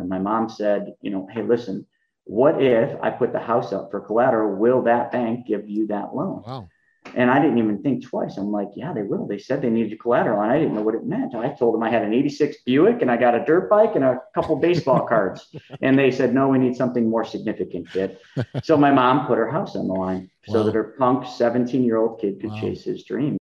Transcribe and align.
And 0.00 0.08
my 0.08 0.18
mom 0.18 0.48
said, 0.48 0.94
you 1.00 1.10
know, 1.10 1.28
hey, 1.30 1.42
listen, 1.42 1.86
what 2.24 2.62
if 2.62 2.98
I 3.02 3.10
put 3.10 3.32
the 3.32 3.40
house 3.40 3.72
up 3.72 3.90
for 3.90 4.00
collateral? 4.00 4.56
Will 4.56 4.82
that 4.82 5.12
bank 5.12 5.46
give 5.46 5.68
you 5.68 5.88
that 5.88 6.14
loan? 6.14 6.42
Wow. 6.46 6.68
And 7.14 7.30
I 7.30 7.40
didn't 7.40 7.58
even 7.58 7.82
think 7.82 8.06
twice. 8.06 8.36
I'm 8.36 8.52
like, 8.52 8.68
yeah, 8.76 8.92
they 8.92 9.02
will. 9.02 9.26
They 9.26 9.38
said 9.38 9.60
they 9.60 9.70
needed 9.70 10.00
collateral, 10.00 10.40
and 10.40 10.50
I 10.50 10.58
didn't 10.58 10.74
know 10.74 10.82
what 10.82 10.94
it 10.94 11.04
meant. 11.04 11.34
I 11.34 11.52
told 11.52 11.74
them 11.74 11.82
I 11.82 11.90
had 11.90 12.02
an 12.02 12.14
86 12.14 12.58
Buick 12.64 13.02
and 13.02 13.10
I 13.10 13.16
got 13.16 13.34
a 13.34 13.44
dirt 13.44 13.68
bike 13.68 13.96
and 13.96 14.04
a 14.04 14.20
couple 14.34 14.56
baseball 14.56 15.06
cards. 15.06 15.48
And 15.80 15.98
they 15.98 16.10
said, 16.10 16.32
no, 16.32 16.48
we 16.48 16.58
need 16.58 16.76
something 16.76 17.08
more 17.08 17.24
significant, 17.24 17.90
kid. 17.90 18.18
So 18.62 18.76
my 18.76 18.92
mom 18.92 19.26
put 19.26 19.36
her 19.36 19.50
house 19.50 19.74
on 19.74 19.88
the 19.88 19.94
line 19.94 20.30
wow. 20.46 20.52
so 20.52 20.62
that 20.64 20.74
her 20.74 20.94
punk 20.98 21.26
17 21.26 21.82
year 21.82 21.96
old 21.96 22.20
kid 22.20 22.40
could 22.40 22.50
wow. 22.50 22.60
chase 22.60 22.84
his 22.84 23.02
dream. 23.04 23.36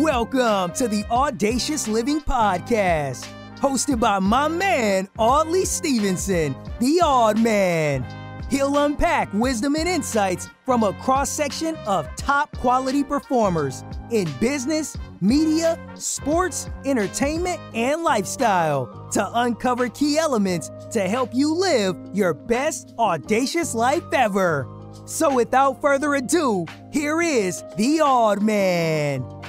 Welcome 0.00 0.72
to 0.76 0.88
the 0.88 1.04
Audacious 1.10 1.86
Living 1.86 2.22
Podcast, 2.22 3.28
hosted 3.56 4.00
by 4.00 4.18
my 4.18 4.48
man, 4.48 5.06
Audley 5.18 5.66
Stevenson, 5.66 6.56
the 6.78 7.02
Odd 7.04 7.38
Man. 7.38 8.06
He'll 8.48 8.78
unpack 8.78 9.30
wisdom 9.34 9.76
and 9.76 9.86
insights 9.86 10.48
from 10.64 10.84
a 10.84 10.94
cross 10.94 11.28
section 11.28 11.76
of 11.86 12.08
top 12.16 12.56
quality 12.56 13.04
performers 13.04 13.84
in 14.10 14.26
business, 14.40 14.96
media, 15.20 15.78
sports, 15.96 16.70
entertainment, 16.86 17.60
and 17.74 18.02
lifestyle 18.02 19.06
to 19.12 19.30
uncover 19.40 19.90
key 19.90 20.16
elements 20.16 20.70
to 20.92 21.02
help 21.10 21.34
you 21.34 21.52
live 21.54 21.94
your 22.14 22.32
best 22.32 22.94
audacious 22.98 23.74
life 23.74 24.04
ever. 24.14 24.66
So, 25.04 25.34
without 25.34 25.82
further 25.82 26.14
ado, 26.14 26.64
here 26.90 27.20
is 27.20 27.62
the 27.76 28.00
Odd 28.00 28.40
Man. 28.40 29.39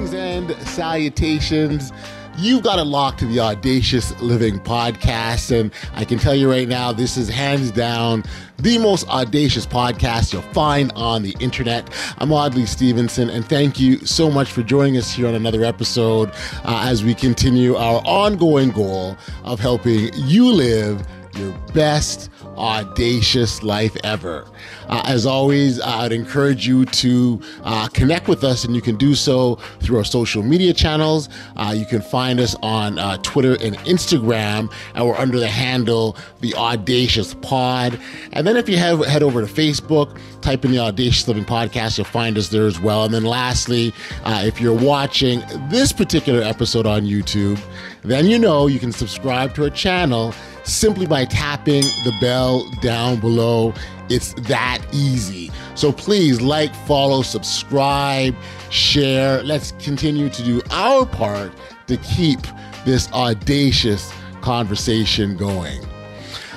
Greetings 0.00 0.14
and 0.14 0.66
salutations. 0.66 1.92
You've 2.38 2.62
got 2.62 2.78
it 2.78 2.84
locked 2.84 3.18
to 3.18 3.26
the 3.26 3.40
Audacious 3.40 4.18
Living 4.22 4.58
podcast. 4.58 5.54
And 5.54 5.70
I 5.94 6.06
can 6.06 6.18
tell 6.18 6.34
you 6.34 6.50
right 6.50 6.66
now, 6.66 6.90
this 6.90 7.18
is 7.18 7.28
hands 7.28 7.70
down 7.70 8.24
the 8.56 8.78
most 8.78 9.06
audacious 9.08 9.66
podcast 9.66 10.32
you'll 10.32 10.40
find 10.54 10.90
on 10.92 11.22
the 11.22 11.36
internet. 11.38 11.90
I'm 12.16 12.32
Audley 12.32 12.64
Stevenson, 12.64 13.28
and 13.28 13.44
thank 13.44 13.78
you 13.78 13.98
so 14.06 14.30
much 14.30 14.50
for 14.50 14.62
joining 14.62 14.96
us 14.96 15.12
here 15.12 15.28
on 15.28 15.34
another 15.34 15.64
episode 15.64 16.30
uh, 16.64 16.86
as 16.86 17.04
we 17.04 17.14
continue 17.14 17.76
our 17.76 18.00
ongoing 18.06 18.70
goal 18.70 19.18
of 19.44 19.60
helping 19.60 20.10
you 20.14 20.50
live 20.50 21.06
your 21.36 21.52
best 21.72 22.30
audacious 22.56 23.62
life 23.62 23.96
ever. 24.04 24.46
Uh, 24.88 25.02
as 25.06 25.24
always, 25.24 25.80
I'd 25.80 26.12
encourage 26.12 26.66
you 26.66 26.84
to 26.84 27.40
uh, 27.62 27.88
connect 27.88 28.28
with 28.28 28.44
us, 28.44 28.64
and 28.64 28.74
you 28.74 28.82
can 28.82 28.96
do 28.96 29.14
so 29.14 29.56
through 29.80 29.98
our 29.98 30.04
social 30.04 30.42
media 30.42 30.72
channels. 30.72 31.28
Uh, 31.56 31.72
you 31.76 31.86
can 31.86 32.02
find 32.02 32.40
us 32.40 32.56
on 32.62 32.98
uh, 32.98 33.16
Twitter 33.18 33.52
and 33.62 33.76
Instagram, 33.78 34.72
and 34.94 35.06
we're 35.06 35.16
under 35.16 35.38
the 35.38 35.48
handle 35.48 36.16
The 36.40 36.54
Audacious 36.54 37.34
Pod. 37.34 37.98
And 38.32 38.46
then 38.46 38.56
if 38.56 38.68
you 38.68 38.76
have, 38.76 39.04
head 39.06 39.22
over 39.22 39.44
to 39.44 39.52
Facebook, 39.52 40.18
type 40.40 40.64
in 40.64 40.72
The 40.72 40.78
Audacious 40.78 41.26
Living 41.28 41.44
Podcast, 41.44 41.98
you'll 41.98 42.04
find 42.04 42.36
us 42.36 42.48
there 42.48 42.66
as 42.66 42.80
well. 42.80 43.04
And 43.04 43.14
then 43.14 43.24
lastly, 43.24 43.94
uh, 44.24 44.42
if 44.44 44.60
you're 44.60 44.74
watching 44.74 45.42
this 45.70 45.92
particular 45.92 46.42
episode 46.42 46.86
on 46.86 47.02
YouTube, 47.02 47.60
then 48.02 48.26
you 48.26 48.38
know 48.38 48.66
you 48.66 48.78
can 48.78 48.92
subscribe 48.92 49.54
to 49.54 49.64
our 49.64 49.70
channel 49.70 50.34
simply 50.64 51.06
by 51.06 51.24
tapping 51.24 51.82
the 52.04 52.16
bell 52.20 52.68
down 52.80 53.20
below. 53.20 53.74
It's 54.08 54.34
that 54.34 54.84
easy. 54.92 55.50
So 55.74 55.92
please 55.92 56.40
like, 56.40 56.74
follow, 56.86 57.22
subscribe, 57.22 58.34
share. 58.70 59.42
Let's 59.42 59.72
continue 59.72 60.28
to 60.28 60.42
do 60.42 60.60
our 60.70 61.06
part 61.06 61.52
to 61.86 61.96
keep 61.98 62.40
this 62.84 63.10
audacious 63.12 64.12
conversation 64.40 65.36
going. 65.36 65.80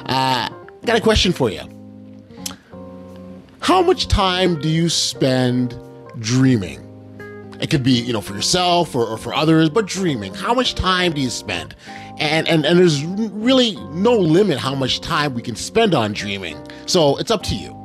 Uh, 0.06 0.50
got 0.86 0.98
a 0.98 1.02
question 1.02 1.32
for 1.32 1.50
you. 1.50 1.62
How 3.60 3.82
much 3.82 4.08
time 4.08 4.60
do 4.60 4.68
you 4.68 4.90
spend 4.90 5.80
dreaming? 6.20 6.80
It 7.62 7.70
could 7.70 7.84
be, 7.84 7.94
you 7.94 8.12
know, 8.12 8.20
for 8.20 8.36
yourself 8.36 8.94
or, 8.94 9.06
or 9.06 9.18
for 9.18 9.34
others, 9.34 9.70
but 9.70 9.86
dreaming. 9.86 10.34
How 10.34 10.54
much 10.54 10.76
time 10.76 11.14
do 11.14 11.22
you 11.22 11.30
spend? 11.30 11.76
And, 12.20 12.48
and 12.48 12.66
and 12.66 12.78
there's 12.78 13.04
really 13.06 13.76
no 13.92 14.14
limit 14.16 14.58
how 14.58 14.76
much 14.76 15.02
time 15.02 15.34
we 15.34 15.42
can 15.42 15.56
spend 15.56 15.96
on 15.96 16.14
dreaming. 16.14 16.58
So 16.86 17.18
it's 17.18 17.32
up 17.32 17.44
to 17.44 17.56
you. 17.56 17.80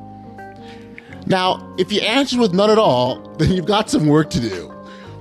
Now, 1.27 1.75
if 1.79 1.93
you 1.93 2.01
answer 2.01 2.39
with 2.39 2.55
none 2.55 2.71
at 2.71 2.79
all, 2.79 3.21
then 3.39 3.53
you've 3.53 3.67
got 3.67 3.91
some 3.91 4.07
work 4.07 4.31
to 4.31 4.41
do. 4.41 4.75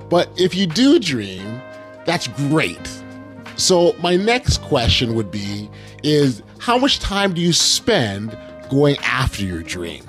But 0.08 0.30
if 0.36 0.54
you 0.54 0.66
do 0.66 0.98
dream, 0.98 1.60
that's 2.06 2.28
great. 2.28 2.80
So 3.56 3.94
my 4.00 4.16
next 4.16 4.62
question 4.62 5.14
would 5.14 5.30
be 5.30 5.68
is 6.02 6.42
how 6.58 6.78
much 6.78 7.00
time 7.00 7.34
do 7.34 7.40
you 7.40 7.52
spend 7.52 8.36
going 8.70 8.96
after 8.98 9.44
your 9.44 9.62
dream? 9.62 10.07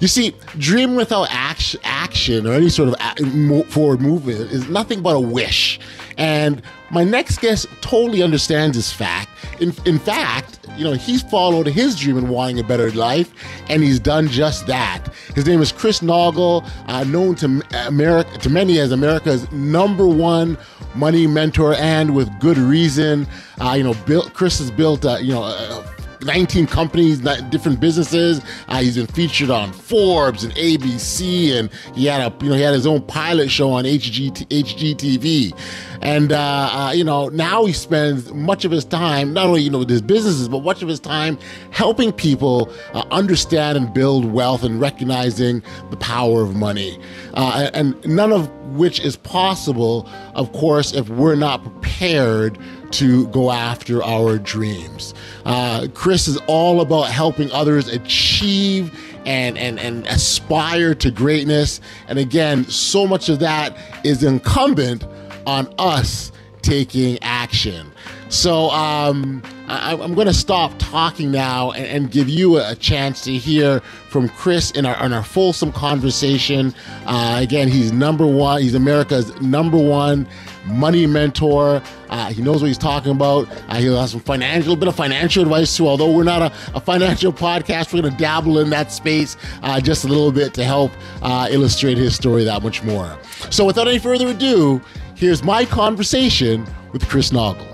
You 0.00 0.08
see, 0.08 0.34
dream 0.58 0.96
without 0.96 1.28
action, 1.30 1.80
action 1.84 2.46
or 2.46 2.52
any 2.52 2.68
sort 2.68 2.88
of 2.88 3.68
forward 3.68 4.00
movement 4.00 4.40
is 4.52 4.68
nothing 4.68 5.02
but 5.02 5.16
a 5.16 5.20
wish. 5.20 5.80
And 6.18 6.62
my 6.90 7.04
next 7.04 7.40
guest 7.40 7.66
totally 7.80 8.22
understands 8.22 8.76
this 8.76 8.92
fact. 8.92 9.30
In, 9.60 9.72
in 9.86 9.98
fact, 9.98 10.58
you 10.76 10.84
know, 10.84 10.92
he's 10.92 11.22
followed 11.22 11.66
his 11.66 11.98
dream 11.98 12.18
in 12.18 12.28
wanting 12.28 12.58
a 12.58 12.64
better 12.64 12.90
life, 12.92 13.32
and 13.68 13.82
he's 13.82 13.98
done 13.98 14.28
just 14.28 14.66
that. 14.66 15.08
His 15.34 15.46
name 15.46 15.60
is 15.60 15.72
Chris 15.72 16.00
Naugle, 16.00 16.68
uh, 16.88 17.04
known 17.04 17.34
to 17.36 17.62
America 17.86 18.38
to 18.38 18.50
many 18.50 18.78
as 18.78 18.92
America's 18.92 19.50
number 19.52 20.06
one 20.06 20.56
money 20.94 21.26
mentor, 21.26 21.74
and 21.74 22.14
with 22.14 22.28
good 22.40 22.58
reason. 22.58 23.26
Uh, 23.60 23.74
you 23.74 23.84
know, 23.84 23.94
built, 24.06 24.32
Chris 24.34 24.58
has 24.58 24.70
built, 24.70 25.04
uh, 25.04 25.18
you 25.20 25.32
know, 25.32 25.84
19 26.24 26.66
companies, 26.66 27.20
different 27.50 27.80
businesses. 27.80 28.40
Uh, 28.68 28.80
he's 28.80 28.96
been 28.96 29.06
featured 29.06 29.50
on 29.50 29.72
Forbes 29.72 30.44
and 30.44 30.52
ABC, 30.54 31.52
and 31.52 31.70
he 31.94 32.06
had 32.06 32.20
a 32.20 32.44
you 32.44 32.50
know 32.50 32.56
he 32.56 32.62
had 32.62 32.74
his 32.74 32.86
own 32.86 33.02
pilot 33.02 33.50
show 33.50 33.70
on 33.70 33.84
HG, 33.84 34.46
HGTV. 34.48 35.58
And 36.00 36.32
uh, 36.32 36.70
uh, 36.72 36.92
you 36.92 37.04
know 37.04 37.28
now 37.28 37.64
he 37.64 37.72
spends 37.72 38.32
much 38.32 38.64
of 38.64 38.70
his 38.70 38.84
time 38.84 39.32
not 39.32 39.46
only 39.46 39.62
you 39.62 39.70
know 39.70 39.78
with 39.80 39.90
his 39.90 40.02
businesses, 40.02 40.48
but 40.48 40.62
much 40.62 40.82
of 40.82 40.88
his 40.88 41.00
time 41.00 41.38
helping 41.70 42.12
people 42.12 42.72
uh, 42.94 43.04
understand 43.10 43.76
and 43.76 43.92
build 43.92 44.24
wealth 44.24 44.62
and 44.62 44.80
recognizing 44.80 45.62
the 45.90 45.96
power 45.96 46.42
of 46.42 46.54
money. 46.56 46.98
Uh, 47.34 47.70
and 47.74 48.04
none 48.06 48.32
of 48.32 48.50
which 48.76 49.00
is 49.00 49.16
possible, 49.16 50.08
of 50.34 50.52
course, 50.52 50.92
if 50.92 51.08
we're 51.08 51.34
not 51.34 51.62
prepared 51.62 52.58
to 52.92 53.26
go 53.28 53.50
after 53.50 54.02
our 54.02 54.38
dreams. 54.38 55.14
Uh, 55.44 55.86
Chris 55.94 56.28
is 56.28 56.38
all 56.46 56.80
about 56.80 57.04
helping 57.04 57.50
others 57.52 57.88
achieve 57.88 58.96
and, 59.26 59.56
and, 59.58 59.78
and 59.78 60.06
aspire 60.06 60.94
to 60.96 61.10
greatness. 61.10 61.80
And 62.08 62.18
again, 62.18 62.64
so 62.64 63.06
much 63.06 63.28
of 63.28 63.38
that 63.40 63.76
is 64.04 64.22
incumbent 64.22 65.06
on 65.46 65.72
us 65.78 66.32
taking 66.62 67.18
action. 67.22 67.92
So 68.28 68.70
um, 68.70 69.42
I, 69.68 69.92
am 69.92 70.14
going 70.14 70.26
to 70.26 70.34
stop 70.34 70.72
talking 70.78 71.30
now 71.30 71.72
and, 71.72 71.84
and, 71.86 72.10
give 72.10 72.30
you 72.30 72.58
a 72.58 72.74
chance 72.74 73.22
to 73.24 73.32
hear 73.32 73.80
from 74.08 74.28
Chris 74.30 74.70
in 74.70 74.86
our, 74.86 75.04
in 75.04 75.12
our 75.12 75.22
fulsome 75.22 75.70
conversation. 75.70 76.74
Uh, 77.04 77.38
again, 77.42 77.68
he's 77.68 77.92
number 77.92 78.26
one. 78.26 78.62
He's 78.62 78.74
America's 78.74 79.38
number 79.42 79.76
one 79.76 80.26
money 80.64 81.06
mentor. 81.06 81.82
Uh, 82.08 82.28
he 82.32 82.42
knows 82.42 82.62
what 82.62 82.68
he's 82.68 82.78
talking 82.78 83.12
about. 83.12 83.48
Uh, 83.68 83.76
he'll 83.76 83.98
have 83.98 84.10
some 84.10 84.20
financial, 84.20 84.76
bit 84.76 84.88
of 84.88 84.96
financial 84.96 85.42
advice 85.42 85.76
too. 85.76 85.88
Although 85.88 86.12
we're 86.12 86.24
not 86.24 86.42
a, 86.42 86.52
a 86.74 86.80
financial 86.80 87.32
podcast, 87.32 87.92
we're 87.92 88.02
going 88.02 88.12
to 88.12 88.18
dabble 88.18 88.58
in 88.58 88.70
that 88.70 88.92
space 88.92 89.36
uh, 89.62 89.80
just 89.80 90.04
a 90.04 90.08
little 90.08 90.32
bit 90.32 90.54
to 90.54 90.64
help 90.64 90.92
uh, 91.22 91.48
illustrate 91.50 91.98
his 91.98 92.14
story 92.14 92.44
that 92.44 92.62
much 92.62 92.82
more. 92.82 93.18
So, 93.50 93.64
without 93.64 93.88
any 93.88 93.98
further 93.98 94.28
ado, 94.28 94.80
here's 95.16 95.42
my 95.42 95.64
conversation 95.64 96.66
with 96.92 97.08
Chris 97.08 97.30
Naugle. 97.30 97.66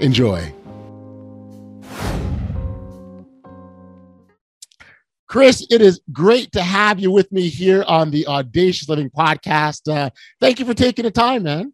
Enjoy. 0.00 0.52
Chris, 5.34 5.66
it 5.68 5.80
is 5.80 6.00
great 6.12 6.52
to 6.52 6.62
have 6.62 7.00
you 7.00 7.10
with 7.10 7.32
me 7.32 7.48
here 7.48 7.82
on 7.88 8.12
the 8.12 8.24
Audacious 8.28 8.88
Living 8.88 9.10
podcast. 9.10 9.92
Uh, 9.92 10.08
thank 10.40 10.60
you 10.60 10.64
for 10.64 10.74
taking 10.74 11.04
the 11.04 11.10
time, 11.10 11.42
man. 11.42 11.72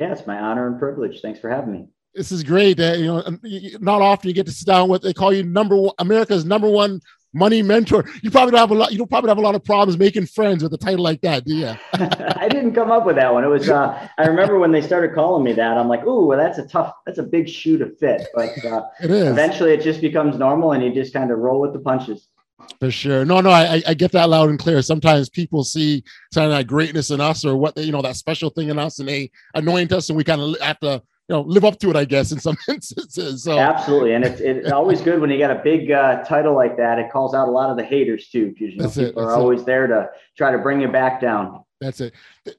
Yeah, 0.00 0.12
it's 0.12 0.26
my 0.26 0.38
honor 0.38 0.66
and 0.66 0.78
privilege. 0.78 1.20
Thanks 1.20 1.38
for 1.38 1.50
having 1.50 1.72
me. 1.72 1.86
This 2.14 2.32
is 2.32 2.42
great. 2.42 2.78
You 2.78 3.04
know, 3.04 3.38
not 3.80 4.00
often 4.00 4.28
you 4.28 4.34
get 4.34 4.46
to 4.46 4.52
sit 4.52 4.66
down 4.66 4.88
with 4.88 5.02
they 5.02 5.12
call 5.12 5.32
you 5.32 5.44
number 5.44 5.76
one, 5.76 5.94
America's 5.98 6.44
number 6.44 6.68
one 6.68 7.02
money 7.32 7.62
mentor. 7.62 8.04
You 8.22 8.30
probably 8.30 8.52
don't 8.52 8.60
have 8.60 8.70
a 8.70 8.74
lot. 8.74 8.92
You 8.92 8.98
don't 8.98 9.10
probably 9.10 9.28
have 9.28 9.38
a 9.38 9.42
lot 9.42 9.54
of 9.54 9.62
problems 9.62 9.98
making 9.98 10.26
friends 10.26 10.62
with 10.62 10.72
a 10.72 10.78
title 10.78 11.04
like 11.04 11.20
that, 11.20 11.44
do 11.44 11.54
you? 11.54 11.66
I 11.92 12.48
didn't 12.48 12.74
come 12.74 12.90
up 12.90 13.04
with 13.04 13.16
that 13.16 13.32
one. 13.32 13.44
It 13.44 13.48
was. 13.48 13.68
Uh, 13.68 14.08
I 14.16 14.26
remember 14.26 14.58
when 14.58 14.72
they 14.72 14.80
started 14.80 15.14
calling 15.14 15.44
me 15.44 15.52
that. 15.52 15.76
I'm 15.76 15.88
like, 15.88 16.04
ooh, 16.04 16.24
well, 16.24 16.38
that's 16.38 16.56
a 16.58 16.66
tough. 16.66 16.94
That's 17.04 17.18
a 17.18 17.22
big 17.22 17.48
shoe 17.48 17.76
to 17.78 17.90
fit. 17.96 18.26
But 18.34 18.64
uh, 18.64 18.88
it. 19.00 19.10
Eventually, 19.10 19.72
it 19.72 19.82
just 19.82 20.00
becomes 20.00 20.38
normal, 20.38 20.72
and 20.72 20.82
you 20.82 20.94
just 20.94 21.12
kind 21.12 21.30
of 21.30 21.38
roll 21.38 21.60
with 21.60 21.74
the 21.74 21.80
punches. 21.80 22.26
For 22.78 22.90
sure. 22.90 23.24
No, 23.24 23.40
no, 23.40 23.50
I, 23.50 23.82
I 23.86 23.94
get 23.94 24.12
that 24.12 24.28
loud 24.28 24.48
and 24.48 24.58
clear. 24.58 24.80
Sometimes 24.82 25.28
people 25.28 25.64
see 25.64 26.02
kind 26.34 26.50
of 26.50 26.56
that 26.56 26.66
greatness 26.66 27.10
in 27.10 27.20
us 27.20 27.44
or 27.44 27.56
what 27.56 27.74
they, 27.74 27.82
you 27.82 27.92
know, 27.92 28.02
that 28.02 28.16
special 28.16 28.50
thing 28.50 28.70
in 28.70 28.78
us 28.78 28.98
and 28.98 29.08
they 29.08 29.30
anoint 29.54 29.92
us 29.92 30.08
and 30.08 30.16
we 30.16 30.24
kind 30.24 30.40
of 30.40 30.58
have 30.60 30.78
to, 30.80 31.02
you 31.28 31.36
know, 31.36 31.42
live 31.42 31.64
up 31.64 31.78
to 31.80 31.90
it, 31.90 31.96
I 31.96 32.04
guess, 32.04 32.32
in 32.32 32.40
some 32.40 32.56
instances. 32.68 33.44
So 33.44 33.58
absolutely. 33.58 34.14
And 34.14 34.24
it's, 34.24 34.40
it's 34.40 34.72
always 34.72 35.00
good 35.00 35.20
when 35.20 35.30
you 35.30 35.38
got 35.38 35.50
a 35.50 35.60
big 35.62 35.90
uh, 35.90 36.24
title 36.24 36.54
like 36.54 36.76
that. 36.78 36.98
It 36.98 37.10
calls 37.12 37.34
out 37.34 37.48
a 37.48 37.50
lot 37.50 37.70
of 37.70 37.76
the 37.76 37.84
haters 37.84 38.28
too, 38.28 38.54
because 38.58 38.74
you 38.74 38.80
know, 38.80 38.88
people 38.88 39.22
it, 39.22 39.26
are 39.26 39.34
always 39.34 39.60
it. 39.60 39.66
there 39.66 39.86
to 39.86 40.08
try 40.36 40.50
to 40.50 40.58
bring 40.58 40.80
you 40.80 40.88
back 40.88 41.20
down. 41.20 41.62
That's 41.80 42.00
it. 42.00 42.14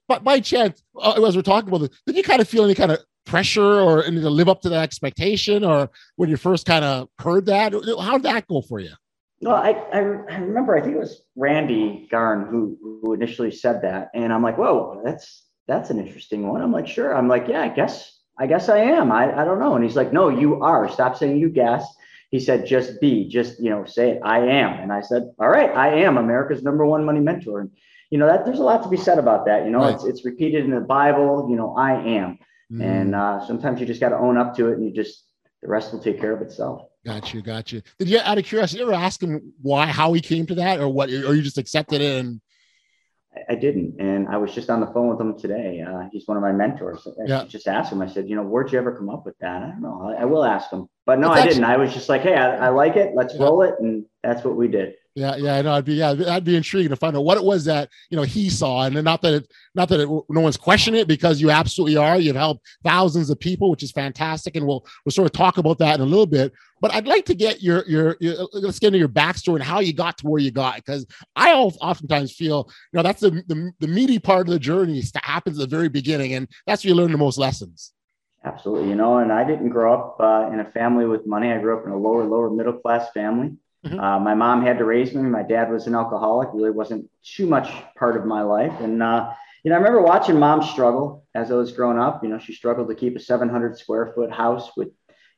But 0.08 0.24
by 0.24 0.40
chance, 0.40 0.84
uh, 1.00 1.22
as 1.26 1.36
we're 1.36 1.42
talking 1.42 1.70
about 1.70 1.80
this, 1.80 2.02
did 2.06 2.16
you 2.16 2.24
kind 2.24 2.42
of 2.42 2.48
feel 2.48 2.64
any 2.64 2.76
kind 2.76 2.92
of 2.92 3.00
pressure 3.26 3.80
or 3.80 4.04
to 4.04 4.30
live 4.30 4.50
up 4.50 4.62
to 4.62 4.70
that 4.70 4.84
expectation 4.84 5.64
or 5.64 5.90
when 6.16 6.30
you 6.30 6.38
first 6.38 6.66
kind 6.66 6.84
of 6.84 7.08
heard 7.20 7.46
that 7.46 7.72
how 8.00 8.14
did 8.14 8.24
that 8.24 8.48
go 8.48 8.62
for 8.62 8.80
you 8.80 8.92
no 9.42 9.52
I, 9.52 9.72
I, 9.72 10.00
I 10.00 10.38
remember 10.38 10.76
i 10.76 10.82
think 10.82 10.96
it 10.96 11.00
was 11.00 11.22
randy 11.36 12.08
garn 12.12 12.48
who 12.48 12.78
who 13.02 13.14
initially 13.14 13.52
said 13.52 13.82
that 13.84 14.10
and 14.14 14.32
i'm 14.32 14.44
like 14.44 14.58
whoa 14.58 15.02
that's 15.04 15.46
that's 15.68 15.90
an 15.90 16.00
interesting 16.00 16.48
one. 16.48 16.62
I'm 16.62 16.72
like 16.72 16.88
sure. 16.88 17.16
I'm 17.16 17.28
like 17.28 17.48
yeah 17.48 17.62
i 17.62 17.70
guess 17.70 18.20
i 18.38 18.46
guess 18.46 18.68
i 18.68 18.78
am. 18.78 19.12
I, 19.12 19.42
I 19.42 19.46
don't 19.46 19.60
know. 19.60 19.76
And 19.76 19.84
he's 19.84 19.96
like 19.96 20.12
no 20.12 20.30
you 20.30 20.62
are. 20.62 20.90
Stop 20.90 21.18
saying 21.18 21.38
you 21.38 21.50
guess. 21.50 21.86
He 22.30 22.40
said 22.40 22.66
just 22.66 23.00
be 23.00 23.30
just 23.30 23.60
you 23.60 23.70
know 23.70 23.86
say 23.86 24.12
it. 24.12 24.22
I 24.24 24.40
am. 24.40 24.80
And 24.80 24.92
i 24.92 25.02
said 25.02 25.24
all 25.40 25.50
right 25.50 25.72
i 25.76 25.90
am 26.02 26.18
america's 26.18 26.64
number 26.64 26.86
one 26.86 27.06
money 27.06 27.20
mentor. 27.20 27.62
And 27.62 27.72
you 28.10 28.18
know 28.18 28.28
that 28.28 28.46
there's 28.46 28.60
a 28.60 28.64
lot 28.64 28.84
to 28.84 28.90
be 28.90 28.98
said 28.98 29.18
about 29.18 29.46
that 29.46 29.64
you 29.66 29.72
know? 29.72 29.80
Right. 29.80 29.96
it's, 29.96 30.04
it's 30.04 30.26
repeated 30.26 30.66
in 30.66 30.72
the 30.72 30.82
bible 30.82 31.48
you 31.50 31.56
know 31.56 31.76
i 31.78 31.94
am. 31.94 32.40
Mm. 32.72 32.84
And 32.84 33.16
uh, 33.16 33.46
sometimes 33.46 33.80
you 33.80 33.86
just 33.86 34.00
got 34.00 34.10
to 34.10 34.18
own 34.18 34.38
up 34.38 34.56
to 34.56 34.70
it 34.70 34.78
and 34.78 34.86
you 34.86 34.94
just, 34.94 35.26
the 35.62 35.68
rest 35.68 35.92
will 35.92 36.00
take 36.00 36.20
care 36.20 36.32
of 36.32 36.42
itself. 36.42 36.88
Got 37.06 37.34
you. 37.34 37.42
Got 37.42 37.72
you. 37.72 37.82
Did 37.98 38.10
you, 38.10 38.20
out 38.20 38.38
of 38.38 38.46
curiosity, 38.46 38.82
ever 38.82 38.94
ask 38.94 39.22
him 39.22 39.54
why, 39.62 39.88
how 39.88 40.14
he 40.14 40.22
came 40.22 40.46
to 40.48 40.56
that 40.56 40.80
or 40.80 40.88
what, 40.88 41.10
or 41.10 41.34
you 41.34 41.42
just 41.42 41.58
accepted 41.58 42.02
it 42.02 42.20
and 42.20 42.42
I 43.50 43.56
didn't. 43.56 44.00
And 44.00 44.28
I 44.28 44.38
was 44.38 44.54
just 44.54 44.70
on 44.70 44.82
the 44.82 44.88
phone 44.88 45.08
with 45.08 45.20
him 45.20 45.40
today. 45.40 45.82
Uh, 45.82 46.10
he's 46.12 46.28
one 46.28 46.36
of 46.36 46.44
my 46.44 46.52
mentors. 46.52 47.08
I 47.08 47.26
yeah. 47.26 47.46
just 47.46 47.68
asked 47.68 47.92
him, 47.92 48.02
I 48.02 48.08
said, 48.08 48.28
you 48.28 48.36
know, 48.36 48.44
where'd 48.44 48.72
you 48.72 48.78
ever 48.78 48.96
come 48.96 49.10
up 49.10 49.26
with 49.26 49.38
that? 49.40 49.64
I 49.64 49.68
don't 49.68 49.82
know. 49.82 50.14
I, 50.18 50.24
I 50.24 50.26
will 50.26 50.44
ask 50.44 50.70
him. 50.70 50.90
But 51.06 51.20
no, 51.20 51.32
I 51.32 51.48
didn't. 51.48 51.64
I 51.64 51.78
was 51.78 51.94
just 51.94 52.10
like, 52.10 52.22
hey, 52.22 52.36
I, 52.36 52.68
I 52.68 52.70
like 52.70 52.98
it. 52.98 53.14
Let's 53.16 53.34
yeah. 53.34 53.44
roll 53.44 53.62
it. 53.62 53.76
And 53.80 54.06
that's 54.22 54.44
what 54.44 54.56
we 54.56 54.68
did. 54.68 54.96
Yeah, 55.14 55.36
yeah, 55.36 55.56
I 55.56 55.62
know. 55.62 55.74
I'd 55.74 55.84
be 55.84 55.96
yeah, 55.96 56.16
I'd 56.30 56.46
be 56.46 56.56
intrigued 56.56 56.90
to 56.90 56.96
find 56.96 57.18
out 57.18 57.26
what 57.26 57.38
it 57.38 57.44
was 57.44 57.66
that 57.66 57.90
you 58.10 58.16
know 58.16 58.24
he 58.24 58.50
saw, 58.50 58.84
and 58.84 59.04
not 59.04 59.22
that 59.24 59.34
it, 59.34 59.52
not 59.76 59.90
that 59.90 60.00
it, 60.00 60.08
no 60.08 60.40
one's 60.40 60.56
questioning 60.56 61.02
it 61.02 61.08
because 61.08 61.42
you 61.42 61.52
absolutely 61.52 61.98
are. 61.98 62.18
You've 62.18 62.38
helped 62.38 62.66
thousands 62.86 63.30
of 63.30 63.38
people, 63.38 63.70
which 63.70 63.84
is 63.84 63.92
fantastic, 63.92 64.56
and 64.56 64.66
we'll 64.66 64.86
we'll 65.04 65.12
sort 65.12 65.26
of 65.26 65.34
talk 65.34 65.58
about 65.58 65.80
that 65.80 65.96
in 65.96 66.02
a 66.02 66.06
little 66.06 66.26
bit. 66.26 66.54
But 66.82 66.94
I'd 66.94 67.08
like 67.08 67.26
to 67.26 67.36
get 67.36 67.62
your 67.62 67.86
your, 67.88 68.18
your 68.20 68.48
let's 68.54 68.80
get 68.80 68.88
into 68.88 69.00
your 69.00 69.08
backstory 69.08 69.56
and 69.56 69.64
how 69.64 69.80
you 69.80 69.94
got 69.94 70.18
to 70.18 70.28
where 70.28 70.42
you 70.42 70.52
got, 70.52 70.76
because 70.78 71.06
I 71.36 71.54
oftentimes 71.54 72.34
feel 72.34 72.70
you 72.92 72.98
know 72.98 73.04
that's 73.04 73.22
the, 73.22 73.44
the 73.48 73.72
the 73.80 73.88
meaty 73.88 74.20
part 74.20 74.48
of 74.48 74.54
the 74.54 74.60
journey 74.60 75.00
that 75.14 75.24
happens 75.24 75.60
at 75.60 75.70
the 75.70 75.76
very 75.76 75.90
beginning, 75.90 76.34
and 76.34 76.48
that's 76.66 76.84
where 76.84 76.90
you 76.90 76.96
learn 76.96 77.12
the 77.12 77.18
most 77.18 77.38
lessons. 77.38 77.94
Absolutely, 78.44 78.90
you 78.90 78.96
know, 78.96 79.20
and 79.20 79.32
I 79.32 79.44
didn't 79.44 79.70
grow 79.70 79.94
up 79.94 80.18
uh, 80.20 80.50
in 80.52 80.60
a 80.60 80.66
family 80.72 81.06
with 81.06 81.28
money. 81.28 81.52
I 81.52 81.60
grew 81.60 81.78
up 81.78 81.86
in 81.86 81.92
a 81.92 81.98
lower 81.98 82.26
lower 82.26 82.50
middle 82.50 82.74
class 82.74 83.12
family. 83.14 83.56
Mm-hmm. 83.86 84.00
Uh, 84.00 84.20
my 84.20 84.34
mom 84.34 84.64
had 84.64 84.78
to 84.80 84.86
raise 84.86 85.14
me. 85.14 85.22
My 85.24 85.44
dad 85.44 85.72
was 85.72 85.88
an 85.88 85.96
alcoholic. 85.96 86.50
Really 86.54 86.72
wasn't 86.72 87.10
too 87.24 87.46
much 87.46 87.72
part 87.96 88.18
of 88.18 88.26
my 88.26 88.42
life. 88.42 88.74
And 88.80 89.02
uh, 89.04 89.34
you 89.64 89.70
know, 89.70 89.76
I 89.76 89.80
remember 89.80 90.02
watching 90.02 90.40
mom 90.40 90.64
struggle 90.64 91.24
as 91.36 91.52
I 91.52 91.56
was 91.56 91.72
growing 91.72 92.00
up. 92.00 92.24
You 92.24 92.30
know, 92.30 92.40
she 92.40 92.54
struggled 92.54 92.90
to 92.90 92.96
keep 92.96 93.16
a 93.16 93.20
700 93.20 93.78
square 93.78 94.12
foot 94.16 94.32
house 94.32 94.72
with, 94.76 94.90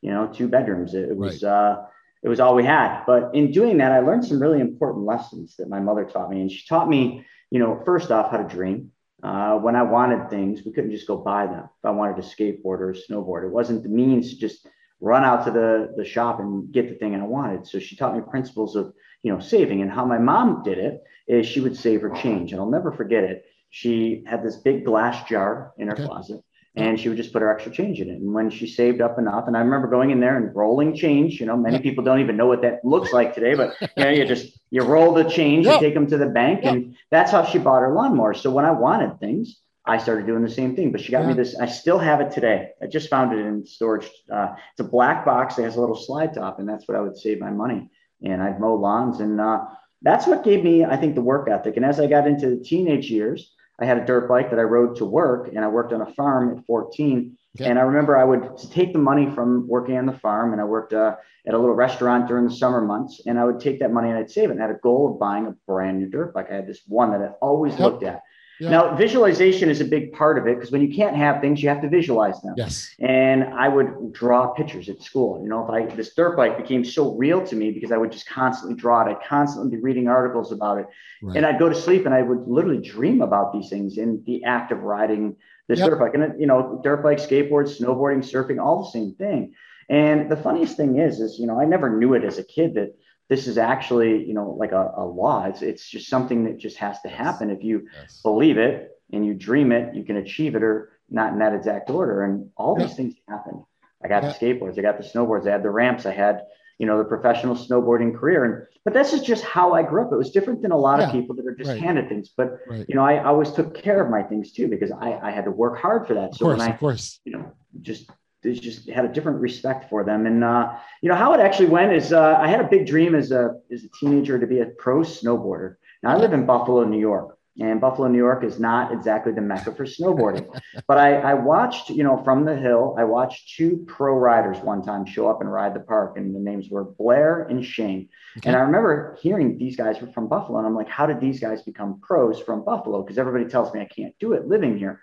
you 0.03 0.11
know, 0.11 0.27
two 0.27 0.49
bedrooms. 0.49 0.93
It, 0.93 1.09
it 1.09 1.17
was 1.17 1.43
right. 1.43 1.49
uh, 1.49 1.85
it 2.21 2.29
was 2.29 2.39
all 2.41 2.55
we 2.55 2.65
had. 2.65 3.03
But 3.05 3.33
in 3.33 3.51
doing 3.51 3.77
that, 3.77 3.93
I 3.93 3.99
learned 3.99 4.25
some 4.25 4.41
really 4.41 4.59
important 4.59 5.05
lessons 5.05 5.55
that 5.57 5.69
my 5.69 5.79
mother 5.79 6.03
taught 6.03 6.29
me. 6.29 6.41
And 6.41 6.51
she 6.51 6.67
taught 6.67 6.89
me, 6.89 7.25
you 7.49 7.59
know, 7.59 7.81
first 7.85 8.11
off, 8.11 8.29
how 8.29 8.37
to 8.37 8.43
dream. 8.43 8.91
Uh, 9.23 9.55
when 9.55 9.77
I 9.77 9.83
wanted 9.83 10.29
things, 10.29 10.61
we 10.65 10.73
couldn't 10.73 10.91
just 10.91 11.07
go 11.07 11.15
buy 11.17 11.45
them. 11.45 11.63
If 11.63 11.85
I 11.85 11.91
wanted 11.91 12.19
a 12.19 12.27
skateboard 12.27 12.79
or 12.81 12.91
a 12.91 12.95
snowboard, 12.95 13.45
it 13.45 13.51
wasn't 13.51 13.83
the 13.83 13.89
means 13.89 14.31
to 14.31 14.37
just 14.37 14.67
run 14.99 15.23
out 15.23 15.45
to 15.45 15.51
the, 15.51 15.93
the 15.95 16.03
shop 16.03 16.41
and 16.41 16.69
get 16.73 16.89
the 16.89 16.95
thing 16.95 17.15
I 17.15 17.23
wanted. 17.23 17.65
So 17.65 17.79
she 17.79 17.95
taught 17.95 18.15
me 18.15 18.21
principles 18.29 18.75
of, 18.75 18.93
you 19.21 19.31
know, 19.31 19.39
saving 19.39 19.81
and 19.81 19.89
how 19.89 20.05
my 20.05 20.17
mom 20.17 20.63
did 20.63 20.77
it 20.77 21.01
is 21.27 21.47
she 21.47 21.61
would 21.61 21.77
save 21.77 22.01
her 22.01 22.09
change. 22.09 22.51
And 22.51 22.59
I'll 22.59 22.69
never 22.69 22.91
forget 22.91 23.23
it. 23.23 23.45
She 23.69 24.23
had 24.27 24.43
this 24.43 24.57
big 24.57 24.83
glass 24.83 25.27
jar 25.29 25.73
in 25.77 25.87
her 25.87 25.93
okay. 25.93 26.05
closet 26.05 26.41
and 26.75 26.99
she 26.99 27.07
would 27.07 27.17
just 27.17 27.31
put 27.31 27.41
her 27.41 27.53
extra 27.53 27.71
change 27.71 28.01
in 28.01 28.09
it. 28.09 28.19
And 28.19 28.33
when 28.33 28.49
she 28.49 28.65
saved 28.65 28.99
up 28.99 29.19
enough, 29.19 29.47
and 29.47 29.55
I 29.55 29.59
remember 29.59 29.87
going 29.87 30.09
in 30.09 30.19
there 30.19 30.37
and 30.37 30.55
rolling 30.55 30.95
change, 30.95 31.39
you 31.39 31.45
know, 31.45 31.55
many 31.55 31.79
people 31.79 32.03
don't 32.03 32.19
even 32.19 32.35
know 32.35 32.47
what 32.47 32.63
that 32.63 32.83
looks 32.83 33.13
like 33.13 33.35
today, 33.35 33.53
but 33.53 33.75
you 33.81 34.03
know, 34.03 34.09
you 34.09 34.25
just, 34.25 34.57
you 34.71 34.81
roll 34.81 35.13
the 35.13 35.23
change, 35.23 35.67
you 35.67 35.79
take 35.79 35.93
them 35.93 36.07
to 36.07 36.17
the 36.17 36.25
bank 36.25 36.61
and 36.63 36.95
that's 37.11 37.31
how 37.31 37.45
she 37.45 37.59
bought 37.59 37.81
her 37.81 37.93
lawnmower. 37.93 38.33
So 38.33 38.49
when 38.49 38.65
I 38.65 38.71
wanted 38.71 39.19
things, 39.19 39.59
I 39.85 39.97
started 39.97 40.25
doing 40.25 40.43
the 40.43 40.49
same 40.49 40.75
thing. 40.75 40.91
But 40.91 41.01
she 41.01 41.11
got 41.11 41.25
me 41.25 41.33
this. 41.33 41.59
I 41.59 41.65
still 41.65 41.99
have 41.99 42.21
it 42.21 42.31
today. 42.31 42.69
I 42.81 42.87
just 42.87 43.09
found 43.09 43.37
it 43.37 43.45
in 43.45 43.65
storage. 43.65 44.09
Uh, 44.31 44.55
it's 44.71 44.79
a 44.79 44.85
black 44.85 45.25
box 45.25 45.55
that 45.55 45.63
has 45.63 45.75
a 45.75 45.79
little 45.79 45.95
slide 45.95 46.33
top, 46.33 46.59
and 46.59 46.67
that's 46.67 46.87
what 46.87 46.95
I 46.95 47.01
would 47.01 47.17
save 47.17 47.39
my 47.39 47.49
money. 47.49 47.89
And 48.23 48.41
I'd 48.41 48.59
mow 48.59 48.75
lawns, 48.75 49.19
and 49.19 49.41
uh, 49.41 49.65
that's 50.01 50.25
what 50.25 50.45
gave 50.45 50.63
me, 50.63 50.85
I 50.85 50.95
think, 50.95 51.15
the 51.15 51.21
work 51.21 51.49
ethic. 51.49 51.75
And 51.75 51.85
as 51.85 51.99
I 51.99 52.07
got 52.07 52.27
into 52.27 52.49
the 52.51 52.63
teenage 52.63 53.11
years, 53.11 53.53
I 53.79 53.85
had 53.85 53.97
a 53.97 54.05
dirt 54.05 54.29
bike 54.29 54.49
that 54.51 54.59
I 54.59 54.63
rode 54.63 54.95
to 54.97 55.05
work, 55.05 55.49
and 55.49 55.59
I 55.65 55.67
worked 55.67 55.93
on 55.93 56.01
a 56.01 56.13
farm 56.13 56.57
at 56.57 56.65
14. 56.65 57.37
Okay. 57.55 57.69
And 57.69 57.77
I 57.77 57.83
remember 57.83 58.17
I 58.17 58.23
would 58.23 58.57
take 58.71 58.93
the 58.93 58.99
money 58.99 59.29
from 59.29 59.67
working 59.67 59.97
on 59.97 60.05
the 60.05 60.17
farm, 60.17 60.53
and 60.53 60.61
I 60.61 60.63
worked 60.63 60.93
uh, 60.93 61.15
at 61.47 61.53
a 61.53 61.57
little 61.57 61.75
restaurant 61.75 62.27
during 62.27 62.47
the 62.47 62.53
summer 62.53 62.81
months, 62.81 63.21
and 63.25 63.39
I 63.39 63.45
would 63.45 63.59
take 63.59 63.79
that 63.79 63.91
money 63.91 64.09
and 64.09 64.17
I'd 64.17 64.31
save 64.31 64.49
it. 64.49 64.53
And 64.53 64.63
I 64.63 64.67
had 64.67 64.75
a 64.75 64.79
goal 64.79 65.11
of 65.11 65.19
buying 65.19 65.45
a 65.47 65.55
brand 65.67 65.99
new 65.99 66.07
dirt 66.07 66.33
bike. 66.33 66.47
I 66.51 66.55
had 66.55 66.67
this 66.67 66.81
one 66.87 67.11
that 67.11 67.21
I 67.21 67.27
always 67.41 67.73
yep. 67.73 67.81
looked 67.81 68.03
at 68.03 68.23
yeah. 68.59 68.69
Now, 68.69 68.95
visualization 68.95 69.69
is 69.69 69.81
a 69.81 69.85
big 69.85 70.13
part 70.13 70.37
of 70.37 70.47
it 70.47 70.55
because 70.55 70.71
when 70.71 70.81
you 70.81 70.95
can't 70.95 71.15
have 71.15 71.41
things, 71.41 71.63
you 71.63 71.69
have 71.69 71.81
to 71.81 71.89
visualize 71.89 72.39
them. 72.41 72.53
Yes. 72.55 72.93
And 72.99 73.45
I 73.45 73.67
would 73.67 74.13
draw 74.13 74.47
pictures 74.53 74.89
at 74.89 75.01
school. 75.01 75.41
You 75.41 75.49
know, 75.49 75.63
if 75.63 75.69
I 75.69 75.95
this 75.95 76.13
dirt 76.13 76.37
bike 76.37 76.57
became 76.57 76.85
so 76.85 77.15
real 77.15 77.45
to 77.45 77.55
me 77.55 77.71
because 77.71 77.91
I 77.91 77.97
would 77.97 78.11
just 78.11 78.27
constantly 78.27 78.77
draw 78.77 79.05
it. 79.05 79.11
I'd 79.11 79.27
constantly 79.27 79.75
be 79.75 79.81
reading 79.81 80.07
articles 80.07 80.51
about 80.51 80.77
it, 80.79 80.85
right. 81.21 81.35
and 81.35 81.45
I'd 81.45 81.59
go 81.59 81.67
to 81.67 81.75
sleep 81.75 82.05
and 82.05 82.13
I 82.13 82.21
would 82.21 82.47
literally 82.47 82.81
dream 82.81 83.21
about 83.21 83.53
these 83.53 83.69
things 83.69 83.97
in 83.97 84.23
the 84.25 84.43
act 84.43 84.71
of 84.71 84.79
riding 84.79 85.35
this 85.67 85.79
yep. 85.79 85.89
dirt 85.89 85.99
bike. 85.99 86.13
And 86.13 86.39
you 86.39 86.47
know, 86.47 86.79
dirt 86.83 87.01
bike, 87.01 87.17
skateboard, 87.17 87.67
snowboarding, 87.67 88.19
surfing, 88.19 88.63
all 88.63 88.83
the 88.83 88.91
same 88.91 89.15
thing. 89.15 89.55
And 89.89 90.31
the 90.31 90.37
funniest 90.37 90.77
thing 90.77 90.99
is, 90.99 91.19
is 91.19 91.39
you 91.39 91.47
know, 91.47 91.59
I 91.59 91.65
never 91.65 91.97
knew 91.97 92.13
it 92.13 92.23
as 92.23 92.37
a 92.37 92.43
kid 92.43 92.75
that 92.75 92.95
this 93.33 93.47
is 93.47 93.57
actually 93.57 94.23
you 94.23 94.33
know 94.35 94.55
like 94.59 94.73
a, 94.73 94.93
a 94.95 95.03
law 95.03 95.45
it's, 95.45 95.63
it's 95.63 95.89
just 95.89 96.07
something 96.07 96.43
that 96.43 96.59
just 96.59 96.77
has 96.77 97.01
to 97.01 97.09
happen 97.09 97.49
if 97.49 97.63
you 97.63 97.87
yes. 97.99 98.21
believe 98.21 98.59
it 98.59 98.91
and 99.11 99.25
you 99.25 99.33
dream 99.33 99.71
it 99.71 99.95
you 99.95 100.03
can 100.03 100.17
achieve 100.17 100.53
it 100.55 100.61
or 100.61 100.99
not 101.09 101.33
in 101.33 101.39
that 101.39 101.53
exact 101.53 101.89
order 101.89 102.23
and 102.23 102.49
all 102.55 102.75
yeah. 102.77 102.85
these 102.85 102.95
things 102.95 103.15
happen 103.27 103.65
i 104.03 104.07
got 104.07 104.21
yeah. 104.21 104.31
the 104.31 104.35
skateboards 104.35 104.77
i 104.77 104.83
got 104.83 104.99
the 104.99 105.03
snowboards 105.03 105.47
i 105.47 105.51
had 105.51 105.63
the 105.63 105.69
ramps 105.69 106.05
i 106.05 106.13
had 106.13 106.43
you 106.77 106.85
know 106.85 106.99
the 106.99 107.03
professional 107.03 107.55
snowboarding 107.55 108.15
career 108.15 108.45
and 108.45 108.67
but 108.85 108.93
this 108.93 109.13
is 109.13 109.21
just 109.21 109.43
how 109.43 109.73
i 109.73 109.81
grew 109.81 110.03
up 110.05 110.11
it 110.11 110.15
was 110.15 110.29
different 110.29 110.61
than 110.61 110.71
a 110.71 110.77
lot 110.77 110.99
yeah. 110.99 111.07
of 111.07 111.11
people 111.11 111.35
that 111.35 111.47
are 111.47 111.55
just 111.55 111.71
right. 111.71 111.81
handed 111.81 112.07
things 112.07 112.29
but 112.37 112.59
right. 112.67 112.85
you 112.87 112.95
know 112.95 113.03
I, 113.03 113.15
I 113.15 113.25
always 113.25 113.51
took 113.51 113.73
care 113.73 114.03
of 114.03 114.11
my 114.11 114.21
things 114.21 114.51
too 114.51 114.67
because 114.67 114.91
i 114.91 115.13
i 115.23 115.31
had 115.31 115.45
to 115.45 115.51
work 115.51 115.79
hard 115.79 116.05
for 116.05 116.13
that 116.13 116.29
of 116.29 116.35
so 116.35 116.45
course, 116.45 116.59
when 116.59 116.69
i 116.69 116.73
of 116.73 116.79
course 116.79 117.19
you 117.25 117.33
know 117.33 117.51
just 117.81 118.07
they 118.07 118.13
just 118.43 118.89
had 118.89 119.05
a 119.05 119.07
different 119.07 119.39
respect 119.39 119.89
for 119.89 120.03
them. 120.03 120.25
And 120.25 120.43
uh, 120.43 120.73
you 121.01 121.09
know 121.09 121.15
how 121.15 121.33
it 121.33 121.39
actually 121.39 121.69
went 121.69 121.93
is 121.93 122.13
uh, 122.13 122.37
I 122.39 122.47
had 122.47 122.59
a 122.59 122.67
big 122.67 122.85
dream 122.85 123.15
as 123.15 123.31
a 123.31 123.59
as 123.71 123.83
a 123.83 123.89
teenager 123.99 124.39
to 124.39 124.47
be 124.47 124.59
a 124.59 124.65
pro 124.65 124.99
snowboarder. 124.99 125.75
Now 126.01 126.11
I 126.11 126.17
live 126.17 126.33
in 126.33 126.45
Buffalo, 126.45 126.83
New 126.83 126.99
York, 126.99 127.37
and 127.59 127.79
Buffalo, 127.79 128.07
New 128.07 128.17
York 128.17 128.43
is 128.43 128.59
not 128.59 128.91
exactly 128.91 129.31
the 129.31 129.41
mecca 129.41 129.73
for 129.75 129.85
snowboarding. 129.85 130.47
but 130.87 130.97
I, 130.97 131.17
I 131.17 131.33
watched, 131.35 131.89
you 131.89 132.03
know, 132.03 132.21
from 132.23 132.45
the 132.45 132.55
hill, 132.55 132.95
I 132.97 133.03
watched 133.03 133.55
two 133.55 133.85
pro 133.87 134.15
riders 134.15 134.57
one 134.59 134.81
time 134.81 135.05
show 135.05 135.29
up 135.29 135.39
and 135.39 135.51
ride 135.51 135.75
the 135.75 135.79
park, 135.79 136.17
and 136.17 136.35
the 136.35 136.39
names 136.39 136.69
were 136.69 136.83
Blair 136.83 137.43
and 137.43 137.63
Shane. 137.63 138.09
Okay. 138.37 138.49
And 138.49 138.57
I 138.57 138.61
remember 138.61 139.17
hearing 139.21 139.57
these 139.57 139.75
guys 139.75 140.01
were 140.01 140.11
from 140.11 140.27
Buffalo, 140.27 140.57
and 140.57 140.67
I'm 140.67 140.75
like, 140.75 140.89
how 140.89 141.05
did 141.05 141.19
these 141.19 141.39
guys 141.39 141.61
become 141.61 141.99
pros 142.01 142.39
from 142.39 142.65
Buffalo? 142.65 143.03
Because 143.03 143.19
everybody 143.19 143.45
tells 143.45 143.71
me 143.73 143.81
I 143.81 143.85
can't 143.85 144.15
do 144.19 144.33
it 144.33 144.47
living 144.47 144.77
here 144.77 145.01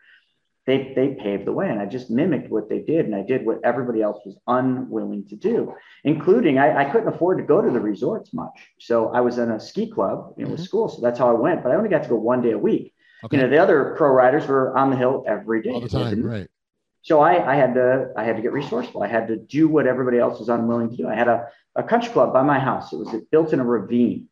they 0.71 0.93
they 0.95 1.09
paved 1.15 1.45
the 1.45 1.53
way 1.53 1.69
and 1.69 1.81
i 1.81 1.87
just 1.87 2.11
mimicked 2.11 2.49
what 2.51 2.69
they 2.69 2.79
did 2.79 3.05
and 3.07 3.15
i 3.15 3.23
did 3.23 3.45
what 3.45 3.59
everybody 3.65 4.01
else 4.01 4.21
was 4.25 4.37
unwilling 4.47 5.27
to 5.27 5.37
do 5.37 5.75
including 6.05 6.59
i, 6.59 6.83
I 6.83 6.85
couldn't 6.91 7.13
afford 7.13 7.39
to 7.39 7.45
go 7.45 7.61
to 7.61 7.71
the 7.71 7.81
resorts 7.81 8.33
much. 8.33 8.57
So 8.79 9.09
i 9.09 9.21
was 9.21 9.39
in 9.39 9.51
a 9.51 9.59
ski 9.59 9.91
club 9.91 10.35
you 10.37 10.45
know, 10.45 10.51
mm-hmm. 10.51 10.53
with 10.53 10.65
school 10.65 10.89
so 10.89 11.01
that's 11.03 11.19
how 11.19 11.29
i 11.29 11.39
went 11.47 11.63
but 11.63 11.73
i 11.73 11.75
only 11.75 11.89
got 11.89 12.05
to 12.05 12.09
go 12.09 12.17
one 12.17 12.41
day 12.43 12.53
a 12.53 12.59
week. 12.59 12.95
Okay. 13.25 13.37
you 13.37 13.43
know 13.43 13.51
the 13.51 13.59
other 13.59 13.95
pro 13.99 14.11
riders 14.11 14.47
were 14.47 14.77
on 14.79 14.91
the 14.91 14.97
hill 14.97 15.25
every 15.27 15.61
day. 15.63 15.71
All 15.71 15.81
the 15.81 15.89
time 15.89 16.23
right. 16.23 16.49
So 17.03 17.21
I, 17.21 17.53
I 17.53 17.57
had 17.57 17.75
to 17.75 18.13
i 18.17 18.25
had 18.25 18.37
to 18.37 18.43
get 18.43 18.53
resourceful. 18.53 19.03
I 19.03 19.09
had 19.09 19.27
to 19.29 19.37
do 19.37 19.69
what 19.69 19.87
everybody 19.87 20.19
else 20.19 20.39
was 20.39 20.49
unwilling 20.49 20.91
to 20.91 20.97
do. 20.97 21.09
I 21.09 21.15
had 21.15 21.29
a, 21.29 21.47
a 21.77 21.83
country 21.83 22.13
club 22.13 22.33
by 22.33 22.43
my 22.43 22.59
house. 22.59 22.93
It 22.93 22.99
was 22.99 23.15
built 23.31 23.53
in 23.53 23.61
a 23.61 23.65
ravine 23.65 24.29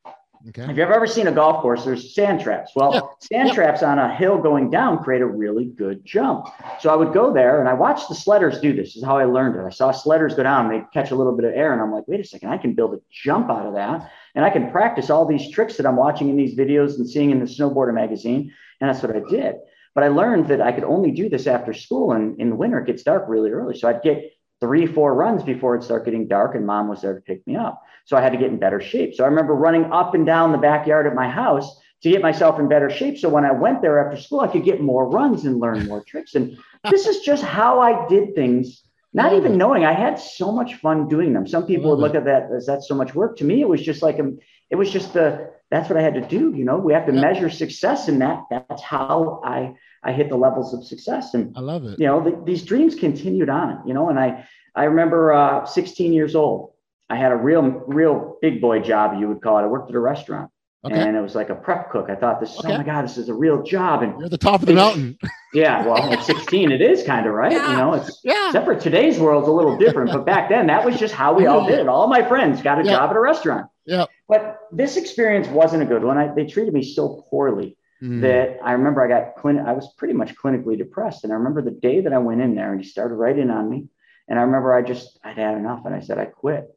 Okay. 0.49 0.63
If 0.63 0.77
you've 0.77 0.91
ever 0.91 1.07
seen 1.07 1.27
a 1.27 1.33
golf 1.33 1.63
course, 1.63 1.85
there's 1.85 2.15
sand 2.15 2.41
traps. 2.41 2.73
Well, 2.75 2.95
yeah. 2.95 3.01
sand 3.21 3.49
yeah. 3.49 3.55
traps 3.55 3.83
on 3.83 3.99
a 3.99 4.15
hill 4.15 4.39
going 4.39 4.71
down 4.71 5.03
create 5.03 5.23
a 5.23 5.27
really 5.27 5.67
good 5.67 6.05
jump. 6.05 6.47
So 6.81 6.91
I 6.91 6.97
would 6.97 7.13
go 7.13 7.33
there 7.33 7.61
and 7.61 7.69
I 7.69 7.75
watched 7.75 8.09
the 8.09 8.15
sledders 8.15 8.61
do 8.61 8.73
this. 8.73 8.89
this 8.89 8.97
is 8.97 9.05
how 9.05 9.19
I 9.19 9.25
learned 9.25 9.57
it. 9.57 9.65
I 9.67 9.71
saw 9.71 9.93
sledders 9.93 10.37
go 10.37 10.43
down, 10.43 10.69
they 10.69 10.83
catch 10.93 11.11
a 11.11 11.15
little 11.15 11.35
bit 11.35 11.45
of 11.45 11.53
air, 11.53 11.73
and 11.73 11.83
I'm 11.83 11.93
like, 11.93 12.05
wait 12.07 12.21
a 12.21 12.25
second, 12.25 12.51
I 12.51 12.59
can 12.59 12.75
build 12.75 12.95
a 12.95 13.01
jump 13.11 13.51
out 13.51 13.67
of 13.67 13.75
that. 13.75 14.11
and 14.35 14.45
I 14.45 14.51
can 14.51 14.71
practice 14.71 15.11
all 15.11 15.27
these 15.27 15.51
tricks 15.51 15.77
that 15.77 15.87
I'm 15.87 15.97
watching 15.97 16.29
in 16.29 16.37
these 16.37 16.57
videos 16.57 16.97
and 16.97 17.09
seeing 17.09 17.31
in 17.31 17.41
the 17.41 17.47
snowboarder 17.47 17.93
magazine. 17.93 18.53
And 18.81 18.89
that's 18.89 19.03
what 19.03 19.15
I 19.15 19.21
did. 19.29 19.57
But 19.95 20.05
I 20.05 20.09
learned 20.09 20.47
that 20.49 20.61
I 20.61 20.71
could 20.71 20.85
only 20.85 21.11
do 21.11 21.29
this 21.29 21.49
after 21.49 21.73
school. 21.73 22.13
And 22.13 22.41
in 22.41 22.51
the 22.51 22.57
winter, 22.57 22.79
it 22.79 22.87
gets 22.87 23.03
dark 23.03 23.25
really 23.27 23.51
early. 23.51 23.77
So 23.77 23.89
I'd 23.89 24.03
get 24.03 24.31
three, 24.61 24.87
four 24.87 25.15
runs 25.15 25.43
before 25.43 25.77
it 25.77 25.83
started 25.83 26.05
getting 26.05 26.27
dark, 26.27 26.55
and 26.55 26.67
mom 26.67 26.89
was 26.89 27.03
there 27.03 27.15
to 27.15 27.21
pick 27.21 27.47
me 27.47 27.57
up. 27.57 27.83
So 28.05 28.17
I 28.17 28.21
had 28.21 28.33
to 28.33 28.39
get 28.39 28.51
in 28.51 28.59
better 28.59 28.81
shape. 28.81 29.15
So 29.15 29.25
I 29.25 29.29
remember 29.29 29.55
running 29.55 29.93
up 29.93 30.15
and 30.15 30.25
down 30.27 30.53
the 30.53 30.59
backyard 30.59 31.07
of 31.07 31.15
my 31.15 31.29
house 31.29 31.79
to 32.03 32.11
get 32.11 32.23
myself 32.23 32.59
in 32.59 32.69
better 32.69 32.91
shape. 32.91 33.19
So 33.19 33.29
when 33.29 33.45
I 33.45 33.53
went 33.53 33.83
there 33.83 34.05
after 34.05 34.21
school, 34.21 34.41
I 34.41 34.49
could 34.49 34.65
get 34.65 34.81
more 34.81 35.09
runs 35.09 35.45
and 35.45 35.61
learn 35.61 35.87
more 35.87 36.03
tricks. 36.03 36.35
And 36.35 36.57
this 36.91 37.07
is 37.07 37.21
just 37.21 37.43
how 37.43 37.81
I 37.81 38.09
did 38.09 38.35
things, 38.35 38.83
not 39.13 39.33
even 39.33 39.59
knowing 39.59 39.85
I 39.85 39.93
had 39.93 40.19
so 40.19 40.53
much 40.53 40.77
fun 40.77 41.09
doing 41.09 41.33
them. 41.33 41.47
Some 41.47 41.67
people 41.67 41.91
would 41.91 41.99
look 41.99 42.15
at 42.15 42.25
that 42.25 42.51
as 42.57 42.67
that's 42.67 42.89
so 42.89 42.95
much 42.95 43.15
work. 43.15 43.37
To 43.39 43.45
me, 43.45 43.61
it 43.61 43.69
was 43.69 43.83
just 43.83 44.03
like, 44.03 44.19
a, 44.19 44.33
it 44.71 44.77
was 44.77 44.91
just 44.91 45.13
the, 45.13 45.51
that's 45.71 45.89
what 45.91 45.99
I 45.99 46.03
had 46.03 46.15
to 46.15 46.21
do. 46.21 46.55
You 46.55 46.65
know, 46.65 46.79
we 46.79 46.93
have 46.95 47.07
to 47.07 47.13
measure 47.13 47.51
success 47.51 48.09
in 48.09 48.21
that. 48.21 48.45
That's 48.51 48.81
how 48.81 49.43
I, 49.45 49.75
I 50.05 50.13
hit 50.13 50.29
the 50.29 50.37
levels 50.37 50.75
of 50.75 50.85
success. 50.85 51.35
And 51.35 51.57
I 51.57 51.61
love 51.61 51.85
it. 51.85 51.99
You 51.99 52.07
know, 52.07 52.23
the, 52.23 52.41
these 52.45 52.63
dreams 52.63 52.95
continued 52.95 53.49
on, 53.49 53.83
you 53.87 53.95
know, 53.95 54.09
and 54.09 54.19
I, 54.19 54.47
I 54.75 54.85
remember 54.85 55.33
uh, 55.33 55.65
16 55.65 56.13
years 56.13 56.35
old. 56.35 56.73
I 57.11 57.17
had 57.17 57.33
a 57.33 57.37
real, 57.37 57.63
real 57.87 58.37
big 58.43 58.61
boy 58.61 58.81
job, 58.81 59.19
you 59.19 59.29
would 59.29 59.43
call 59.43 59.59
it. 59.59 59.63
I 59.63 59.67
worked 59.67 59.91
at 59.91 59.97
a 59.97 60.01
restaurant. 60.01 60.51
Okay. 60.85 61.01
And 61.01 61.17
it 61.17 61.21
was 61.21 61.35
like 61.35 61.51
a 61.51 61.57
prep 61.57 61.91
cook. 61.91 62.09
I 62.09 62.15
thought 62.15 62.39
this, 62.39 62.57
okay. 62.61 62.73
oh 62.73 62.79
my 62.79 62.85
God, 62.85 63.03
this 63.03 63.19
is 63.19 63.29
a 63.29 63.35
real 63.35 63.63
job. 63.65 64.03
And 64.03 64.13
you're 64.13 64.27
at 64.27 64.31
the 64.31 64.39
top 64.39 64.61
of 64.61 64.67
the 64.67 64.75
mountain. 64.75 65.19
Yeah. 65.55 65.87
Well, 65.87 66.13
at 66.13 66.23
16, 66.25 66.71
it 66.71 66.83
is 66.83 67.03
kind 67.05 67.27
of 67.27 67.33
right. 67.33 67.51
Yeah. 67.51 67.71
You 67.71 67.77
know, 67.79 67.95
it's 67.95 68.21
yeah. 68.23 68.49
except 68.49 68.67
for 68.67 68.75
today's 68.75 69.19
world's 69.19 69.49
a 69.49 69.51
little 69.51 69.79
different. 69.79 70.13
but 70.13 70.27
back 70.27 70.51
then, 70.51 70.67
that 70.67 70.85
was 70.85 70.99
just 70.99 71.15
how 71.15 71.33
we 71.33 71.47
all 71.47 71.67
did 71.67 71.79
it. 71.79 71.89
All 71.89 72.07
my 72.07 72.23
friends 72.23 72.61
got 72.61 72.79
a 72.79 72.85
yeah. 72.85 72.93
job 72.93 73.09
at 73.09 73.17
a 73.17 73.21
restaurant. 73.21 73.67
Yeah. 73.87 74.05
But 74.29 74.59
this 74.73 74.99
experience 74.99 75.49
wasn't 75.49 75.83
a 75.83 75.87
good 75.87 76.05
one. 76.05 76.19
I, 76.19 76.35
they 76.35 76.45
treated 76.45 76.75
me 76.75 76.83
so 76.83 77.25
poorly 77.31 77.78
mm. 78.03 78.21
that 78.23 78.59
I 78.63 78.73
remember 78.73 79.03
I 79.03 79.09
got 79.09 79.37
clin- 79.37 79.65
I 79.65 79.73
was 79.73 79.93
pretty 79.97 80.15
much 80.15 80.35
clinically 80.35 80.77
depressed. 80.77 81.25
And 81.25 81.33
I 81.33 81.37
remember 81.37 81.63
the 81.63 81.71
day 81.71 82.01
that 82.01 82.13
I 82.13 82.19
went 82.19 82.41
in 82.41 82.55
there 82.55 82.73
and 82.73 82.81
he 82.83 82.89
started 82.89 83.15
writing 83.15 83.51
on 83.51 83.69
me. 83.69 83.89
And 84.29 84.39
I 84.39 84.43
remember 84.43 84.75
I 84.75 84.83
just, 84.83 85.19
I'd 85.25 85.39
had 85.39 85.57
enough 85.57 85.85
and 85.85 85.95
I 85.95 86.01
said, 86.01 86.19
I 86.19 86.27
quit. 86.27 86.69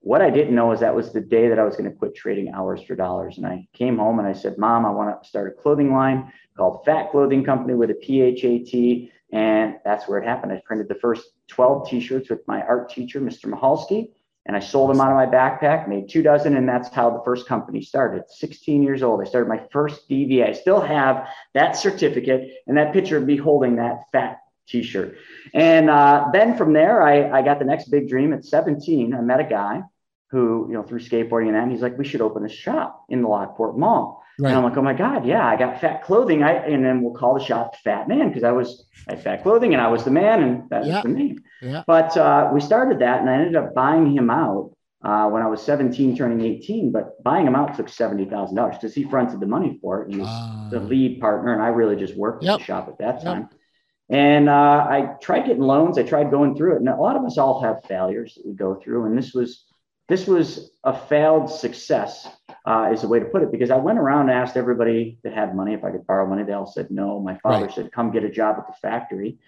What 0.00 0.22
I 0.22 0.30
didn't 0.30 0.54
know 0.54 0.72
is 0.72 0.80
that 0.80 0.94
was 0.94 1.12
the 1.12 1.20
day 1.20 1.48
that 1.48 1.58
I 1.58 1.64
was 1.64 1.76
going 1.76 1.90
to 1.90 1.96
quit 1.96 2.14
trading 2.14 2.52
hours 2.52 2.82
for 2.82 2.94
dollars. 2.94 3.36
And 3.36 3.46
I 3.46 3.68
came 3.72 3.98
home 3.98 4.18
and 4.18 4.28
I 4.28 4.32
said, 4.32 4.58
Mom, 4.58 4.86
I 4.86 4.90
want 4.90 5.22
to 5.22 5.28
start 5.28 5.52
a 5.52 5.60
clothing 5.60 5.92
line 5.92 6.32
called 6.56 6.84
Fat 6.84 7.10
Clothing 7.10 7.44
Company 7.44 7.74
with 7.74 7.90
a 7.90 7.94
PHAT. 7.94 9.10
And 9.32 9.76
that's 9.84 10.08
where 10.08 10.18
it 10.18 10.26
happened. 10.26 10.52
I 10.52 10.62
printed 10.64 10.88
the 10.88 10.94
first 10.94 11.24
12 11.48 11.88
t 11.88 12.00
shirts 12.00 12.30
with 12.30 12.46
my 12.46 12.62
art 12.62 12.90
teacher, 12.90 13.20
Mr. 13.20 13.46
Mahalski, 13.52 14.10
and 14.48 14.56
I 14.56 14.60
sold 14.60 14.88
them 14.88 15.00
out 15.00 15.10
of 15.10 15.16
my 15.16 15.26
backpack, 15.26 15.88
made 15.88 16.08
two 16.08 16.22
dozen. 16.22 16.56
And 16.56 16.66
that's 16.66 16.88
how 16.88 17.10
the 17.10 17.22
first 17.22 17.46
company 17.46 17.82
started. 17.82 18.24
16 18.28 18.82
years 18.82 19.02
old. 19.02 19.20
I 19.20 19.24
started 19.24 19.46
my 19.46 19.60
first 19.70 20.08
DBA. 20.08 20.48
I 20.48 20.52
still 20.52 20.80
have 20.80 21.28
that 21.52 21.76
certificate 21.76 22.50
and 22.66 22.76
that 22.78 22.94
picture 22.94 23.18
of 23.18 23.24
me 23.24 23.36
holding 23.36 23.76
that 23.76 24.04
fat 24.10 24.38
t-shirt. 24.66 25.16
And 25.52 25.90
uh, 25.90 26.28
then 26.32 26.56
from 26.56 26.72
there, 26.72 27.02
I, 27.02 27.38
I 27.38 27.42
got 27.42 27.58
the 27.58 27.66
next 27.66 27.90
big 27.90 28.08
dream 28.08 28.32
at 28.32 28.44
17. 28.44 29.14
I 29.14 29.20
met 29.20 29.40
a 29.40 29.44
guy 29.44 29.82
who, 30.30 30.66
you 30.68 30.74
know, 30.74 30.82
through 30.82 31.00
skateboarding 31.00 31.46
and 31.46 31.54
that, 31.54 31.62
and 31.62 31.72
he's 31.72 31.80
like, 31.80 31.96
we 31.96 32.04
should 32.04 32.20
open 32.20 32.44
a 32.44 32.48
shop 32.48 33.04
in 33.08 33.22
the 33.22 33.28
Lockport 33.28 33.78
Mall. 33.78 34.22
Right. 34.38 34.50
And 34.50 34.58
I'm 34.58 34.64
like, 34.64 34.76
oh 34.76 34.82
my 34.82 34.92
God, 34.92 35.26
yeah, 35.26 35.46
I 35.46 35.56
got 35.56 35.80
fat 35.80 36.04
clothing. 36.04 36.44
I 36.44 36.52
and 36.52 36.84
then 36.84 37.02
we'll 37.02 37.14
call 37.14 37.36
the 37.36 37.44
shop 37.44 37.74
Fat 37.82 38.06
Man 38.06 38.28
because 38.28 38.44
I 38.44 38.52
was 38.52 38.84
I 39.08 39.14
had 39.14 39.24
fat 39.24 39.42
clothing 39.42 39.72
and 39.72 39.82
I 39.82 39.88
was 39.88 40.04
the 40.04 40.12
man, 40.12 40.42
and 40.42 40.70
that 40.70 40.84
was 40.84 41.02
the 41.02 41.08
name. 41.08 41.42
Yeah. 41.60 41.82
But 41.86 42.16
uh, 42.16 42.50
we 42.52 42.60
started 42.60 43.00
that, 43.00 43.20
and 43.20 43.28
I 43.28 43.34
ended 43.34 43.56
up 43.56 43.74
buying 43.74 44.14
him 44.14 44.30
out 44.30 44.76
uh, 45.02 45.28
when 45.28 45.42
I 45.42 45.48
was 45.48 45.60
17, 45.62 46.16
turning 46.16 46.40
18. 46.40 46.92
But 46.92 47.20
buying 47.24 47.48
him 47.48 47.56
out 47.56 47.74
took 47.76 47.88
seventy 47.88 48.26
thousand 48.26 48.54
dollars 48.54 48.76
because 48.76 48.94
he 48.94 49.02
fronted 49.02 49.40
the 49.40 49.46
money 49.46 49.78
for 49.82 50.02
it. 50.02 50.12
He 50.12 50.20
was 50.20 50.28
uh, 50.28 50.70
the 50.70 50.80
lead 50.80 51.20
partner, 51.20 51.52
and 51.52 51.60
I 51.62 51.68
really 51.68 51.96
just 51.96 52.16
worked 52.16 52.44
yep. 52.44 52.54
at 52.54 52.58
the 52.58 52.64
shop 52.64 52.88
at 52.88 52.98
that 52.98 53.20
time. 53.22 53.48
And 54.10 54.48
uh, 54.48 54.86
I 54.88 55.16
tried 55.20 55.46
getting 55.46 55.62
loans. 55.62 55.98
I 55.98 56.02
tried 56.02 56.30
going 56.30 56.56
through 56.56 56.76
it, 56.76 56.78
and 56.78 56.88
a 56.88 56.96
lot 56.96 57.16
of 57.16 57.24
us 57.24 57.38
all 57.38 57.60
have 57.62 57.84
failures 57.84 58.34
that 58.36 58.46
we 58.46 58.54
go 58.54 58.76
through. 58.76 59.06
And 59.06 59.18
this 59.18 59.34
was 59.34 59.64
this 60.08 60.26
was 60.26 60.70
a 60.84 60.98
failed 60.98 61.50
success, 61.50 62.26
uh, 62.64 62.90
is 62.92 63.02
the 63.02 63.08
way 63.08 63.18
to 63.18 63.26
put 63.26 63.42
it. 63.42 63.52
Because 63.52 63.70
I 63.70 63.76
went 63.76 63.98
around 63.98 64.30
and 64.30 64.38
asked 64.38 64.56
everybody 64.56 65.18
that 65.22 65.34
had 65.34 65.54
money 65.54 65.74
if 65.74 65.84
I 65.84 65.90
could 65.90 66.06
borrow 66.06 66.26
money. 66.26 66.44
They 66.44 66.54
all 66.54 66.66
said 66.66 66.90
no. 66.90 67.20
My 67.20 67.36
father 67.38 67.66
right. 67.66 67.74
said, 67.74 67.92
"Come 67.92 68.10
get 68.10 68.24
a 68.24 68.30
job 68.30 68.56
at 68.58 68.66
the 68.66 68.74
factory." 68.80 69.38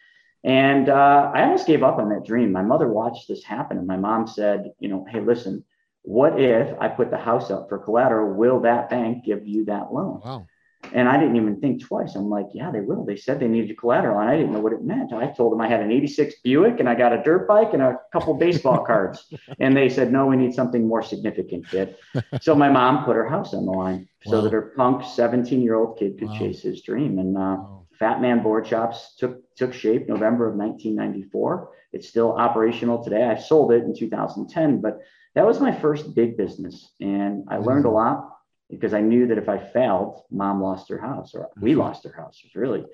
And 0.45 0.89
uh, 0.89 1.33
I 1.35 1.43
almost 1.43 1.67
gave 1.67 1.83
up 1.83 1.99
on 1.99 2.09
that 2.11 2.25
dream. 2.25 2.53
My 2.53 2.63
mother 2.63 2.89
watched 2.89 3.29
this 3.29 3.45
happen, 3.45 3.79
and 3.79 3.87
my 3.87 3.97
mom 3.97 4.27
said, 4.27 4.73
"You 4.79 4.89
know, 4.89 5.07
hey, 5.09 5.21
listen, 5.21 5.65
what 6.03 6.39
if 6.39 6.79
I 6.79 6.89
put 6.89 7.11
the 7.11 7.19
house 7.19 7.51
up 7.51 7.69
for 7.69 7.79
collateral? 7.79 8.35
Will 8.35 8.61
that 8.61 8.91
bank 8.91 9.25
give 9.25 9.47
you 9.47 9.65
that 9.67 9.93
loan?" 9.93 10.21
Wow. 10.25 10.47
And 10.93 11.09
I 11.09 11.19
didn't 11.19 11.37
even 11.37 11.61
think 11.61 11.85
twice. 11.85 12.15
I'm 12.17 12.29
like, 12.29 12.47
yeah, 12.53 12.71
they 12.71 12.81
will. 12.81 13.05
They 13.05 13.17
said 13.17 13.39
they 13.39 13.49
needed 13.49 13.79
collateral. 13.79 14.19
And 14.19 14.29
I 14.29 14.37
didn't 14.37 14.53
know 14.53 14.61
what 14.61 14.73
it 14.73 14.83
meant. 14.83 15.13
I 15.13 15.29
told 15.29 15.53
them 15.53 15.61
I 15.61 15.69
had 15.69 15.81
an 15.81 15.93
86 15.93 16.35
Buick 16.43 16.81
and 16.81 16.89
I 16.89 16.95
got 16.95 17.13
a 17.13 17.23
dirt 17.23 17.47
bike 17.47 17.73
and 17.73 17.83
a 17.83 17.99
couple 18.13 18.35
baseball 18.35 18.85
cards. 18.85 19.33
And 19.59 19.77
they 19.77 19.89
said, 19.89 20.11
no, 20.13 20.27
we 20.27 20.37
need 20.37 20.55
something 20.55 20.87
more 20.87 21.03
significant, 21.03 21.69
kid. 21.69 21.97
So 22.41 22.55
my 22.55 22.71
mom 22.71 23.05
put 23.05 23.17
her 23.17 23.29
house 23.29 23.53
on 23.53 23.67
the 23.67 23.73
line 23.73 24.09
wow. 24.25 24.31
so 24.31 24.41
that 24.43 24.53
her 24.53 24.73
punk 24.77 25.05
17 25.05 25.61
year 25.61 25.75
old 25.75 25.99
kid 25.99 26.19
could 26.19 26.29
wow. 26.29 26.39
chase 26.39 26.63
his 26.63 26.83
dream. 26.83 27.19
And 27.19 27.37
uh, 27.37 27.41
wow. 27.41 27.87
Fat 27.99 28.21
Man 28.21 28.43
Board 28.43 28.67
Shops 28.67 29.17
took, 29.19 29.55
took 29.57 29.75
shape 29.75 30.09
November 30.09 30.49
of 30.49 30.57
1994. 30.57 31.71
It's 31.93 32.09
still 32.09 32.33
operational 32.33 33.03
today. 33.03 33.25
I 33.25 33.37
sold 33.37 33.73
it 33.73 33.83
in 33.85 33.95
2010, 33.95 34.81
but 34.81 35.01
that 35.35 35.47
was 35.47 35.61
my 35.61 35.73
first 35.73 36.15
big 36.15 36.37
business. 36.37 36.93
And 37.01 37.45
I 37.49 37.59
learned 37.59 37.85
a 37.85 37.89
mm-hmm. 37.89 37.97
lot 37.97 38.40
because 38.71 38.95
I 38.95 39.01
knew 39.01 39.27
that 39.27 39.39
if 39.39 39.49
I 39.49 39.59
failed, 39.59 40.23
mom 40.31 40.63
lost 40.63 40.89
her 40.89 40.99
house 40.99 41.35
or 41.35 41.49
we 41.61 41.73
mm-hmm. 41.73 41.81
lost 41.81 42.05
her 42.05 42.13
house. 42.13 42.41
Really. 42.55 42.85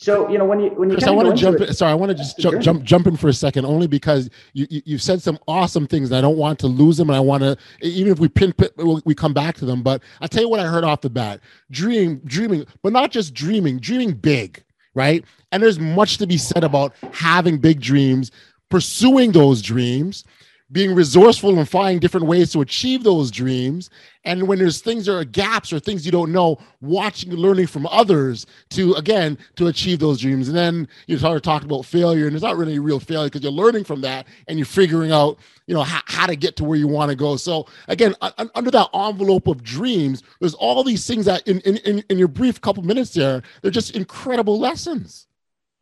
So 0.00 0.28
you 0.28 0.38
know 0.38 0.44
when 0.44 0.58
you 0.60 0.70
when 0.70 0.90
you 0.90 0.96
Chris, 0.96 1.06
I 1.06 1.12
want 1.12 1.28
to 1.28 1.34
jump. 1.34 1.60
It, 1.60 1.74
sorry, 1.74 1.92
I 1.92 1.94
want 1.94 2.10
to 2.10 2.16
just 2.16 2.36
jump, 2.38 2.60
jump 2.60 2.82
jump 2.82 3.06
in 3.06 3.16
for 3.16 3.28
a 3.28 3.32
second, 3.32 3.64
only 3.64 3.86
because 3.86 4.28
you, 4.52 4.66
you 4.68 4.94
have 4.94 5.02
said 5.02 5.22
some 5.22 5.38
awesome 5.46 5.86
things, 5.86 6.10
and 6.10 6.18
I 6.18 6.20
don't 6.20 6.36
want 6.36 6.58
to 6.60 6.66
lose 6.66 6.96
them, 6.96 7.10
and 7.10 7.16
I 7.16 7.20
want 7.20 7.42
to 7.44 7.56
even 7.80 8.10
if 8.10 8.18
we 8.18 8.28
pin 8.28 8.52
we 9.04 9.14
come 9.14 9.32
back 9.32 9.54
to 9.56 9.64
them. 9.64 9.82
But 9.82 10.02
I 10.20 10.26
tell 10.26 10.42
you 10.42 10.48
what 10.48 10.58
I 10.58 10.66
heard 10.66 10.82
off 10.82 11.00
the 11.00 11.10
bat: 11.10 11.40
dream, 11.70 12.20
dreaming, 12.24 12.66
but 12.82 12.92
not 12.92 13.12
just 13.12 13.34
dreaming, 13.34 13.78
dreaming 13.78 14.12
big, 14.12 14.64
right? 14.94 15.24
And 15.52 15.62
there's 15.62 15.78
much 15.78 16.18
to 16.18 16.26
be 16.26 16.38
said 16.38 16.64
about 16.64 16.92
having 17.12 17.58
big 17.58 17.80
dreams, 17.80 18.32
pursuing 18.70 19.30
those 19.30 19.62
dreams, 19.62 20.24
being 20.72 20.94
resourceful 20.94 21.58
and 21.58 21.68
finding 21.68 21.98
different 22.00 22.26
ways 22.26 22.50
to 22.52 22.60
achieve 22.62 23.04
those 23.04 23.30
dreams. 23.30 23.90
And 24.24 24.48
when 24.48 24.58
there's 24.58 24.80
things 24.80 25.06
that 25.06 25.14
are 25.14 25.24
gaps 25.24 25.72
or 25.72 25.78
things 25.78 26.06
you 26.06 26.12
don't 26.12 26.32
know, 26.32 26.58
watching 26.80 27.30
and 27.30 27.38
learning 27.38 27.66
from 27.66 27.86
others 27.86 28.46
to 28.70 28.94
again 28.94 29.36
to 29.56 29.66
achieve 29.66 29.98
those 29.98 30.20
dreams. 30.20 30.48
And 30.48 30.56
then 30.56 30.88
you 31.06 31.18
start 31.18 31.42
talking 31.42 31.68
about 31.68 31.84
failure, 31.84 32.26
and 32.26 32.34
it's 32.34 32.42
not 32.42 32.56
really 32.56 32.78
real 32.78 32.98
failure 32.98 33.28
because 33.28 33.42
you're 33.42 33.52
learning 33.52 33.84
from 33.84 34.00
that 34.00 34.26
and 34.48 34.58
you're 34.58 34.66
figuring 34.66 35.12
out, 35.12 35.38
you 35.66 35.74
know, 35.74 35.82
how, 35.82 36.00
how 36.06 36.26
to 36.26 36.34
get 36.34 36.56
to 36.56 36.64
where 36.64 36.78
you 36.78 36.88
want 36.88 37.10
to 37.10 37.16
go. 37.16 37.36
So 37.36 37.66
again, 37.88 38.14
under 38.54 38.70
that 38.70 38.88
envelope 38.94 39.46
of 39.46 39.62
dreams, 39.62 40.22
there's 40.40 40.54
all 40.54 40.82
these 40.82 41.06
things 41.06 41.26
that 41.26 41.46
in 41.46 41.60
in, 41.60 42.02
in 42.08 42.18
your 42.18 42.28
brief 42.28 42.60
couple 42.60 42.82
minutes 42.82 43.12
there, 43.12 43.42
they're 43.60 43.70
just 43.70 43.94
incredible 43.94 44.58
lessons. 44.58 45.26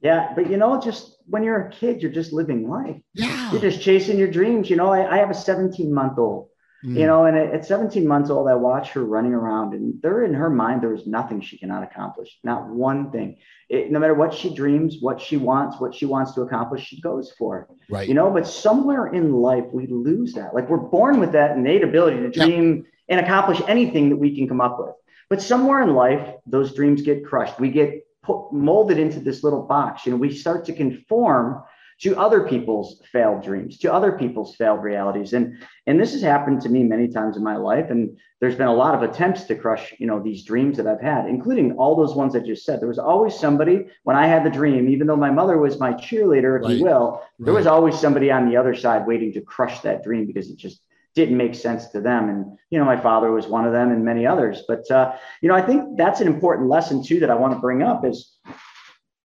Yeah, 0.03 0.33
but 0.35 0.51
you 0.51 0.57
know, 0.57 0.81
just 0.81 1.17
when 1.27 1.45
you're 1.45 1.69
a 1.69 1.71
kid, 1.71 2.03
you're 2.03 2.11
just 2.11 2.33
living 2.33 2.69
life. 2.69 2.97
Yeah. 3.15 3.53
You're 3.53 3.61
just 3.61 3.81
chasing 3.81 4.19
your 4.19 4.31
dreams. 4.31 4.69
You 4.69 4.77
know, 4.77 4.91
I, 4.93 5.15
I 5.15 5.19
have 5.19 5.31
a 5.31 5.35
17 5.35 5.95
month 5.95 6.19
old, 6.19 6.49
mm. 6.85 6.99
you 6.99 7.07
know, 7.07 7.25
and 7.27 7.37
at 7.37 7.65
17 7.65 8.07
months 8.07 8.29
old, 8.29 8.49
I 8.49 8.55
watch 8.55 8.91
her 8.91 9.05
running 9.05 9.33
around 9.33 9.75
and 9.75 10.03
there 10.03 10.25
in 10.25 10.35
her 10.35 10.51
mind, 10.51 10.83
there 10.83 10.93
is 10.93 11.07
nothing 11.07 11.41
she 11.41 11.57
cannot 11.57 11.85
accomplish. 11.85 12.37
Not 12.43 12.69
one 12.69 13.13
thing. 13.13 13.37
It, 13.69 13.93
no 13.93 14.01
matter 14.01 14.15
what 14.15 14.35
she 14.35 14.53
dreams, 14.53 14.97
what 15.01 15.21
she 15.21 15.37
wants, 15.37 15.81
what 15.81 15.95
she 15.95 16.05
wants 16.05 16.35
to 16.35 16.43
accomplish, 16.43 16.85
she 16.85 17.01
goes 17.01 17.33
for 17.39 17.61
it. 17.61 17.69
Right. 17.89 18.09
You 18.09 18.15
know, 18.15 18.29
but 18.29 18.49
somewhere 18.49 19.07
in 19.07 19.33
life, 19.33 19.67
we 19.73 19.87
lose 19.87 20.33
that. 20.35 20.53
Like 20.53 20.69
we're 20.69 20.79
born 20.79 21.21
with 21.21 21.33
that 21.33 21.57
innate 21.57 21.85
ability 21.85 22.19
to 22.23 22.31
dream 22.31 22.87
and 23.09 23.21
accomplish 23.21 23.61
anything 23.69 24.11
that 24.11 24.17
we 24.17 24.35
can 24.35 24.49
come 24.49 24.61
up 24.61 24.81
with. 24.81 24.95
But 25.31 25.41
somewhere 25.41 25.81
in 25.83 25.95
life, 25.95 26.35
those 26.45 26.75
dreams 26.75 27.03
get 27.03 27.25
crushed. 27.25 27.59
We 27.61 27.71
get 27.71 28.02
put, 28.23 28.53
molded 28.53 28.99
into 28.99 29.21
this 29.21 29.43
little 29.43 29.63
box. 29.63 30.07
You 30.07 30.13
know, 30.13 30.19
we 30.19 30.35
start 30.35 30.65
to 30.67 30.73
conform 30.73 31.63
to 32.03 32.19
other 32.19 32.49
people's 32.49 33.01
failed 33.13 33.45
dreams, 33.45 33.79
to 33.79 33.93
other 33.93 34.13
people's 34.13 34.57
failed 34.57 34.83
realities. 34.83 35.35
And 35.35 35.63
and 35.87 36.01
this 36.01 36.13
has 36.13 36.23
happened 36.23 36.61
to 36.63 36.69
me 36.69 36.83
many 36.83 37.07
times 37.07 37.37
in 37.37 37.45
my 37.45 37.57
life. 37.57 37.91
And 37.91 38.19
there's 38.41 38.57
been 38.57 38.67
a 38.67 38.75
lot 38.75 38.95
of 38.95 39.09
attempts 39.09 39.45
to 39.45 39.55
crush, 39.55 39.95
you 39.99 40.07
know, 40.09 40.21
these 40.21 40.45
dreams 40.45 40.77
that 40.77 40.87
I've 40.89 41.01
had, 41.01 41.27
including 41.27 41.73
all 41.73 41.95
those 41.95 42.17
ones 42.17 42.35
I 42.35 42.41
just 42.41 42.65
said. 42.65 42.81
There 42.81 42.89
was 42.89 42.99
always 42.99 43.39
somebody 43.39 43.87
when 44.03 44.17
I 44.17 44.27
had 44.27 44.45
the 44.45 44.51
dream, 44.51 44.89
even 44.89 45.07
though 45.07 45.17
my 45.17 45.31
mother 45.31 45.59
was 45.59 45.79
my 45.79 45.93
cheerleader, 45.93 46.59
if 46.59 46.65
right. 46.65 46.77
you 46.77 46.83
will, 46.83 47.21
right. 47.21 47.47
there 47.47 47.55
was 47.55 47.69
always 47.69 47.99
somebody 47.99 48.33
on 48.33 48.49
the 48.49 48.57
other 48.57 48.75
side 48.75 49.07
waiting 49.07 49.33
to 49.35 49.41
crush 49.41 49.81
that 49.81 50.03
dream 50.03 50.27
because 50.27 50.51
it 50.51 50.57
just 50.57 50.81
didn't 51.15 51.37
make 51.37 51.55
sense 51.55 51.89
to 51.89 52.01
them. 52.01 52.29
And, 52.29 52.59
you 52.71 52.79
know, 52.79 52.85
my 52.85 53.01
father 53.01 53.31
was 53.31 53.47
one 53.47 53.67
of 53.67 53.73
them 53.73 53.91
and 53.91 54.05
many 54.05 54.27
others. 54.27 54.63
But, 54.67 54.91
uh, 54.91 55.15
you 55.41 55.49
know, 55.49 55.55
I 55.55 55.63
think 55.63 55.97
that's 55.97 56.21
an 56.21 56.27
important 56.27 56.69
lesson 56.69 57.05
too 57.05 57.21
that 57.21 57.31
I 57.31 57.35
want 57.35 57.55
to 57.55 57.61
bring 57.61 57.83
up 57.83 58.05
is 58.05 58.37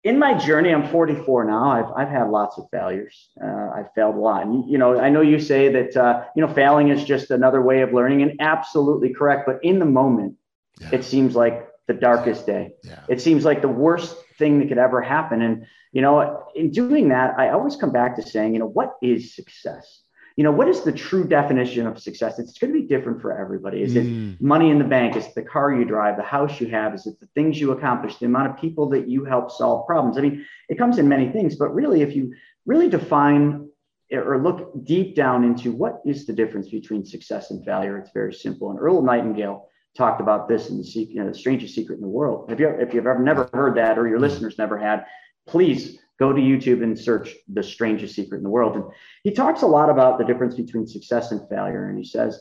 in 0.05 0.19
my 0.19 0.35
journey, 0.35 0.75
I'm 0.75 0.89
44 0.89 1.45
now. 1.45 1.71
I've, 1.71 1.93
I've 1.97 2.09
had 2.09 2.29
lots 2.29 2.59
of 2.59 2.67
failures. 2.73 3.31
Uh, 3.43 3.71
I've 3.75 3.93
failed 3.95 4.17
a 4.17 4.19
lot. 4.19 4.45
And, 4.45 4.69
you 4.69 4.77
know, 4.77 4.99
I 4.99 5.11
know 5.11 5.21
you 5.21 5.39
say 5.39 5.69
that, 5.73 5.97
uh, 5.97 6.25
you 6.35 6.45
know, 6.45 6.53
failing 6.53 6.89
is 6.89 7.05
just 7.05 7.31
another 7.31 7.63
way 7.63 7.83
of 7.83 7.93
learning 7.93 8.23
and 8.23 8.41
absolutely 8.41 9.15
correct. 9.15 9.45
But 9.47 9.61
in 9.63 9.79
the 9.79 9.85
moment, 9.85 10.37
yeah. 10.81 10.91
it 10.93 11.05
seems 11.05 11.37
like 11.37 11.69
the 11.87 11.95
darkest 11.95 12.47
day. 12.47 12.75
Yeah. 12.83 13.01
It 13.09 13.21
seems 13.21 13.45
like 13.45 13.63
the 13.63 13.69
worst 13.69 14.17
thing 14.39 14.59
that 14.59 14.69
could 14.69 14.79
ever 14.79 15.01
happen. 15.01 15.41
And, 15.41 15.67
you 15.93 16.03
know, 16.03 16.47
in 16.55 16.73
doing 16.73 17.11
that, 17.11 17.39
I 17.39 17.51
always 17.51 17.77
come 17.77 17.93
back 17.93 18.17
to 18.17 18.23
saying, 18.23 18.55
you 18.55 18.59
know, 18.59 18.69
what 18.69 18.95
is 19.03 19.37
success? 19.37 20.02
You 20.37 20.45
know, 20.45 20.53
what 20.53 20.69
is 20.69 20.83
the 20.83 20.93
true 20.93 21.25
definition 21.25 21.87
of 21.87 22.01
success? 22.01 22.39
It's 22.39 22.59
going 22.59 22.73
to 22.73 22.81
be 22.81 22.87
different 22.87 23.21
for 23.21 23.39
everybody. 23.39 23.83
Is 23.83 23.95
mm. 23.95 24.35
it 24.35 24.41
money 24.41 24.71
in 24.71 24.79
the 24.79 24.85
bank? 24.85 25.17
Is 25.17 25.27
it 25.27 25.35
the 25.35 25.43
car 25.43 25.75
you 25.75 25.85
drive, 25.85 26.17
the 26.17 26.23
house 26.23 26.61
you 26.61 26.69
have? 26.69 26.95
Is 26.95 27.07
it 27.07 27.21
the 27.21 27.29
things 27.35 27.61
you 27.61 27.73
accomplish, 27.73 28.17
the 28.17 28.27
amount 28.27 28.51
of 28.51 28.57
people 28.57 28.89
that 28.91 29.09
you 29.09 29.25
help 29.25 29.51
solve 29.51 29.87
problems? 29.87 30.19
I 30.19 30.23
mean, 30.23 30.47
it 30.69 30.79
comes 30.79 30.99
in 30.99 31.09
many 31.09 31.31
things, 31.31 31.57
but 31.57 31.75
really, 31.75 32.03
if 32.03 32.15
you 32.17 32.35
really 32.67 32.89
define 32.89 33.69
or 34.13 34.43
look 34.43 34.85
deep 34.85 35.17
down 35.17 35.43
into 35.43 35.73
what 35.73 36.03
is 36.05 36.27
the 36.27 36.33
difference 36.33 36.69
between 36.69 37.05
success 37.05 37.51
and 37.51 37.65
failure, 37.65 37.97
it's 37.97 38.11
very 38.13 38.33
simple. 38.33 38.71
And 38.71 38.79
Earl 38.79 39.03
Nightingale 39.03 39.69
talked 39.97 40.21
about 40.21 40.49
this 40.49 40.71
in 40.71 40.79
the, 40.79 40.85
you 40.85 41.23
know, 41.23 41.29
the 41.29 41.35
strangest 41.35 41.75
secret 41.75 41.97
in 41.97 42.03
the 42.03 42.09
world. 42.09 42.51
If 42.51 42.61
you 42.61 42.69
if 42.69 42.95
you've 42.95 43.07
ever 43.07 43.23
never 43.23 43.49
heard 43.53 43.77
that, 43.77 43.99
or 43.99 44.09
your 44.09 44.21
listeners 44.21 44.57
never 44.59 44.79
had, 44.79 45.05
please 45.47 45.99
go 46.23 46.33
to 46.33 46.41
YouTube 46.41 46.83
and 46.85 46.97
search 46.97 47.35
the 47.57 47.63
strangest 47.63 48.15
secret 48.15 48.39
in 48.39 48.45
the 48.45 48.57
world. 48.59 48.77
And 48.77 48.85
he 49.25 49.33
talks 49.33 49.63
a 49.63 49.73
lot 49.79 49.91
about 49.91 50.19
the 50.19 50.25
difference 50.25 50.55
between 50.55 50.87
success 50.87 51.33
and 51.33 51.49
failure. 51.49 51.89
And 51.89 51.99
he 51.99 52.05
says 52.05 52.41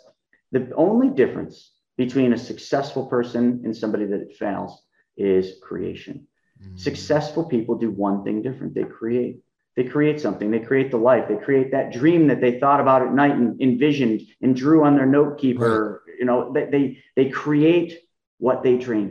the 0.51 0.71
only 0.75 1.09
difference 1.09 1.55
between 1.97 2.33
a 2.33 2.37
successful 2.37 3.07
person 3.07 3.61
and 3.65 3.75
somebody 3.75 4.05
that 4.05 4.35
fails 4.37 4.83
is 5.17 5.45
creation. 5.67 6.27
Mm-hmm. 6.61 6.77
Successful 6.77 7.43
people 7.53 7.75
do 7.75 7.89
one 7.89 8.23
thing 8.23 8.43
different. 8.43 8.75
They 8.75 8.83
create. 8.83 9.35
They 9.75 9.85
create 9.85 10.19
something. 10.19 10.51
They 10.51 10.59
create 10.59 10.91
the 10.91 10.97
life. 11.11 11.25
They 11.27 11.37
create 11.47 11.71
that 11.71 11.93
dream 11.99 12.27
that 12.27 12.41
they 12.41 12.59
thought 12.59 12.81
about 12.81 13.01
at 13.01 13.13
night 13.13 13.35
and 13.41 13.59
envisioned 13.61 14.21
and 14.41 14.55
drew 14.55 14.83
on 14.83 14.95
their 14.95 15.11
note 15.17 15.39
keeper. 15.39 16.03
Right. 16.05 16.15
You 16.19 16.25
know, 16.25 16.39
they, 16.53 16.65
they 16.73 16.83
they 17.15 17.27
create 17.29 17.91
what 18.37 18.63
they 18.63 18.75
dream. 18.77 19.09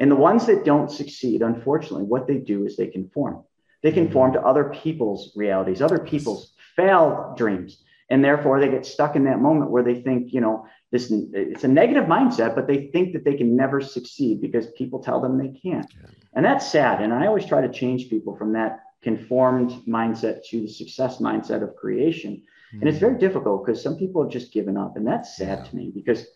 And 0.00 0.10
the 0.10 0.24
ones 0.30 0.46
that 0.46 0.64
don't 0.64 0.90
succeed, 0.90 1.42
unfortunately, 1.42 2.06
what 2.14 2.26
they 2.26 2.38
do 2.38 2.66
is 2.66 2.76
they 2.76 2.88
conform. 2.88 3.44
They 3.84 3.92
conform 3.92 4.32
to 4.32 4.40
other 4.40 4.64
people's 4.64 5.30
realities, 5.36 5.82
other 5.82 5.98
people's 5.98 6.54
failed 6.74 7.36
dreams. 7.36 7.84
And 8.08 8.24
therefore 8.24 8.58
they 8.58 8.70
get 8.70 8.86
stuck 8.86 9.14
in 9.14 9.24
that 9.24 9.40
moment 9.40 9.70
where 9.70 9.82
they 9.82 10.00
think, 10.00 10.32
you 10.32 10.40
know, 10.40 10.66
this 10.90 11.10
it's 11.10 11.64
a 11.64 11.68
negative 11.68 12.04
mindset, 12.04 12.54
but 12.54 12.66
they 12.66 12.86
think 12.86 13.12
that 13.12 13.24
they 13.24 13.34
can 13.34 13.54
never 13.54 13.82
succeed 13.82 14.40
because 14.40 14.68
people 14.78 15.02
tell 15.02 15.20
them 15.20 15.36
they 15.36 15.58
can't. 15.60 15.86
Yeah. 16.00 16.08
And 16.32 16.44
that's 16.46 16.66
sad. 16.66 17.02
And 17.02 17.12
I 17.12 17.26
always 17.26 17.44
try 17.44 17.60
to 17.60 17.70
change 17.70 18.08
people 18.08 18.34
from 18.36 18.54
that 18.54 18.80
conformed 19.02 19.72
mindset 19.86 20.46
to 20.46 20.62
the 20.62 20.68
success 20.68 21.18
mindset 21.18 21.62
of 21.62 21.76
creation. 21.76 22.36
Mm-hmm. 22.36 22.80
And 22.80 22.88
it's 22.88 22.98
very 22.98 23.18
difficult 23.18 23.66
because 23.66 23.82
some 23.82 23.96
people 23.98 24.22
have 24.22 24.32
just 24.32 24.50
given 24.50 24.78
up. 24.78 24.96
And 24.96 25.06
that's 25.06 25.36
sad 25.36 25.58
yeah. 25.58 25.64
to 25.64 25.76
me 25.76 25.92
because 25.94 26.26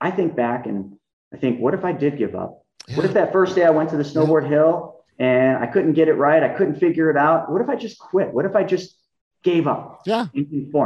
I 0.00 0.12
think 0.12 0.36
back 0.36 0.66
and 0.66 0.96
I 1.34 1.38
think, 1.38 1.58
what 1.58 1.74
if 1.74 1.84
I 1.84 1.90
did 1.90 2.18
give 2.18 2.36
up? 2.36 2.64
Yeah. 2.86 2.96
What 2.96 3.04
if 3.04 3.14
that 3.14 3.32
first 3.32 3.56
day 3.56 3.64
I 3.64 3.70
went 3.70 3.90
to 3.90 3.96
the 3.96 4.04
snowboard 4.04 4.48
hill 4.48 4.97
and 5.18 5.58
I 5.58 5.66
couldn't 5.66 5.94
get 5.94 6.08
it 6.08 6.14
right. 6.14 6.42
I 6.42 6.48
couldn't 6.48 6.76
figure 6.76 7.10
it 7.10 7.16
out. 7.16 7.50
What 7.50 7.60
if 7.60 7.68
I 7.68 7.76
just 7.76 7.98
quit? 7.98 8.32
What 8.32 8.44
if 8.44 8.54
I 8.54 8.64
just 8.64 8.96
gave 9.42 9.66
up? 9.66 10.02
Yeah. 10.06 10.26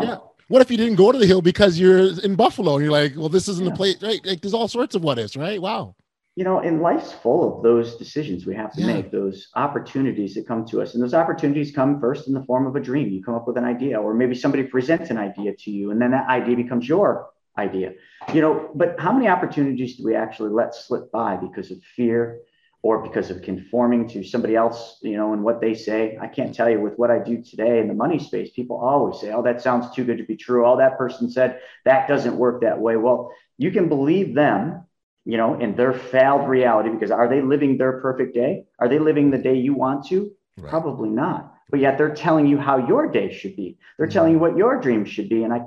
Yeah. 0.05 0.17
What 0.49 0.63
if 0.63 0.71
you 0.71 0.77
didn't 0.77 0.97
go 0.97 1.13
to 1.13 1.19
the 1.19 1.27
hill 1.27 1.43
because 1.43 1.79
you're 1.79 2.21
in 2.21 2.35
Buffalo 2.35 2.75
and 2.75 2.85
you're 2.85 2.93
like, 2.93 3.15
well, 3.17 3.29
this 3.29 3.49
isn't 3.49 3.65
yeah. 3.65 3.71
the 3.71 3.77
place, 3.77 4.03
right? 4.03 4.25
Like 4.25 4.41
there's 4.41 4.55
all 4.55 4.69
sorts 4.69 4.95
of 4.95 5.03
what 5.03 5.19
ifs, 5.19 5.37
right? 5.37 5.61
Wow. 5.61 5.95
You 6.35 6.45
know, 6.45 6.61
and 6.61 6.81
life's 6.81 7.13
full 7.13 7.57
of 7.57 7.63
those 7.63 7.97
decisions 7.97 8.47
we 8.47 8.55
have 8.55 8.73
to 8.73 8.81
yeah. 8.81 8.87
make, 8.87 9.11
those 9.11 9.49
opportunities 9.55 10.35
that 10.35 10.47
come 10.47 10.65
to 10.67 10.81
us. 10.81 10.95
And 10.95 11.03
those 11.03 11.13
opportunities 11.13 11.73
come 11.73 12.01
first 12.01 12.27
in 12.27 12.33
the 12.33 12.43
form 12.45 12.67
of 12.67 12.75
a 12.75 12.81
dream. 12.81 13.11
You 13.11 13.23
come 13.23 13.35
up 13.35 13.47
with 13.47 13.59
an 13.59 13.65
idea, 13.65 14.01
or 14.01 14.15
maybe 14.15 14.35
somebody 14.35 14.63
presents 14.63 15.11
an 15.11 15.19
idea 15.19 15.55
to 15.55 15.71
you, 15.71 15.91
and 15.91 16.01
then 16.01 16.13
that 16.13 16.29
idea 16.29 16.57
becomes 16.57 16.89
your 16.89 17.29
idea. 17.59 17.93
You 18.33 18.41
know, 18.41 18.71
but 18.75 18.99
how 18.99 19.13
many 19.13 19.29
opportunities 19.29 19.97
do 19.97 20.05
we 20.05 20.15
actually 20.15 20.51
let 20.51 20.75
slip 20.75 21.13
by 21.13 21.37
because 21.37 21.71
of 21.71 21.83
fear, 21.97 22.41
or 22.83 23.01
because 23.01 23.31
of 23.31 23.43
conforming 23.43 24.09
to 24.09 24.25
somebody 24.25 24.57
else, 24.57 24.99
you 25.03 25.17
know, 25.17 25.33
and 25.33 25.45
what 25.45 25.61
they 25.61 25.73
say. 25.73 26.19
I 26.21 26.27
can't 26.27 26.53
tell 26.53 26.69
you 26.69 26.81
with 26.81 26.99
what 26.99 27.13
I 27.13 27.21
do 27.21 27.41
today 27.41 27.79
in 27.79 27.87
the 27.87 27.95
money 27.95 28.19
space, 28.19 28.51
people 28.51 28.77
always 28.77 29.21
say, 29.21 29.33
oh, 29.33 29.43
that 29.43 29.63
sounds 29.63 29.95
too 29.95 30.05
good 30.05 30.19
to 30.19 30.25
be 30.25 30.37
true. 30.37 30.65
All 30.65 30.77
that 30.79 30.99
person 30.99 31.31
said 31.31 31.61
that 31.85 32.09
doesn't 32.09 32.37
work 32.37 32.63
that 32.63 32.81
way. 32.81 32.97
Well, 32.97 33.33
you 33.57 33.71
can 33.71 33.89
believe 33.89 34.35
them, 34.35 34.85
you 35.25 35.37
know, 35.37 35.61
in 35.61 35.77
their 35.77 35.93
failed 35.93 36.49
reality 36.49 36.91
because 36.91 37.13
are 37.13 37.29
they 37.29 37.41
living 37.41 37.79
their 37.79 38.01
perfect 38.01 38.35
day? 38.35 38.65
Are 38.81 38.89
they 38.89 38.99
living 38.99 39.31
the 39.31 39.39
day 39.39 39.55
you 39.55 39.75
want 39.75 40.07
to? 40.09 40.33
Right. 40.59 40.69
Probably 40.69 41.09
not. 41.09 41.55
But 41.71 41.79
yet 41.79 41.99
they're 41.99 42.15
telling 42.15 42.49
you 42.49 42.59
how 42.59 42.89
your 42.89 43.11
day 43.13 43.33
should 43.33 43.55
be. 43.55 43.79
They're 43.97 44.09
mm-hmm. 44.09 44.13
telling 44.13 44.33
you 44.33 44.39
what 44.41 44.57
your 44.57 44.81
dreams 44.81 45.09
should 45.09 45.29
be. 45.29 45.45
And 45.45 45.53
I, 45.53 45.61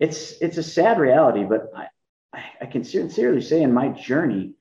it's, 0.00 0.32
it's 0.40 0.56
a 0.56 0.62
sad 0.62 0.98
reality, 0.98 1.44
but 1.44 1.70
I, 1.74 1.86
I 2.60 2.66
can 2.66 2.82
sincerely 2.82 3.42
say 3.42 3.62
in 3.62 3.72
my 3.72 3.88
journey, 3.88 4.54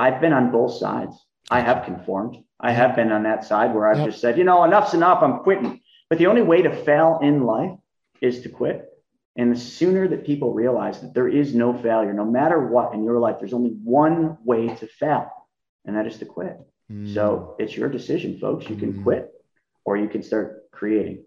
I've 0.00 0.20
been 0.20 0.32
on 0.32 0.50
both 0.50 0.72
sides. 0.78 1.14
I 1.50 1.60
have 1.60 1.84
conformed. 1.84 2.38
I 2.58 2.72
have 2.72 2.96
been 2.96 3.12
on 3.12 3.24
that 3.24 3.44
side 3.44 3.74
where 3.74 3.86
I've 3.86 3.98
yep. 3.98 4.08
just 4.08 4.20
said, 4.22 4.38
you 4.38 4.44
know, 4.44 4.64
enough's 4.64 4.94
enough. 4.94 5.22
I'm 5.22 5.40
quitting. 5.40 5.80
But 6.08 6.18
the 6.18 6.26
only 6.26 6.40
way 6.40 6.62
to 6.62 6.74
fail 6.84 7.18
in 7.22 7.44
life 7.44 7.76
is 8.22 8.40
to 8.42 8.48
quit. 8.48 8.86
And 9.36 9.54
the 9.54 9.60
sooner 9.60 10.08
that 10.08 10.24
people 10.24 10.54
realize 10.54 11.02
that 11.02 11.12
there 11.12 11.28
is 11.28 11.54
no 11.54 11.76
failure, 11.76 12.14
no 12.14 12.24
matter 12.24 12.58
what 12.66 12.94
in 12.94 13.04
your 13.04 13.18
life, 13.18 13.36
there's 13.38 13.52
only 13.52 13.76
one 13.84 14.38
way 14.42 14.74
to 14.74 14.86
fail, 14.86 15.30
and 15.84 15.96
that 15.96 16.06
is 16.06 16.18
to 16.18 16.24
quit. 16.24 16.58
Mm. 16.90 17.12
So 17.14 17.54
it's 17.58 17.76
your 17.76 17.90
decision, 17.90 18.38
folks. 18.38 18.68
You 18.68 18.76
can 18.76 18.94
mm. 18.94 19.02
quit 19.02 19.30
or 19.84 19.98
you 19.98 20.08
can 20.08 20.22
start 20.22 20.70
creating. 20.72 21.24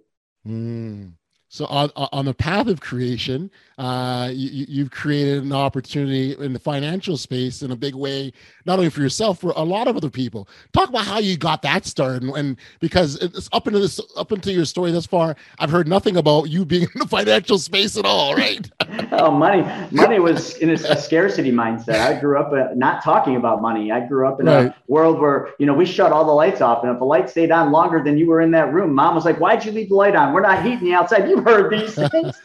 Mm. 0.47 1.13
So 1.53 1.67
on 1.67 1.91
on 1.95 2.25
the 2.25 2.33
path 2.33 2.65
of 2.65 2.81
creation, 2.81 3.51
uh, 3.77 4.31
you, 4.33 4.83
have 4.83 4.89
created 4.89 5.43
an 5.43 5.53
opportunity 5.53 6.35
in 6.35 6.51
the 6.51 6.57
financial 6.57 7.15
space 7.15 7.61
in 7.61 7.69
a 7.69 7.75
big 7.75 7.93
way, 7.93 8.33
not 8.65 8.79
only 8.79 8.89
for 8.89 9.01
yourself, 9.01 9.39
for 9.39 9.53
a 9.55 9.63
lot 9.63 9.87
of 9.87 9.95
other 9.95 10.09
people. 10.09 10.47
Talk 10.71 10.89
about 10.89 11.05
how 11.05 11.19
you 11.19 11.37
got 11.37 11.61
that 11.61 11.85
started, 11.85 12.23
and, 12.23 12.35
and 12.35 12.57
because 12.79 13.17
it's 13.17 13.49
up 13.51 13.67
into 13.67 13.77
this 13.77 14.01
up 14.17 14.31
into 14.31 14.51
your 14.51 14.65
story 14.65 14.91
thus 14.91 15.05
far, 15.05 15.35
I've 15.59 15.69
heard 15.69 15.87
nothing 15.87 16.17
about 16.17 16.49
you 16.49 16.65
being 16.65 16.83
in 16.95 16.99
the 16.99 17.07
financial 17.07 17.59
space 17.59 17.97
at 17.97 18.05
all, 18.05 18.35
right? 18.35 18.67
oh, 19.11 19.29
money, 19.29 19.61
money 19.91 20.17
was 20.17 20.55
in 20.57 20.71
a, 20.71 20.73
a 20.73 20.97
scarcity 20.97 21.51
mindset. 21.51 21.99
I 21.99 22.19
grew 22.19 22.39
up 22.39 22.51
uh, 22.51 22.73
not 22.75 23.03
talking 23.03 23.35
about 23.35 23.61
money. 23.61 23.91
I 23.91 23.99
grew 24.07 24.27
up 24.27 24.39
in 24.39 24.47
right. 24.47 24.67
a 24.69 24.75
world 24.87 25.19
where 25.19 25.49
you 25.59 25.67
know 25.67 25.75
we 25.75 25.85
shut 25.85 26.11
all 26.11 26.25
the 26.25 26.31
lights 26.31 26.61
off, 26.61 26.83
and 26.83 26.91
if 26.91 26.97
the 26.97 27.05
light 27.05 27.29
stayed 27.29 27.51
on 27.51 27.71
longer 27.71 28.03
than 28.03 28.17
you 28.17 28.25
were 28.25 28.41
in 28.41 28.49
that 28.51 28.73
room, 28.73 28.95
mom 28.95 29.13
was 29.13 29.23
like, 29.23 29.39
"Why'd 29.39 29.63
you 29.63 29.71
leave 29.71 29.89
the 29.89 29.95
light 29.95 30.15
on? 30.15 30.33
We're 30.33 30.41
not 30.41 30.63
heating 30.63 30.85
the 30.85 30.93
outside." 30.93 31.29
You 31.29 31.42
heard 31.43 31.71
these 31.71 31.95
things. 31.95 32.41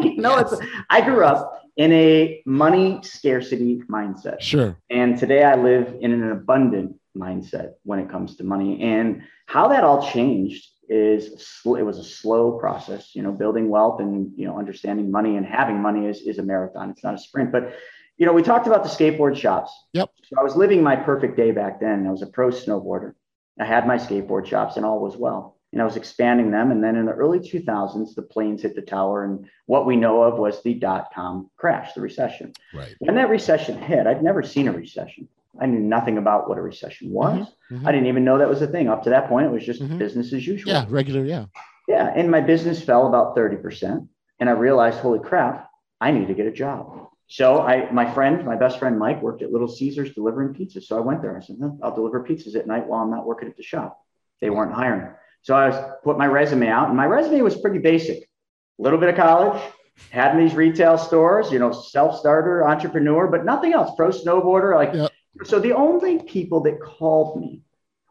you 0.00 0.16
know, 0.16 0.36
yes. 0.36 0.52
it's, 0.52 0.62
I 0.88 1.00
grew 1.00 1.24
up 1.24 1.62
in 1.76 1.92
a 1.92 2.42
money 2.46 3.00
scarcity 3.02 3.82
mindset. 3.90 4.40
Sure. 4.40 4.76
And 4.90 5.18
today 5.18 5.44
I 5.44 5.54
live 5.56 5.96
in 6.00 6.12
an 6.12 6.30
abundant 6.30 6.96
mindset 7.16 7.72
when 7.84 7.98
it 7.98 8.10
comes 8.10 8.36
to 8.36 8.44
money. 8.44 8.82
And 8.82 9.22
how 9.46 9.68
that 9.68 9.84
all 9.84 10.10
changed 10.10 10.68
is 10.88 11.26
it 11.64 11.82
was 11.82 11.98
a 11.98 12.04
slow 12.04 12.58
process. 12.58 13.14
You 13.14 13.22
know, 13.22 13.32
building 13.32 13.68
wealth 13.68 14.00
and 14.00 14.32
you 14.36 14.46
know 14.46 14.58
understanding 14.58 15.10
money 15.10 15.36
and 15.36 15.46
having 15.46 15.80
money 15.80 16.06
is 16.06 16.20
is 16.22 16.38
a 16.38 16.42
marathon. 16.42 16.90
It's 16.90 17.04
not 17.04 17.14
a 17.14 17.18
sprint. 17.18 17.52
But 17.52 17.74
you 18.16 18.26
know, 18.26 18.32
we 18.32 18.42
talked 18.42 18.66
about 18.66 18.82
the 18.82 18.90
skateboard 18.90 19.36
shops. 19.36 19.72
Yep. 19.94 20.10
So 20.24 20.36
I 20.38 20.42
was 20.42 20.56
living 20.56 20.82
my 20.82 20.96
perfect 20.96 21.36
day 21.36 21.52
back 21.52 21.80
then. 21.80 22.06
I 22.06 22.10
was 22.10 22.22
a 22.22 22.26
pro 22.26 22.50
snowboarder. 22.50 23.14
I 23.58 23.64
had 23.64 23.86
my 23.86 23.96
skateboard 23.96 24.46
shops 24.46 24.76
and 24.76 24.84
all 24.84 25.00
was 25.00 25.16
well 25.16 25.59
and 25.72 25.80
I 25.80 25.84
was 25.84 25.96
expanding 25.96 26.50
them. 26.50 26.70
And 26.70 26.82
then 26.82 26.96
in 26.96 27.06
the 27.06 27.12
early 27.12 27.38
2000s, 27.38 28.14
the 28.14 28.22
planes 28.22 28.62
hit 28.62 28.74
the 28.74 28.82
tower, 28.82 29.24
and 29.24 29.48
what 29.66 29.86
we 29.86 29.96
know 29.96 30.22
of 30.22 30.38
was 30.38 30.62
the 30.62 30.74
dot 30.74 31.08
com 31.14 31.50
crash, 31.56 31.92
the 31.94 32.00
recession. 32.00 32.52
Right. 32.74 32.94
When 32.98 33.14
that 33.16 33.28
recession 33.28 33.80
hit, 33.80 34.06
I'd 34.06 34.22
never 34.22 34.42
seen 34.42 34.68
a 34.68 34.72
recession. 34.72 35.28
I 35.60 35.66
knew 35.66 35.80
nothing 35.80 36.16
about 36.18 36.48
what 36.48 36.58
a 36.58 36.62
recession 36.62 37.10
was. 37.10 37.38
Mm-hmm. 37.38 37.76
Mm-hmm. 37.76 37.88
I 37.88 37.92
didn't 37.92 38.06
even 38.06 38.24
know 38.24 38.38
that 38.38 38.48
was 38.48 38.62
a 38.62 38.66
thing. 38.66 38.88
Up 38.88 39.02
to 39.04 39.10
that 39.10 39.28
point, 39.28 39.46
it 39.46 39.52
was 39.52 39.64
just 39.64 39.82
mm-hmm. 39.82 39.98
business 39.98 40.32
as 40.32 40.46
usual. 40.46 40.72
Yeah, 40.72 40.86
regular. 40.88 41.24
Yeah. 41.24 41.46
Yeah. 41.88 42.12
And 42.14 42.30
my 42.30 42.40
business 42.40 42.82
fell 42.82 43.06
about 43.06 43.36
30%. 43.36 44.06
And 44.38 44.48
I 44.48 44.52
realized, 44.52 44.98
holy 45.00 45.18
crap, 45.18 45.70
I 46.00 46.12
need 46.12 46.28
to 46.28 46.34
get 46.34 46.46
a 46.46 46.52
job. 46.52 47.08
So 47.26 47.60
I, 47.60 47.90
my 47.92 48.10
friend, 48.12 48.44
my 48.44 48.56
best 48.56 48.78
friend 48.78 48.98
Mike, 48.98 49.22
worked 49.22 49.42
at 49.42 49.52
Little 49.52 49.68
Caesars 49.68 50.14
delivering 50.14 50.54
pizzas. 50.54 50.84
So 50.84 50.96
I 50.96 51.00
went 51.00 51.20
there. 51.20 51.36
I 51.36 51.40
said, 51.40 51.58
no, 51.58 51.78
I'll 51.82 51.94
deliver 51.94 52.24
pizzas 52.24 52.56
at 52.56 52.66
night 52.66 52.86
while 52.86 53.02
I'm 53.02 53.10
not 53.10 53.26
working 53.26 53.48
at 53.48 53.56
the 53.56 53.62
shop. 53.62 54.04
They 54.40 54.50
weren't 54.50 54.72
hiring. 54.72 55.12
So 55.42 55.54
I 55.54 55.92
put 56.04 56.18
my 56.18 56.26
resume 56.26 56.68
out, 56.68 56.88
and 56.88 56.96
my 56.96 57.06
resume 57.06 57.42
was 57.42 57.56
pretty 57.60 57.78
basic. 57.78 58.18
A 58.18 58.82
little 58.82 58.98
bit 58.98 59.08
of 59.08 59.16
college, 59.16 59.62
had 60.10 60.34
in 60.34 60.44
these 60.44 60.54
retail 60.54 60.98
stores, 60.98 61.50
you 61.50 61.58
know, 61.58 61.72
self-starter, 61.72 62.66
entrepreneur, 62.66 63.26
but 63.26 63.44
nothing 63.44 63.72
else. 63.72 63.92
Pro 63.96 64.08
snowboarder, 64.10 64.74
like. 64.74 64.94
Yep. 64.94 65.10
So 65.44 65.58
the 65.58 65.72
only 65.72 66.22
people 66.22 66.60
that 66.62 66.80
called 66.80 67.40
me 67.40 67.62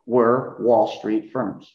were 0.05 0.57
Wall 0.59 0.87
Street 0.87 1.31
firms. 1.31 1.71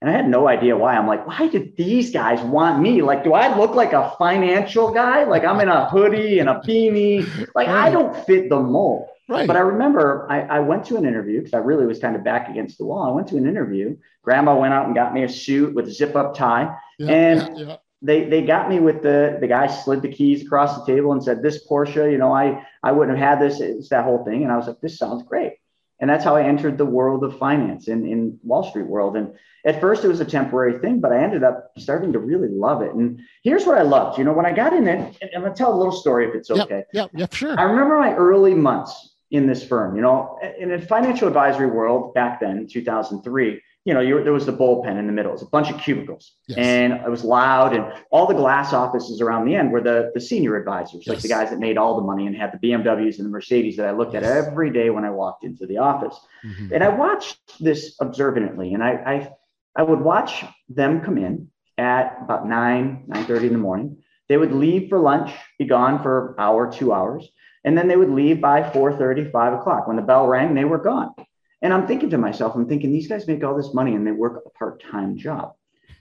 And 0.00 0.08
I 0.08 0.12
had 0.12 0.28
no 0.28 0.46
idea 0.46 0.76
why. 0.76 0.96
I'm 0.96 1.08
like, 1.08 1.26
why 1.26 1.48
did 1.48 1.76
these 1.76 2.12
guys 2.12 2.40
want 2.42 2.80
me? 2.80 3.02
Like, 3.02 3.24
do 3.24 3.32
I 3.32 3.56
look 3.56 3.74
like 3.74 3.92
a 3.92 4.14
financial 4.18 4.92
guy? 4.92 5.24
Like 5.24 5.44
I'm 5.44 5.60
in 5.60 5.68
a 5.68 5.88
hoodie 5.88 6.38
and 6.38 6.48
a 6.48 6.60
beanie. 6.60 7.26
Like 7.54 7.68
I 7.68 7.90
don't 7.90 8.14
fit 8.26 8.48
the 8.48 8.60
mold. 8.60 9.08
Right. 9.28 9.46
But 9.46 9.56
I 9.56 9.60
remember 9.60 10.26
I, 10.30 10.40
I 10.40 10.60
went 10.60 10.86
to 10.86 10.96
an 10.96 11.04
interview 11.04 11.38
because 11.38 11.52
I 11.52 11.58
really 11.58 11.84
was 11.84 11.98
kind 11.98 12.16
of 12.16 12.24
back 12.24 12.48
against 12.48 12.78
the 12.78 12.86
wall. 12.86 13.10
I 13.10 13.10
went 13.10 13.28
to 13.28 13.36
an 13.36 13.46
interview. 13.46 13.94
Grandma 14.22 14.56
went 14.56 14.72
out 14.72 14.86
and 14.86 14.94
got 14.94 15.12
me 15.12 15.22
a 15.22 15.28
suit 15.28 15.74
with 15.74 15.86
a 15.86 15.92
zip 15.92 16.16
up 16.16 16.34
tie. 16.34 16.74
Yeah, 16.98 17.10
and 17.10 17.58
yeah, 17.58 17.66
yeah. 17.66 17.76
they 18.00 18.24
they 18.24 18.42
got 18.42 18.70
me 18.70 18.80
with 18.80 19.02
the 19.02 19.36
the 19.38 19.46
guy 19.46 19.66
slid 19.66 20.00
the 20.00 20.10
keys 20.10 20.42
across 20.42 20.78
the 20.78 20.86
table 20.86 21.12
and 21.12 21.22
said 21.22 21.42
this 21.42 21.66
Porsche, 21.68 22.10
you 22.10 22.16
know, 22.16 22.32
I 22.32 22.64
I 22.82 22.92
wouldn't 22.92 23.18
have 23.18 23.28
had 23.28 23.40
this. 23.40 23.60
It's 23.60 23.90
that 23.90 24.04
whole 24.04 24.24
thing. 24.24 24.44
And 24.44 24.52
I 24.52 24.56
was 24.56 24.66
like, 24.66 24.80
this 24.80 24.96
sounds 24.96 25.22
great. 25.24 25.54
And 26.00 26.08
that's 26.08 26.24
how 26.24 26.36
I 26.36 26.44
entered 26.44 26.78
the 26.78 26.86
world 26.86 27.24
of 27.24 27.38
finance 27.38 27.88
in, 27.88 28.06
in 28.06 28.38
Wall 28.44 28.62
Street 28.62 28.86
world. 28.86 29.16
And 29.16 29.34
at 29.66 29.80
first 29.80 30.04
it 30.04 30.08
was 30.08 30.20
a 30.20 30.24
temporary 30.24 30.78
thing, 30.78 31.00
but 31.00 31.12
I 31.12 31.22
ended 31.22 31.42
up 31.42 31.72
starting 31.76 32.12
to 32.12 32.20
really 32.20 32.48
love 32.48 32.82
it. 32.82 32.94
And 32.94 33.20
here's 33.42 33.66
what 33.66 33.76
I 33.76 33.82
loved. 33.82 34.16
You 34.16 34.24
know, 34.24 34.32
when 34.32 34.46
I 34.46 34.52
got 34.52 34.72
in 34.72 34.86
it, 34.86 35.18
and 35.20 35.30
I'm 35.34 35.42
gonna 35.42 35.54
tell 35.54 35.74
a 35.74 35.76
little 35.76 35.92
story 35.92 36.28
if 36.28 36.34
it's 36.34 36.50
okay. 36.50 36.84
Yeah, 36.92 37.06
yeah, 37.14 37.26
sure. 37.32 37.58
I 37.58 37.64
remember 37.64 37.98
my 37.98 38.14
early 38.14 38.54
months 38.54 39.16
in 39.30 39.46
this 39.46 39.62
firm, 39.64 39.94
you 39.96 40.02
know, 40.02 40.38
in 40.58 40.72
a 40.72 40.80
financial 40.80 41.28
advisory 41.28 41.66
world 41.66 42.14
back 42.14 42.40
then, 42.40 42.66
2003, 42.66 43.60
you 43.84 43.94
know, 43.94 44.00
you, 44.00 44.22
there 44.24 44.32
was 44.32 44.46
the 44.46 44.52
bullpen 44.52 44.98
in 44.98 45.06
the 45.06 45.12
middle. 45.12 45.30
It 45.30 45.34
was 45.34 45.42
a 45.42 45.46
bunch 45.46 45.70
of 45.70 45.78
cubicles 45.80 46.32
Yes. 46.46 46.58
and 46.58 46.92
it 46.94 47.10
was 47.10 47.24
loud 47.24 47.74
and 47.74 47.84
all 48.10 48.26
the 48.26 48.34
glass 48.34 48.72
offices 48.72 49.20
around 49.20 49.44
the 49.46 49.54
end 49.54 49.70
were 49.70 49.80
the, 49.80 50.10
the 50.14 50.20
senior 50.20 50.56
advisors, 50.56 51.06
like 51.06 51.20
the 51.20 51.28
guys 51.28 51.50
that 51.50 51.58
made 51.58 51.76
all 51.78 51.96
the 51.96 52.02
money 52.06 52.26
and 52.26 52.34
had 52.36 52.52
the 52.58 52.58
BMWs 52.68 53.16
and 53.18 53.26
the 53.26 53.30
Mercedes 53.30 53.76
that 53.76 53.86
I 53.86 53.92
looked 53.92 54.14
at 54.14 54.22
every 54.24 54.70
day 54.70 54.90
when 54.90 55.04
I 55.04 55.10
walked 55.10 55.44
into 55.44 55.66
the 55.66 55.78
office. 55.78 56.18
Mhm. 56.44 56.72
And 56.72 56.82
I 56.84 56.88
watched 56.88 57.38
this 57.60 57.96
observantly, 58.00 58.74
and 58.74 58.82
I, 58.82 58.90
I, 58.92 59.32
I 59.76 59.82
would 59.82 60.00
watch 60.00 60.44
them 60.68 61.00
come 61.02 61.18
in 61.18 61.48
at 61.76 62.18
about 62.22 62.48
nine, 62.48 63.04
nine 63.06 63.24
thirty 63.26 63.46
in 63.46 63.52
the 63.52 63.58
morning. 63.58 63.98
They 64.28 64.36
would 64.36 64.52
leave 64.52 64.88
for 64.90 64.98
lunch, 64.98 65.32
be 65.58 65.64
gone 65.64 66.02
for 66.02 66.30
an 66.30 66.34
hour, 66.38 66.70
two 66.70 66.92
hours, 66.92 67.26
and 67.68 67.76
then 67.76 67.86
they 67.86 67.96
would 67.96 68.08
leave 68.08 68.40
by 68.40 68.62
4:30, 68.62 69.30
5 69.30 69.52
o'clock. 69.52 69.86
When 69.86 69.96
the 69.96 70.02
bell 70.02 70.26
rang, 70.26 70.54
they 70.54 70.64
were 70.64 70.78
gone. 70.78 71.12
And 71.60 71.70
I'm 71.70 71.86
thinking 71.86 72.08
to 72.10 72.16
myself, 72.16 72.54
I'm 72.54 72.66
thinking 72.66 72.90
these 72.90 73.08
guys 73.08 73.28
make 73.28 73.44
all 73.44 73.54
this 73.54 73.74
money 73.74 73.94
and 73.94 74.06
they 74.06 74.10
work 74.10 74.42
a 74.46 74.50
part-time 74.58 75.18
job. 75.18 75.52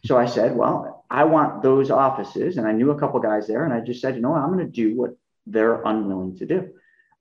So 0.06 0.18
I 0.18 0.28
said, 0.28 0.56
well, 0.56 1.04
I 1.10 1.26
want 1.26 1.64
those 1.64 1.92
offices, 1.92 2.58
and 2.58 2.66
I 2.66 2.72
knew 2.72 2.92
a 2.92 2.98
couple 2.98 3.20
guys 3.20 3.48
there, 3.48 3.66
and 3.66 3.74
I 3.74 3.82
just 3.82 4.00
said, 4.00 4.16
you 4.16 4.22
know 4.22 4.34
I'm 4.34 4.54
going 4.54 4.66
to 4.66 4.72
do 4.72 4.96
what 4.96 5.18
they're 5.46 5.82
unwilling 5.82 6.38
to 6.38 6.46
do. 6.46 6.70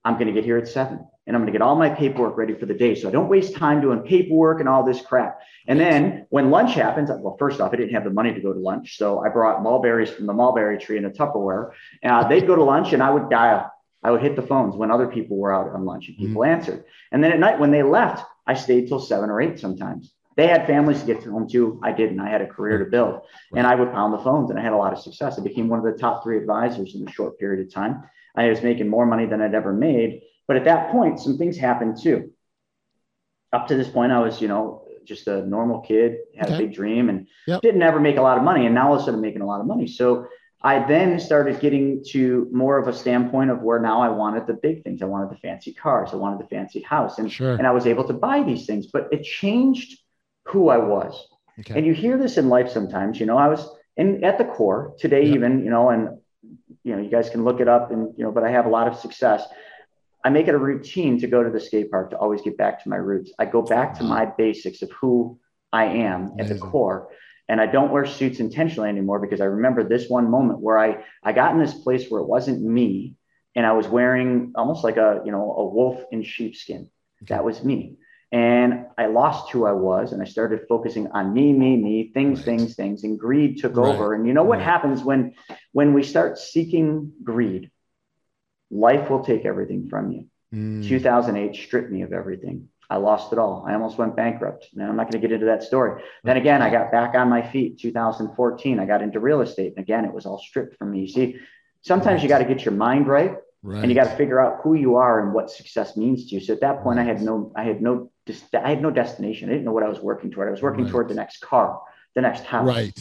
I'm 0.05 0.13
going 0.13 0.27
to 0.27 0.33
get 0.33 0.45
here 0.45 0.57
at 0.57 0.69
seven 0.69 1.05
and 1.27 1.35
I'm 1.35 1.41
going 1.41 1.51
to 1.51 1.51
get 1.51 1.61
all 1.61 1.75
my 1.75 1.89
paperwork 1.89 2.37
ready 2.37 2.53
for 2.53 2.65
the 2.65 2.73
day. 2.73 2.95
So 2.95 3.09
I 3.09 3.11
don't 3.11 3.27
waste 3.27 3.55
time 3.55 3.81
doing 3.81 3.99
paperwork 3.99 4.61
and 4.61 4.69
all 4.69 4.83
this 4.83 5.01
crap. 5.01 5.41
And 5.67 5.77
then 5.77 6.25
when 6.29 6.49
lunch 6.49 6.73
happens, 6.75 7.09
well, 7.09 7.35
first 7.37 7.59
off, 7.59 7.73
I 7.73 7.75
didn't 7.75 7.93
have 7.93 8.05
the 8.05 8.09
money 8.09 8.33
to 8.33 8.39
go 8.39 8.53
to 8.53 8.59
lunch. 8.59 8.97
So 8.97 9.19
I 9.25 9.27
brought 9.27 9.61
mulberries 9.61 10.09
from 10.09 10.25
the 10.25 10.33
mulberry 10.33 10.77
tree 10.77 10.97
in 10.97 11.03
a 11.03 11.09
Tupperware. 11.09 11.71
Uh, 12.01 12.25
they'd 12.29 12.47
go 12.47 12.55
to 12.55 12.63
lunch 12.63 12.93
and 12.93 13.03
I 13.03 13.09
would 13.09 13.29
dial. 13.29 13.69
I 14.07 14.11
would 14.11 14.21
hit 14.21 14.37
the 14.37 14.41
phones 14.41 14.73
when 14.73 14.89
other 14.89 15.07
people 15.07 15.35
were 15.35 15.53
out 15.53 15.75
on 15.75 15.83
lunch 15.83 16.07
and 16.07 16.15
mm-hmm. 16.15 16.27
people 16.27 16.45
answered. 16.45 16.85
And 17.11 17.21
then 17.21 17.33
at 17.33 17.39
night 17.39 17.59
when 17.59 17.71
they 17.71 17.83
left, 17.83 18.25
I 18.45 18.53
stayed 18.53 18.87
till 18.87 19.01
seven 19.01 19.29
or 19.29 19.41
eight 19.41 19.59
sometimes. 19.59 20.13
They 20.37 20.47
had 20.47 20.65
families 20.65 21.01
to 21.01 21.05
get 21.05 21.23
to 21.23 21.31
home 21.31 21.49
to. 21.49 21.77
I 21.83 21.91
didn't. 21.91 22.21
I 22.21 22.29
had 22.29 22.41
a 22.41 22.47
career 22.47 22.77
to 22.77 22.89
build. 22.89 23.19
And 23.53 23.67
I 23.67 23.75
would 23.75 23.91
pound 23.91 24.13
the 24.13 24.19
phones 24.19 24.49
and 24.49 24.57
I 24.57 24.61
had 24.61 24.71
a 24.71 24.77
lot 24.77 24.93
of 24.93 24.99
success. 24.99 25.37
I 25.37 25.43
became 25.43 25.67
one 25.67 25.79
of 25.79 25.83
the 25.83 25.99
top 25.99 26.23
three 26.23 26.37
advisors 26.37 26.95
in 26.95 27.05
a 27.05 27.11
short 27.11 27.37
period 27.37 27.67
of 27.67 27.73
time. 27.73 28.01
I 28.33 28.47
was 28.47 28.61
making 28.61 28.87
more 28.87 29.05
money 29.05 29.25
than 29.25 29.41
I'd 29.41 29.53
ever 29.53 29.73
made. 29.73 30.21
But 30.47 30.55
at 30.55 30.63
that 30.63 30.89
point, 30.89 31.19
some 31.19 31.37
things 31.37 31.57
happened 31.57 31.97
too. 32.01 32.31
Up 33.51 33.67
to 33.67 33.75
this 33.75 33.89
point, 33.89 34.13
I 34.13 34.21
was, 34.21 34.39
you 34.39 34.47
know, 34.47 34.87
just 35.03 35.27
a 35.27 35.45
normal 35.45 35.81
kid, 35.81 36.17
had 36.37 36.49
a 36.49 36.57
big 36.57 36.73
dream 36.73 37.09
and 37.09 37.27
Yep. 37.47 37.61
didn't 37.61 37.81
ever 37.81 37.99
make 37.99 38.15
a 38.15 38.21
lot 38.21 38.37
of 38.37 38.43
money. 38.45 38.65
And 38.67 38.73
now 38.73 38.87
all 38.87 38.95
of 38.95 39.01
a 39.01 39.03
sudden 39.03 39.15
I'm 39.15 39.21
making 39.21 39.41
a 39.41 39.47
lot 39.47 39.59
of 39.59 39.67
money. 39.67 39.87
So 39.87 40.27
I 40.61 40.85
then 40.87 41.19
started 41.19 41.59
getting 41.59 42.03
to 42.09 42.47
more 42.51 42.77
of 42.77 42.87
a 42.87 42.93
standpoint 42.93 43.51
of 43.51 43.61
where 43.61 43.79
now 43.79 44.01
I 44.01 44.09
wanted 44.09 44.47
the 44.47 44.53
big 44.53 44.83
things. 44.83 45.01
I 45.01 45.05
wanted 45.05 45.29
the 45.29 45.37
fancy 45.37 45.71
cars. 45.71 46.09
I 46.13 46.15
wanted 46.15 46.39
the 46.39 46.47
fancy 46.47 46.81
house. 46.81 47.19
And, 47.19 47.31
Sure. 47.31 47.53
and 47.55 47.67
I 47.67 47.71
was 47.71 47.85
able 47.85 48.05
to 48.05 48.13
buy 48.13 48.41
these 48.41 48.65
things, 48.65 48.87
but 48.87 49.07
it 49.11 49.23
changed 49.23 49.99
who 50.45 50.69
I 50.69 50.77
was. 50.77 51.27
Okay. 51.59 51.77
And 51.77 51.85
you 51.85 51.93
hear 51.93 52.17
this 52.17 52.37
in 52.37 52.49
life 52.49 52.69
sometimes, 52.69 53.19
you 53.19 53.25
know, 53.25 53.37
I 53.37 53.47
was 53.47 53.67
in 53.97 54.23
at 54.23 54.37
the 54.37 54.45
core 54.45 54.93
today, 54.99 55.25
even, 55.25 55.63
you 55.63 55.69
know, 55.69 55.89
and 55.89 56.17
you 56.83 56.95
know, 56.95 57.01
you 57.01 57.09
guys 57.09 57.29
can 57.29 57.43
look 57.43 57.59
it 57.59 57.67
up 57.67 57.91
and 57.91 58.13
you 58.17 58.23
know, 58.23 58.31
but 58.31 58.43
I 58.43 58.51
have 58.51 58.65
a 58.65 58.69
lot 58.69 58.87
of 58.87 58.97
success. 58.97 59.43
I 60.23 60.29
make 60.29 60.47
it 60.47 60.55
a 60.55 60.57
routine 60.57 61.19
to 61.19 61.27
go 61.27 61.43
to 61.43 61.49
the 61.49 61.59
skate 61.59 61.91
park 61.91 62.11
to 62.11 62.17
always 62.17 62.41
get 62.41 62.57
back 62.57 62.83
to 62.83 62.89
my 62.89 62.95
roots. 62.95 63.31
I 63.39 63.45
go 63.45 63.61
back 63.61 63.97
to 63.97 64.03
my 64.03 64.25
basics 64.25 64.81
of 64.81 64.91
who 64.91 65.39
I 65.71 65.85
am 65.85 66.33
at 66.39 66.47
the 66.47 66.57
core. 66.57 67.09
And 67.49 67.61
I 67.61 67.65
don't 67.65 67.91
wear 67.91 68.05
suits 68.05 68.39
intentionally 68.39 68.89
anymore 68.89 69.19
because 69.19 69.39
I 69.41 69.45
remember 69.45 69.83
this 69.83 70.09
one 70.09 70.29
moment 70.29 70.59
where 70.59 70.77
I 70.77 71.03
I 71.23 71.31
got 71.33 71.53
in 71.53 71.59
this 71.59 71.73
place 71.73 72.09
where 72.09 72.21
it 72.21 72.27
wasn't 72.27 72.61
me 72.61 73.15
and 73.55 73.65
I 73.65 73.71
was 73.73 73.87
wearing 73.87 74.51
almost 74.55 74.83
like 74.83 74.97
a, 74.97 75.21
you 75.25 75.31
know, 75.31 75.53
a 75.57 75.65
wolf 75.65 76.03
in 76.11 76.23
sheepskin. 76.23 76.89
That 77.29 77.43
was 77.45 77.63
me. 77.63 77.95
And 78.31 78.87
I 78.97 79.05
lost 79.07 79.51
who 79.51 79.65
I 79.65 79.71
was 79.71 80.11
and 80.11 80.21
I 80.21 80.25
started 80.25 80.67
focusing 80.67 81.07
on 81.11 81.33
me, 81.33 81.53
me, 81.53 81.77
me, 81.77 82.11
things, 82.13 82.39
Right. 82.39 82.45
things, 82.45 82.75
things, 82.75 83.03
and 83.05 83.17
greed 83.17 83.59
took 83.59 83.77
Right. 83.77 83.87
over. 83.87 84.13
And 84.13 84.27
you 84.27 84.33
know 84.33 84.43
what 84.43 84.59
Right. 84.59 84.65
happens 84.65 85.03
when 85.03 85.33
when 85.71 85.93
we 85.93 86.03
start 86.03 86.37
seeking 86.37 87.13
greed? 87.23 87.71
Life 88.69 89.09
will 89.09 89.23
take 89.23 89.45
everything 89.45 89.87
from 89.87 90.11
you. 90.11 90.25
Mm. 90.53 90.83
2008 90.87 91.55
stripped 91.55 91.91
me 91.91 92.01
of 92.01 92.11
everything. 92.11 92.67
I 92.89 92.97
lost 92.97 93.33
it 93.33 93.39
all. 93.39 93.65
I 93.67 93.73
almost 93.73 93.97
went 93.97 94.15
bankrupt. 94.15 94.69
Now 94.73 94.87
I'm 94.87 94.95
not 94.95 95.11
going 95.11 95.21
to 95.21 95.27
get 95.27 95.33
into 95.33 95.47
that 95.47 95.63
story. 95.63 96.01
Then 96.23 96.37
again, 96.37 96.61
I 96.61 96.69
got 96.69 96.91
back 96.91 97.15
on 97.15 97.29
my 97.29 97.41
feet. 97.41 97.79
2014, 97.79 98.79
I 98.79 98.85
got 98.85 99.01
into 99.01 99.19
real 99.19 99.41
estate, 99.41 99.73
and 99.75 99.83
again, 99.83 100.05
it 100.05 100.13
was 100.13 100.25
all 100.25 100.39
stripped 100.39 100.77
from 100.77 100.91
me. 100.91 101.01
You 101.01 101.07
see, 101.07 101.35
sometimes 101.81 102.23
you 102.23 102.29
got 102.29 102.39
to 102.39 102.45
get 102.45 102.63
your 102.63 102.73
mind 102.73 103.07
right, 103.07 103.35
Right. 103.63 103.81
and 103.81 103.91
you 103.91 103.95
got 103.95 104.05
to 104.05 104.15
figure 104.15 104.39
out 104.39 104.59
who 104.63 104.75
you 104.75 104.95
are 104.95 105.21
and 105.21 105.33
what 105.33 105.51
success 105.51 105.97
means 105.97 106.29
to 106.29 106.35
you. 106.35 106.41
So 106.41 106.53
at 106.53 106.61
that 106.61 106.81
point, 106.83 106.99
I 106.99 107.03
had 107.03 107.21
no, 107.21 107.51
I 107.55 107.63
had 107.63 107.81
no, 107.81 108.09
I 108.53 108.69
had 108.69 108.81
no 108.81 108.91
destination. 108.91 109.49
I 109.49 109.53
didn't 109.53 109.65
know 109.65 109.73
what 109.73 109.83
I 109.83 109.89
was 109.89 109.99
working 109.99 110.31
toward. 110.31 110.47
I 110.47 110.51
was 110.51 110.61
working 110.61 110.83
Right. 110.85 110.91
toward 110.91 111.09
the 111.09 111.15
next 111.15 111.41
car, 111.41 111.81
the 112.15 112.21
next 112.21 112.45
house. 112.45 112.67
Right. 112.67 112.93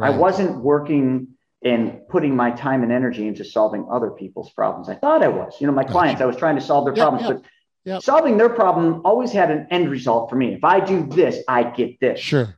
I 0.00 0.10
wasn't 0.10 0.62
working 0.62 1.28
and 1.62 2.06
putting 2.08 2.36
my 2.36 2.50
time 2.50 2.82
and 2.82 2.92
energy 2.92 3.26
into 3.26 3.44
solving 3.44 3.86
other 3.90 4.10
people's 4.10 4.50
problems. 4.52 4.88
I 4.88 4.94
thought 4.94 5.22
I 5.22 5.28
was. 5.28 5.60
You 5.60 5.66
know, 5.66 5.72
my 5.72 5.82
Gotcha. 5.82 5.92
clients, 5.92 6.22
I 6.22 6.26
was 6.26 6.36
trying 6.36 6.56
to 6.56 6.60
solve 6.60 6.84
their 6.84 6.94
Yep, 6.94 7.02
problems, 7.02 7.26
yep, 7.28 7.36
but 7.42 7.50
yep. 7.84 8.02
solving 8.02 8.36
their 8.36 8.48
problem 8.48 9.02
always 9.04 9.32
had 9.32 9.50
an 9.50 9.66
end 9.70 9.90
result 9.90 10.30
for 10.30 10.36
me. 10.36 10.54
If 10.54 10.64
I 10.64 10.80
do 10.80 11.06
this, 11.06 11.42
I 11.48 11.64
get 11.64 12.00
this. 12.00 12.20
Sure. 12.20 12.56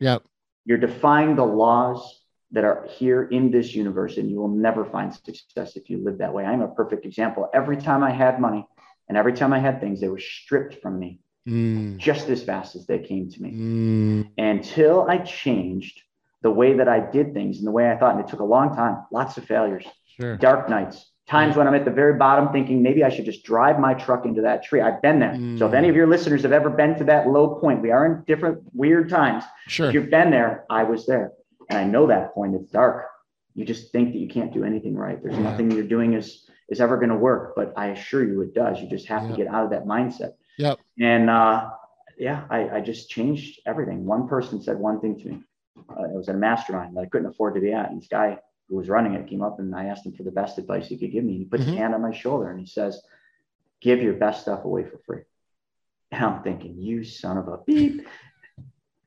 Yep. 0.00 0.22
You're 0.64 0.78
defying 0.78 1.36
the 1.36 1.44
laws 1.44 2.20
that 2.52 2.64
are 2.64 2.86
here 2.88 3.24
in 3.24 3.50
this 3.50 3.74
universe, 3.74 4.16
and 4.16 4.30
you 4.30 4.36
will 4.36 4.48
never 4.48 4.84
find 4.84 5.14
success 5.14 5.76
if 5.76 5.90
you 5.90 6.02
live 6.02 6.18
that 6.18 6.32
way. 6.32 6.44
I'm 6.44 6.62
a 6.62 6.68
perfect 6.68 7.04
example. 7.04 7.48
Every 7.52 7.76
time 7.76 8.02
I 8.02 8.10
had 8.10 8.40
money 8.40 8.66
and 9.08 9.18
every 9.18 9.32
time 9.34 9.52
I 9.52 9.58
had 9.58 9.80
things, 9.80 10.00
they 10.00 10.08
were 10.08 10.20
stripped 10.20 10.80
from 10.82 10.98
me 10.98 11.20
Mm. 11.46 11.96
just 11.96 12.28
as 12.28 12.42
fast 12.42 12.76
as 12.76 12.86
they 12.86 12.98
came 12.98 13.30
to 13.30 13.42
me 13.42 13.52
Mm. 13.52 14.30
until 14.36 15.06
I 15.08 15.18
changed 15.18 16.02
the 16.42 16.50
way 16.50 16.74
that 16.74 16.88
I 16.88 17.00
did 17.00 17.32
things 17.32 17.58
and 17.58 17.66
the 17.66 17.70
way 17.70 17.90
I 17.90 17.96
thought. 17.96 18.16
And 18.16 18.20
it 18.20 18.28
took 18.28 18.40
a 18.40 18.44
long 18.44 18.76
time, 18.76 18.98
lots 19.10 19.38
of 19.38 19.44
failures, 19.44 19.86
Sure. 20.04 20.36
dark 20.36 20.68
nights, 20.68 21.10
times 21.28 21.56
when 21.56 21.66
I'm 21.68 21.74
at 21.74 21.84
the 21.84 21.90
very 21.90 22.14
bottom 22.14 22.48
thinking 22.52 22.82
maybe 22.82 23.04
I 23.04 23.10
should 23.10 23.24
just 23.26 23.44
drive 23.44 23.78
my 23.78 23.94
truck 23.94 24.24
into 24.24 24.40
that 24.42 24.62
tree. 24.64 24.80
I've 24.80 25.02
been 25.02 25.18
there. 25.20 25.34
So 25.58 25.66
if 25.66 25.72
Mm. 25.72 25.74
any 25.74 25.88
of 25.88 25.96
your 25.96 26.06
listeners 26.06 26.42
have 26.42 26.52
ever 26.52 26.70
been 26.70 26.94
to 26.96 27.04
that 27.04 27.28
low 27.28 27.56
point, 27.56 27.82
we 27.82 27.90
are 27.90 28.06
in 28.06 28.22
different 28.26 28.62
weird 28.74 29.08
times. 29.10 29.44
Sure. 29.66 29.88
If 29.88 29.94
you've 29.94 30.10
been 30.10 30.30
there, 30.30 30.64
I 30.70 30.84
was 30.84 31.06
there. 31.06 31.32
And 31.68 31.78
I 31.78 31.84
know 31.84 32.06
that 32.06 32.34
point. 32.34 32.54
It's 32.54 32.70
dark. 32.70 33.06
You 33.54 33.64
just 33.66 33.92
think 33.92 34.12
that 34.12 34.18
you 34.18 34.28
can't 34.28 34.52
do 34.54 34.64
anything 34.64 34.96
right. 34.96 35.22
There's 35.22 35.36
Yeah. 35.36 35.42
nothing 35.42 35.70
you're 35.70 35.84
doing 35.84 36.14
is 36.14 36.44
is 36.70 36.82
ever 36.82 36.96
going 36.98 37.08
to 37.08 37.16
work. 37.16 37.54
But 37.56 37.72
I 37.78 37.86
assure 37.88 38.22
you 38.22 38.42
it 38.42 38.52
does. 38.54 38.78
You 38.80 38.88
just 38.90 39.06
have 39.08 39.22
Yep. 39.22 39.30
to 39.30 39.36
get 39.38 39.46
out 39.54 39.64
of 39.64 39.70
that 39.70 39.86
mindset. 39.86 40.32
Yep. 40.58 40.78
And 41.00 41.30
uh, 41.30 41.70
yeah, 42.18 42.44
I, 42.50 42.68
I 42.76 42.80
just 42.82 43.08
changed 43.08 43.60
everything. 43.66 44.04
One 44.04 44.28
person 44.28 44.60
said 44.60 44.78
one 44.78 45.00
thing 45.00 45.18
to 45.20 45.28
me. 45.28 45.42
Uh, 45.88 46.04
it 46.04 46.12
was 46.14 46.28
a 46.28 46.34
mastermind 46.34 46.94
that 46.96 47.00
I 47.00 47.06
couldn't 47.06 47.26
afford 47.28 47.54
to 47.54 47.60
be 47.62 47.72
at. 47.72 47.90
And 47.90 48.00
this 48.02 48.08
guy 48.08 48.38
who 48.68 48.76
was 48.76 48.88
running 48.88 49.14
it 49.14 49.26
came 49.28 49.42
up 49.42 49.58
and 49.60 49.74
I 49.74 49.86
asked 49.86 50.04
him 50.06 50.12
for 50.12 50.22
the 50.22 50.30
best 50.30 50.58
advice 50.58 50.86
he 50.86 50.98
could 50.98 51.12
give 51.12 51.24
me. 51.24 51.32
And 51.32 51.40
he 51.40 51.46
puts 51.46 51.64
Mhm. 51.64 51.68
his 51.68 51.76
hand 51.76 51.94
on 51.94 52.02
my 52.02 52.12
shoulder 52.12 52.50
and 52.50 52.60
he 52.60 52.66
says, 52.66 53.02
Give 53.80 54.02
your 54.02 54.14
best 54.14 54.42
stuff 54.42 54.64
away 54.64 54.84
for 54.84 54.98
free. 55.06 55.22
And 56.10 56.24
I'm 56.24 56.42
thinking, 56.42 56.80
You 56.80 57.04
son 57.04 57.38
of 57.38 57.48
a 57.48 57.58
beep. 57.58 58.06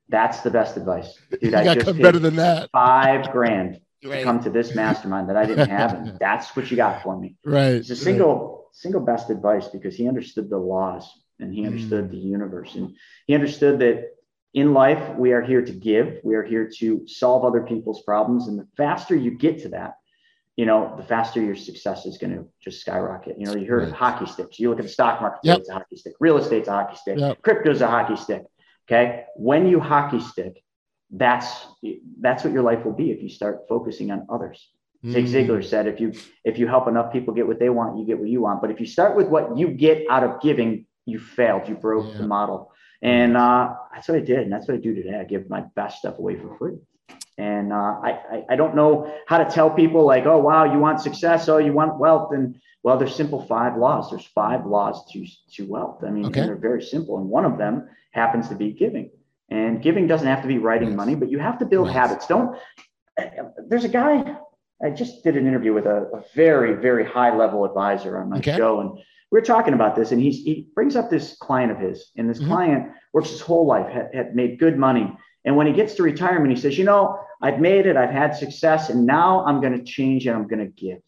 That's 0.09 0.41
the 0.41 0.49
best 0.51 0.77
advice. 0.77 1.17
Dude, 1.29 1.43
you 1.43 1.55
I 1.57 1.73
just 1.73 1.85
paid 1.95 2.01
better 2.01 2.19
than 2.19 2.35
that. 2.37 2.69
five 2.71 3.31
grand 3.31 3.79
to 4.01 4.23
come 4.23 4.41
to 4.43 4.49
this 4.49 4.75
mastermind 4.75 5.29
that 5.29 5.37
I 5.37 5.45
didn't 5.45 5.69
have. 5.69 5.93
And 5.93 6.17
that's 6.19 6.55
what 6.55 6.69
you 6.69 6.77
got 6.77 7.03
for 7.03 7.17
me. 7.17 7.35
Right. 7.45 7.75
It's 7.75 7.89
a 7.91 7.95
single, 7.95 8.67
single 8.71 9.01
best 9.01 9.29
advice 9.29 9.67
because 9.67 9.95
he 9.95 10.07
understood 10.07 10.49
the 10.49 10.57
laws 10.57 11.09
and 11.39 11.53
he 11.53 11.65
understood 11.65 12.05
Mm. 12.07 12.11
the 12.11 12.17
universe. 12.17 12.75
And 12.75 12.95
he 13.27 13.35
understood 13.35 13.79
that 13.79 14.11
in 14.53 14.73
life, 14.73 15.15
we 15.17 15.31
are 15.31 15.41
here 15.41 15.61
to 15.61 15.71
give, 15.71 16.19
we 16.23 16.35
are 16.35 16.43
here 16.43 16.69
to 16.79 17.07
solve 17.07 17.45
other 17.45 17.61
people's 17.61 18.01
problems. 18.03 18.47
And 18.47 18.59
the 18.59 18.67
faster 18.75 19.15
you 19.15 19.31
get 19.31 19.61
to 19.63 19.69
that, 19.69 19.93
you 20.57 20.65
know, 20.65 20.93
the 20.97 21.03
faster 21.03 21.41
your 21.41 21.55
success 21.55 22.05
is 22.05 22.17
going 22.17 22.33
to 22.35 22.45
just 22.61 22.81
skyrocket. 22.81 23.39
You 23.39 23.45
know, 23.45 23.55
you 23.55 23.65
heard 23.67 23.83
of 23.83 23.89
Right. 23.91 23.97
hockey 23.97 24.25
sticks. 24.25 24.59
You 24.59 24.69
look 24.69 24.79
at 24.79 24.83
the 24.85 24.89
stock 24.91 25.21
market, 25.21 25.39
Yep. 25.43 25.59
it's 25.59 25.69
a 25.69 25.73
hockey 25.73 25.95
stick. 25.95 26.13
Real 26.19 26.37
estate's 26.37 26.67
a 26.67 26.71
hockey 26.73 26.97
stick. 26.97 27.17
Yep. 27.17 27.41
Crypto's 27.41 27.81
a 27.81 27.87
hockey 27.87 28.17
stick. 28.17 28.43
Okay. 28.89 29.23
When 29.37 29.67
you 29.67 29.79
hockey 29.79 30.19
stick, 30.19 30.61
that's 31.13 31.67
that's 32.21 32.43
what 32.43 32.53
your 32.53 32.63
life 32.63 32.85
will 32.85 32.93
be 32.93 33.11
if 33.11 33.21
you 33.21 33.29
start 33.29 33.61
focusing 33.67 34.11
on 34.11 34.25
others. 34.29 34.69
Zig 35.05 35.25
Mm. 35.25 35.47
Ziglar 35.47 35.63
said, 35.63 35.87
if 35.87 35.99
you 35.99 36.13
if 36.45 36.57
you 36.59 36.67
help 36.67 36.87
enough 36.87 37.11
people 37.11 37.33
get 37.33 37.47
what 37.47 37.59
they 37.59 37.69
want, 37.69 37.97
you 37.97 38.05
get 38.05 38.19
what 38.19 38.29
you 38.29 38.41
want. 38.41 38.61
But 38.61 38.71
if 38.71 38.79
you 38.79 38.85
start 38.85 39.15
with 39.15 39.27
what 39.29 39.57
you 39.57 39.69
get 39.69 40.03
out 40.09 40.23
of 40.23 40.41
giving, 40.41 40.85
you 41.05 41.19
failed. 41.19 41.67
You 41.69 41.75
broke 41.75 42.11
Yeah. 42.11 42.17
the 42.19 42.27
model. 42.27 42.71
And 43.01 43.35
uh, 43.35 43.73
that's 43.93 44.07
what 44.07 44.17
I 44.17 44.21
did, 44.21 44.39
and 44.39 44.51
that's 44.53 44.67
what 44.67 44.75
I 44.75 44.79
do 44.79 44.93
today. 44.93 45.17
I 45.19 45.23
give 45.23 45.49
my 45.49 45.61
best 45.75 45.99
stuff 45.99 46.19
away 46.19 46.35
for 46.35 46.55
free. 46.57 46.75
And 47.37 47.73
uh, 47.73 47.75
I, 48.03 48.19
I 48.31 48.45
I 48.51 48.55
don't 48.55 48.75
know 48.75 49.11
how 49.27 49.39
to 49.39 49.45
tell 49.49 49.69
people 49.71 50.05
like, 50.05 50.25
oh 50.27 50.37
wow, 50.37 50.65
you 50.71 50.77
want 50.79 51.01
success, 51.01 51.49
oh 51.49 51.57
you 51.57 51.73
want 51.73 51.97
wealth, 51.97 52.31
and 52.33 52.55
well, 52.83 52.97
there's 52.97 53.15
simple 53.15 53.41
five 53.47 53.75
laws. 53.77 54.09
There's 54.11 54.25
five 54.25 54.65
laws 54.67 55.09
to 55.11 55.25
to 55.55 55.65
wealth. 55.67 56.03
I 56.05 56.11
mean, 56.11 56.27
Okay. 56.27 56.41
they're 56.41 56.55
very 56.55 56.83
simple, 56.83 57.17
and 57.17 57.27
one 57.27 57.45
of 57.45 57.57
them 57.57 57.89
happens 58.11 58.49
to 58.49 58.55
be 58.55 58.71
giving. 58.71 59.09
And 59.49 59.81
giving 59.81 60.05
doesn't 60.07 60.27
have 60.27 60.41
to 60.43 60.47
be 60.47 60.59
writing 60.59 60.89
Yes. 60.89 60.97
money, 60.97 61.15
but 61.15 61.29
you 61.29 61.39
have 61.39 61.57
to 61.59 61.65
build 61.65 61.87
Right. 61.87 61.95
habits. 61.95 62.27
Don't. 62.27 62.55
There's 63.67 63.83
a 63.83 63.89
guy. 63.89 64.37
I 64.83 64.89
just 64.89 65.23
did 65.23 65.37
an 65.37 65.47
interview 65.47 65.73
with 65.73 65.85
a, 65.85 66.09
a 66.13 66.23
very 66.35 66.73
very 66.75 67.05
high 67.05 67.35
level 67.35 67.65
advisor 67.65 68.19
on 68.19 68.29
my 68.29 68.37
Okay. 68.37 68.55
show, 68.55 68.81
and 68.81 68.99
we 69.31 69.39
were 69.39 69.45
talking 69.45 69.73
about 69.73 69.95
this, 69.95 70.11
and 70.11 70.21
he's, 70.21 70.43
he 70.43 70.67
brings 70.75 70.95
up 70.95 71.09
this 71.09 71.37
client 71.37 71.71
of 71.71 71.79
his, 71.79 72.11
and 72.17 72.29
this 72.29 72.39
Mhm. 72.41 72.47
client 72.47 72.91
works 73.13 73.29
his 73.29 73.41
whole 73.41 73.65
life, 73.65 73.87
had, 73.91 74.09
had 74.13 74.35
made 74.35 74.59
good 74.59 74.77
money. 74.77 75.15
And 75.45 75.55
when 75.55 75.67
he 75.67 75.73
gets 75.73 75.95
to 75.95 76.03
retirement, 76.03 76.53
he 76.53 76.59
says, 76.61 76.77
You 76.77 76.83
know, 76.83 77.17
I've 77.41 77.59
made 77.59 77.85
it, 77.85 77.95
I've 77.95 78.11
had 78.11 78.35
success, 78.35 78.89
and 78.89 79.05
now 79.05 79.45
I'm 79.45 79.61
going 79.61 79.77
to 79.77 79.83
change 79.83 80.27
and 80.27 80.35
I'm 80.35 80.47
going 80.47 80.59
to 80.59 80.71
give. 80.71 80.99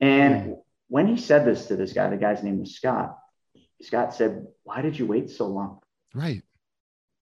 And 0.00 0.34
Mm. 0.52 0.58
when 0.88 1.06
he 1.06 1.16
said 1.16 1.44
this 1.44 1.66
to 1.66 1.76
this 1.76 1.92
guy, 1.92 2.08
the 2.08 2.16
guy's 2.16 2.42
name 2.42 2.58
was 2.60 2.74
Scott, 2.74 3.16
Scott 3.82 4.14
said, 4.14 4.46
Why 4.64 4.80
did 4.82 4.98
you 4.98 5.06
wait 5.06 5.30
so 5.30 5.46
long? 5.48 5.80
Right. 6.14 6.42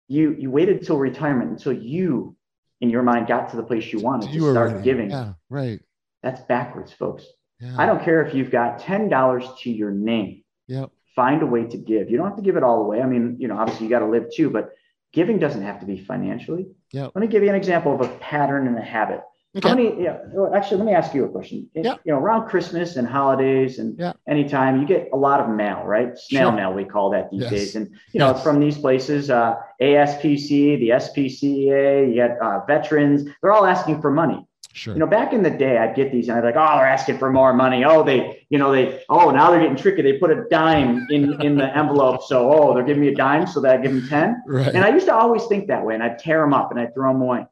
You, 0.07 0.35
you 0.37 0.51
waited 0.51 0.85
till 0.85 0.97
retirement 0.97 1.51
until 1.51 1.73
you, 1.73 2.35
in 2.81 2.89
your 2.89 3.03
mind, 3.03 3.27
got 3.27 3.49
to 3.51 3.55
the 3.57 3.63
place 3.63 3.93
you 3.93 3.99
wanted 3.99 4.29
to 4.29 4.35
You 4.35 4.43
were 4.43 4.51
start 4.53 4.83
giving. 4.83 5.11
Yeah. 5.11 5.33
Right. 5.49 5.79
That's 6.21 6.41
backwards, 6.41 6.91
folks. 6.91 7.25
Yeah. 7.63 7.75
I 7.77 7.85
don't 7.85 8.03
care 8.03 8.21
if 8.25 8.33
you've 8.35 8.51
got 8.51 8.79
$10 8.79 9.57
to 9.59 9.71
your 9.71 9.91
name 9.91 10.43
Yep. 10.67 10.89
find 11.15 11.41
a 11.41 11.45
way 11.45 11.63
to 11.65 11.77
give. 11.77 12.09
You 12.09 12.17
don't 12.17 12.27
have 12.27 12.35
to 12.37 12.41
give 12.43 12.57
it 12.57 12.63
all 12.63 12.81
away. 12.81 13.01
I 13.01 13.05
mean, 13.05 13.37
you 13.39 13.47
know, 13.47 13.57
obviously 13.57 13.85
you 13.85 13.89
got 13.89 13.99
to 13.99 14.07
live 14.07 14.25
too, 14.33 14.49
but 14.49 14.71
giving 15.13 15.37
doesn't 15.39 15.61
have 15.61 15.79
to 15.81 15.85
be 15.85 15.97
financially. 15.97 16.67
Yep. 16.91 17.11
Let 17.15 17.21
me 17.21 17.27
give 17.27 17.43
you 17.43 17.49
an 17.49 17.55
example 17.55 17.93
of 17.93 18.01
a 18.01 18.07
pattern 18.19 18.67
and 18.67 18.77
a 18.77 18.81
habit. 18.81 19.21
Okay. 19.55 19.69
How 19.69 19.75
many, 19.75 20.01
yeah, 20.03 20.17
actually, 20.55 20.77
let 20.77 20.85
me 20.87 20.93
ask 20.93 21.13
you 21.13 21.25
a 21.25 21.29
question. 21.29 21.69
It- 21.75 21.85
Yeah. 21.85 21.95
You 22.03 22.13
know, 22.13 22.19
around 22.19 22.47
Christmas 22.49 22.95
and 22.95 23.07
holidays 23.07 23.77
and 23.77 23.95
Yeah. 23.99 24.13
anytime 24.27 24.81
you 24.81 24.87
get 24.87 25.09
a 25.13 25.17
lot 25.17 25.39
of 25.41 25.49
mail, 25.49 25.83
right? 25.85 26.17
Snail 26.17 26.49
Sure. 26.49 26.55
mail, 26.57 26.73
we 26.73 26.85
call 26.85 27.11
that 27.11 27.29
these 27.29 27.41
Yes. 27.41 27.51
days. 27.51 27.75
And, 27.75 27.89
you 28.13 28.19
know, 28.19 28.33
from 28.33 28.59
these 28.59 28.77
places, 28.79 29.29
uh, 29.29 29.55
ASPC, 29.79 30.77
the 30.77 30.91
SPCA, 30.93 32.07
you 32.07 32.15
get 32.15 32.41
uh, 32.41 32.61
veterans, 32.65 33.25
they're 33.41 33.51
all 33.53 33.65
asking 33.65 34.01
for 34.01 34.09
money. 34.09 34.43
Sure. 34.75 34.93
You 34.95 34.99
know, 34.99 35.07
back 35.07 35.33
in 35.33 35.43
the 35.43 35.51
day, 35.51 35.77
I'd 35.77 35.95
get 35.95 36.11
these 36.11 36.27
and 36.29 36.37
I'd 36.37 36.41
be 36.41 36.47
like, 36.47 36.55
oh, 36.55 36.77
they're 36.77 36.87
asking 36.87 37.19
for 37.19 37.31
more 37.31 37.53
money. 37.53 37.85
Oh, 37.85 38.01
they, 38.03 38.45
you 38.49 38.57
know, 38.57 38.71
they, 38.71 39.03
oh, 39.07 39.29
now 39.29 39.51
they're 39.51 39.61
getting 39.61 39.75
tricky. 39.77 40.01
They 40.01 40.17
put 40.17 40.31
a 40.31 40.45
dime 40.49 41.05
in, 41.11 41.39
in 41.43 41.55
the 41.57 41.77
envelope. 41.77 42.23
So, 42.23 42.51
oh, 42.51 42.73
they're 42.73 42.83
giving 42.83 43.01
me 43.03 43.09
a 43.09 43.15
dime 43.15 43.45
so 43.45 43.61
that 43.61 43.75
I 43.79 43.81
give 43.81 43.93
them 43.93 44.07
10. 44.09 44.43
right. 44.47 44.73
And 44.73 44.83
I 44.83 44.89
used 44.89 45.05
to 45.05 45.13
always 45.13 45.45
think 45.45 45.67
that 45.67 45.85
way 45.85 45.93
and 45.93 46.01
I'd 46.01 46.17
tear 46.17 46.41
them 46.41 46.53
up 46.55 46.71
and 46.71 46.79
I'd 46.79 46.93
throw 46.95 47.13
them 47.13 47.21
away. 47.21 47.45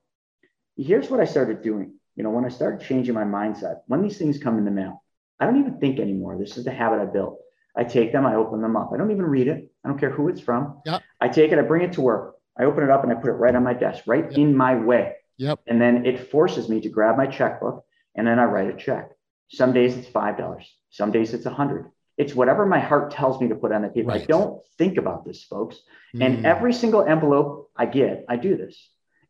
Here's 0.77 1.09
what 1.11 1.19
I 1.19 1.25
started 1.25 1.61
doing. 1.61 1.93
You 2.15 2.23
know, 2.23 2.31
when 2.31 2.43
I 2.43 2.49
started 2.49 2.81
changing 2.85 3.13
my 3.13 3.23
mindset, 3.23 3.81
when 3.85 4.01
these 4.01 4.17
things 4.17 4.39
come 4.39 4.57
in 4.57 4.65
the 4.65 4.71
mail, 4.71 5.03
I 5.39 5.45
don't 5.45 5.59
even 5.59 5.79
think 5.79 5.99
anymore. 5.99 6.37
This 6.37 6.57
is 6.57 6.65
the 6.65 6.71
habit 6.71 6.99
I 7.01 7.05
built. 7.05 7.39
I 7.75 7.83
take 7.83 8.11
them, 8.11 8.25
I 8.25 8.35
open 8.35 8.61
them 8.61 8.75
up. 8.75 8.91
I 8.93 8.97
don't 8.97 9.11
even 9.11 9.25
read 9.25 9.47
it. 9.47 9.71
I 9.85 9.87
don't 9.89 9.97
care 9.99 10.09
who 10.09 10.27
it's 10.27 10.41
from. 10.41 10.81
Yep. 10.85 11.01
I 11.21 11.27
take 11.29 11.51
it, 11.51 11.59
I 11.59 11.61
bring 11.61 11.83
it 11.83 11.93
to 11.93 12.01
work. 12.01 12.35
I 12.59 12.63
open 12.65 12.83
it 12.83 12.89
up 12.89 13.03
and 13.03 13.11
I 13.11 13.15
put 13.15 13.29
it 13.29 13.33
right 13.33 13.55
on 13.55 13.63
my 13.63 13.73
desk, 13.73 14.03
right 14.07 14.25
Yep. 14.25 14.37
in 14.37 14.55
my 14.57 14.75
way. 14.75 15.13
Yep. 15.41 15.59
And 15.67 15.81
then 15.81 16.05
it 16.05 16.29
forces 16.29 16.69
me 16.69 16.81
to 16.81 16.89
grab 16.89 17.17
my 17.17 17.25
checkbook 17.25 17.83
and 18.15 18.27
then 18.27 18.37
I 18.37 18.45
write 18.45 18.69
a 18.73 18.77
check. 18.77 19.11
Some 19.49 19.73
days 19.73 19.97
it's 19.97 20.07
five 20.07 20.37
dollars. 20.37 20.65
Some 20.91 21.11
days 21.11 21.33
it's 21.33 21.47
a 21.47 21.49
hundred. 21.61 21.89
It's 22.17 22.35
whatever 22.35 22.63
my 22.65 22.79
heart 22.79 23.09
tells 23.11 23.41
me 23.41 23.47
to 23.49 23.55
put 23.55 23.71
on 23.71 23.81
the 23.81 23.89
paper. 23.89 24.11
I 24.11 24.19
don't 24.19 24.61
think 24.77 24.97
about 24.97 25.25
this, 25.25 25.43
folks. 25.43 25.75
And 26.13 26.31
Mm. 26.39 26.45
every 26.45 26.73
single 26.73 27.03
envelope 27.03 27.71
I 27.75 27.85
get, 27.87 28.25
I 28.29 28.35
do 28.35 28.55
this. 28.55 28.75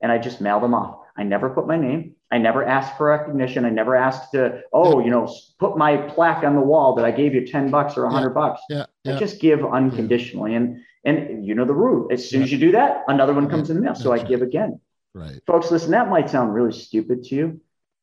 And 0.01 0.11
I 0.11 0.17
just 0.17 0.41
mail 0.41 0.59
them 0.59 0.73
off. 0.73 0.97
I 1.15 1.23
never 1.23 1.49
put 1.51 1.65
my 1.67 1.77
name. 1.77 2.15
I 2.31 2.37
never 2.39 2.61
ask 2.65 2.97
for 2.97 3.05
recognition. 3.07 3.63
I 3.65 3.69
never 3.69 3.95
ask 3.95 4.31
to, 4.31 4.61
oh, 4.73 4.99
you 5.05 5.11
know, 5.11 5.25
put 5.59 5.77
my 5.77 5.95
plaque 6.13 6.43
on 6.43 6.55
the 6.55 6.61
wall 6.71 6.95
that 6.95 7.05
I 7.05 7.11
gave 7.11 7.33
you 7.35 7.45
10 7.45 7.69
bucks 7.71 7.95
or 7.97 8.03
a 8.05 8.07
Yeah. 8.09 8.13
100 8.15 8.33
bucks. 8.41 8.61
yeah. 8.69 8.85
I 9.05 9.11
Yeah. 9.11 9.17
just 9.25 9.39
give 9.39 9.59
unconditionally. 9.63 10.55
And 10.55 10.79
and 11.03 11.43
you 11.47 11.55
know 11.55 11.65
the 11.65 11.73
rule. 11.85 12.01
As 12.11 12.29
soon 12.29 12.43
as 12.43 12.51
you 12.51 12.59
do 12.59 12.71
that, 12.73 13.03
another 13.07 13.33
one 13.33 13.47
comes 13.49 13.69
in 13.71 13.75
the 13.77 13.81
mail. 13.81 13.95
So 13.95 14.11
I 14.11 14.17
right. 14.17 14.27
give 14.27 14.41
again. 14.43 14.79
Right. 15.13 15.41
Folks, 15.45 15.71
listen, 15.71 15.91
that 15.91 16.09
might 16.09 16.29
sound 16.29 16.53
really 16.53 16.71
stupid 16.71 17.23
to 17.25 17.35
you, 17.35 17.61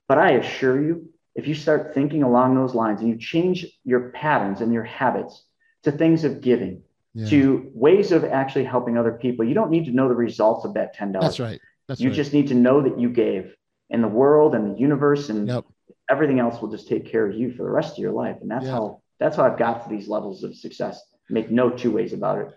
but 0.08 0.18
I 0.18 0.32
assure 0.32 0.80
you, 0.82 1.08
if 1.34 1.46
you 1.46 1.54
start 1.54 1.94
thinking 1.94 2.22
along 2.22 2.54
those 2.54 2.74
lines 2.74 3.00
and 3.00 3.08
you 3.08 3.16
change 3.16 3.66
your 3.84 4.10
patterns 4.10 4.60
and 4.60 4.72
your 4.72 4.82
habits 4.84 5.44
to 5.84 5.92
things 5.92 6.24
of 6.24 6.40
giving, 6.40 6.82
Yeah. 7.14 7.26
to 7.30 7.70
ways 7.74 8.12
of 8.12 8.24
actually 8.24 8.64
helping 8.64 8.98
other 8.98 9.12
people, 9.12 9.44
you 9.44 9.54
don't 9.54 9.70
need 9.70 9.86
to 9.86 9.92
know 9.92 10.08
the 10.08 10.14
results 10.14 10.64
of 10.64 10.74
that 10.74 10.94
$10. 10.94 11.20
That's 11.20 11.40
right. 11.40 11.60
That's 11.86 12.00
you 12.00 12.10
right. 12.10 12.16
just 12.16 12.32
need 12.34 12.48
to 12.48 12.54
know 12.54 12.82
that 12.82 12.98
you 13.00 13.08
gave, 13.08 13.54
and 13.90 14.04
the 14.04 14.08
world 14.08 14.54
and 14.54 14.74
the 14.74 14.78
universe 14.78 15.30
and 15.30 15.48
Yep. 15.48 15.64
everything 16.10 16.38
else 16.40 16.60
will 16.60 16.70
just 16.70 16.86
take 16.88 17.06
care 17.06 17.26
of 17.26 17.34
you 17.34 17.52
for 17.52 17.62
the 17.62 17.70
rest 17.70 17.92
of 17.92 17.98
your 17.98 18.12
life. 18.12 18.36
And 18.42 18.50
that's 18.50 18.66
Yeah. 18.66 18.72
how 18.72 19.02
that's 19.20 19.36
how 19.36 19.44
I've 19.44 19.58
got 19.58 19.82
to 19.82 19.88
these 19.88 20.06
levels 20.08 20.44
of 20.44 20.54
success. 20.54 21.02
Make 21.28 21.50
no 21.50 21.70
two 21.70 21.90
ways 21.90 22.12
about 22.12 22.38
it. 22.38 22.50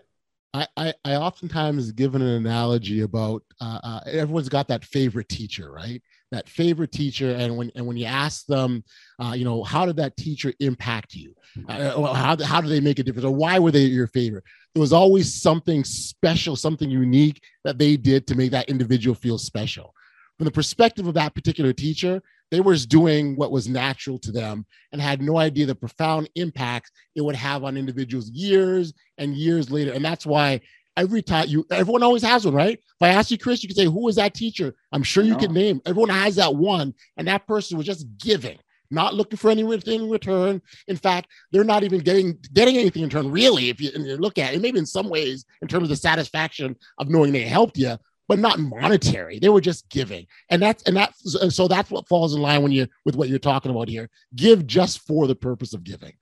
I, 0.54 0.66
I, 0.76 0.94
I 1.04 1.14
oftentimes 1.14 1.92
give 1.92 2.14
an 2.14 2.22
analogy 2.22 3.00
about 3.00 3.42
uh, 3.60 3.80
uh, 3.82 4.00
everyone's 4.06 4.50
got 4.50 4.68
that 4.68 4.84
favorite 4.84 5.28
teacher, 5.28 5.72
right? 5.72 6.02
That 6.30 6.48
favorite 6.48 6.92
teacher, 6.92 7.30
and 7.30 7.56
when 7.56 7.70
and 7.74 7.86
when 7.86 7.96
you 7.96 8.06
ask 8.06 8.46
them, 8.46 8.84
uh, 9.22 9.32
you 9.32 9.44
know, 9.44 9.62
how 9.62 9.84
did 9.86 9.96
that 9.96 10.16
teacher 10.16 10.52
impact 10.60 11.14
you? 11.14 11.34
Uh, 11.68 12.14
how 12.14 12.42
how 12.42 12.60
do 12.60 12.68
they 12.68 12.80
make 12.80 12.98
a 12.98 13.02
difference, 13.02 13.26
or 13.26 13.34
why 13.34 13.58
were 13.58 13.70
they 13.70 13.84
your 13.84 14.06
favorite? 14.06 14.44
There 14.74 14.80
was 14.80 14.92
always 14.92 15.34
something 15.34 15.84
special, 15.84 16.56
something 16.56 16.90
unique 16.90 17.42
that 17.64 17.78
they 17.78 17.96
did 17.96 18.26
to 18.28 18.34
make 18.34 18.50
that 18.52 18.70
individual 18.70 19.14
feel 19.14 19.38
special. 19.38 19.94
From 20.38 20.46
the 20.46 20.50
perspective 20.50 21.06
of 21.06 21.14
that 21.14 21.34
particular 21.34 21.74
teacher, 21.74 22.22
they 22.52 22.60
were 22.60 22.74
just 22.74 22.90
doing 22.90 23.34
what 23.34 23.50
was 23.50 23.66
natural 23.66 24.18
to 24.18 24.30
them 24.30 24.66
and 24.92 25.00
had 25.00 25.22
no 25.22 25.38
idea 25.38 25.64
the 25.64 25.74
profound 25.74 26.28
impact 26.34 26.92
it 27.16 27.22
would 27.22 27.34
have 27.34 27.64
on 27.64 27.78
individuals 27.78 28.28
years 28.30 28.92
and 29.16 29.34
years 29.34 29.70
later. 29.70 29.92
And 29.92 30.04
that's 30.04 30.26
why 30.26 30.60
every 30.98 31.22
time 31.22 31.48
you, 31.48 31.64
everyone 31.70 32.02
always 32.02 32.22
has 32.22 32.44
one, 32.44 32.54
right? 32.54 32.78
If 32.78 33.00
I 33.00 33.08
ask 33.08 33.30
you, 33.30 33.38
Chris, 33.38 33.62
you 33.62 33.70
can 33.70 33.76
say, 33.76 33.86
who 33.86 34.04
was 34.04 34.16
that 34.16 34.34
teacher? 34.34 34.74
I'm 34.92 35.02
sure 35.02 35.24
you 35.24 35.32
No. 35.32 35.38
can 35.38 35.54
name. 35.54 35.80
Everyone 35.86 36.10
has 36.10 36.36
that 36.36 36.54
one. 36.54 36.92
And 37.16 37.26
that 37.26 37.46
person 37.46 37.78
was 37.78 37.86
just 37.86 38.06
giving, 38.18 38.58
not 38.90 39.14
looking 39.14 39.38
for 39.38 39.50
anything 39.50 40.02
in 40.02 40.10
return. 40.10 40.60
In 40.88 40.96
fact, 40.96 41.28
they're 41.52 41.64
not 41.64 41.84
even 41.84 42.00
getting 42.00 42.36
getting 42.52 42.76
anything 42.76 43.02
in 43.02 43.08
return, 43.08 43.30
really, 43.30 43.70
if 43.70 43.80
you, 43.80 43.90
you 43.94 44.18
look 44.18 44.36
at 44.36 44.52
it, 44.52 44.60
maybe 44.60 44.78
in 44.78 44.84
some 44.84 45.08
ways, 45.08 45.46
in 45.62 45.68
terms 45.68 45.84
of 45.84 45.88
the 45.88 45.96
satisfaction 45.96 46.76
of 46.98 47.08
knowing 47.08 47.32
they 47.32 47.44
helped 47.44 47.78
you, 47.78 47.96
but 48.28 48.38
not 48.38 48.58
monetary. 48.58 49.38
They 49.38 49.48
were 49.48 49.60
just 49.60 49.88
giving. 49.88 50.26
And 50.50 50.62
that's 50.62 50.82
and 50.84 50.96
that's 50.96 51.54
so 51.54 51.68
that's 51.68 51.90
what 51.90 52.08
falls 52.08 52.34
in 52.34 52.40
line 52.40 52.62
when 52.62 52.72
you 52.72 52.86
with 53.04 53.16
what 53.16 53.28
you're 53.28 53.38
talking 53.38 53.70
about 53.70 53.88
here. 53.88 54.08
Give 54.34 54.66
just 54.66 55.06
for 55.06 55.26
the 55.26 55.34
purpose 55.34 55.74
of 55.74 55.84
giving. 55.84 56.12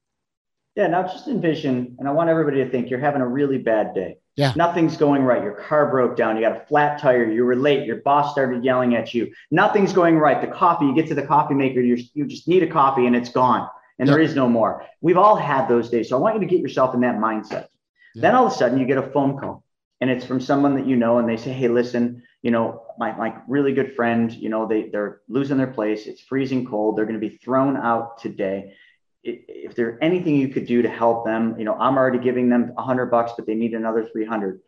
Yeah, 0.77 0.87
now 0.87 1.03
just 1.03 1.27
envision, 1.27 1.97
and 1.99 2.09
I 2.09 2.13
want 2.13 2.31
everybody 2.31 2.63
to 2.65 2.71
think 2.71 2.91
you're 2.91 3.01
having 3.01 3.21
a 3.21 3.27
really 3.27 3.59
bad 3.59 3.93
day. 3.93 4.19
Yeah. 4.37 4.53
Nothing's 4.57 4.97
going 4.97 5.23
right. 5.23 5.43
Your 5.43 5.53
car 5.53 5.91
broke 5.91 6.17
down. 6.17 6.37
You 6.37 6.43
got 6.43 6.57
a 6.57 6.65
flat 6.67 7.01
tire. 7.01 7.31
You 7.31 7.45
were 7.45 7.57
late. 7.57 7.85
Your 7.85 7.97
boss 7.97 8.33
started 8.33 8.65
yelling 8.65 8.95
at 8.95 9.13
you. 9.13 9.33
Nothing's 9.51 9.93
going 9.93 10.17
right. 10.17 10.41
The 10.41 10.47
coffee, 10.47 10.87
you 10.87 10.95
get 10.95 11.09
to 11.09 11.15
the 11.15 11.27
coffee 11.27 11.55
maker, 11.55 11.81
you 11.81 11.99
you 12.15 12.27
just 12.27 12.49
need 12.49 12.63
a 12.63 12.69
coffee 12.69 13.07
and 13.07 13.17
it's 13.17 13.31
gone 13.31 13.69
and 14.01 14.09
there 14.09 14.19
is 14.19 14.35
no 14.35 14.49
more. 14.49 14.87
We've 15.03 15.19
all 15.19 15.37
had 15.37 15.69
those 15.69 15.91
days. 15.91 16.09
So 16.09 16.17
I 16.17 16.21
want 16.21 16.37
you 16.37 16.41
to 16.41 16.47
get 16.47 16.61
yourself 16.61 16.95
in 16.95 17.03
that 17.03 17.17
mindset. 17.17 17.67
Then 18.15 18.35
all 18.35 18.47
of 18.47 18.53
a 18.53 18.57
sudden 18.57 18.79
you 18.79 18.87
get 18.87 18.99
a 18.99 19.03
phone 19.03 19.39
call 19.39 19.63
and 20.01 20.11
it's 20.11 20.25
from 20.25 20.41
someone 20.41 20.77
that 20.77 20.87
you 20.87 20.97
know 20.97 21.19
and 21.19 21.29
they 21.29 21.37
say, 21.37 21.53
Hey, 21.53 21.69
listen, 21.69 22.23
you 22.43 22.51
know, 22.51 22.83
my, 22.99 23.13
my 23.13 23.37
really 23.49 23.73
good 23.73 23.95
friend, 23.95 24.33
you 24.33 24.49
know, 24.49 24.67
they, 24.67 24.89
they're 24.89 25.21
losing 25.29 25.59
their 25.59 25.67
place. 25.67 26.07
It's 26.07 26.23
freezing 26.23 26.67
cold. 26.67 26.97
They're 26.97 27.05
going 27.05 27.21
to 27.21 27.29
be 27.29 27.37
thrown 27.37 27.77
out 27.77 28.19
today 28.19 28.75
if 29.23 29.75
there's 29.75 29.99
anything 30.01 30.37
you 30.37 30.49
could 30.49 30.67
do 30.67 30.83
to 30.83 30.89
help 30.89 31.25
them, 31.25 31.57
you 31.59 31.65
know, 31.65 31.75
I'm 31.75 31.97
already 31.97 32.19
giving 32.19 32.49
them 32.49 32.73
hundred 32.77 33.07
bucks, 33.07 33.33
but 33.37 33.47
they 33.47 33.55
need 33.55 33.75
another 33.75 34.09
300. 34.11 34.61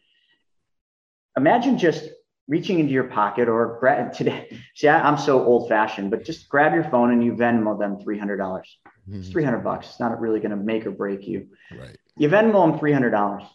Imagine 1.36 1.78
just 1.78 2.10
reaching 2.48 2.78
into 2.78 2.92
your 2.92 3.04
pocket 3.04 3.48
or 3.48 3.78
grab 3.80 4.12
today. 4.12 4.60
See, 4.74 4.88
I, 4.88 5.08
I'm 5.08 5.16
so 5.16 5.42
old 5.44 5.68
fashioned, 5.68 6.10
but 6.10 6.24
just 6.24 6.48
grab 6.48 6.74
your 6.74 6.84
phone 6.84 7.12
and 7.12 7.24
you 7.24 7.32
Venmo 7.32 7.78
them 7.78 7.96
$300. 7.96 8.60
It's 8.60 8.78
mm-hmm. 9.08 9.32
300 9.32 9.58
bucks. 9.60 9.88
It's 9.88 10.00
not 10.00 10.20
really 10.20 10.40
going 10.40 10.50
to 10.50 10.56
make 10.56 10.86
or 10.86 10.90
break 10.90 11.26
you. 11.26 11.48
Right. 11.76 11.96
You 12.16 12.28
Venmo 12.28 12.70
them 12.70 12.78
$300. 12.78 13.46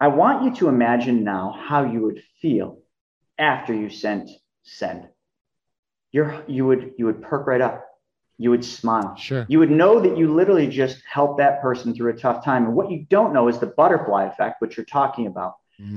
I 0.00 0.08
want 0.08 0.44
you 0.44 0.54
to 0.56 0.68
imagine 0.68 1.24
now 1.24 1.56
how 1.66 1.84
you 1.84 2.02
would 2.02 2.22
feel 2.40 2.78
after 3.38 3.74
you 3.74 3.90
sent 3.90 4.30
send. 4.62 5.08
You're, 6.12 6.44
you 6.46 6.66
would 6.66 6.92
you 6.96 7.06
would 7.06 7.22
perk 7.22 7.46
right 7.46 7.60
up. 7.60 7.84
You 8.38 8.50
would 8.50 8.64
smile. 8.64 9.16
Sure. 9.16 9.44
You 9.48 9.58
would 9.58 9.70
know 9.70 9.98
that 10.00 10.16
you 10.16 10.32
literally 10.32 10.68
just 10.68 11.02
helped 11.10 11.38
that 11.38 11.60
person 11.60 11.92
through 11.94 12.12
a 12.12 12.16
tough 12.16 12.44
time. 12.44 12.66
And 12.66 12.74
what 12.74 12.90
you 12.90 13.04
don't 13.10 13.32
know 13.32 13.48
is 13.48 13.58
the 13.58 13.66
butterfly 13.66 14.26
effect, 14.26 14.62
which 14.62 14.76
you're 14.76 14.86
talking 14.86 15.26
about, 15.26 15.54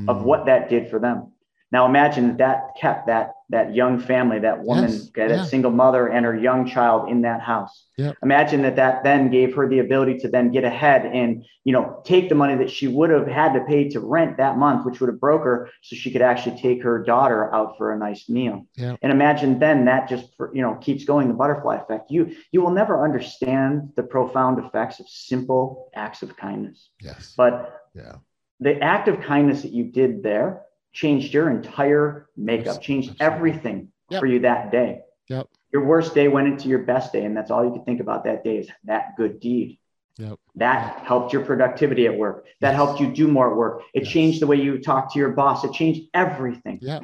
of 0.08 0.18
Mm. 0.18 0.24
what 0.24 0.46
that 0.46 0.70
did 0.70 0.90
for 0.90 1.00
them. 1.00 1.32
Now 1.72 1.86
imagine 1.86 2.38
that 2.38 2.72
kept 2.80 3.08
that 3.08 3.34
that 3.50 3.76
young 3.76 4.00
family, 4.00 4.40
that 4.40 4.64
woman, 4.64 4.90
Yes, 4.90 5.10
okay, 5.10 5.28
that 5.28 5.36
yeah. 5.40 5.44
single 5.44 5.72
mother 5.72 6.08
and 6.08 6.26
her 6.26 6.38
young 6.38 6.66
child 6.66 7.10
in 7.10 7.22
that 7.24 7.42
house. 7.42 7.86
Yep. 7.98 8.16
Imagine 8.24 8.62
that 8.62 8.78
that 8.78 9.04
then 9.04 9.30
gave 9.30 9.54
her 9.56 9.68
the 9.68 9.80
ability 9.80 10.20
to 10.20 10.30
then 10.30 10.52
get 10.52 10.64
ahead 10.64 11.06
and 11.06 11.44
you 11.66 11.74
know 11.74 12.02
take 12.06 12.30
the 12.30 12.36
money 12.36 12.56
that 12.56 12.70
she 12.72 12.88
would 12.88 13.10
have 13.10 13.28
had 13.28 13.54
to 13.54 13.62
pay 13.62 13.90
to 13.90 14.00
rent 14.00 14.38
that 14.38 14.58
month, 14.58 14.86
which 14.86 15.00
would 15.00 15.10
have 15.10 15.20
broke 15.20 15.44
her, 15.44 15.70
so 15.82 15.96
she 15.96 16.12
could 16.12 16.22
actually 16.22 16.58
take 16.62 16.82
her 16.84 17.04
daughter 17.04 17.54
out 17.54 17.78
for 17.78 17.92
a 17.92 17.98
nice 17.98 18.30
meal. 18.30 18.66
Yep. 18.76 19.00
And 19.02 19.12
imagine 19.12 19.60
then 19.60 19.86
that 19.86 20.08
just 20.10 20.26
for, 20.38 20.54
you 20.56 20.62
know 20.62 20.76
keeps 20.76 21.04
going 21.06 21.28
the 21.28 21.34
butterfly 21.34 21.76
effect. 21.78 22.10
You 22.12 22.36
you 22.52 22.62
will 22.62 22.72
never 22.72 23.04
understand 23.04 23.92
the 23.96 24.04
profound 24.04 24.64
effects 24.64 25.00
of 25.00 25.08
simple 25.10 25.90
acts 25.96 26.22
of 26.22 26.36
kindness, 26.38 26.90
Yes. 27.02 27.34
but 27.38 27.82
Yeah. 27.96 28.16
the 28.60 28.82
act 28.82 29.08
of 29.10 29.20
kindness 29.22 29.62
that 29.64 29.72
you 29.72 29.86
did 29.86 30.24
there 30.24 30.62
changed 30.94 31.34
your 31.34 31.50
entire 31.50 32.28
makeup, 32.36 32.82
changed 32.82 33.16
everything 33.20 33.92
Yep. 34.10 34.20
for 34.20 34.26
you 34.26 34.40
that 34.40 34.72
day. 34.72 35.02
Yep. 35.30 35.48
Your 35.72 35.86
worst 35.86 36.14
day 36.14 36.28
went 36.28 36.48
into 36.50 36.68
your 36.68 36.80
best 36.80 37.14
day, 37.14 37.24
and 37.24 37.36
that's 37.36 37.50
all 37.50 37.64
you 37.64 37.72
could 37.72 37.86
think 37.86 38.02
about 38.02 38.26
that 38.26 38.44
day 38.44 38.58
is 38.58 38.70
that 38.84 39.16
good 39.16 39.40
deed. 39.40 39.80
Yep. 40.18 40.38
That 40.56 41.00
helped 41.06 41.32
your 41.32 41.46
productivity 41.46 42.06
at 42.08 42.18
work. 42.18 42.46
That 42.60 42.70
Yes. 42.72 42.76
helped 42.76 43.00
you 43.00 43.14
do 43.14 43.30
more 43.30 43.50
at 43.52 43.56
work. 43.58 43.84
It 43.94 44.04
Yes. 44.04 44.12
changed 44.12 44.42
the 44.42 44.48
way 44.48 44.58
you 44.58 44.80
talk 44.80 45.14
to 45.14 45.20
your 45.20 45.30
boss. 45.32 45.64
It 45.64 45.72
changed 45.72 46.10
everything. 46.14 46.80
Yeah. 46.82 47.00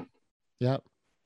Yeah. 0.60 0.78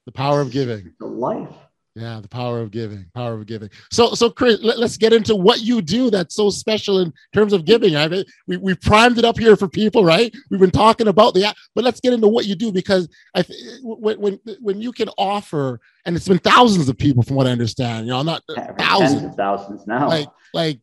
The 0.05 0.11
power 0.11 0.41
of 0.41 0.51
giving. 0.51 0.93
The 0.99 1.07
life. 1.07 1.49
Yeah, 1.93 2.21
the 2.21 2.29
power 2.29 2.61
of 2.61 2.71
giving, 2.71 3.05
power 3.13 3.33
of 3.33 3.45
giving. 3.45 3.69
So, 3.91 4.13
so 4.13 4.29
Chris, 4.29 4.63
let, 4.63 4.77
us 4.77 4.95
get 4.95 5.11
into 5.11 5.35
what 5.35 5.59
you 5.59 5.81
do 5.81 6.09
that's 6.09 6.35
so 6.35 6.49
special 6.49 6.99
in 6.99 7.11
terms 7.33 7.51
of 7.51 7.65
giving. 7.65 7.97
I 7.97 8.07
mean, 8.07 8.23
we 8.47 8.55
we 8.55 8.75
primed 8.75 9.17
it 9.17 9.25
up 9.25 9.37
here 9.37 9.57
for 9.57 9.67
people, 9.67 10.05
right? 10.05 10.33
We've 10.49 10.59
been 10.59 10.71
talking 10.71 11.09
about 11.09 11.33
the, 11.33 11.53
but 11.75 11.83
let's 11.83 11.99
get 11.99 12.13
into 12.13 12.29
what 12.29 12.45
you 12.45 12.55
do 12.55 12.71
because 12.71 13.09
I 13.35 13.41
th- 13.41 13.59
when 13.83 14.21
when 14.21 14.39
when 14.61 14.81
you 14.81 14.93
can 14.93 15.09
offer, 15.17 15.81
and 16.05 16.15
it's 16.15 16.29
been 16.29 16.39
thousands 16.39 16.87
of 16.87 16.97
people 16.97 17.23
from 17.23 17.35
what 17.35 17.45
I 17.45 17.51
understand. 17.51 18.05
You 18.05 18.13
know, 18.13 18.21
not 18.21 18.41
Tens 18.55 18.69
thousands, 18.77 19.23
of 19.23 19.35
thousands 19.35 19.85
now. 19.85 20.07
like 20.07 20.29
like 20.53 20.79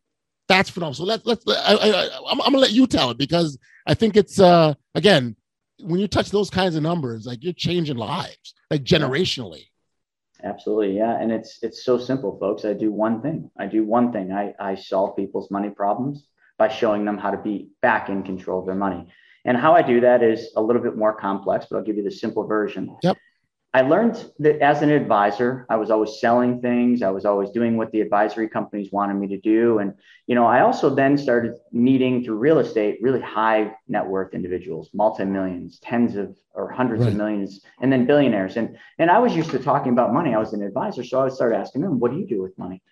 that's 0.47 0.69
phenomenal. 0.69 0.95
So 0.95 1.05
let's 1.05 1.25
let's 1.25 1.43
I, 1.49 1.75
I, 1.75 1.89
I, 1.89 2.09
I'm, 2.31 2.41
I'm 2.43 2.53
gonna 2.53 2.59
let 2.59 2.73
you 2.73 2.87
tell 2.87 3.11
it 3.11 3.17
because 3.17 3.57
I 3.87 3.95
think 3.95 4.15
it's 4.15 4.39
uh 4.39 4.75
again 4.95 5.37
when 5.81 6.01
you 6.01 6.09
touch 6.09 6.31
those 6.31 6.51
kinds 6.51 6.77
of 6.77 6.83
numbers, 6.83 7.25
like 7.25 7.43
you're 7.43 7.55
changing 7.55 7.97
lives, 7.97 8.55
like 8.71 8.83
generationally. 8.83 9.68
Absolutely, 10.45 10.97
yeah. 10.97 11.21
And 11.21 11.33
it's 11.33 11.59
it's 11.63 11.85
so 11.85 11.99
simple, 11.99 12.39
folks. 12.39 12.65
I 12.65 12.73
do 12.73 12.93
one 12.93 13.21
thing. 13.23 13.51
I 13.59 13.67
do 13.67 13.85
one 13.85 14.13
thing. 14.13 14.33
I, 14.33 14.55
I 14.61 14.77
solve 14.77 15.17
people's 15.17 15.51
money 15.51 15.71
problems 15.71 16.27
by 16.59 16.69
showing 16.69 17.05
them 17.05 17.19
how 17.19 17.31
to 17.31 17.39
be 17.39 17.71
back 17.83 18.09
in 18.09 18.23
control 18.23 18.61
of 18.61 18.67
their 18.67 18.75
money. 18.75 19.09
And 19.45 19.57
how 19.57 19.75
I 19.75 19.83
do 19.83 20.01
that 20.01 20.23
is 20.23 20.53
a 20.57 20.63
little 20.63 20.83
bit 20.83 20.97
more 20.97 21.15
complex, 21.15 21.67
but 21.71 21.77
I'll 21.77 21.85
give 21.85 21.97
you 21.97 22.05
the 22.05 22.11
simple 22.11 22.47
version. 22.47 22.97
Yep. 23.03 23.17
I 23.75 23.83
learned 23.83 24.25
that 24.39 24.61
as 24.61 24.81
an 24.81 24.89
advisor, 24.89 25.67
I 25.69 25.77
was 25.77 25.91
always 25.91 26.21
selling 26.21 26.63
things. 26.63 27.03
I 27.03 27.11
was 27.11 27.27
always 27.27 27.51
doing 27.51 27.77
what 27.77 27.93
the 27.93 28.01
advisory 28.01 28.49
companies 28.49 28.91
wanted 28.91 29.15
me 29.15 29.27
to 29.29 29.39
do. 29.39 29.79
And, 29.79 29.93
you 30.27 30.35
know, 30.35 30.47
I 30.47 30.63
also 30.63 30.95
then 30.95 31.19
started 31.19 31.53
meeting 31.71 32.25
through 32.25 32.39
real 32.39 32.61
estate 32.61 32.99
really 33.03 33.21
high 33.21 33.75
net 33.87 34.07
worth 34.07 34.33
individuals, 34.33 34.89
multi-millions, 34.95 35.79
tens 35.81 36.17
of 36.17 36.35
or 36.55 36.71
hundreds 36.71 37.03
Right. 37.05 37.11
of 37.13 37.17
millions, 37.17 37.61
and 37.83 37.93
then 37.93 38.07
billionaires. 38.07 38.57
And 38.57 38.79
and 38.99 39.11
I 39.11 39.19
was 39.19 39.37
used 39.37 39.51
to 39.51 39.59
talking 39.59 39.93
about 39.93 40.15
money. 40.15 40.35
I 40.35 40.39
was 40.39 40.55
an 40.55 40.63
advisor. 40.63 41.05
So 41.05 41.21
I 41.21 41.25
would 41.25 41.35
start 41.35 41.55
asking 41.55 41.83
them, 41.83 42.01
what 42.01 42.11
do 42.11 42.19
you 42.19 42.27
do 42.27 42.43
with 42.43 42.59
money? 42.59 42.83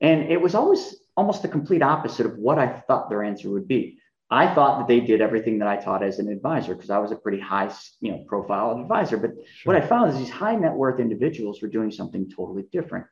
And 0.00 0.24
it 0.24 0.40
was 0.40 0.54
always 0.56 0.96
almost 1.16 1.42
the 1.42 1.48
complete 1.48 1.82
opposite 1.82 2.26
of 2.26 2.36
what 2.38 2.58
I 2.58 2.66
thought 2.66 3.08
their 3.08 3.22
answer 3.22 3.50
would 3.50 3.68
be. 3.68 3.98
I 4.30 4.52
thought 4.54 4.78
that 4.78 4.88
they 4.88 5.00
did 5.00 5.20
everything 5.20 5.58
that 5.58 5.68
I 5.68 5.76
taught 5.76 6.02
as 6.02 6.18
an 6.18 6.28
advisor 6.28 6.74
because 6.74 6.90
I 6.90 6.98
was 6.98 7.12
a 7.12 7.16
pretty 7.16 7.40
high, 7.40 7.70
you 8.00 8.12
know, 8.12 8.24
profile 8.26 8.80
advisor. 8.80 9.16
But 9.16 9.32
what 9.64 9.76
I 9.76 9.86
found 9.86 10.10
is 10.10 10.18
these 10.18 10.30
high 10.30 10.56
net 10.56 10.72
worth 10.72 10.98
individuals 10.98 11.60
were 11.60 11.68
doing 11.68 11.90
something 11.90 12.30
totally 12.30 12.64
different. 12.72 13.06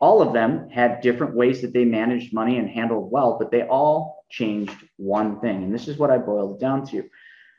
All 0.00 0.22
of 0.22 0.32
them 0.32 0.68
had 0.70 1.00
different 1.00 1.34
ways 1.34 1.60
that 1.62 1.72
they 1.72 1.84
managed 1.84 2.32
money 2.32 2.58
and 2.58 2.68
handled 2.68 3.10
wealth, 3.10 3.38
but 3.38 3.50
they 3.50 3.62
all 3.62 4.24
changed 4.30 4.76
one 4.96 5.40
thing. 5.40 5.64
And 5.64 5.74
this 5.74 5.88
is 5.88 5.98
what 5.98 6.10
I 6.10 6.18
boiled 6.18 6.56
it 6.56 6.60
down 6.60 6.86
to. 6.88 7.04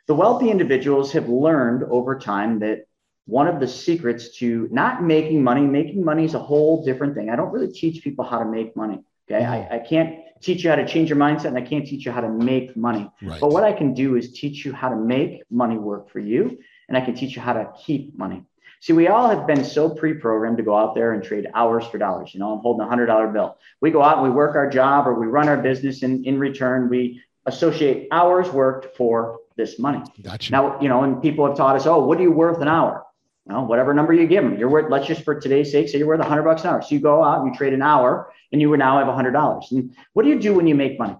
The 0.07 0.15
wealthy 0.15 0.49
individuals 0.49 1.11
have 1.11 1.29
learned 1.29 1.83
over 1.89 2.17
time 2.17 2.59
that 2.59 2.85
one 3.25 3.47
of 3.47 3.59
the 3.59 3.67
secrets 3.67 4.37
to 4.39 4.67
not 4.71 5.03
making 5.03 5.43
money, 5.43 5.61
making 5.61 6.03
money 6.03 6.25
is 6.25 6.33
a 6.33 6.39
whole 6.39 6.83
different 6.83 7.15
thing. 7.15 7.29
I 7.29 7.35
don't 7.35 7.51
really 7.51 7.71
teach 7.71 8.03
people 8.03 8.25
how 8.25 8.39
to 8.39 8.45
make 8.45 8.75
money. 8.75 8.99
Okay. 9.29 9.43
Mm-hmm. 9.43 9.73
I, 9.73 9.75
I 9.75 9.79
can't 9.79 10.15
teach 10.41 10.63
you 10.63 10.69
how 10.69 10.75
to 10.75 10.87
change 10.87 11.09
your 11.09 11.17
mindset 11.17 11.45
and 11.45 11.57
I 11.57 11.61
can't 11.61 11.85
teach 11.85 12.05
you 12.05 12.11
how 12.11 12.21
to 12.21 12.29
make 12.29 12.75
money. 12.75 13.09
Right. 13.21 13.39
But 13.39 13.51
what 13.51 13.63
I 13.63 13.73
can 13.73 13.93
do 13.93 14.15
is 14.15 14.33
teach 14.33 14.65
you 14.65 14.73
how 14.73 14.89
to 14.89 14.95
make 14.95 15.43
money 15.49 15.77
work 15.77 16.09
for 16.09 16.19
you, 16.19 16.59
and 16.87 16.97
I 16.97 17.01
can 17.01 17.15
teach 17.15 17.35
you 17.35 17.41
how 17.41 17.53
to 17.53 17.71
keep 17.85 18.17
money. 18.17 18.43
See, 18.81 18.93
we 18.93 19.07
all 19.09 19.29
have 19.29 19.45
been 19.45 19.63
so 19.63 19.89
pre-programmed 19.89 20.57
to 20.57 20.63
go 20.63 20.75
out 20.75 20.95
there 20.95 21.13
and 21.13 21.23
trade 21.23 21.47
hours 21.53 21.85
for 21.85 21.99
dollars. 21.99 22.33
You 22.33 22.39
know, 22.39 22.51
I'm 22.51 22.59
holding 22.59 22.83
a 22.83 22.89
hundred 22.89 23.05
dollar 23.05 23.27
bill. 23.27 23.57
We 23.79 23.91
go 23.91 24.01
out 24.01 24.17
and 24.17 24.23
we 24.23 24.31
work 24.31 24.55
our 24.55 24.67
job 24.67 25.07
or 25.07 25.13
we 25.19 25.27
run 25.27 25.47
our 25.47 25.57
business, 25.57 26.01
and 26.01 26.25
in 26.25 26.39
return, 26.39 26.89
we 26.89 27.21
associate 27.45 28.07
hours 28.11 28.49
worked 28.49 28.95
for 28.97 29.39
this 29.55 29.77
money. 29.77 30.01
Gotcha. 30.21 30.51
Now, 30.51 30.79
you 30.81 30.89
know, 30.89 31.03
and 31.03 31.21
people 31.21 31.45
have 31.45 31.55
taught 31.55 31.75
us, 31.75 31.85
oh, 31.85 32.03
what 32.03 32.17
are 32.17 32.23
you 32.23 32.31
worth 32.31 32.59
an 32.61 32.67
hour? 32.67 33.05
Well, 33.45 33.65
whatever 33.65 33.93
number 33.93 34.13
you 34.13 34.27
give 34.27 34.43
them, 34.43 34.57
you're 34.57 34.69
worth. 34.69 34.91
Let's 34.91 35.07
just 35.07 35.23
for 35.23 35.39
today's 35.39 35.71
sake 35.71 35.89
say 35.89 35.97
you're 35.97 36.07
worth 36.07 36.19
a 36.19 36.23
hundred 36.25 36.43
bucks 36.43 36.63
an 36.63 36.69
hour. 36.69 36.81
So 36.81 36.89
you 36.93 37.01
go 37.01 37.23
out 37.23 37.41
and 37.41 37.51
you 37.51 37.57
trade 37.57 37.73
an 37.73 37.81
hour, 37.81 38.31
and 38.51 38.61
you 38.61 38.69
would 38.69 38.79
now 38.79 38.99
have 38.99 39.07
a 39.07 39.13
hundred 39.15 39.31
dollars. 39.31 39.67
And 39.71 39.95
what 40.13 40.23
do 40.23 40.29
you 40.29 40.39
do 40.39 40.53
when 40.53 40.67
you 40.67 40.75
make 40.75 40.99
money? 40.99 41.17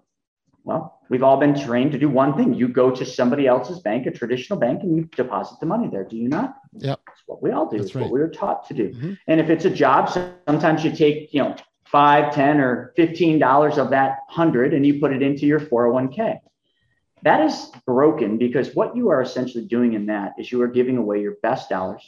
Well, 0.63 0.99
we've 1.09 1.23
all 1.23 1.37
been 1.37 1.59
trained 1.59 1.91
to 1.93 1.97
do 1.97 2.07
one 2.09 2.35
thing. 2.37 2.53
You 2.53 2.67
go 2.67 2.91
to 2.91 3.03
somebody 3.05 3.47
else's 3.47 3.79
bank, 3.79 4.05
a 4.05 4.11
traditional 4.11 4.59
bank, 4.59 4.83
and 4.83 4.95
you 4.95 5.05
deposit 5.15 5.59
the 5.59 5.65
money 5.65 5.87
there. 5.87 6.03
Do 6.03 6.15
you 6.15 6.27
not? 6.29 6.55
Yeah. 6.77 6.95
That's 7.07 7.21
what 7.25 7.41
we 7.41 7.49
all 7.51 7.65
do. 7.65 7.77
That's 7.77 7.87
It's 7.87 7.95
right. 7.95 8.03
what 8.03 8.11
we 8.11 8.19
were 8.19 8.29
taught 8.29 8.67
to 8.67 8.75
do. 8.75 8.89
Mhm. 8.93 9.17
And 9.27 9.39
if 9.39 9.49
it's 9.49 9.65
a 9.65 9.71
job, 9.71 10.09
sometimes 10.47 10.85
you 10.85 10.91
take, 10.91 11.33
you 11.33 11.41
know, 11.41 11.55
five, 11.85 12.31
ten, 12.33 12.59
or 12.59 12.93
fifteen 12.95 13.39
dollars 13.39 13.79
of 13.79 13.89
that 13.89 14.19
hundred 14.29 14.75
and 14.75 14.85
you 14.85 14.99
put 14.99 15.11
it 15.11 15.23
into 15.23 15.47
your 15.47 15.59
401k. 15.59 16.39
That 17.23 17.41
is 17.41 17.71
broken 17.85 18.37
because 18.37 18.73
what 18.75 18.95
you 18.95 19.09
are 19.09 19.21
essentially 19.21 19.65
doing 19.65 19.93
in 19.93 20.05
that 20.07 20.33
is 20.39 20.51
you 20.51 20.61
are 20.61 20.67
giving 20.67 20.97
away 20.97 21.21
your 21.21 21.35
best 21.43 21.69
dollars, 21.69 22.01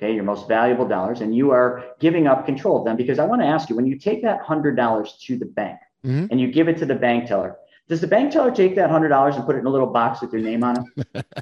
okay, 0.00 0.14
your 0.14 0.24
most 0.24 0.46
valuable 0.48 0.86
dollars, 0.86 1.20
and 1.22 1.34
you 1.34 1.50
are 1.50 1.84
giving 1.98 2.26
up 2.26 2.46
control 2.46 2.78
of 2.78 2.84
them. 2.84 2.96
Because 2.96 3.18
I 3.18 3.24
want 3.24 3.42
to 3.42 3.46
ask 3.48 3.68
you, 3.68 3.76
when 3.76 3.86
you 3.86 3.98
take 3.98 4.22
that 4.22 4.40
hundred 4.42 4.76
dollars 4.76 5.18
to 5.26 5.36
the 5.36 5.46
bank 5.46 5.78
Mhm. 6.06 6.28
and 6.30 6.40
you 6.40 6.50
give 6.52 6.68
it 6.68 6.78
to 6.78 6.86
the 6.86 6.94
bank 6.94 7.26
teller, 7.26 7.56
does 7.88 8.00
the 8.00 8.06
bank 8.06 8.30
teller 8.32 8.52
take 8.52 8.76
that 8.76 8.90
hundred 8.90 9.08
dollars 9.08 9.34
and 9.36 9.44
put 9.44 9.56
it 9.56 9.58
in 9.58 9.66
a 9.66 9.70
little 9.70 9.88
box 9.88 10.20
with 10.22 10.32
your 10.32 10.40
name 10.42 10.62
on 10.62 10.76
it? 10.78 11.26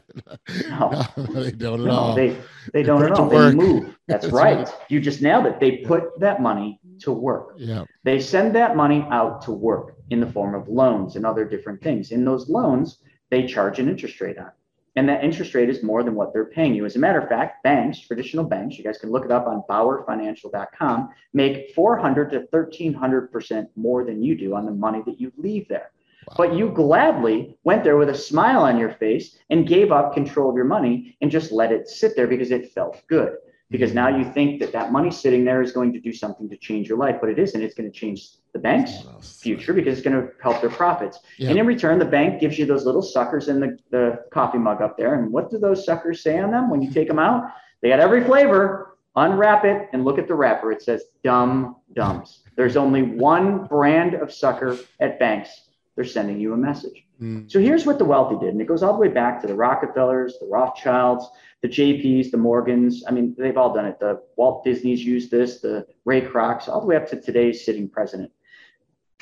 No. 0.70 0.90
No, 0.90 1.42
they 1.44 1.50
don't 1.52 1.80
at 1.80 1.86
No, 1.86 1.92
all. 1.92 2.14
they 2.14 2.36
they 2.72 2.82
don't 2.82 3.00
put 3.00 3.10
it 3.10 3.12
at 3.12 3.18
all. 3.18 3.28
They 3.28 3.54
move. 3.54 3.84
That's, 4.08 4.22
That's 4.24 4.32
right. 4.32 4.56
right. 4.58 4.74
You 4.88 5.00
just 5.00 5.20
nailed 5.20 5.44
it. 5.46 5.60
They 5.60 5.78
put 5.78 6.18
that 6.20 6.40
money 6.40 6.80
to 7.00 7.12
work. 7.12 7.54
yeah. 7.58 7.84
They 8.04 8.18
send 8.20 8.54
that 8.56 8.74
money 8.76 9.06
out 9.10 9.42
to 9.42 9.52
work 9.52 9.96
in 10.10 10.20
the 10.20 10.26
form 10.26 10.54
of 10.54 10.66
loans 10.68 11.16
and 11.16 11.24
other 11.26 11.44
different 11.44 11.82
things. 11.82 12.10
In 12.12 12.24
those 12.24 12.48
loans, 12.48 12.98
they 13.30 13.46
charge 13.46 13.78
an 13.78 13.88
interest 13.88 14.20
rate 14.20 14.38
on. 14.38 14.50
And 14.96 15.08
that 15.08 15.22
interest 15.22 15.54
rate 15.54 15.70
is 15.70 15.82
more 15.82 16.02
than 16.02 16.16
what 16.16 16.32
they're 16.32 16.46
paying 16.46 16.74
you. 16.74 16.84
As 16.84 16.96
a 16.96 16.98
matter 16.98 17.20
of 17.20 17.28
fact, 17.28 17.62
banks, 17.62 18.00
traditional 18.00 18.44
banks, 18.44 18.76
you 18.76 18.82
guys 18.82 18.98
can 18.98 19.10
look 19.10 19.24
it 19.24 19.30
up 19.30 19.46
on 19.46 19.62
bauerfinancial.com, 19.70 21.10
make 21.32 21.72
400 21.72 22.30
to 22.30 22.40
1300% 22.52 23.66
more 23.76 24.04
than 24.04 24.24
you 24.24 24.36
do 24.36 24.56
on 24.56 24.66
the 24.66 24.72
money 24.72 25.02
that 25.06 25.20
you 25.20 25.32
leave 25.36 25.68
there. 25.68 25.92
But 26.36 26.54
you 26.54 26.70
gladly 26.70 27.56
went 27.62 27.84
there 27.84 27.96
with 27.96 28.08
a 28.08 28.14
smile 28.14 28.62
on 28.62 28.76
your 28.76 28.90
face 28.90 29.38
and 29.50 29.68
gave 29.68 29.92
up 29.92 30.14
control 30.14 30.50
of 30.50 30.56
your 30.56 30.64
money 30.64 31.16
and 31.20 31.30
just 31.30 31.52
let 31.52 31.70
it 31.70 31.88
sit 31.88 32.16
there 32.16 32.26
because 32.26 32.50
it 32.50 32.72
felt 32.72 33.00
good. 33.08 33.36
Because 33.70 33.92
now 33.92 34.08
you 34.08 34.24
think 34.32 34.60
that 34.60 34.72
that 34.72 34.92
money 34.92 35.10
sitting 35.10 35.44
there 35.44 35.60
is 35.60 35.72
going 35.72 35.92
to 35.92 36.00
do 36.00 36.12
something 36.12 36.48
to 36.48 36.56
change 36.56 36.88
your 36.88 36.96
life, 36.96 37.16
but 37.20 37.28
it 37.28 37.38
isn't. 37.38 37.60
It's 37.60 37.74
going 37.74 37.90
to 37.90 37.96
change 37.96 38.30
the 38.54 38.58
bank's 38.58 39.02
future 39.42 39.74
because 39.74 39.98
it's 39.98 40.08
going 40.08 40.18
to 40.20 40.32
help 40.42 40.62
their 40.62 40.70
profits. 40.70 41.18
Yeah. 41.36 41.50
And 41.50 41.58
in 41.58 41.66
return, 41.66 41.98
the 41.98 42.06
bank 42.06 42.40
gives 42.40 42.58
you 42.58 42.64
those 42.64 42.86
little 42.86 43.02
suckers 43.02 43.48
in 43.48 43.60
the, 43.60 43.78
the 43.90 44.24
coffee 44.32 44.56
mug 44.56 44.80
up 44.80 44.96
there. 44.96 45.14
And 45.14 45.30
what 45.30 45.50
do 45.50 45.58
those 45.58 45.84
suckers 45.84 46.22
say 46.22 46.38
on 46.38 46.50
them 46.50 46.70
when 46.70 46.80
you 46.80 46.90
take 46.90 47.08
them 47.08 47.18
out? 47.18 47.52
They 47.82 47.90
got 47.90 48.00
every 48.00 48.24
flavor. 48.24 48.96
Unwrap 49.16 49.64
it 49.64 49.88
and 49.92 50.04
look 50.04 50.18
at 50.18 50.28
the 50.28 50.34
wrapper. 50.34 50.70
It 50.70 50.80
says 50.80 51.04
Dum 51.24 51.76
Dums. 51.94 52.44
There's 52.56 52.76
only 52.76 53.02
one 53.02 53.66
brand 53.66 54.14
of 54.14 54.32
sucker 54.32 54.78
at 55.00 55.18
banks. 55.18 55.67
They're 55.98 56.04
sending 56.04 56.38
you 56.38 56.52
a 56.52 56.56
message. 56.56 57.04
Mm. 57.20 57.50
So 57.50 57.58
here's 57.58 57.84
what 57.84 57.98
the 57.98 58.04
wealthy 58.04 58.36
did, 58.38 58.50
and 58.50 58.60
it 58.60 58.68
goes 58.68 58.84
all 58.84 58.92
the 58.92 59.00
way 59.00 59.08
back 59.08 59.40
to 59.40 59.48
the 59.48 59.54
Rockefellers, 59.56 60.38
the 60.38 60.46
Rothschilds, 60.46 61.28
the 61.60 61.66
JPs, 61.66 62.30
the 62.30 62.36
Morgans. 62.36 63.02
I 63.08 63.10
mean, 63.10 63.34
they've 63.36 63.56
all 63.56 63.74
done 63.74 63.86
it. 63.86 63.98
The 63.98 64.22
Walt 64.36 64.62
Disney's 64.62 65.04
used 65.04 65.32
this, 65.32 65.60
the 65.60 65.88
Ray 66.04 66.20
Krocs, 66.20 66.68
all 66.68 66.80
the 66.80 66.86
way 66.86 66.94
up 66.94 67.08
to 67.08 67.20
today's 67.20 67.64
sitting 67.64 67.88
president. 67.88 68.30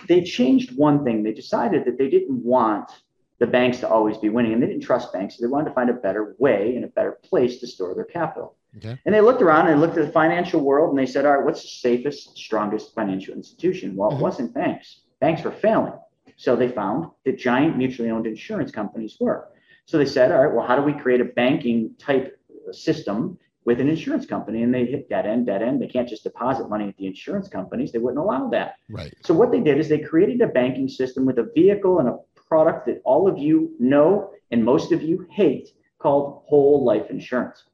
They 0.06 0.22
changed 0.22 0.76
one 0.76 1.02
thing. 1.02 1.22
They 1.22 1.32
decided 1.32 1.86
that 1.86 1.96
they 1.96 2.10
didn't 2.10 2.44
want 2.44 2.90
the 3.38 3.46
banks 3.46 3.80
to 3.80 3.88
always 3.88 4.18
be 4.18 4.28
winning, 4.28 4.52
and 4.52 4.62
they 4.62 4.66
didn't 4.66 4.82
trust 4.82 5.14
banks. 5.14 5.38
So 5.38 5.46
they 5.46 5.50
wanted 5.50 5.70
to 5.70 5.74
find 5.74 5.88
a 5.88 5.94
better 5.94 6.36
way 6.38 6.76
and 6.76 6.84
a 6.84 6.88
better 6.88 7.12
place 7.22 7.58
to 7.60 7.66
store 7.66 7.94
their 7.94 8.04
capital. 8.04 8.54
Okay. 8.76 9.00
And 9.06 9.14
they 9.14 9.22
looked 9.22 9.40
around 9.40 9.68
and 9.68 9.80
looked 9.80 9.96
at 9.96 10.04
the 10.04 10.12
financial 10.12 10.60
world, 10.60 10.90
and 10.90 10.98
they 10.98 11.06
said, 11.06 11.24
"All 11.24 11.38
right, 11.38 11.44
what's 11.46 11.62
the 11.62 11.68
safest, 11.68 12.36
strongest 12.36 12.94
financial 12.94 13.32
institution?" 13.32 13.96
Well, 13.96 14.10
it 14.10 14.16
Mhm. 14.16 14.20
wasn't 14.20 14.52
banks. 14.52 15.00
Banks 15.20 15.42
were 15.42 15.50
failing. 15.50 15.94
So 16.36 16.54
they 16.54 16.68
found 16.68 17.10
that 17.24 17.38
giant 17.38 17.76
mutually 17.76 18.10
owned 18.10 18.26
insurance 18.26 18.70
companies 18.70 19.16
were. 19.18 19.48
So 19.86 19.98
they 19.98 20.06
said, 20.06 20.32
all 20.32 20.44
right, 20.44 20.54
well, 20.54 20.66
how 20.66 20.76
do 20.76 20.82
we 20.82 20.92
create 20.92 21.20
a 21.20 21.24
banking 21.24 21.94
type 21.98 22.38
system 22.72 23.38
with 23.66 23.80
an 23.80 23.88
insurance 23.88 24.24
company 24.24 24.62
and 24.62 24.72
they 24.72 24.86
hit 24.86 25.08
dead 25.08 25.26
end, 25.26 25.46
dead 25.46 25.60
end. 25.60 25.82
They 25.82 25.88
can't 25.88 26.08
just 26.08 26.22
deposit 26.22 26.70
money 26.70 26.88
at 26.88 26.96
the 26.96 27.06
insurance 27.06 27.48
companies. 27.48 27.90
They 27.92 27.98
wouldn't 27.98 28.22
allow 28.22 28.48
that. 28.50 28.76
Right. 28.88 29.12
So 29.24 29.34
what 29.34 29.50
they 29.50 29.60
did 29.60 29.78
is 29.78 29.88
they 29.88 29.98
created 29.98 30.40
a 30.40 30.46
banking 30.46 30.88
system 30.88 31.26
with 31.26 31.38
a 31.38 31.50
vehicle 31.54 31.98
and 31.98 32.08
a 32.08 32.18
product 32.48 32.86
that 32.86 33.02
all 33.04 33.28
of 33.28 33.38
you 33.38 33.74
know 33.80 34.30
and 34.52 34.64
most 34.64 34.92
of 34.92 35.02
you 35.02 35.26
hate 35.30 35.70
called 35.98 36.42
whole 36.46 36.84
life 36.84 37.10
insurance. 37.10 37.64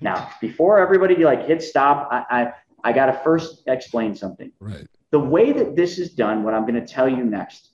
Now, 0.00 0.30
before 0.40 0.78
everybody 0.78 1.16
like 1.16 1.46
hit 1.46 1.62
stop, 1.62 2.08
I 2.12 2.24
I, 2.30 2.52
I 2.84 2.92
got 2.92 3.06
to 3.06 3.12
first 3.24 3.64
explain 3.66 4.14
something. 4.14 4.52
Right. 4.60 4.86
The 5.10 5.18
way 5.18 5.52
that 5.52 5.74
this 5.74 5.98
is 5.98 6.14
done, 6.14 6.44
what 6.44 6.54
I'm 6.54 6.62
going 6.62 6.80
to 6.80 6.86
tell 6.86 7.08
you 7.08 7.24
next, 7.24 7.69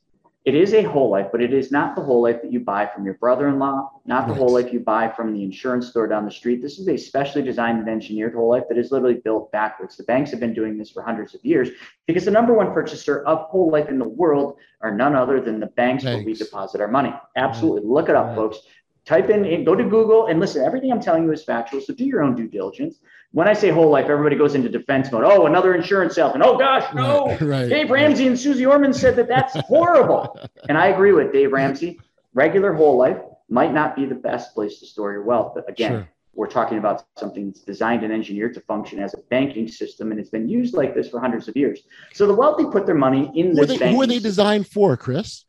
it 0.46 0.54
is 0.54 0.74
a 0.74 0.82
whole 0.84 1.10
life, 1.10 1.26
but 1.32 1.42
it 1.42 1.52
is 1.52 1.72
not 1.72 1.96
the 1.96 2.00
whole 2.00 2.22
life 2.22 2.40
that 2.40 2.52
you 2.52 2.60
buy 2.60 2.86
from 2.86 3.04
your 3.04 3.14
brother-in-law, 3.14 3.90
not 4.06 4.28
the 4.28 4.32
Right. 4.32 4.38
whole 4.38 4.52
life 4.52 4.72
you 4.72 4.78
buy 4.78 5.08
from 5.08 5.32
the 5.32 5.42
insurance 5.42 5.88
store 5.88 6.06
down 6.06 6.24
the 6.24 6.30
street. 6.30 6.62
This 6.62 6.78
is 6.78 6.86
a 6.88 6.96
specially 6.96 7.42
designed 7.42 7.80
and 7.80 7.88
engineered 7.88 8.32
whole 8.32 8.48
life 8.48 8.62
that 8.68 8.78
is 8.78 8.92
literally 8.92 9.16
built 9.24 9.50
backwards. 9.50 9.96
The 9.96 10.04
banks 10.04 10.30
have 10.30 10.38
been 10.38 10.54
doing 10.54 10.78
this 10.78 10.88
for 10.88 11.02
hundreds 11.02 11.34
of 11.34 11.44
years 11.44 11.70
because 12.06 12.24
the 12.24 12.30
number 12.30 12.54
one 12.54 12.72
purchaser 12.72 13.24
of 13.24 13.40
whole 13.48 13.72
life 13.72 13.88
in 13.88 13.98
the 13.98 14.08
world 14.08 14.56
are 14.82 14.94
none 14.94 15.16
other 15.16 15.40
than 15.40 15.58
the 15.58 15.66
banks, 15.66 16.04
where 16.04 16.22
we 16.22 16.32
deposit 16.32 16.80
our 16.80 16.86
money. 16.88 17.12
Absolutely. 17.34 17.82
Look 17.84 18.08
it 18.08 18.14
up, 18.14 18.28
Right. 18.28 18.36
folks. 18.36 18.60
Type 19.04 19.30
in, 19.30 19.64
go 19.64 19.74
to 19.74 19.84
Google 19.84 20.26
and 20.26 20.38
listen. 20.38 20.64
Everything 20.64 20.92
I'm 20.92 21.00
telling 21.00 21.24
you 21.24 21.32
is 21.32 21.42
factual, 21.42 21.80
so 21.80 21.92
do 21.92 22.04
your 22.04 22.22
own 22.22 22.36
due 22.36 22.48
diligence. 22.48 23.00
When 23.36 23.46
I 23.48 23.52
say 23.52 23.68
whole 23.68 23.90
life, 23.90 24.06
everybody 24.08 24.34
goes 24.34 24.54
into 24.54 24.70
defense 24.70 25.12
mode. 25.12 25.24
Oh, 25.24 25.44
another 25.44 25.74
insurance 25.74 26.14
salesman. 26.14 26.42
Oh 26.42 26.56
gosh, 26.56 26.90
no. 26.94 27.26
Right. 27.26 27.42
right. 27.42 27.68
Dave 27.68 27.90
Ramsey 27.90 28.26
and 28.26 28.40
Suze 28.40 28.64
Orman 28.64 28.94
said 28.94 29.14
that 29.16 29.28
that's 29.28 29.54
horrible. 29.68 30.40
and 30.70 30.78
I 30.78 30.86
agree 30.86 31.12
with 31.12 31.34
Dave 31.34 31.52
Ramsey. 31.52 32.00
Regular 32.32 32.72
whole 32.72 32.96
life 32.96 33.18
might 33.50 33.74
not 33.74 33.94
be 33.94 34.06
the 34.06 34.14
best 34.14 34.54
place 34.54 34.78
to 34.80 34.86
store 34.86 35.12
your 35.12 35.22
wealth. 35.22 35.52
But 35.54 35.68
again, 35.68 35.90
Sure. 35.90 36.08
we're 36.32 36.46
talking 36.46 36.78
about 36.78 37.04
something 37.18 37.48
that's 37.48 37.60
designed 37.60 38.04
and 38.04 38.10
engineered 38.10 38.54
to 38.54 38.60
function 38.62 39.00
as 39.00 39.12
a 39.12 39.18
banking 39.28 39.68
system, 39.68 40.12
and 40.12 40.18
it's 40.18 40.30
been 40.30 40.48
used 40.48 40.72
like 40.72 40.94
this 40.94 41.10
for 41.10 41.20
hundreds 41.20 41.46
of 41.46 41.58
years. 41.58 41.80
So 42.14 42.26
the 42.26 42.34
wealthy 42.34 42.64
put 42.64 42.86
their 42.86 42.94
money 42.94 43.30
in 43.34 43.54
Who 43.54 43.62
are, 43.62 43.66
they, 43.66 43.92
who 43.92 44.00
are 44.00 44.06
they 44.06 44.18
designed 44.18 44.66
for, 44.66 44.96
Chris? 44.96 45.44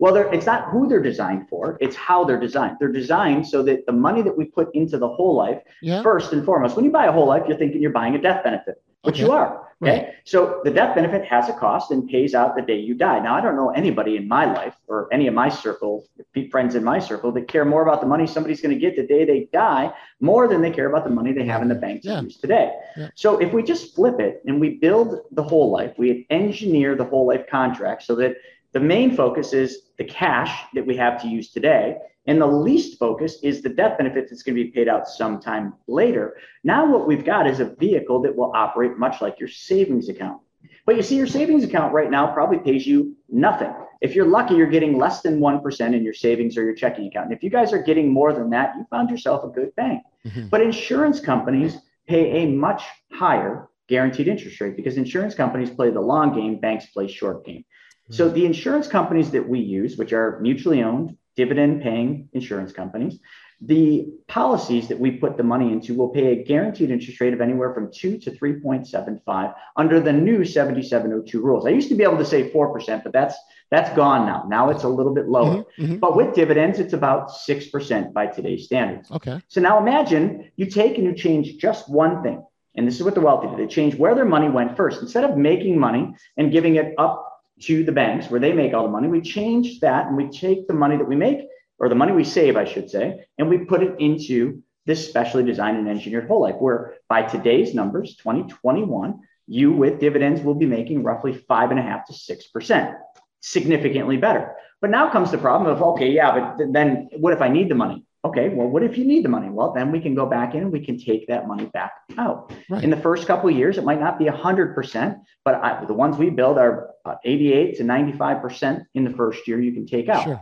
Well, 0.00 0.12
they're, 0.14 0.32
it's 0.34 0.46
not 0.46 0.70
who 0.70 0.88
they're 0.88 1.02
designed 1.02 1.48
for; 1.48 1.76
it's 1.80 1.94
how 1.94 2.24
they're 2.24 2.40
designed. 2.40 2.78
They're 2.80 2.90
designed 3.02 3.46
so 3.46 3.62
that 3.64 3.84
the 3.86 3.92
money 3.92 4.22
that 4.22 4.36
we 4.36 4.46
put 4.46 4.74
into 4.74 4.96
the 4.98 5.08
whole 5.08 5.34
life, 5.36 5.60
Yeah. 5.82 6.02
first 6.02 6.32
and 6.32 6.44
foremost, 6.44 6.74
when 6.74 6.84
you 6.86 6.90
buy 6.90 7.06
a 7.06 7.12
whole 7.12 7.26
life, 7.26 7.44
you're 7.46 7.58
thinking 7.58 7.80
you're 7.82 7.92
buying 8.02 8.14
a 8.14 8.20
death 8.28 8.42
benefit, 8.42 8.82
which 9.02 9.18
you 9.20 9.30
are. 9.30 9.68
Okay. 9.82 10.14
So 10.24 10.60
the 10.62 10.70
death 10.70 10.94
benefit 10.94 11.24
has 11.24 11.48
a 11.48 11.54
cost 11.54 11.90
and 11.90 12.06
pays 12.06 12.34
out 12.34 12.54
the 12.54 12.60
day 12.60 12.78
you 12.78 12.94
die. 12.94 13.18
Now, 13.18 13.34
I 13.34 13.40
don't 13.40 13.56
know 13.56 13.70
anybody 13.70 14.18
in 14.18 14.28
my 14.28 14.44
life 14.44 14.74
or 14.88 15.08
any 15.10 15.26
of 15.26 15.32
my 15.32 15.48
circle, 15.48 16.04
friends 16.50 16.74
in 16.74 16.84
my 16.84 16.98
circle, 16.98 17.32
that 17.32 17.48
care 17.48 17.64
more 17.64 17.82
about 17.82 18.02
the 18.02 18.06
money 18.06 18.26
somebody's 18.26 18.60
going 18.60 18.74
to 18.74 18.78
get 18.86 18.94
the 18.96 19.06
day 19.06 19.24
they 19.24 19.48
die 19.54 19.90
more 20.20 20.48
than 20.48 20.60
they 20.60 20.70
care 20.70 20.86
about 20.90 21.04
the 21.04 21.10
money 21.10 21.32
they 21.32 21.46
have 21.46 21.62
in 21.62 21.68
the 21.68 21.74
bank 21.86 22.02
to 22.02 22.08
Yeah. 22.08 22.20
use 22.20 22.36
today. 22.36 22.72
Yeah. 22.96 23.08
So 23.14 23.38
if 23.38 23.54
we 23.54 23.62
just 23.62 23.94
flip 23.94 24.20
it 24.20 24.42
and 24.46 24.60
we 24.60 24.68
build 24.86 25.20
the 25.32 25.42
whole 25.42 25.70
life, 25.70 25.92
we 25.96 26.26
engineer 26.28 26.94
the 26.94 27.04
whole 27.04 27.26
life 27.26 27.46
contract 27.50 28.02
so 28.02 28.14
that 28.16 28.36
the 28.72 28.80
main 28.80 29.14
focus 29.16 29.52
is 29.52 29.82
the 29.98 30.04
cash 30.04 30.64
that 30.74 30.86
we 30.86 30.96
have 30.96 31.20
to 31.22 31.28
use 31.28 31.50
today. 31.50 31.96
And 32.26 32.40
the 32.40 32.46
least 32.46 32.98
focus 32.98 33.38
is 33.42 33.62
the 33.62 33.70
death 33.70 33.98
benefit 33.98 34.28
that's 34.28 34.42
going 34.42 34.56
to 34.56 34.62
be 34.62 34.70
paid 34.70 34.88
out 34.88 35.08
sometime 35.08 35.74
later. 35.88 36.36
Now, 36.62 36.90
what 36.90 37.08
we've 37.08 37.24
got 37.24 37.46
is 37.46 37.60
a 37.60 37.74
vehicle 37.76 38.22
that 38.22 38.36
will 38.36 38.52
operate 38.54 38.98
much 38.98 39.20
like 39.20 39.40
your 39.40 39.48
savings 39.48 40.08
account. 40.08 40.40
But 40.86 40.96
you 40.96 41.02
see, 41.02 41.16
your 41.16 41.26
savings 41.26 41.64
account 41.64 41.92
right 41.92 42.10
now 42.10 42.32
probably 42.32 42.58
pays 42.58 42.86
you 42.86 43.16
nothing. 43.28 43.72
If 44.00 44.14
you're 44.14 44.26
lucky, 44.26 44.54
you're 44.54 44.66
getting 44.66 44.98
less 44.98 45.22
than 45.22 45.40
1% 45.40 45.94
in 45.94 46.02
your 46.02 46.14
savings 46.14 46.56
or 46.56 46.64
your 46.64 46.74
checking 46.74 47.06
account. 47.06 47.26
And 47.26 47.34
if 47.34 47.42
you 47.42 47.50
guys 47.50 47.72
are 47.72 47.82
getting 47.82 48.12
more 48.12 48.32
than 48.32 48.50
that, 48.50 48.74
you 48.76 48.86
found 48.90 49.10
yourself 49.10 49.44
a 49.44 49.48
good 49.48 49.74
bank. 49.76 50.02
Mhm. 50.26 50.50
But 50.50 50.60
insurance 50.62 51.20
companies 51.20 51.78
pay 52.06 52.42
a 52.42 52.46
much 52.46 52.82
higher 53.12 53.68
guaranteed 53.88 54.28
interest 54.28 54.60
rate 54.60 54.76
because 54.76 54.96
insurance 54.96 55.34
companies 55.34 55.70
play 55.70 55.90
the 55.90 56.00
long 56.00 56.34
game, 56.34 56.58
banks 56.58 56.86
play 56.86 57.08
short 57.08 57.44
game. 57.44 57.64
So 58.10 58.28
the 58.28 58.44
insurance 58.44 58.88
companies 58.88 59.30
that 59.30 59.48
we 59.48 59.60
use, 59.60 59.96
which 59.96 60.12
are 60.12 60.38
mutually 60.40 60.82
owned, 60.82 61.16
dividend 61.36 61.82
paying 61.82 62.28
insurance 62.32 62.72
companies, 62.72 63.18
the 63.62 64.08
policies 64.26 64.88
that 64.88 64.98
we 64.98 65.10
put 65.10 65.36
the 65.36 65.42
money 65.42 65.70
into 65.70 65.94
will 65.94 66.08
pay 66.08 66.32
a 66.32 66.44
guaranteed 66.44 66.90
interest 66.90 67.20
rate 67.20 67.34
of 67.34 67.42
anywhere 67.42 67.74
from 67.74 67.90
2 67.92 68.18
to 68.18 68.30
3.75 68.30 69.54
under 69.76 70.00
the 70.00 70.12
new 70.12 70.44
7702 70.44 71.40
rules. 71.42 71.66
I 71.66 71.70
used 71.70 71.90
to 71.90 71.94
be 71.94 72.02
able 72.02 72.16
to 72.18 72.24
say 72.24 72.50
4%, 72.50 73.04
but 73.04 73.12
that's 73.12 73.36
that's 73.70 73.94
gone 73.94 74.26
now. 74.26 74.44
Now 74.48 74.70
it's 74.70 74.82
a 74.82 74.88
little 74.88 75.14
bit 75.14 75.28
lower. 75.28 75.58
Mhm, 75.58 75.64
mhm. 75.78 76.00
But 76.00 76.16
with 76.16 76.34
dividends, 76.34 76.80
it's 76.80 76.92
about 76.92 77.30
6% 77.30 78.12
by 78.12 78.26
today's 78.26 78.64
standards. 78.64 79.10
Okay. 79.12 79.40
So 79.46 79.60
now 79.60 79.78
imagine 79.78 80.50
you 80.56 80.66
take 80.66 80.98
and 80.98 81.06
you 81.06 81.14
change 81.14 81.56
just 81.58 81.88
one 81.88 82.22
thing. 82.22 82.42
And 82.74 82.86
this 82.88 82.96
is 82.96 83.04
what 83.04 83.14
the 83.14 83.20
wealthy 83.20 83.48
do. 83.48 83.56
They 83.56 83.66
change 83.66 83.94
where 83.94 84.14
their 84.14 84.24
money 84.24 84.48
went 84.48 84.76
first. 84.76 85.02
Instead 85.02 85.24
of 85.24 85.36
making 85.36 85.78
money 85.78 86.14
and 86.36 86.50
giving 86.50 86.76
it 86.76 86.94
up 86.98 87.29
to 87.60 87.84
the 87.84 87.92
banks 87.92 88.30
where 88.30 88.40
they 88.40 88.52
make 88.52 88.74
all 88.74 88.84
the 88.84 88.90
money, 88.90 89.08
we 89.08 89.20
change 89.20 89.80
that 89.80 90.06
and 90.06 90.16
we 90.16 90.28
take 90.28 90.66
the 90.66 90.74
money 90.74 90.96
that 90.96 91.08
we 91.08 91.16
make, 91.16 91.46
or 91.78 91.88
the 91.88 91.94
money 91.94 92.12
we 92.12 92.24
save, 92.24 92.56
I 92.56 92.64
should 92.64 92.90
say, 92.90 93.24
and 93.38 93.48
we 93.48 93.58
put 93.58 93.82
it 93.82 93.94
into 93.98 94.62
this 94.86 95.06
specially 95.06 95.44
designed 95.44 95.78
and 95.78 95.88
engineered 95.88 96.26
whole 96.26 96.42
life, 96.42 96.56
where 96.58 96.94
by 97.08 97.22
today's 97.22 97.74
numbers, 97.74 98.16
2021, 98.16 99.20
you 99.46 99.72
with 99.72 100.00
dividends 100.00 100.40
will 100.40 100.54
be 100.54 100.66
making 100.66 101.02
roughly 101.02 101.34
five 101.34 101.70
and 101.70 101.80
a 101.80 101.82
half 101.82 102.06
to 102.06 102.12
six 102.12 102.46
percent, 102.46 102.94
significantly 103.40 104.16
better. 104.16 104.54
But 104.80 104.90
now 104.90 105.10
comes 105.10 105.30
the 105.30 105.38
problem 105.38 105.70
of 105.70 105.82
okay, 105.82 106.10
yeah, 106.10 106.54
but 106.56 106.72
then 106.72 107.08
what 107.18 107.32
if 107.32 107.42
I 107.42 107.48
need 107.48 107.68
the 107.68 107.74
money? 107.74 108.04
Okay, 108.24 108.50
well, 108.50 108.68
what 108.68 108.82
if 108.82 108.98
you 108.98 109.04
need 109.04 109.24
the 109.24 109.30
money? 109.30 109.48
Well, 109.48 109.72
then 109.72 109.90
we 109.90 110.00
can 110.00 110.14
go 110.14 110.26
back 110.26 110.54
in 110.54 110.64
and 110.64 110.72
we 110.72 110.84
can 110.84 110.98
take 110.98 111.26
that 111.28 111.48
money 111.48 111.66
back 111.66 111.92
out. 112.18 112.52
Right. 112.68 112.84
In 112.84 112.90
the 112.90 112.96
first 112.96 113.26
couple 113.26 113.48
of 113.48 113.56
years, 113.56 113.78
it 113.78 113.84
might 113.84 113.98
not 113.98 114.18
be 114.18 114.26
100%, 114.26 115.20
but 115.42 115.54
I, 115.54 115.84
the 115.86 115.94
ones 115.94 116.18
we 116.18 116.28
build 116.28 116.58
are 116.58 116.89
about 117.04 117.18
88 117.24 117.76
to 117.76 117.84
95% 117.84 118.84
in 118.94 119.04
the 119.04 119.10
first 119.10 119.46
year 119.46 119.60
you 119.60 119.72
can 119.72 119.86
take 119.86 120.08
out. 120.08 120.24
Sure. 120.24 120.40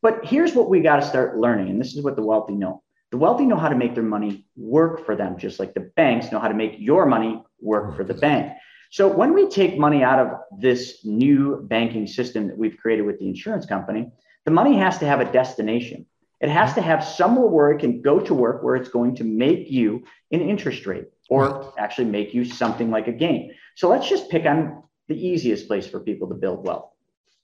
But 0.00 0.24
here's 0.24 0.54
what 0.54 0.68
we 0.68 0.80
got 0.80 0.96
to 0.96 1.06
start 1.06 1.38
learning, 1.38 1.70
and 1.70 1.80
this 1.80 1.94
is 1.94 2.02
what 2.02 2.16
the 2.16 2.22
wealthy 2.22 2.54
know. 2.54 2.82
The 3.12 3.18
wealthy 3.18 3.44
know 3.44 3.56
how 3.56 3.68
to 3.68 3.76
make 3.76 3.94
their 3.94 4.02
money 4.02 4.46
work 4.56 5.06
for 5.06 5.14
them, 5.14 5.38
just 5.38 5.60
like 5.60 5.74
the 5.74 5.92
banks 5.96 6.32
know 6.32 6.40
how 6.40 6.48
to 6.48 6.54
make 6.54 6.74
your 6.78 7.06
money 7.06 7.42
work 7.60 7.96
for 7.96 8.04
the 8.04 8.14
bank. 8.14 8.52
So 8.90 9.08
when 9.08 9.32
we 9.32 9.48
take 9.48 9.78
money 9.78 10.02
out 10.02 10.18
of 10.18 10.38
this 10.58 11.04
new 11.04 11.62
banking 11.62 12.06
system 12.06 12.48
that 12.48 12.58
we've 12.58 12.76
created 12.76 13.02
with 13.02 13.18
the 13.18 13.28
insurance 13.28 13.64
company, 13.64 14.10
the 14.44 14.50
money 14.50 14.76
has 14.76 14.98
to 14.98 15.06
have 15.06 15.20
a 15.20 15.30
destination. 15.30 16.06
It 16.40 16.50
has 16.50 16.74
to 16.74 16.82
have 16.82 17.04
somewhere 17.04 17.46
where 17.46 17.70
it 17.70 17.78
can 17.78 18.02
go 18.02 18.18
to 18.18 18.34
work 18.34 18.64
where 18.64 18.74
it's 18.74 18.88
going 18.88 19.14
to 19.16 19.24
make 19.24 19.70
you 19.70 20.04
an 20.32 20.40
interest 20.40 20.84
rate 20.86 21.06
or 21.30 21.72
actually 21.78 22.06
make 22.06 22.34
you 22.34 22.44
something 22.44 22.90
like 22.90 23.06
a 23.06 23.12
gain. 23.12 23.54
So 23.76 23.88
let's 23.88 24.08
just 24.08 24.28
pick 24.28 24.44
on 24.44 24.82
the 25.08 25.26
easiest 25.28 25.66
place 25.66 25.86
for 25.86 26.00
people 26.00 26.28
to 26.28 26.34
build 26.34 26.64
wealth. 26.66 26.90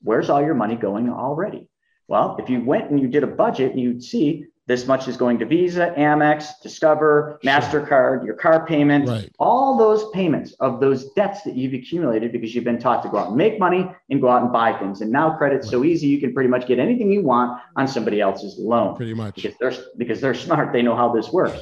Where's 0.02 0.30
all 0.30 0.40
your 0.42 0.54
money 0.54 0.76
going 0.76 1.10
already? 1.10 1.68
Well, 2.06 2.36
if 2.38 2.48
you 2.48 2.64
went 2.64 2.90
and 2.90 3.00
you 3.00 3.08
did 3.08 3.22
a 3.24 3.26
budget, 3.26 3.76
you'd 3.76 4.02
see 4.02 4.46
this 4.66 4.86
much 4.86 5.08
is 5.08 5.16
going 5.16 5.38
to 5.38 5.46
Visa, 5.46 5.94
Amex, 5.96 6.48
Discover, 6.62 7.40
MasterCard, 7.42 8.24
your 8.24 8.34
car 8.34 8.66
payments, 8.66 9.10
Right. 9.10 9.30
all 9.38 9.78
those 9.78 10.08
payments 10.10 10.52
of 10.60 10.78
those 10.78 11.10
debts 11.12 11.42
that 11.42 11.56
you've 11.56 11.72
accumulated 11.72 12.32
because 12.32 12.54
you've 12.54 12.64
been 12.64 12.78
taught 12.78 13.02
to 13.02 13.08
go 13.08 13.16
out 13.18 13.28
and 13.28 13.36
make 13.36 13.58
money 13.58 13.90
and 14.10 14.20
go 14.20 14.28
out 14.28 14.42
and 14.42 14.52
buy 14.52 14.74
things. 14.78 15.00
And 15.00 15.10
now 15.10 15.36
credit's 15.36 15.70
so 15.70 15.84
easy, 15.84 16.06
you 16.08 16.20
can 16.20 16.34
pretty 16.34 16.50
much 16.50 16.66
get 16.66 16.78
anything 16.78 17.10
you 17.10 17.22
want 17.22 17.58
on 17.76 17.88
somebody 17.88 18.20
else's 18.20 18.58
loan 18.58 18.94
Pretty 18.94 19.14
much. 19.14 19.36
because 19.36 19.54
they're 19.58 19.72
because 19.96 20.20
they're 20.20 20.34
smart. 20.34 20.72
They 20.74 20.82
know 20.82 20.94
how 20.96 21.12
this 21.14 21.32
works. 21.32 21.58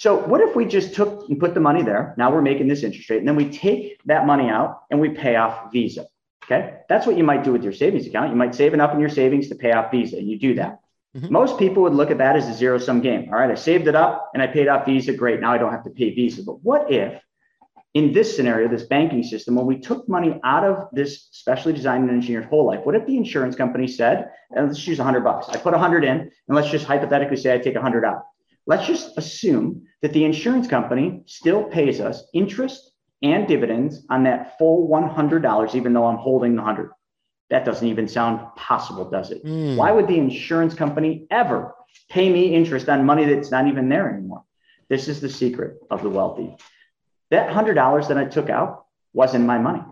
So 0.00 0.16
what 0.16 0.40
if 0.40 0.56
we 0.56 0.64
just 0.64 0.94
took 0.94 1.28
and 1.28 1.38
put 1.38 1.52
the 1.52 1.60
money 1.60 1.82
there? 1.82 2.14
Now 2.16 2.32
we're 2.32 2.40
making 2.40 2.68
this 2.68 2.82
interest 2.82 3.10
rate, 3.10 3.18
and 3.18 3.28
then 3.28 3.36
we 3.36 3.50
take 3.50 4.00
that 4.06 4.26
money 4.26 4.48
out 4.48 4.84
and 4.90 4.98
we 4.98 5.10
pay 5.10 5.36
off 5.36 5.70
Visa. 5.72 6.06
Okay, 6.44 6.78
that's 6.88 7.06
what 7.06 7.18
you 7.18 7.22
might 7.22 7.44
do 7.44 7.52
with 7.52 7.62
your 7.62 7.74
savings 7.74 8.06
account. 8.06 8.30
You 8.30 8.36
might 8.36 8.54
save 8.54 8.72
enough 8.72 8.94
in 8.94 9.00
your 9.00 9.10
savings 9.10 9.48
to 9.50 9.56
pay 9.56 9.72
off 9.72 9.90
Visa, 9.90 10.16
and 10.16 10.26
you 10.26 10.38
do 10.38 10.54
that. 10.54 10.80
Mhm. 11.14 11.28
Most 11.28 11.58
people 11.58 11.82
would 11.82 11.92
look 11.92 12.10
at 12.10 12.16
that 12.16 12.34
as 12.34 12.48
a 12.48 12.54
zero 12.54 12.78
sum 12.78 13.02
game. 13.02 13.28
All 13.30 13.38
right, 13.38 13.50
I 13.50 13.54
saved 13.54 13.88
it 13.88 13.94
up 13.94 14.30
and 14.32 14.42
I 14.42 14.46
paid 14.46 14.68
off 14.68 14.86
Visa. 14.86 15.12
Great, 15.12 15.38
now 15.38 15.52
I 15.52 15.58
don't 15.58 15.70
have 15.70 15.84
to 15.84 15.90
pay 15.90 16.14
Visa. 16.14 16.42
But 16.46 16.64
what 16.64 16.90
if, 16.90 17.22
in 17.92 18.14
this 18.14 18.34
scenario, 18.34 18.68
this 18.68 18.84
banking 18.84 19.22
system, 19.22 19.54
when 19.54 19.66
we 19.66 19.78
took 19.78 20.08
money 20.08 20.40
out 20.44 20.64
of 20.64 20.88
this 20.92 21.28
specially 21.32 21.74
designed 21.74 22.04
and 22.04 22.12
engineered 22.12 22.46
whole 22.46 22.64
life, 22.64 22.86
what 22.86 22.94
if 22.94 23.04
the 23.04 23.18
insurance 23.18 23.54
company 23.54 23.86
said, 23.86 24.30
and 24.56 24.66
let's 24.66 24.82
choose 24.82 24.98
100 24.98 25.22
bucks. 25.22 25.50
I 25.50 25.58
put 25.58 25.74
100 25.74 26.04
in, 26.04 26.20
and 26.20 26.56
let's 26.56 26.70
just 26.70 26.86
hypothetically 26.86 27.36
say 27.36 27.52
I 27.52 27.58
take 27.58 27.74
100 27.74 28.02
out. 28.02 28.24
Let's 28.66 28.86
just 28.86 29.16
assume 29.18 29.86
that 30.02 30.12
the 30.12 30.24
insurance 30.24 30.66
company 30.66 31.22
still 31.26 31.64
pays 31.64 32.00
us 32.00 32.24
interest 32.32 32.92
and 33.22 33.46
dividends 33.46 34.06
on 34.08 34.24
that 34.24 34.58
full 34.58 34.88
$100, 34.88 35.74
even 35.74 35.92
though 35.92 36.06
I'm 36.06 36.16
holding 36.16 36.56
the 36.56 36.62
100. 36.62 36.90
That 37.50 37.64
doesn't 37.64 37.86
even 37.86 38.08
sound 38.08 38.40
possible, 38.56 39.10
does 39.10 39.30
it? 39.30 39.44
Mm. 39.44 39.76
Why 39.76 39.90
would 39.90 40.06
the 40.06 40.18
insurance 40.18 40.74
company 40.74 41.26
ever 41.30 41.74
pay 42.08 42.30
me 42.30 42.54
interest 42.54 42.88
on 42.88 43.04
money 43.04 43.24
that's 43.24 43.50
not 43.50 43.66
even 43.66 43.88
there 43.88 44.08
anymore? 44.08 44.44
This 44.88 45.08
is 45.08 45.20
the 45.20 45.28
secret 45.28 45.78
of 45.90 46.02
the 46.02 46.10
wealthy. 46.10 46.56
That 47.30 47.50
$100 47.50 48.08
that 48.08 48.18
I 48.18 48.24
took 48.24 48.50
out 48.50 48.86
wasn't 49.12 49.46
my 49.46 49.58
money. 49.58 49.82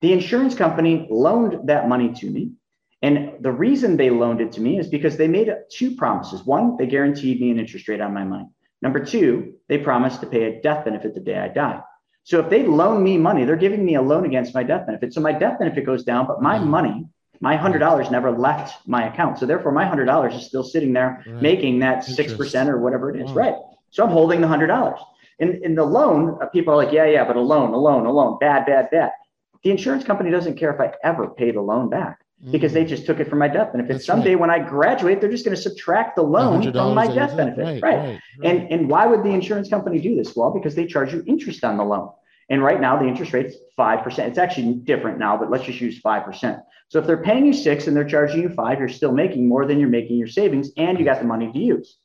The 0.00 0.12
insurance 0.12 0.54
company 0.54 1.06
loaned 1.10 1.68
that 1.68 1.88
money 1.88 2.12
to 2.14 2.30
me. 2.30 2.52
And 3.02 3.32
the 3.40 3.50
reason 3.50 3.96
they 3.96 4.10
loaned 4.10 4.40
it 4.40 4.52
to 4.52 4.60
me 4.60 4.78
is 4.78 4.86
because 4.88 5.16
they 5.16 5.26
made 5.26 5.52
two 5.70 5.96
promises. 5.96 6.44
One, 6.44 6.76
they 6.76 6.86
guaranteed 6.86 7.40
me 7.40 7.50
an 7.50 7.58
interest 7.58 7.88
rate 7.88 8.00
on 8.00 8.14
my 8.14 8.24
money. 8.24 8.46
Number 8.80 9.04
two, 9.04 9.54
they 9.68 9.78
promised 9.78 10.20
to 10.20 10.26
pay 10.26 10.44
a 10.44 10.62
death 10.62 10.84
benefit 10.84 11.14
the 11.14 11.20
day 11.20 11.36
I 11.38 11.48
die. 11.48 11.80
So 12.24 12.38
if 12.38 12.48
they 12.48 12.62
loan 12.62 13.02
me 13.02 13.18
money, 13.18 13.44
they're 13.44 13.56
giving 13.56 13.84
me 13.84 13.96
a 13.96 14.02
loan 14.02 14.24
against 14.24 14.54
my 14.54 14.62
death 14.62 14.86
benefit. 14.86 15.12
So 15.12 15.20
my 15.20 15.32
death 15.32 15.58
benefit 15.58 15.84
goes 15.84 16.04
down, 16.04 16.26
but 16.28 16.40
my 16.40 16.58
money, 16.58 17.04
my 17.40 17.56
hundred 17.56 17.80
dollars 17.80 18.10
never 18.12 18.30
left 18.30 18.86
my 18.86 19.08
account. 19.08 19.38
So 19.38 19.46
therefore 19.46 19.72
my 19.72 19.84
hundred 19.84 20.04
dollars 20.04 20.34
is 20.34 20.46
still 20.46 20.62
sitting 20.62 20.92
there 20.92 21.24
Right. 21.26 21.42
making 21.42 21.80
that 21.80 22.04
six 22.04 22.32
percent 22.34 22.68
or 22.70 22.78
whatever 22.78 23.10
it 23.10 23.20
is. 23.20 23.34
Right. 23.34 23.56
So 23.90 24.04
I'm 24.04 24.10
holding 24.10 24.40
the 24.40 24.46
hundred 24.46 24.68
dollars. 24.68 25.00
In 25.40 25.64
in 25.64 25.74
the 25.74 25.84
loan, 25.84 26.38
uh, 26.40 26.46
people 26.46 26.72
are 26.74 26.76
like, 26.76 26.92
yeah, 26.92 27.06
yeah, 27.06 27.24
but 27.24 27.34
a 27.34 27.40
loan, 27.40 27.74
a 27.74 27.76
loan, 27.76 28.06
a 28.06 28.12
loan, 28.12 28.38
bad, 28.38 28.66
bad, 28.66 28.90
bad. 28.92 29.10
The 29.64 29.70
insurance 29.70 30.04
company 30.04 30.30
doesn't 30.30 30.56
care 30.56 30.72
if 30.72 30.80
I 30.80 30.92
ever 31.02 31.28
pay 31.30 31.50
the 31.50 31.60
loan 31.60 31.88
back 31.88 32.21
because 32.50 32.72
they 32.72 32.84
just 32.84 33.06
took 33.06 33.20
it 33.20 33.28
from 33.28 33.38
my 33.38 33.48
death 33.48 33.72
benefit. 33.72 33.90
Mm. 33.90 33.94
That's 33.94 34.06
Someday 34.06 34.34
when 34.34 34.50
I 34.50 34.58
graduate, 34.58 35.20
they're 35.20 35.30
just 35.30 35.44
going 35.44 35.56
to 35.56 35.62
subtract 35.62 36.16
the 36.16 36.22
loan 36.22 36.62
from 36.72 36.94
my 36.94 37.06
death 37.06 37.36
benefit. 37.36 37.62
Right, 37.62 37.82
Right. 37.82 37.98
right, 37.98 38.20
And 38.42 38.72
and 38.72 38.88
why 38.88 39.06
would 39.06 39.22
the 39.22 39.30
insurance 39.30 39.68
company 39.68 40.00
do 40.00 40.16
this? 40.16 40.34
Well, 40.34 40.50
because 40.50 40.74
they 40.74 40.86
charge 40.86 41.12
you 41.12 41.22
interest 41.26 41.62
on 41.62 41.76
the 41.76 41.84
loan. 41.84 42.10
And 42.50 42.62
right 42.62 42.80
now 42.80 42.98
the 42.98 43.06
interest 43.06 43.32
rate's 43.32 43.54
five 43.76 44.02
percent. 44.02 44.28
It's 44.30 44.38
actually 44.38 44.74
different 44.74 45.18
now, 45.18 45.36
but 45.36 45.50
let's 45.50 45.64
just 45.64 45.80
use 45.80 45.98
five 46.00 46.24
percent. 46.24 46.58
So 46.88 46.98
if 46.98 47.06
they're 47.06 47.22
paying 47.22 47.46
you 47.46 47.52
six 47.52 47.86
and 47.86 47.96
they're 47.96 48.04
charging 48.04 48.42
you 48.42 48.48
five, 48.50 48.78
you're 48.80 48.88
still 48.88 49.12
making 49.12 49.48
more 49.48 49.64
than 49.64 49.78
you're 49.78 49.88
making 49.88 50.18
your 50.18 50.28
savings, 50.28 50.70
and 50.76 50.98
you 50.98 51.04
got 51.04 51.20
the 51.20 51.24
money 51.26 51.50
to 51.52 51.58
use. 51.58 51.96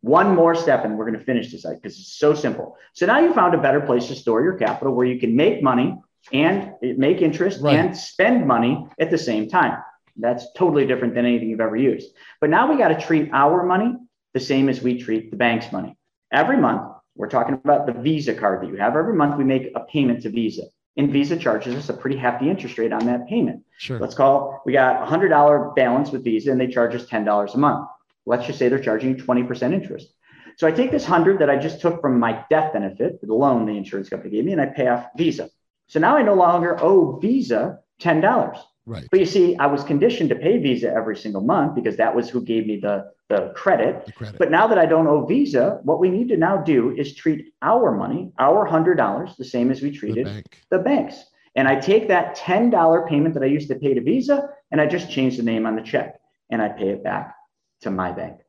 One 0.00 0.34
more 0.34 0.54
step, 0.54 0.84
and 0.84 0.98
we're 0.98 1.08
going 1.08 1.18
to 1.18 1.24
finish 1.24 1.52
this 1.52 1.62
because 1.64 1.98
it's 1.98 2.16
so 2.18 2.34
simple. 2.34 2.76
So 2.94 3.06
now 3.06 3.20
you 3.20 3.32
found 3.32 3.54
a 3.54 3.58
better 3.58 3.80
place 3.80 4.06
to 4.08 4.14
store 4.16 4.42
your 4.42 4.54
capital 4.54 4.94
where 4.94 5.06
you 5.06 5.20
can 5.20 5.36
make 5.36 5.62
money 5.62 5.96
and 6.32 6.72
make 6.82 7.22
interest 7.22 7.60
Right. 7.62 7.76
and 7.78 7.96
spend 7.96 8.46
money 8.46 8.86
at 8.98 9.10
the 9.10 9.18
same 9.18 9.48
time. 9.48 9.78
That's 10.16 10.52
totally 10.52 10.86
different 10.86 11.14
than 11.14 11.26
anything 11.26 11.48
you've 11.48 11.60
ever 11.60 11.76
used. 11.76 12.14
But 12.40 12.50
now 12.50 12.70
we 12.70 12.78
got 12.78 12.88
to 12.88 13.00
treat 13.00 13.30
our 13.32 13.64
money 13.64 13.96
the 14.32 14.40
same 14.40 14.68
as 14.68 14.82
we 14.82 14.98
treat 15.00 15.30
the 15.30 15.36
bank's 15.36 15.70
money. 15.72 15.96
Every 16.32 16.56
month, 16.56 16.82
we're 17.16 17.28
talking 17.28 17.54
about 17.54 17.86
the 17.86 17.92
Visa 17.92 18.34
card 18.34 18.62
that 18.62 18.68
you 18.68 18.76
have. 18.76 18.96
Every 18.96 19.14
month, 19.14 19.36
we 19.36 19.44
make 19.44 19.70
a 19.74 19.80
payment 19.80 20.22
to 20.22 20.30
Visa, 20.30 20.62
and 20.96 21.12
Visa 21.12 21.36
charges 21.36 21.74
us 21.76 21.88
a 21.88 21.94
pretty 21.94 22.16
hefty 22.16 22.48
interest 22.50 22.76
rate 22.78 22.92
on 22.92 23.06
that 23.06 23.28
payment. 23.28 23.62
Sure. 23.78 23.98
Let's 23.98 24.14
call 24.14 24.62
we 24.66 24.72
got 24.72 25.02
a 25.02 25.06
hundred 25.06 25.28
dollar 25.28 25.70
balance 25.76 26.10
with 26.10 26.24
Visa, 26.24 26.50
and 26.50 26.60
they 26.60 26.66
charge 26.66 26.94
us 26.94 27.06
ten 27.06 27.24
dollars 27.24 27.54
a 27.54 27.58
month. 27.58 27.86
Let's 28.26 28.46
just 28.46 28.58
say 28.58 28.68
they're 28.68 28.78
charging 28.80 29.10
you 29.16 29.22
twenty 29.22 29.44
percent 29.44 29.74
interest. 29.74 30.12
So 30.56 30.66
I 30.66 30.72
take 30.72 30.90
this 30.90 31.04
hundred 31.04 31.40
that 31.40 31.50
I 31.50 31.56
just 31.56 31.80
took 31.80 32.00
from 32.00 32.18
my 32.18 32.44
death 32.50 32.72
benefit, 32.72 33.20
the 33.20 33.34
loan 33.34 33.66
the 33.66 33.76
insurance 33.76 34.08
company 34.08 34.30
gave 34.30 34.44
me, 34.44 34.52
and 34.52 34.60
I 34.60 34.66
pay 34.66 34.88
off 34.88 35.06
Visa. 35.16 35.50
So 35.86 36.00
now 36.00 36.16
I 36.16 36.22
no 36.22 36.34
longer 36.34 36.76
owe 36.82 37.18
Visa 37.18 37.80
ten 38.00 38.20
dollars. 38.20 38.58
Right. 38.86 39.06
But 39.10 39.20
you 39.20 39.26
see, 39.26 39.56
I 39.56 39.66
was 39.66 39.82
conditioned 39.82 40.28
to 40.30 40.36
pay 40.36 40.58
Visa 40.58 40.92
every 40.92 41.16
single 41.16 41.40
month 41.40 41.74
because 41.74 41.96
that 41.96 42.14
was 42.14 42.28
who 42.28 42.42
gave 42.42 42.66
me 42.66 42.78
the, 42.78 43.10
the 43.30 43.52
credit. 43.56 44.04
The 44.04 44.12
credit. 44.12 44.38
But 44.38 44.50
now 44.50 44.66
that 44.66 44.78
I 44.78 44.84
don't 44.84 45.06
owe 45.06 45.24
Visa, 45.24 45.80
what 45.84 46.00
we 46.00 46.10
need 46.10 46.28
to 46.28 46.36
now 46.36 46.58
do 46.58 46.94
is 46.94 47.14
treat 47.14 47.46
our 47.62 47.92
money, 47.92 48.30
our 48.38 48.66
hundred 48.66 48.96
dollars, 48.96 49.36
the 49.38 49.44
same 49.44 49.70
as 49.70 49.80
we 49.80 49.90
the 49.90 49.96
treated 49.96 50.24
bank. 50.26 50.64
the 50.70 50.78
banks. 50.78 51.24
And 51.56 51.66
I 51.68 51.76
take 51.80 52.08
that 52.08 52.36
$10 52.36 53.08
payment 53.08 53.34
that 53.34 53.42
I 53.42 53.46
used 53.46 53.68
to 53.68 53.76
pay 53.76 53.94
to 53.94 54.02
Visa 54.02 54.48
and 54.70 54.80
I 54.80 54.86
just 54.86 55.10
change 55.10 55.36
the 55.36 55.42
name 55.42 55.66
on 55.66 55.76
the 55.76 55.82
check 55.82 56.20
and 56.50 56.60
I 56.60 56.68
pay 56.68 56.88
it 56.88 57.02
back 57.02 57.34
to 57.82 57.90
my 57.90 58.12
bank. 58.12 58.40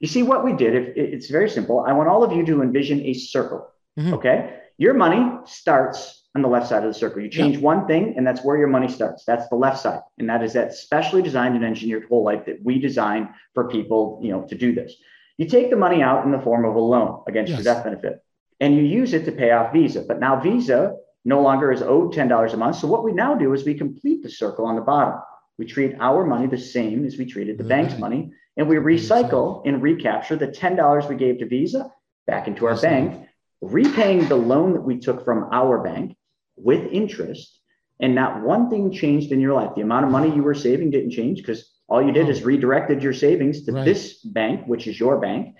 You 0.00 0.08
see 0.08 0.22
what 0.22 0.44
we 0.44 0.54
did? 0.54 0.74
If 0.74 0.96
it's 0.96 1.30
very 1.30 1.48
simple. 1.48 1.80
I 1.86 1.92
want 1.92 2.08
all 2.08 2.24
of 2.24 2.32
you 2.32 2.44
to 2.46 2.62
envision 2.62 3.00
a 3.02 3.12
circle. 3.14 3.68
Mhm. 3.98 4.14
Okay. 4.14 4.58
Your 4.78 4.94
money 4.94 5.30
starts 5.44 6.23
on 6.34 6.42
the 6.42 6.48
left 6.48 6.68
side 6.68 6.82
of 6.82 6.92
the 6.92 6.98
circle. 6.98 7.22
You 7.22 7.28
change 7.28 7.58
one 7.58 7.86
thing, 7.86 8.14
and 8.16 8.26
that's 8.26 8.44
where 8.44 8.56
your 8.56 8.66
money 8.66 8.88
starts. 8.88 9.24
That's 9.24 9.48
the 9.48 9.54
left 9.54 9.80
side. 9.80 10.00
And 10.18 10.28
that 10.28 10.42
is 10.42 10.52
that 10.54 10.74
specially 10.74 11.22
designed 11.22 11.54
and 11.54 11.64
engineered 11.64 12.06
whole 12.08 12.24
life 12.24 12.44
that 12.46 12.58
we 12.64 12.80
design 12.80 13.28
for 13.54 13.68
people, 13.68 14.18
you 14.20 14.32
know, 14.32 14.42
to 14.42 14.54
do 14.56 14.74
this. 14.74 14.96
You 15.38 15.46
take 15.46 15.70
the 15.70 15.76
money 15.76 16.02
out 16.02 16.24
in 16.24 16.32
the 16.32 16.40
form 16.40 16.64
of 16.64 16.74
a 16.74 16.80
loan 16.80 17.22
against 17.28 17.50
Yes. 17.50 17.64
your 17.64 17.74
death 17.74 17.84
benefit, 17.84 18.22
and 18.60 18.74
you 18.74 18.82
use 18.82 19.14
it 19.14 19.24
to 19.26 19.32
pay 19.32 19.52
off 19.52 19.72
Visa. 19.72 20.04
But 20.06 20.18
now 20.18 20.40
Visa 20.40 20.96
no 21.24 21.40
longer 21.40 21.70
is 21.72 21.82
owed 21.82 22.12
$10 22.12 22.52
a 22.52 22.56
month. 22.56 22.76
So 22.76 22.88
what 22.88 23.04
we 23.04 23.12
now 23.12 23.34
do 23.34 23.52
is 23.52 23.64
we 23.64 23.74
complete 23.74 24.22
the 24.22 24.30
circle 24.30 24.66
on 24.66 24.74
the 24.74 24.82
bottom. 24.82 25.20
We 25.56 25.66
treat 25.66 25.94
our 26.00 26.26
money 26.26 26.48
the 26.48 26.58
same 26.58 27.04
as 27.04 27.16
we 27.16 27.26
treated 27.26 27.58
the 27.58 27.64
bank's 27.64 27.96
money, 27.96 28.32
and 28.56 28.68
we 28.68 28.76
recycle 28.76 29.62
and 29.64 29.80
recapture 29.80 30.34
the 30.36 30.48
$10 30.48 31.08
we 31.08 31.14
gave 31.14 31.38
to 31.38 31.46
Visa 31.46 31.92
back 32.26 32.48
into 32.48 32.66
our 32.66 32.80
bank, 32.80 33.28
repaying 33.60 34.26
the 34.28 34.36
loan 34.36 34.72
that 34.72 34.80
we 34.82 34.98
took 34.98 35.24
from 35.24 35.48
our 35.52 35.78
bank 35.82 36.16
with 36.56 36.92
interest. 36.92 37.60
And 38.00 38.14
not 38.14 38.42
one 38.42 38.70
thing 38.70 38.90
changed 38.90 39.30
in 39.30 39.40
your 39.40 39.54
life. 39.54 39.70
The 39.76 39.82
amount 39.82 40.04
of 40.04 40.10
money 40.10 40.34
you 40.34 40.42
were 40.42 40.54
saving 40.54 40.90
didn't 40.90 41.12
change 41.12 41.38
because 41.38 41.70
all 41.88 42.02
you 42.02 42.12
did 42.12 42.28
is 42.28 42.38
mm-hmm. 42.38 42.48
redirected 42.48 43.02
your 43.02 43.12
savings 43.12 43.64
to 43.64 43.72
Right. 43.72 43.84
this 43.84 44.18
bank, 44.24 44.66
which 44.66 44.86
is 44.86 44.98
your 44.98 45.20
bank. 45.20 45.54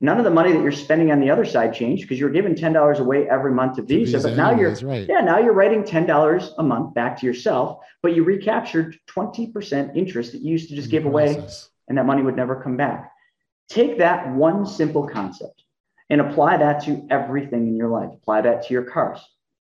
None 0.00 0.18
of 0.18 0.24
the 0.24 0.30
money 0.30 0.52
that 0.52 0.62
you're 0.62 0.72
spending 0.72 1.10
on 1.10 1.20
the 1.20 1.30
other 1.30 1.46
side 1.46 1.72
changed 1.72 2.02
because 2.02 2.20
you're 2.20 2.30
giving 2.30 2.54
$10 2.54 2.98
away 2.98 3.28
every 3.28 3.52
month 3.52 3.76
to 3.76 3.82
To 3.82 3.86
Visa, 3.86 4.20
but 4.20 4.36
now 4.36 4.50
you're 4.54 4.74
right. 4.82 5.06
yeah, 5.08 5.22
now 5.22 5.38
you're 5.38 5.54
writing 5.54 5.82
$10 5.82 6.54
a 6.58 6.62
month 6.62 6.92
back 6.94 7.18
to 7.20 7.26
yourself, 7.26 7.78
but 8.02 8.14
you 8.14 8.22
recaptured 8.22 8.98
20% 9.08 9.96
interest 9.96 10.32
that 10.32 10.42
you 10.42 10.52
used 10.52 10.68
to 10.68 10.76
just 10.76 10.86
in 10.86 10.90
give 10.90 11.06
away 11.06 11.42
and 11.88 11.96
that 11.96 12.04
money 12.04 12.22
would 12.22 12.36
never 12.36 12.62
come 12.62 12.76
back. 12.76 13.10
Take 13.68 13.98
that 13.98 14.34
one 14.34 14.66
simple 14.66 15.08
concept 15.08 15.64
and 16.10 16.20
apply 16.20 16.58
that 16.58 16.84
to 16.84 17.06
everything 17.10 17.66
in 17.66 17.76
your 17.76 17.88
life. 17.88 18.10
Apply 18.12 18.42
that 18.42 18.66
to 18.66 18.74
your 18.74 18.84
cars. 18.84 19.20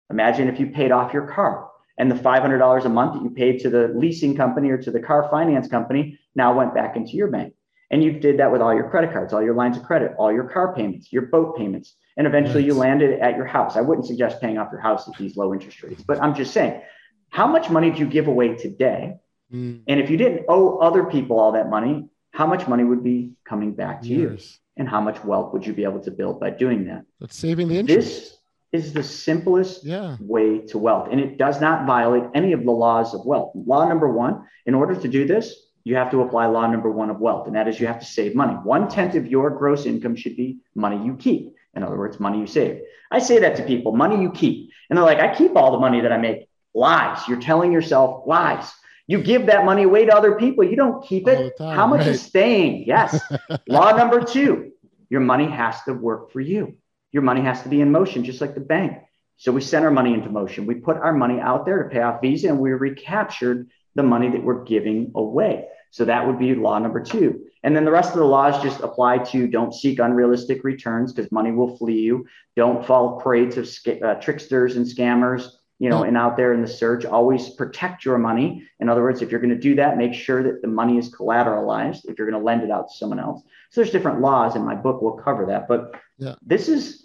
Imagine 0.09 0.47
if 0.47 0.59
you 0.59 0.67
paid 0.67 0.91
off 0.91 1.13
your 1.13 1.27
car 1.27 1.69
and 1.97 2.09
the 2.09 2.15
$500 2.15 2.85
a 2.85 2.89
month 2.89 3.13
that 3.13 3.23
you 3.23 3.29
paid 3.29 3.59
to 3.61 3.69
the 3.69 3.87
leasing 3.95 4.35
company 4.35 4.69
or 4.69 4.77
to 4.77 4.91
the 4.91 4.99
car 4.99 5.27
finance 5.29 5.67
company 5.67 6.19
now 6.35 6.55
went 6.57 6.73
back 6.73 6.95
into 6.95 7.11
your 7.11 7.27
bank. 7.29 7.53
And 7.91 8.03
you 8.03 8.13
did 8.19 8.39
that 8.39 8.51
with 8.51 8.61
all 8.61 8.73
your 8.73 8.89
credit 8.89 9.13
cards, 9.13 9.33
all 9.33 9.43
your 9.43 9.53
lines 9.53 9.77
of 9.77 9.83
credit, 9.83 10.13
all 10.17 10.31
your 10.31 10.45
car 10.45 10.73
payments, 10.75 11.13
your 11.13 11.23
boat 11.23 11.55
payments, 11.57 11.95
and 12.17 12.25
eventually 12.25 12.63
you 12.63 12.73
landed 12.73 13.19
at 13.19 13.35
your 13.35 13.45
house. 13.45 13.75
I 13.75 13.81
wouldn't 13.81 14.07
suggest 14.07 14.41
paying 14.41 14.57
off 14.57 14.69
your 14.71 14.81
house 14.81 15.07
at 15.07 15.15
these 15.17 15.37
low 15.37 15.53
interest 15.53 15.83
rates, 15.83 16.01
but 16.01 16.21
I'm 16.21 16.33
just 16.33 16.53
saying, 16.53 16.81
how 17.29 17.45
much 17.45 17.69
money 17.69 17.91
do 17.91 17.99
you 17.99 18.07
give 18.07 18.27
away 18.27 18.55
today? 18.55 19.15
Mm, 19.53 19.81
And 19.87 19.99
if 19.99 20.09
you 20.09 20.17
didn't 20.17 20.45
owe 20.49 20.77
other 20.79 21.03
people 21.03 21.39
all 21.39 21.51
that 21.51 21.69
money, 21.69 22.09
how 22.31 22.47
much 22.47 22.67
money 22.67 22.83
would 22.83 23.03
be 23.03 23.33
coming 23.45 23.73
back 23.73 24.01
to 24.01 24.07
you? 24.07 24.37
And 24.75 24.89
how 24.89 25.01
much 25.01 25.23
wealth 25.23 25.53
would 25.53 25.67
you 25.67 25.73
be 25.73 25.83
able 25.83 25.99
to 26.01 26.09
build 26.09 26.39
by 26.39 26.49
doing 26.49 26.85
that? 26.85 27.05
That's 27.19 27.37
saving 27.37 27.67
the 27.67 27.77
interest. 27.77 27.99
This 28.07 28.37
is 28.73 28.91
the 28.91 29.03
simplest 29.03 29.85
yeah. 29.85 30.17
way 30.19 30.59
to 30.59 30.77
wealth, 30.77 31.07
and 31.11 31.19
it 31.21 31.37
does 31.37 31.61
not 31.61 31.85
violate 31.85 32.23
any 32.33 32.53
of 32.53 32.65
the 32.65 32.71
laws 32.71 33.13
of 33.13 33.25
wealth. 33.25 33.51
Law 33.53 33.87
number 33.87 34.11
one 34.11 34.45
in 34.65 34.73
order 34.73 34.95
to 34.95 35.07
do 35.07 35.25
this, 35.25 35.67
you 35.83 35.95
have 35.95 36.09
to 36.11 36.21
apply 36.21 36.47
law 36.47 36.65
number 36.67 36.89
one 36.89 37.09
of 37.09 37.19
wealth, 37.19 37.47
and 37.47 37.55
that 37.55 37.67
is 37.67 37.79
you 37.79 37.87
have 37.87 37.99
to 37.99 38.05
save 38.05 38.35
money. 38.35 38.53
One 38.53 38.89
tenth 38.89 39.15
of 39.15 39.27
your 39.27 39.49
gross 39.51 39.85
income 39.85 40.15
should 40.15 40.35
be 40.35 40.59
money 40.75 41.03
you 41.05 41.15
keep. 41.15 41.53
In 41.75 41.83
other 41.83 41.97
words, 41.97 42.19
money 42.19 42.39
you 42.39 42.47
save. 42.47 42.81
I 43.11 43.19
say 43.19 43.39
that 43.39 43.55
to 43.57 43.63
people 43.63 43.91
money 43.91 44.21
you 44.21 44.31
keep. 44.31 44.71
And 44.89 44.97
they're 44.97 45.05
like, 45.05 45.19
I 45.19 45.33
keep 45.33 45.55
all 45.55 45.71
the 45.71 45.79
money 45.79 46.01
that 46.01 46.11
I 46.11 46.17
make. 46.17 46.47
Lies. 46.73 47.27
You're 47.27 47.41
telling 47.41 47.71
yourself 47.71 48.23
lies. 48.25 48.71
You 49.07 49.21
give 49.21 49.47
that 49.47 49.65
money 49.65 49.83
away 49.83 50.05
to 50.05 50.15
other 50.15 50.35
people. 50.37 50.63
You 50.63 50.75
don't 50.75 51.05
keep 51.05 51.27
it. 51.27 51.57
time, 51.57 51.75
How 51.75 51.87
much 51.87 52.01
right. 52.01 52.09
is 52.09 52.21
staying? 52.21 52.85
Yes. 52.87 53.19
Law 53.67 53.95
number 53.95 54.23
two 54.23 54.71
your 55.09 55.21
money 55.21 55.45
has 55.45 55.79
to 55.83 55.93
work 55.93 56.31
for 56.31 56.41
you. 56.41 56.75
Your 57.13 57.23
money 57.23 57.41
has 57.41 57.61
to 57.63 57.69
be 57.69 57.79
in 57.79 57.91
motion, 57.91 58.25
just 58.25 58.41
like 58.41 58.55
the 58.55 58.59
bank. 58.59 58.97
So 59.37 59.51
we 59.51 59.61
sent 59.61 59.85
our 59.85 59.91
money 59.91 60.13
into 60.13 60.29
motion. 60.29 60.65
We 60.65 60.75
put 60.75 60.97
our 60.97 61.13
money 61.13 61.39
out 61.39 61.65
there 61.65 61.83
to 61.83 61.89
pay 61.89 62.01
off 62.01 62.21
Visa 62.21 62.49
and 62.49 62.59
we 62.59 62.71
recaptured 62.71 63.69
the 63.95 64.03
money 64.03 64.29
that 64.29 64.43
we're 64.43 64.63
giving 64.63 65.11
away. 65.15 65.67
So 65.91 66.05
that 66.05 66.25
would 66.25 66.39
be 66.39 66.55
law 66.55 66.79
number 66.79 67.01
two. 67.01 67.45
And 67.61 67.75
then 67.75 67.85
the 67.85 67.91
rest 67.91 68.11
of 68.13 68.17
the 68.17 68.25
laws 68.25 68.61
just 68.63 68.81
apply 68.81 69.19
to 69.19 69.47
don't 69.47 69.73
seek 69.73 69.99
unrealistic 69.99 70.63
returns 70.63 71.13
because 71.13 71.31
money 71.31 71.51
will 71.51 71.77
flee 71.77 71.99
you. 71.99 72.25
Don't 72.55 72.85
fall 72.85 73.19
prey 73.21 73.45
to 73.51 73.61
uh, 73.61 74.15
tricksters 74.15 74.75
and 74.75 74.85
scammers, 74.85 75.47
you 75.79 75.89
know, 75.89 76.03
and 76.03 76.17
out 76.17 76.35
there 76.35 76.53
in 76.53 76.61
the 76.61 76.67
search. 76.67 77.05
Always 77.05 77.49
protect 77.51 78.05
your 78.05 78.17
money. 78.17 78.63
In 78.79 78.89
other 78.89 79.03
words, 79.03 79.21
if 79.21 79.29
you're 79.29 79.39
going 79.39 79.53
to 79.53 79.59
do 79.59 79.75
that, 79.75 79.97
make 79.97 80.13
sure 80.15 80.41
that 80.43 80.61
the 80.61 80.67
money 80.67 80.97
is 80.97 81.13
collateralized 81.13 82.05
if 82.05 82.17
you're 82.17 82.29
going 82.29 82.41
to 82.41 82.45
lend 82.45 82.63
it 82.63 82.71
out 82.71 82.89
to 82.89 82.97
someone 82.97 83.19
else. 83.19 83.43
So 83.69 83.81
there's 83.81 83.91
different 83.91 84.19
laws 84.19 84.55
in 84.55 84.65
my 84.65 84.75
book. 84.75 85.01
We'll 85.01 85.13
cover 85.13 85.45
that. 85.47 85.67
But 85.67 85.93
Yeah. 86.17 86.35
this 86.41 86.67
is 86.67 87.02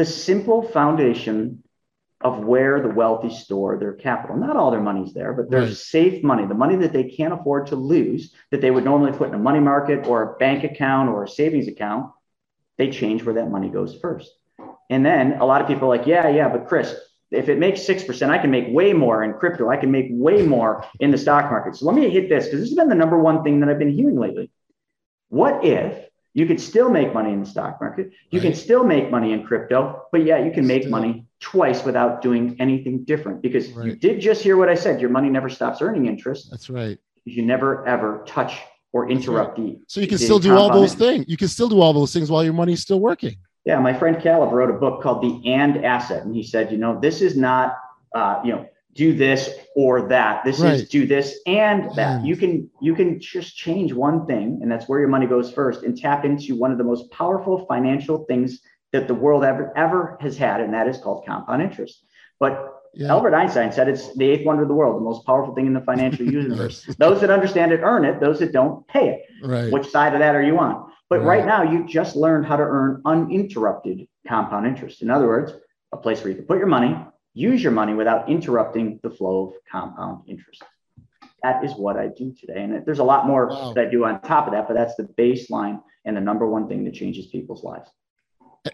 the 0.00 0.06
simple 0.06 0.62
foundation 0.62 1.62
of 2.22 2.42
where 2.42 2.80
the 2.80 2.88
wealthy 2.88 3.28
store 3.28 3.76
their 3.76 3.92
capital. 3.92 4.34
Not 4.34 4.56
all 4.56 4.70
their 4.70 4.80
money's 4.80 5.12
there, 5.12 5.34
but 5.34 5.50
there's 5.50 5.68
Right. 5.68 5.76
safe 5.76 6.24
money, 6.24 6.46
the 6.46 6.54
money 6.54 6.76
that 6.76 6.94
they 6.94 7.04
can't 7.04 7.34
afford 7.34 7.66
to 7.66 7.76
lose, 7.76 8.34
that 8.50 8.62
they 8.62 8.70
would 8.70 8.84
normally 8.84 9.12
put 9.12 9.28
in 9.28 9.34
a 9.34 9.38
money 9.38 9.60
market 9.60 10.06
or 10.08 10.22
a 10.22 10.36
bank 10.38 10.64
account 10.64 11.10
or 11.10 11.24
a 11.24 11.28
savings 11.28 11.68
account. 11.68 12.10
They 12.78 12.88
change 12.88 13.26
where 13.26 13.34
that 13.34 13.50
money 13.50 13.68
goes 13.68 13.94
first. 13.94 14.30
And 14.88 15.04
then 15.04 15.34
a 15.34 15.44
lot 15.44 15.60
of 15.60 15.66
people 15.66 15.84
are 15.84 15.96
like, 15.98 16.06
yeah, 16.06 16.28
yeah, 16.28 16.48
but 16.48 16.66
Chris, 16.66 16.96
if 17.30 17.50
it 17.50 17.58
makes 17.58 17.82
6%, 17.82 18.30
I 18.30 18.38
can 18.38 18.50
make 18.50 18.68
way 18.70 18.94
more 18.94 19.22
in 19.22 19.34
crypto. 19.34 19.68
I 19.68 19.76
can 19.76 19.90
make 19.90 20.08
way 20.10 20.40
more 20.40 20.82
in 20.98 21.10
the 21.10 21.18
stock 21.18 21.50
market. 21.50 21.76
So 21.76 21.84
let 21.84 21.94
me 21.94 22.08
hit 22.08 22.30
this 22.30 22.46
because 22.46 22.60
this 22.60 22.70
has 22.70 22.76
been 22.76 22.88
the 22.88 22.94
number 22.94 23.18
one 23.18 23.44
thing 23.44 23.60
that 23.60 23.68
I've 23.68 23.78
been 23.78 23.92
hearing 23.92 24.18
lately. 24.18 24.50
What 25.28 25.62
if 25.62 26.09
you 26.32 26.46
could 26.46 26.60
still 26.60 26.90
make 26.90 27.12
money 27.12 27.32
in 27.32 27.40
the 27.40 27.46
stock 27.46 27.80
market? 27.80 28.12
You 28.30 28.40
can 28.40 28.54
still 28.54 28.84
make 28.84 29.10
money 29.10 29.32
in 29.32 29.44
crypto, 29.44 30.04
but 30.12 30.24
yeah, 30.24 30.38
you 30.38 30.52
can 30.52 30.66
make 30.66 30.82
Still. 30.82 30.92
money 30.92 31.26
twice 31.40 31.84
without 31.84 32.22
doing 32.22 32.56
anything 32.60 33.04
different 33.04 33.42
because 33.42 33.70
you 33.70 33.96
did 33.96 34.20
just 34.20 34.42
hear 34.42 34.56
what 34.56 34.68
I 34.68 34.74
said. 34.74 35.00
Your 35.00 35.10
money 35.10 35.28
never 35.28 35.48
stops 35.48 35.82
earning 35.82 36.06
interest. 36.06 36.48
That's 36.50 36.70
right. 36.70 36.98
You 37.24 37.42
never 37.42 37.86
ever 37.86 38.22
touch 38.26 38.58
or 38.92 39.10
interrupt 39.10 39.56
the. 39.56 39.78
So 39.88 40.00
you 40.00 40.06
can 40.06 40.18
still 40.18 40.38
do 40.38 40.56
all 40.56 40.72
those 40.72 40.94
things. 40.94 41.24
You 41.28 41.36
can 41.36 41.48
still 41.48 41.68
do 41.68 41.80
all 41.80 41.92
those 41.92 42.12
things 42.12 42.30
while 42.30 42.44
your 42.44 42.52
money's 42.52 42.80
still 42.80 43.00
working. 43.00 43.36
Yeah, 43.64 43.78
my 43.78 43.92
friend 43.92 44.20
Caleb 44.20 44.52
wrote 44.52 44.70
a 44.70 44.78
book 44.78 45.02
called 45.02 45.22
The 45.22 45.52
And 45.52 45.84
Asset, 45.84 46.24
and 46.24 46.34
he 46.34 46.42
said, 46.42 46.72
you 46.72 46.78
know, 46.78 46.98
this 46.98 47.20
is 47.20 47.36
not, 47.36 47.76
uh, 48.14 48.40
you 48.42 48.52
know, 48.52 48.66
do 48.94 49.14
this 49.14 49.50
or 49.76 50.08
that. 50.08 50.44
This 50.44 50.60
Right. 50.60 50.74
is 50.74 50.88
do 50.88 51.06
this 51.06 51.38
and 51.46 51.90
that. 51.96 52.18
And. 52.18 52.26
You 52.26 52.36
can 52.36 52.68
you 52.80 52.94
can 52.94 53.20
just 53.20 53.56
change 53.56 53.92
one 53.92 54.26
thing, 54.26 54.58
and 54.62 54.70
that's 54.70 54.88
where 54.88 54.98
your 55.00 55.08
money 55.08 55.26
goes 55.26 55.52
first, 55.52 55.84
and 55.84 55.96
tap 55.96 56.24
into 56.24 56.56
one 56.56 56.72
of 56.72 56.78
the 56.78 56.84
most 56.84 57.10
powerful 57.10 57.66
financial 57.66 58.24
things 58.24 58.60
that 58.92 59.06
the 59.06 59.14
world 59.14 59.44
ever 59.44 59.72
ever 59.76 60.16
has 60.20 60.36
had, 60.36 60.60
and 60.60 60.74
that 60.74 60.88
is 60.88 60.98
called 60.98 61.24
compound 61.26 61.62
interest. 61.62 62.04
But 62.38 62.76
Yeah. 62.92 63.12
Albert 63.12 63.34
Einstein 63.36 63.70
said 63.70 63.88
it's 63.88 64.12
the 64.16 64.28
eighth 64.28 64.44
wonder 64.44 64.62
of 64.62 64.68
the 64.68 64.74
world, 64.74 64.96
the 64.96 65.04
most 65.04 65.24
powerful 65.24 65.54
thing 65.54 65.66
in 65.68 65.74
the 65.74 65.80
financial 65.92 66.26
universe. 66.40 66.84
Those 66.98 67.20
that 67.20 67.30
understand 67.30 67.70
it 67.70 67.80
earn 67.84 68.04
it. 68.04 68.18
Those 68.18 68.40
that 68.40 68.50
don't 68.52 68.84
pay 68.88 69.10
it. 69.10 69.20
Right. 69.46 69.70
Which 69.72 69.86
side 69.88 70.12
of 70.14 70.18
that 70.18 70.34
are 70.34 70.42
you 70.42 70.58
on? 70.58 70.90
But 71.08 71.20
Right. 71.20 71.38
right 71.38 71.46
now, 71.46 71.62
you 71.62 71.86
just 71.86 72.16
learned 72.16 72.46
how 72.46 72.56
to 72.56 72.64
earn 72.64 73.00
uninterrupted 73.04 74.08
compound 74.26 74.66
interest. 74.66 75.02
In 75.02 75.10
other 75.10 75.28
words, 75.28 75.52
a 75.92 75.96
place 75.96 76.20
where 76.24 76.30
you 76.30 76.36
can 76.36 76.46
put 76.46 76.58
your 76.58 76.66
money, 76.66 76.96
use 77.34 77.62
your 77.62 77.72
money 77.72 77.94
without 77.94 78.28
interrupting 78.28 78.98
the 79.02 79.10
flow 79.10 79.48
of 79.48 79.54
compound 79.70 80.22
interest. 80.28 80.62
That 81.42 81.64
is 81.64 81.72
what 81.74 81.96
I 81.96 82.08
do 82.08 82.34
today. 82.38 82.62
And 82.64 82.84
there's 82.84 82.98
a 82.98 83.04
lot 83.04 83.26
more 83.26 83.48
Wow. 83.48 83.72
that 83.74 83.86
I 83.86 83.90
do 83.90 84.04
on 84.04 84.20
top 84.22 84.46
of 84.46 84.52
that, 84.52 84.68
but 84.68 84.74
that's 84.74 84.94
the 84.96 85.04
baseline 85.04 85.82
and 86.04 86.16
the 86.16 86.20
number 86.20 86.46
one 86.48 86.68
thing 86.68 86.84
that 86.84 86.94
changes 86.94 87.26
people's 87.26 87.64
lives. 87.64 87.88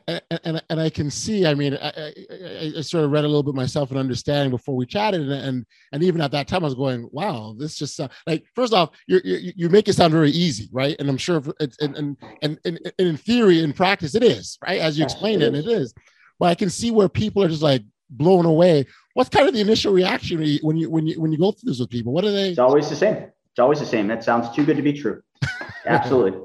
and, 0.08 0.20
and, 0.42 0.62
and 0.68 0.80
I 0.80 0.90
can 0.90 1.10
see. 1.10 1.46
I 1.46 1.54
mean, 1.54 1.74
I, 1.80 1.92
I, 1.96 2.72
I- 2.78 2.80
sort 2.80 3.04
of 3.04 3.12
read 3.12 3.24
a 3.24 3.28
little 3.28 3.44
bit 3.44 3.54
myself 3.54 3.90
and 3.90 3.98
understanding 4.00 4.50
before 4.50 4.74
we 4.74 4.84
chatted, 4.84 5.20
and 5.20 5.30
and 5.32 5.64
and 5.92 6.02
even 6.02 6.20
at 6.20 6.32
that 6.32 6.48
time, 6.48 6.62
I 6.62 6.66
was 6.66 6.74
going, 6.74 7.08
"Wow, 7.12 7.54
this 7.56 7.76
just 7.76 7.94
sound, 7.94 8.10
like." 8.26 8.44
First 8.56 8.72
off, 8.72 8.90
you 9.06 9.20
you 9.24 9.52
you 9.54 9.68
make 9.68 9.86
it 9.86 9.92
sound 9.92 10.12
very 10.12 10.30
easy, 10.30 10.68
right? 10.72 10.96
And 10.98 11.08
I'm 11.08 11.16
sure, 11.16 11.40
it's, 11.60 11.78
and, 11.78 11.94
and 11.96 12.16
and 12.42 12.58
and 12.64 12.80
in 12.98 13.16
theory, 13.16 13.60
in 13.62 13.72
practice, 13.72 14.16
it 14.16 14.24
is 14.24 14.58
right 14.60 14.80
as 14.80 14.98
you 14.98 15.04
Yes, 15.04 15.12
explained 15.12 15.42
it 15.42 15.46
it, 15.46 15.54
and 15.54 15.56
it 15.56 15.70
is. 15.70 15.94
But 16.40 16.46
I 16.46 16.56
can 16.56 16.68
see 16.68 16.90
where 16.90 17.08
people 17.08 17.44
are 17.44 17.48
just 17.48 17.62
like 17.62 17.82
blown 18.10 18.44
away. 18.44 18.86
What's 19.14 19.28
kind 19.28 19.48
of 19.48 19.54
the 19.54 19.60
initial 19.60 19.92
reaction 19.92 20.38
when 20.38 20.76
you 20.76 20.90
when 20.90 21.06
you 21.06 21.20
when 21.20 21.32
you, 21.32 21.38
go 21.38 21.52
through 21.52 21.70
this 21.70 21.80
with 21.80 21.90
people? 21.90 22.12
What 22.12 22.24
are 22.24 22.32
they? 22.32 22.50
It's 22.50 22.58
always 22.58 22.88
the 22.88 22.96
same. 22.96 23.16
It's 23.16 23.58
always 23.58 23.80
the 23.80 23.86
same. 23.86 24.06
That 24.08 24.22
sounds 24.22 24.54
too 24.54 24.64
good 24.64 24.76
to 24.76 24.82
be 24.82 24.92
true. 24.92 25.22
Absolutely. 25.86 26.40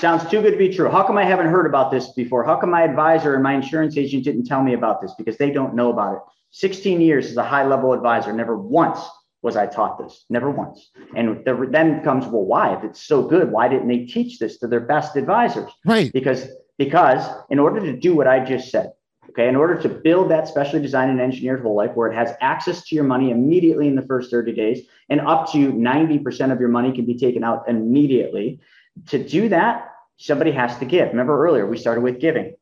Sounds 0.00 0.28
too 0.30 0.42
good 0.42 0.52
to 0.52 0.56
be 0.56 0.74
true. 0.74 0.88
How 0.88 1.02
come 1.02 1.18
I 1.18 1.24
haven't 1.24 1.46
heard 1.46 1.66
about 1.66 1.90
this 1.90 2.12
before? 2.12 2.44
How 2.44 2.56
come 2.56 2.70
my 2.70 2.82
advisor 2.82 3.34
and 3.34 3.42
my 3.42 3.54
insurance 3.54 3.96
agent 3.96 4.24
didn't 4.24 4.44
tell 4.44 4.62
me 4.62 4.74
about 4.74 5.00
this? 5.00 5.14
Because 5.16 5.36
they 5.36 5.50
don't 5.50 5.74
know 5.74 5.90
about 5.90 6.16
it. 6.16 6.22
16 6.50 7.00
years 7.00 7.26
as 7.26 7.36
a 7.36 7.44
high 7.44 7.66
level 7.66 7.92
advisor, 7.92 8.32
never 8.32 8.56
once 8.56 9.00
was 9.42 9.56
I 9.56 9.66
taught 9.66 9.98
this. 9.98 10.24
Never 10.30 10.50
once. 10.50 10.90
And 11.14 11.44
the, 11.44 11.68
then 11.70 12.02
comes, 12.02 12.24
well, 12.26 12.44
why? 12.44 12.74
If 12.76 12.84
it's 12.84 13.02
so 13.02 13.22
good, 13.22 13.52
why 13.52 13.68
didn't 13.68 13.88
they 13.88 14.06
teach 14.06 14.38
this 14.38 14.58
to 14.58 14.66
their 14.66 14.80
best 14.80 15.16
advisors? 15.16 15.70
Right. 15.84 16.12
because 16.12 16.48
because 16.78 17.24
in 17.50 17.58
order 17.58 17.80
to 17.80 17.92
do 17.92 18.16
what 18.16 18.26
I 18.26 18.44
just 18.44 18.70
said, 18.70 18.92
okay, 19.34 19.48
in 19.48 19.56
order 19.56 19.74
to 19.80 19.88
build 19.88 20.30
that 20.30 20.46
specially 20.46 20.80
designed 20.80 21.10
and 21.10 21.20
engineered 21.20 21.60
whole 21.60 21.74
life 21.74 21.90
where 21.94 22.10
it 22.10 22.14
has 22.14 22.32
access 22.40 22.84
to 22.84 22.94
your 22.94 23.04
money 23.04 23.32
immediately 23.32 23.88
in 23.88 23.96
the 23.96 24.02
first 24.02 24.30
30 24.30 24.52
days 24.52 24.86
and 25.08 25.20
up 25.20 25.50
to 25.52 25.72
90% 25.72 26.52
of 26.52 26.60
your 26.60 26.68
money 26.68 26.92
can 26.92 27.04
be 27.04 27.18
taken 27.18 27.42
out 27.42 27.68
immediately, 27.68 28.60
to 29.08 29.22
do 29.22 29.48
that, 29.48 29.90
somebody 30.18 30.52
has 30.52 30.78
to 30.78 30.84
give. 30.84 31.08
Remember 31.08 31.44
earlier, 31.44 31.66
we 31.66 31.76
started 31.76 32.02
with 32.02 32.20
giving. 32.20 32.54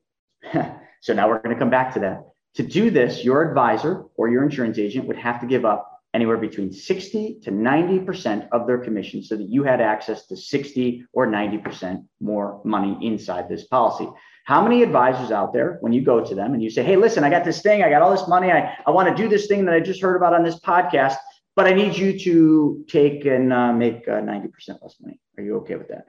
so 1.00 1.12
now 1.12 1.28
we're 1.28 1.40
going 1.40 1.54
to 1.54 1.60
come 1.60 1.70
back 1.70 1.92
to 1.94 2.00
that. 2.00 2.24
To 2.54 2.62
do 2.62 2.90
this, 2.90 3.22
your 3.22 3.46
advisor 3.46 4.04
or 4.16 4.28
your 4.28 4.42
insurance 4.42 4.78
agent 4.78 5.06
would 5.06 5.16
have 5.16 5.40
to 5.40 5.46
give 5.46 5.64
up 5.64 6.01
anywhere 6.14 6.36
between 6.36 6.72
60 6.72 7.40
to 7.42 7.50
90% 7.50 8.48
of 8.52 8.66
their 8.66 8.78
commission 8.78 9.22
so 9.22 9.36
that 9.36 9.48
you 9.48 9.62
had 9.62 9.80
access 9.80 10.26
to 10.26 10.36
60 10.36 11.06
or 11.12 11.26
90% 11.26 12.04
more 12.20 12.60
money 12.64 12.98
inside 13.00 13.48
this 13.48 13.66
policy. 13.66 14.08
How 14.44 14.62
many 14.62 14.82
advisors 14.82 15.30
out 15.30 15.52
there, 15.52 15.78
when 15.80 15.92
you 15.92 16.02
go 16.02 16.22
to 16.22 16.34
them 16.34 16.52
and 16.52 16.62
you 16.62 16.68
say, 16.68 16.82
Hey, 16.82 16.96
listen, 16.96 17.24
I 17.24 17.30
got 17.30 17.44
this 17.44 17.62
thing, 17.62 17.82
I 17.82 17.90
got 17.90 18.02
all 18.02 18.10
this 18.10 18.28
money, 18.28 18.50
I, 18.50 18.76
I 18.86 18.90
want 18.90 19.08
to 19.08 19.22
do 19.22 19.28
this 19.28 19.46
thing 19.46 19.64
that 19.64 19.74
I 19.74 19.80
just 19.80 20.02
heard 20.02 20.16
about 20.16 20.34
on 20.34 20.42
this 20.42 20.58
podcast, 20.60 21.16
but 21.54 21.66
I 21.66 21.72
need 21.72 21.96
you 21.96 22.18
to 22.18 22.84
take 22.88 23.24
and 23.24 23.52
uh, 23.52 23.72
make 23.72 24.06
uh, 24.08 24.20
90% 24.20 24.50
less 24.82 24.96
money. 25.00 25.20
Are 25.38 25.44
you 25.44 25.56
okay 25.58 25.76
with 25.76 25.88
that? 25.88 26.06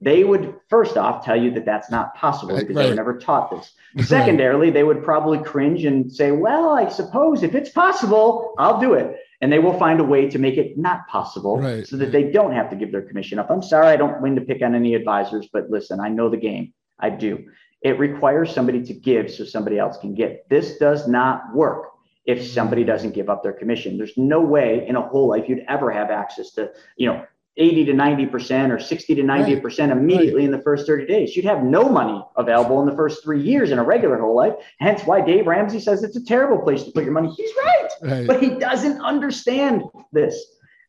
They 0.00 0.24
would 0.24 0.54
first 0.68 0.96
off 0.96 1.24
tell 1.24 1.40
you 1.40 1.50
that 1.52 1.64
that's 1.64 1.90
not 1.90 2.14
possible 2.14 2.54
Right, 2.54 2.66
because 2.66 2.76
they 2.76 2.88
were 2.88 2.94
never 2.94 3.18
taught 3.18 3.50
this. 3.50 3.72
Secondarily, 4.06 4.70
they 4.70 4.84
would 4.84 5.02
probably 5.02 5.38
cringe 5.38 5.84
and 5.84 6.12
say, 6.12 6.32
Well, 6.32 6.70
I 6.70 6.88
suppose 6.90 7.42
if 7.42 7.54
it's 7.54 7.70
possible, 7.70 8.54
I'll 8.58 8.78
do 8.78 8.92
it. 8.94 9.16
And 9.40 9.52
they 9.52 9.58
will 9.58 9.78
find 9.78 10.00
a 10.00 10.04
way 10.04 10.28
to 10.28 10.38
make 10.38 10.56
it 10.56 10.78
not 10.78 11.06
possible 11.08 11.58
Right, 11.58 11.86
so 11.86 11.96
that 11.96 12.12
they 12.12 12.30
don't 12.30 12.52
have 12.52 12.70
to 12.70 12.76
give 12.76 12.92
their 12.92 13.02
commission 13.02 13.38
up. 13.38 13.50
I'm 13.50 13.62
sorry, 13.62 13.88
I 13.88 13.96
don't 13.96 14.22
mean 14.22 14.34
to 14.34 14.40
pick 14.42 14.62
on 14.62 14.74
any 14.74 14.94
advisors, 14.94 15.48
but 15.52 15.70
listen, 15.70 16.00
I 16.00 16.08
know 16.08 16.28
the 16.28 16.36
game. 16.36 16.74
I 16.98 17.10
do. 17.10 17.46
It 17.82 17.98
requires 17.98 18.52
somebody 18.52 18.82
to 18.84 18.94
give 18.94 19.30
so 19.30 19.44
somebody 19.44 19.78
else 19.78 19.98
can 19.98 20.14
get. 20.14 20.48
This 20.48 20.78
does 20.78 21.06
not 21.06 21.54
work 21.54 21.90
if 22.24 22.44
somebody 22.44 22.84
doesn't 22.84 23.14
give 23.14 23.30
up 23.30 23.42
their 23.42 23.52
commission. 23.52 23.96
There's 23.96 24.16
no 24.16 24.40
way 24.40 24.84
in 24.86 24.96
a 24.96 25.06
whole 25.06 25.28
life 25.28 25.48
you'd 25.48 25.64
ever 25.68 25.90
have 25.90 26.10
access 26.10 26.50
to, 26.52 26.70
you 26.96 27.06
know, 27.08 27.24
80 27.58 27.86
to 27.86 27.92
90% 27.92 28.70
or 28.70 28.78
60 28.78 29.14
to 29.14 29.22
90% 29.22 29.90
immediately 29.90 30.44
in 30.44 30.50
the 30.50 30.60
first 30.62 30.86
30 30.86 31.06
days. 31.06 31.34
You'd 31.36 31.46
have 31.46 31.62
no 31.64 31.88
money 31.88 32.22
available 32.36 32.80
in 32.80 32.86
the 32.88 32.94
first 32.94 33.22
three 33.24 33.40
years 33.42 33.70
in 33.70 33.78
a 33.78 33.84
regular 33.84 34.18
whole 34.18 34.36
life. 34.36 34.52
Hence 34.78 35.02
why 35.04 35.20
Dave 35.22 35.46
Ramsey 35.46 35.80
says 35.80 36.02
it's 36.02 36.16
a 36.16 36.24
terrible 36.24 36.62
place 36.62 36.82
to 36.84 36.90
put 36.92 37.04
your 37.04 37.12
money. 37.12 37.32
He's 37.36 37.50
right 37.64 37.88
Right. 38.02 38.26
but 38.26 38.42
he 38.42 38.50
doesn't 38.50 39.00
understand 39.00 39.82
this. 40.12 40.38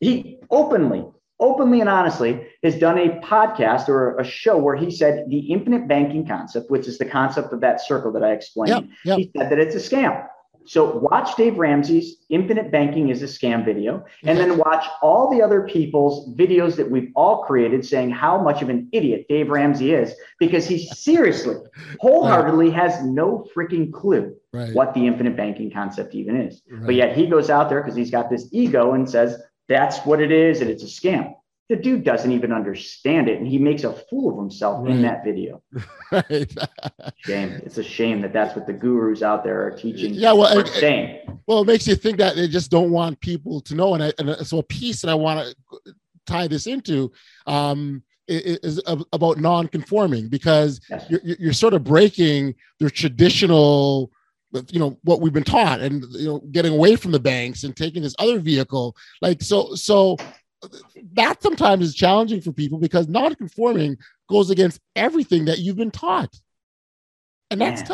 He 0.01 0.39
openly, 0.51 1.05
openly 1.39 1.79
and 1.79 1.89
honestly 1.89 2.45
has 2.63 2.77
done 2.77 2.97
a 2.97 3.19
podcast 3.21 3.87
or 3.87 4.17
a 4.19 4.23
show 4.25 4.57
where 4.57 4.75
he 4.75 4.91
said 4.91 5.25
the 5.29 5.39
infinite 5.39 5.87
banking 5.87 6.27
concept, 6.27 6.69
which 6.69 6.87
is 6.87 6.97
the 6.97 7.05
concept 7.05 7.53
of 7.53 7.61
that 7.61 7.79
circle 7.79 8.11
that 8.11 8.23
I 8.23 8.31
explained, 8.33 8.69
Yep, 8.69 8.85
yep. 9.05 9.17
he 9.19 9.31
said 9.37 9.49
that 9.51 9.59
it's 9.59 9.75
a 9.75 9.79
scam. 9.95 10.27
So 10.67 10.97
watch 10.97 11.35
Dave 11.35 11.57
Ramsey's 11.57 12.17
Infinite 12.29 12.71
Banking 12.71 13.09
is 13.09 13.23
a 13.23 13.25
Scam 13.25 13.63
video, 13.63 14.03
and 14.23 14.37
then 14.37 14.57
watch 14.57 14.85
all 15.01 15.31
the 15.31 15.41
other 15.41 15.61
people's 15.61 16.29
videos 16.35 16.75
that 16.75 16.91
we've 16.91 17.11
all 17.15 17.43
created 17.43 17.85
saying 17.85 18.09
how 18.11 18.37
much 18.37 18.61
of 18.61 18.69
an 18.69 18.89
idiot 18.91 19.25
Dave 19.29 19.49
Ramsey 19.49 19.93
is 19.93 20.13
because 20.39 20.67
he 20.67 20.85
seriously, 20.93 21.55
wholeheartedly 21.99 22.69
has 22.71 23.01
no 23.03 23.45
freaking 23.55 23.91
clue 23.91 24.35
Right. 24.53 24.73
what 24.73 24.93
the 24.93 25.05
infinite 25.05 25.35
banking 25.37 25.69
concept 25.69 26.15
even 26.15 26.35
is. 26.39 26.61
But 26.71 26.95
yet 26.95 27.15
he 27.15 27.27
goes 27.27 27.49
out 27.49 27.69
there 27.69 27.81
because 27.81 27.95
he's 27.95 28.09
got 28.09 28.29
this 28.29 28.47
ego 28.51 28.93
and 28.93 29.07
says 29.07 29.39
that's 29.67 29.99
what 29.99 30.21
it 30.21 30.31
is 30.31 30.61
and 30.61 30.69
it's 30.69 30.83
a 30.83 30.87
scam. 30.87 31.33
The 31.69 31.75
dude 31.75 32.03
doesn't 32.05 32.31
even 32.31 32.53
understand 32.53 33.27
it 33.27 33.39
and 33.39 33.47
he 33.47 33.57
makes 33.57 33.83
a 33.83 33.91
fool 33.91 34.31
of 34.31 34.37
himself 34.37 34.87
in 34.87 35.01
that 35.01 35.23
video. 35.25 35.61
Right. 36.09 36.49
Shame. 37.17 37.61
It's 37.65 37.77
a 37.77 37.83
shame 37.83 38.21
that 38.21 38.31
that's 38.31 38.55
what 38.55 38.65
the 38.65 38.71
gurus 38.71 39.21
out 39.21 39.43
there 39.43 39.67
are 39.67 39.71
teaching. 39.71 40.13
Yeah, 40.13 40.31
well, 40.31 40.57
it- 40.57 40.67
saying. 40.69 41.39
Well, 41.47 41.61
it 41.61 41.67
makes 41.67 41.85
you 41.85 41.95
think 41.95 42.17
that 42.19 42.37
they 42.37 42.47
just 42.47 42.71
don't 42.71 42.91
want 42.91 43.19
people 43.19 43.59
to 43.61 43.75
know, 43.75 43.93
and, 43.93 44.01
I, 44.03 44.13
and 44.17 44.47
so 44.47 44.59
a 44.59 44.63
piece 44.63 45.01
that 45.01 45.09
I 45.09 45.15
want 45.15 45.45
to 45.85 45.93
tie 46.25 46.47
this 46.47 46.65
into 46.65 47.11
um, 47.45 48.01
is 48.29 48.81
about 48.85 49.37
non-conforming 49.39 50.29
because 50.29 50.79
Yes. 50.89 51.05
you're, 51.09 51.19
you're 51.23 51.37
you're 51.39 51.53
sort 51.53 51.73
of 51.73 51.83
breaking 51.83 52.55
their 52.79 52.89
traditional, 52.89 54.09
you 54.69 54.79
know, 54.79 54.97
what 55.03 55.19
we've 55.19 55.33
been 55.33 55.43
taught, 55.43 55.81
and 55.81 56.03
you 56.11 56.25
know, 56.27 56.39
getting 56.51 56.71
away 56.73 56.95
from 56.95 57.11
the 57.11 57.19
banks 57.19 57.65
and 57.65 57.75
taking 57.75 58.01
this 58.01 58.15
other 58.19 58.39
vehicle. 58.39 58.95
Like 59.21 59.41
so, 59.41 59.75
so 59.75 60.15
that 61.13 61.41
sometimes 61.41 61.83
is 61.83 61.95
challenging 61.95 62.41
for 62.41 62.51
people 62.51 62.79
because 62.79 63.07
non-conforming 63.07 63.97
goes 64.29 64.49
against 64.49 64.79
everything 64.95 65.45
that 65.45 65.59
you've 65.59 65.75
been 65.77 65.91
taught, 65.91 66.33
and 67.51 67.61
that's 67.61 67.83
t- 67.83 67.93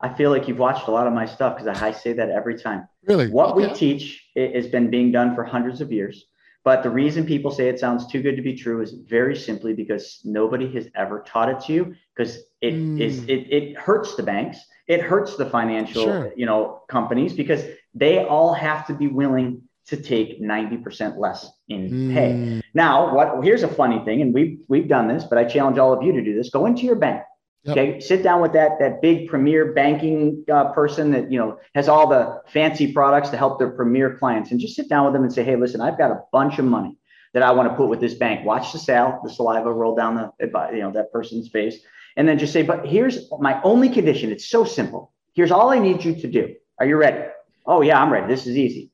I 0.00 0.08
feel 0.14 0.30
like 0.30 0.48
you've 0.48 0.58
watched 0.58 0.88
a 0.88 0.90
lot 0.90 1.06
of 1.06 1.12
my 1.12 1.26
stuff 1.26 1.56
because 1.58 1.80
I 1.82 1.92
say 1.92 2.12
that 2.14 2.30
every 2.30 2.58
time. 2.58 2.88
really 3.04 3.28
What 3.28 3.56
we 3.56 3.68
teach 3.72 4.24
has 4.36 4.66
been 4.68 4.90
being 4.90 5.12
done 5.12 5.34
for 5.34 5.44
hundreds 5.44 5.80
of 5.80 5.92
years. 5.92 6.24
But 6.62 6.82
the 6.82 6.90
reason 6.90 7.24
people 7.24 7.50
say 7.50 7.68
it 7.70 7.80
sounds 7.80 8.06
too 8.06 8.20
good 8.20 8.36
to 8.36 8.42
be 8.42 8.54
true 8.54 8.82
is 8.82 8.92
very 9.08 9.34
simply 9.34 9.72
because 9.72 10.20
nobody 10.24 10.70
has 10.74 10.88
ever 10.94 11.24
taught 11.26 11.48
it 11.48 11.60
to 11.66 11.72
you 11.72 11.94
because 12.14 12.36
it 12.60 12.74
is 12.74 13.20
Mm. 13.22 13.28
it, 13.30 13.52
it 13.52 13.78
hurts 13.78 14.14
the 14.14 14.22
banks, 14.22 14.58
it 14.86 15.00
hurts 15.00 15.36
the 15.36 15.46
financial 15.48 16.04
Sure. 16.04 16.32
you 16.36 16.44
know 16.44 16.82
companies 16.88 17.32
because 17.32 17.64
they 17.94 18.24
all 18.26 18.52
have 18.52 18.86
to 18.88 18.94
be 18.94 19.06
willing 19.06 19.62
to 19.90 19.96
take 19.96 20.40
90% 20.40 21.18
less 21.18 21.50
in 21.68 22.12
pay. 22.14 22.32
Mm, 22.32 22.62
Now, 22.74 23.14
what 23.14 23.44
here's 23.44 23.62
a 23.62 23.68
funny 23.68 24.02
thing, 24.04 24.22
and 24.22 24.32
we've 24.32 24.58
we've 24.68 24.88
done 24.88 25.08
this, 25.08 25.24
but 25.24 25.36
I 25.38 25.44
challenge 25.44 25.78
all 25.78 25.92
of 25.92 26.02
you 26.02 26.12
to 26.12 26.22
do 26.22 26.34
this. 26.34 26.48
Go 26.50 26.66
into 26.66 26.82
your 26.82 26.96
bank. 26.96 27.22
Yep. 27.64 27.76
Okay, 27.76 28.00
sit 28.00 28.22
down 28.22 28.40
with 28.40 28.52
that 28.54 28.78
that 28.78 29.02
big 29.02 29.28
premier 29.28 29.72
banking 29.72 30.44
uh, 30.50 30.72
person 30.72 31.10
that 31.10 31.30
you 31.30 31.38
know 31.38 31.58
has 31.74 31.88
all 31.88 32.06
the 32.06 32.40
fancy 32.48 32.92
products 32.92 33.28
to 33.30 33.36
help 33.36 33.58
their 33.58 33.70
premier 33.70 34.16
clients, 34.16 34.50
and 34.50 34.58
just 34.58 34.74
sit 34.76 34.88
down 34.88 35.04
with 35.04 35.12
them 35.12 35.24
and 35.24 35.32
say, 35.32 35.42
"Hey, 35.44 35.56
listen, 35.56 35.80
I've 35.80 35.98
got 35.98 36.10
a 36.10 36.22
bunch 36.32 36.58
of 36.58 36.64
money 36.64 36.96
that 37.34 37.42
I 37.42 37.50
want 37.50 37.68
to 37.68 37.74
put 37.74 37.88
with 37.88 38.00
this 38.00 38.14
bank. 38.14 38.46
Watch 38.46 38.72
the 38.72 38.78
sal, 38.78 39.20
the 39.22 39.30
saliva 39.30 39.70
roll 39.72 39.94
down 39.94 40.14
the 40.14 40.70
you 40.72 40.80
know 40.80 40.92
that 40.92 41.12
person's 41.12 41.48
face, 41.48 41.76
and 42.16 42.26
then 42.28 42.38
just 42.38 42.52
say, 42.52 42.62
"But 42.62 42.86
here's 42.86 43.30
my 43.40 43.60
only 43.62 43.88
condition. 43.88 44.30
It's 44.30 44.46
so 44.48 44.64
simple. 44.64 45.12
Here's 45.34 45.50
all 45.50 45.70
I 45.70 45.78
need 45.80 46.02
you 46.04 46.14
to 46.14 46.28
do. 46.28 46.54
Are 46.78 46.86
you 46.86 46.96
ready? 46.96 47.24
Oh 47.66 47.82
yeah, 47.82 48.00
I'm 48.02 48.10
ready. 48.10 48.26
This 48.26 48.46
is 48.46 48.56
easy. 48.56 48.89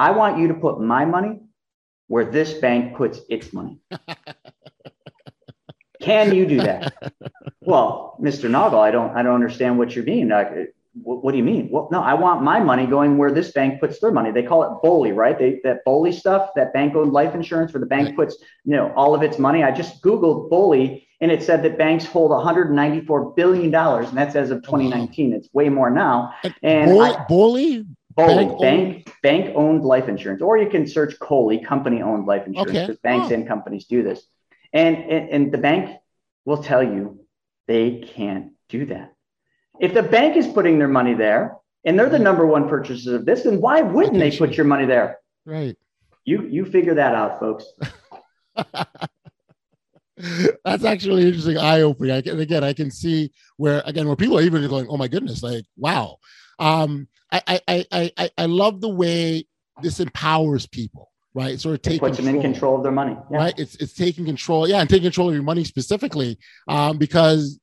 I 0.00 0.12
want 0.12 0.38
you 0.38 0.48
to 0.48 0.54
put 0.54 0.80
my 0.80 1.04
money 1.04 1.40
where 2.08 2.24
this 2.24 2.54
bank 2.54 2.96
puts 2.96 3.20
its 3.28 3.52
money. 3.52 3.78
Can 6.00 6.34
you 6.34 6.46
do 6.46 6.62
that? 6.62 7.12
well, 7.60 8.16
Mr. 8.18 8.48
Naugle, 8.48 8.78
I 8.78 8.90
don't, 8.90 9.14
I 9.14 9.22
don't 9.22 9.34
understand 9.34 9.76
what 9.76 9.94
you're 9.94 10.06
mean. 10.06 10.30
What, 10.30 11.22
what, 11.22 11.32
do 11.32 11.36
you 11.36 11.44
mean? 11.44 11.68
Well, 11.70 11.90
no, 11.92 12.00
I 12.00 12.14
want 12.14 12.42
my 12.42 12.60
money 12.60 12.86
going 12.86 13.18
where 13.18 13.30
this 13.30 13.52
bank 13.52 13.78
puts 13.78 14.00
their 14.00 14.10
money. 14.10 14.30
They 14.30 14.42
call 14.42 14.62
it 14.62 14.80
BOLI, 14.82 15.12
right? 15.12 15.38
They, 15.38 15.60
that 15.64 15.84
BOLI 15.84 16.12
stuff, 16.12 16.48
that 16.56 16.72
bank-owned 16.72 17.12
life 17.12 17.34
insurance, 17.34 17.74
where 17.74 17.80
the 17.80 17.86
bank 17.86 18.16
puts, 18.16 18.38
you 18.64 18.76
know, 18.76 18.94
all 18.96 19.14
of 19.14 19.22
its 19.22 19.38
money. 19.38 19.62
I 19.62 19.70
just 19.70 20.02
googled 20.02 20.48
BOLI, 20.48 21.06
and 21.20 21.30
it 21.30 21.42
said 21.42 21.62
that 21.64 21.76
banks 21.76 22.06
hold 22.06 22.30
194 22.30 23.34
billion 23.34 23.70
dollars, 23.70 24.08
and 24.08 24.16
that's 24.16 24.34
as 24.34 24.50
of 24.50 24.62
2019. 24.62 25.34
It's 25.34 25.52
way 25.52 25.68
more 25.68 25.90
now. 25.90 26.32
And 26.62 26.90
BOLI, 26.90 27.16
BOLI, 27.28 27.86
Oh, 28.28 28.60
bank 28.60 29.04
oh. 29.06 29.12
bank 29.22 29.52
owned 29.54 29.84
life 29.84 30.08
insurance, 30.08 30.42
or 30.42 30.58
you 30.58 30.68
can 30.68 30.86
search 30.86 31.18
COLI, 31.18 31.58
company 31.58 32.02
owned 32.02 32.26
life 32.26 32.46
insurance, 32.46 32.72
because 32.72 32.90
okay. 32.90 32.98
banks 33.02 33.28
oh. 33.30 33.34
and 33.34 33.46
companies 33.46 33.86
do 33.86 34.02
this. 34.02 34.22
And, 34.72 34.96
and, 34.96 35.30
and 35.30 35.52
the 35.52 35.58
bank 35.58 35.98
will 36.44 36.62
tell 36.62 36.82
you 36.82 37.24
they 37.66 38.04
can't 38.14 38.52
do 38.68 38.86
that. 38.86 39.14
If 39.80 39.94
the 39.94 40.02
bank 40.02 40.36
is 40.36 40.46
putting 40.46 40.78
their 40.78 40.88
money 40.88 41.14
there 41.14 41.56
and 41.84 41.98
they're 41.98 42.10
the 42.10 42.18
number 42.18 42.46
one 42.46 42.68
purchasers 42.68 43.06
of 43.06 43.24
this, 43.24 43.44
then 43.44 43.60
why 43.60 43.80
wouldn't 43.80 44.18
they 44.18 44.36
put 44.36 44.56
your 44.56 44.66
money 44.66 44.86
there? 44.86 45.18
Right. 45.46 45.76
You 46.24 46.46
you 46.46 46.66
figure 46.66 46.94
that 46.94 47.14
out, 47.14 47.40
folks. 47.40 47.64
That's 50.64 50.84
actually 50.84 51.26
interesting, 51.26 51.56
eye 51.56 51.80
opening. 51.80 52.28
And 52.28 52.40
again, 52.40 52.62
I 52.62 52.74
can 52.74 52.90
see 52.90 53.32
where 53.56 53.82
again 53.86 54.06
where 54.06 54.16
people 54.16 54.38
are 54.38 54.42
even 54.42 54.68
going, 54.68 54.86
"Oh 54.88 54.98
my 54.98 55.08
goodness!" 55.08 55.42
Like, 55.42 55.64
wow. 55.76 56.18
Um, 56.60 57.08
I 57.32 57.42
I 57.46 57.86
I 57.92 58.12
I, 58.16 58.30
I 58.38 58.46
love 58.46 58.80
the 58.80 58.88
way 58.88 59.46
this 59.82 59.98
empowers 59.98 60.66
people 60.66 61.10
right? 61.34 61.60
So 61.60 61.72
it 61.72 61.82
taking 61.82 62.00
puts 62.00 62.16
them 62.16 62.26
control, 62.26 62.44
in 62.44 62.52
control 62.52 62.76
of 62.76 62.82
their 62.82 62.92
money, 62.92 63.16
yeah. 63.30 63.36
right? 63.36 63.54
It's 63.58 63.76
it's 63.76 63.92
taking 63.92 64.24
control, 64.24 64.68
yeah, 64.68 64.80
and 64.80 64.88
taking 64.88 65.04
control 65.04 65.28
of 65.28 65.34
your 65.34 65.42
money 65.42 65.64
specifically, 65.64 66.38
um, 66.68 66.98
because 66.98 67.60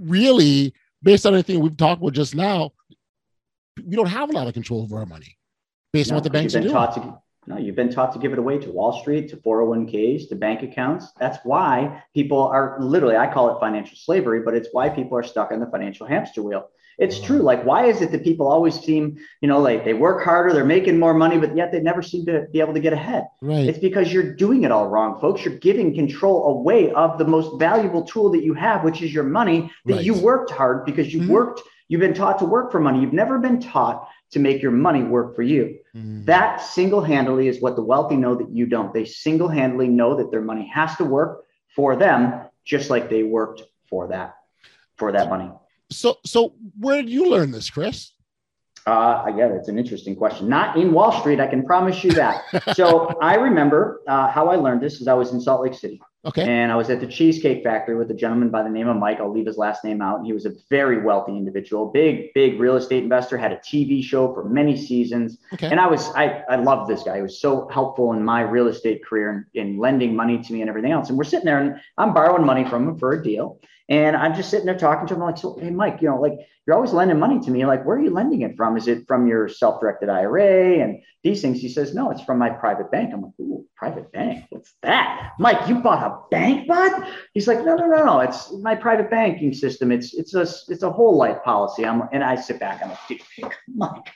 really, 0.00 0.74
based 1.02 1.26
on 1.26 1.34
anything 1.34 1.60
we've 1.60 1.76
talked 1.76 2.00
about 2.00 2.12
just 2.12 2.34
now, 2.34 2.70
we 3.84 3.96
don't 3.96 4.06
have 4.06 4.30
a 4.30 4.32
lot 4.32 4.46
of 4.46 4.54
control 4.54 4.82
over 4.82 4.98
our 4.98 5.06
money, 5.06 5.36
based 5.92 6.10
no, 6.10 6.14
on 6.14 6.16
what 6.16 6.24
the 6.24 6.30
banks 6.30 6.54
are 6.54 6.60
doing. 6.60 6.72
To, 6.72 7.18
no, 7.46 7.58
you've 7.58 7.74
been 7.74 7.90
taught 7.90 8.12
to 8.12 8.20
give 8.20 8.32
it 8.32 8.38
away 8.38 8.58
to 8.58 8.70
Wall 8.70 9.00
Street, 9.00 9.28
to 9.30 9.36
401ks, 9.36 10.28
to 10.28 10.36
bank 10.36 10.62
accounts. 10.62 11.08
That's 11.18 11.38
why 11.44 12.02
people 12.14 12.38
are 12.38 12.76
literally, 12.80 13.16
I 13.16 13.32
call 13.32 13.54
it 13.54 13.58
financial 13.58 13.96
slavery, 13.96 14.42
but 14.44 14.54
it's 14.54 14.68
why 14.70 14.88
people 14.88 15.18
are 15.18 15.24
stuck 15.24 15.50
on 15.50 15.58
the 15.58 15.66
financial 15.66 16.06
hamster 16.06 16.40
wheel 16.40 16.68
it's 16.98 17.20
true. 17.20 17.38
Like, 17.38 17.64
why 17.64 17.86
is 17.86 18.00
it 18.00 18.12
that 18.12 18.24
people 18.24 18.46
always 18.46 18.78
seem, 18.78 19.18
you 19.40 19.48
know, 19.48 19.60
like 19.60 19.84
they 19.84 19.94
work 19.94 20.24
harder, 20.24 20.52
they're 20.52 20.64
making 20.64 20.98
more 20.98 21.14
money, 21.14 21.38
but 21.38 21.56
yet 21.56 21.72
they 21.72 21.80
never 21.80 22.02
seem 22.02 22.26
to 22.26 22.46
be 22.52 22.60
able 22.60 22.74
to 22.74 22.80
get 22.80 22.92
ahead? 22.92 23.26
Right. 23.40 23.66
It's 23.66 23.78
because 23.78 24.12
you're 24.12 24.34
doing 24.34 24.64
it 24.64 24.72
all 24.72 24.88
wrong, 24.88 25.20
folks. 25.20 25.44
You're 25.44 25.58
giving 25.58 25.94
control 25.94 26.58
away 26.58 26.92
of 26.92 27.18
the 27.18 27.24
most 27.24 27.58
valuable 27.58 28.02
tool 28.04 28.30
that 28.32 28.44
you 28.44 28.54
have, 28.54 28.84
which 28.84 29.02
is 29.02 29.12
your 29.12 29.24
money 29.24 29.70
that 29.86 29.96
right. 29.96 30.04
you 30.04 30.14
worked 30.14 30.50
hard 30.50 30.84
because 30.84 31.12
you 31.12 31.20
mm-hmm. 31.20 31.32
worked, 31.32 31.62
you've 31.88 32.00
been 32.00 32.14
taught 32.14 32.38
to 32.40 32.44
work 32.44 32.70
for 32.70 32.80
money. 32.80 33.00
You've 33.00 33.12
never 33.12 33.38
been 33.38 33.60
taught 33.60 34.08
to 34.32 34.38
make 34.38 34.62
your 34.62 34.70
money 34.70 35.02
work 35.02 35.36
for 35.36 35.42
you. 35.42 35.78
Mm-hmm. 35.94 36.24
That 36.24 36.62
single 36.62 37.02
handedly 37.02 37.48
is 37.48 37.60
what 37.60 37.76
the 37.76 37.82
wealthy 37.82 38.16
know 38.16 38.34
that 38.34 38.50
you 38.50 38.66
don't. 38.66 38.92
They 38.92 39.04
single 39.04 39.48
handedly 39.48 39.88
know 39.88 40.16
that 40.16 40.30
their 40.30 40.40
money 40.40 40.70
has 40.72 40.96
to 40.96 41.04
work 41.04 41.44
for 41.74 41.96
them, 41.96 42.40
just 42.64 42.90
like 42.90 43.10
they 43.10 43.22
worked 43.22 43.62
for 43.88 44.08
that, 44.08 44.36
for 44.96 45.12
that 45.12 45.28
money. 45.28 45.50
So, 45.92 46.18
so 46.24 46.54
where 46.78 47.00
did 47.02 47.10
you 47.10 47.30
learn 47.30 47.50
this, 47.50 47.70
Chris? 47.70 48.12
Uh, 48.84 49.26
yeah, 49.36 49.48
that's 49.48 49.68
an 49.68 49.78
interesting 49.78 50.16
question. 50.16 50.48
Not 50.48 50.76
in 50.76 50.92
Wall 50.92 51.12
Street, 51.20 51.38
I 51.38 51.46
can 51.46 51.64
promise 51.64 52.02
you 52.02 52.10
that. 52.12 52.42
so 52.74 53.16
I 53.22 53.36
remember 53.36 54.02
uh, 54.08 54.28
how 54.28 54.48
I 54.48 54.56
learned 54.56 54.80
this 54.80 55.00
is 55.00 55.06
I 55.06 55.14
was 55.14 55.32
in 55.32 55.40
Salt 55.40 55.62
Lake 55.62 55.74
City. 55.74 56.00
Okay. 56.24 56.42
And 56.42 56.70
I 56.70 56.76
was 56.76 56.88
at 56.88 57.00
the 57.00 57.06
Cheesecake 57.06 57.64
Factory 57.64 57.96
with 57.96 58.08
a 58.10 58.14
gentleman 58.14 58.48
by 58.48 58.62
the 58.62 58.68
name 58.68 58.86
of 58.86 58.96
Mike. 58.96 59.18
I'll 59.18 59.32
leave 59.32 59.46
his 59.46 59.56
last 59.56 59.82
name 59.82 60.00
out. 60.00 60.24
He 60.24 60.32
was 60.32 60.46
a 60.46 60.52
very 60.70 61.02
wealthy 61.02 61.36
individual, 61.36 61.86
big, 61.86 62.32
big 62.32 62.60
real 62.60 62.76
estate 62.76 63.02
investor, 63.02 63.36
had 63.36 63.50
a 63.50 63.56
TV 63.56 64.04
show 64.04 64.32
for 64.32 64.44
many 64.44 64.76
seasons. 64.76 65.38
Okay. 65.52 65.68
And 65.68 65.80
I 65.80 65.88
was, 65.88 66.08
I, 66.14 66.44
I 66.48 66.56
loved 66.56 66.88
this 66.88 67.02
guy. 67.02 67.16
He 67.16 67.22
was 67.22 67.40
so 67.40 67.68
helpful 67.72 68.12
in 68.12 68.22
my 68.22 68.42
real 68.42 68.68
estate 68.68 69.04
career 69.04 69.30
and 69.30 69.44
in 69.54 69.78
lending 69.78 70.14
money 70.14 70.40
to 70.40 70.52
me 70.52 70.60
and 70.60 70.68
everything 70.70 70.92
else. 70.92 71.08
And 71.08 71.18
we're 71.18 71.24
sitting 71.24 71.44
there 71.46 71.60
and 71.60 71.80
I'm 71.98 72.14
borrowing 72.14 72.46
money 72.46 72.64
from 72.68 72.88
him 72.88 72.98
for 72.98 73.12
a 73.12 73.22
deal. 73.22 73.58
And 73.88 74.16
I'm 74.16 74.34
just 74.34 74.50
sitting 74.50 74.66
there 74.66 74.78
talking 74.78 75.06
to 75.08 75.14
him. 75.14 75.22
I'm 75.22 75.26
like, 75.26 75.38
so, 75.38 75.58
hey, 75.60 75.70
Mike, 75.70 75.98
you 76.00 76.08
know, 76.08 76.20
like 76.20 76.34
you're 76.66 76.76
always 76.76 76.92
lending 76.92 77.18
money 77.18 77.40
to 77.40 77.50
me. 77.50 77.66
Like, 77.66 77.84
where 77.84 77.96
are 77.96 78.02
you 78.02 78.10
lending 78.10 78.42
it 78.42 78.56
from? 78.56 78.76
Is 78.76 78.86
it 78.86 79.06
from 79.08 79.26
your 79.26 79.48
self 79.48 79.80
directed 79.80 80.08
IRA 80.08 80.78
and 80.78 81.02
these 81.24 81.42
things? 81.42 81.60
He 81.60 81.68
says, 81.68 81.94
no, 81.94 82.10
it's 82.10 82.22
from 82.22 82.38
my 82.38 82.50
private 82.50 82.90
bank. 82.90 83.12
I'm 83.12 83.22
like, 83.22 83.32
ooh, 83.40 83.66
private 83.76 84.12
bank. 84.12 84.44
What's 84.50 84.74
that? 84.82 85.32
Mike, 85.38 85.68
you 85.68 85.80
bought 85.80 86.06
a 86.06 86.30
bank, 86.30 86.68
bud? 86.68 87.08
He's 87.34 87.48
like, 87.48 87.64
no, 87.64 87.74
no, 87.74 87.86
no, 87.86 88.04
no. 88.04 88.20
It's 88.20 88.52
my 88.62 88.76
private 88.76 89.10
banking 89.10 89.52
system. 89.52 89.90
It's 89.90 90.14
it's 90.14 90.34
a 90.34 90.42
it's 90.68 90.84
a 90.84 90.90
whole 90.90 91.16
life 91.16 91.42
policy. 91.42 91.84
I'm 91.84 92.02
and 92.12 92.22
I 92.22 92.36
sit 92.36 92.60
back. 92.60 92.80
I'm 92.82 92.90
like, 92.90 92.98
dude, 93.08 93.20
Mike, 93.74 94.10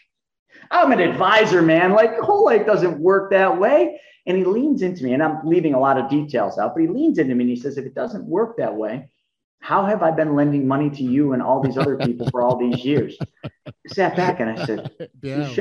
I'm 0.71 0.93
an 0.93 1.01
advisor, 1.01 1.63
man. 1.63 1.93
Like 1.93 2.19
whole 2.21 2.45
life 2.45 2.65
doesn't 2.65 2.99
work 3.01 3.33
that 3.33 3.59
way. 3.59 4.01
And 4.29 4.37
he 4.37 4.45
leans 4.45 4.83
into 4.83 5.05
me, 5.05 5.13
and 5.13 5.23
I'm 5.23 5.39
leaving 5.45 5.75
a 5.75 5.79
lot 5.79 5.99
of 5.99 6.11
details 6.11 6.59
out, 6.59 6.75
but 6.75 6.81
he 6.81 6.89
leans 6.89 7.19
into 7.19 7.35
me 7.37 7.45
and 7.45 7.51
he 7.51 7.57
says, 7.57 7.79
if 7.79 7.87
it 7.87 7.95
doesn't 7.95 8.25
work 8.25 8.57
that 8.57 8.75
way, 8.75 9.09
how 9.61 9.85
have 9.85 10.03
I 10.03 10.11
been 10.11 10.37
lending 10.37 10.67
money 10.69 10.91
to 10.91 11.03
you 11.03 11.33
and 11.33 11.43
all 11.43 11.61
these 11.61 11.77
other 11.79 11.97
people 12.07 12.29
for 12.31 12.43
all 12.43 12.57
these 12.57 12.85
years? 12.85 13.17
I 13.45 13.71
sat 13.89 14.17
back 14.17 14.41
and 14.41 14.51
I 14.51 14.65
said, 14.65 14.91
touche. 15.23 15.59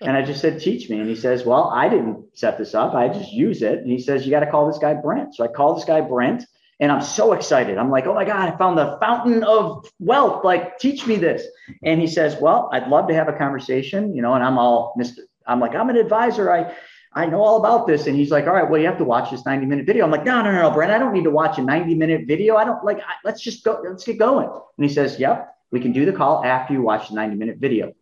And 0.00 0.16
I 0.16 0.22
just 0.22 0.40
said, 0.40 0.60
teach 0.60 0.90
me. 0.90 0.98
And 0.98 1.08
he 1.08 1.16
says, 1.16 1.44
well, 1.44 1.70
I 1.74 1.88
didn't 1.88 2.36
set 2.36 2.58
this 2.58 2.74
up. 2.74 2.94
I 2.94 3.08
just 3.08 3.32
use 3.32 3.62
it. 3.62 3.78
And 3.78 3.90
he 3.90 3.98
says, 3.98 4.24
you 4.24 4.30
got 4.30 4.40
to 4.40 4.50
call 4.50 4.66
this 4.66 4.78
guy 4.78 4.94
Brent. 4.94 5.34
So 5.34 5.44
I 5.44 5.48
call 5.48 5.74
this 5.74 5.84
guy 5.84 6.00
Brent 6.00 6.44
and 6.80 6.90
I'm 6.90 7.02
so 7.02 7.32
excited. 7.32 7.78
I'm 7.78 7.90
like, 7.90 8.06
oh 8.06 8.14
my 8.14 8.24
God, 8.24 8.52
I 8.52 8.56
found 8.56 8.76
the 8.76 8.98
fountain 9.00 9.44
of 9.44 9.88
wealth. 10.00 10.44
Like, 10.44 10.78
teach 10.78 11.06
me 11.06 11.16
this. 11.16 11.46
And 11.84 12.00
he 12.00 12.06
says, 12.06 12.36
well, 12.40 12.68
I'd 12.72 12.88
love 12.88 13.08
to 13.08 13.14
have 13.14 13.28
a 13.28 13.32
conversation, 13.32 14.14
you 14.14 14.22
know, 14.22 14.34
and 14.34 14.42
I'm 14.42 14.58
all 14.58 14.94
Mr. 14.98 15.18
I'm 15.46 15.60
like, 15.60 15.74
I'm 15.74 15.90
an 15.90 15.96
advisor. 15.96 16.50
I, 16.50 16.74
I 17.14 17.26
know 17.26 17.42
all 17.42 17.58
about 17.58 17.86
this. 17.86 18.06
And 18.06 18.16
he's 18.16 18.30
like, 18.30 18.46
all 18.46 18.54
right, 18.54 18.68
well, 18.68 18.80
you 18.80 18.86
have 18.86 18.98
to 18.98 19.04
watch 19.04 19.30
this 19.30 19.46
90 19.46 19.66
minute 19.66 19.86
video. 19.86 20.04
I'm 20.04 20.10
like, 20.10 20.24
no, 20.24 20.42
no, 20.42 20.50
no, 20.50 20.70
Brent, 20.70 20.90
I 20.90 20.98
don't 20.98 21.12
need 21.12 21.24
to 21.24 21.30
watch 21.30 21.58
a 21.58 21.62
90 21.62 21.94
minute 21.94 22.26
video. 22.26 22.56
I 22.56 22.64
don't 22.64 22.84
like, 22.84 22.98
I, 22.98 23.14
let's 23.24 23.40
just 23.40 23.64
go, 23.64 23.80
let's 23.88 24.04
get 24.04 24.18
going. 24.18 24.48
And 24.48 24.88
he 24.88 24.92
says, 24.92 25.18
yep, 25.18 25.54
we 25.70 25.80
can 25.80 25.92
do 25.92 26.04
the 26.04 26.12
call 26.12 26.44
after 26.44 26.74
you 26.74 26.82
watch 26.82 27.08
the 27.08 27.14
90 27.14 27.36
minute 27.36 27.58
video. 27.58 27.92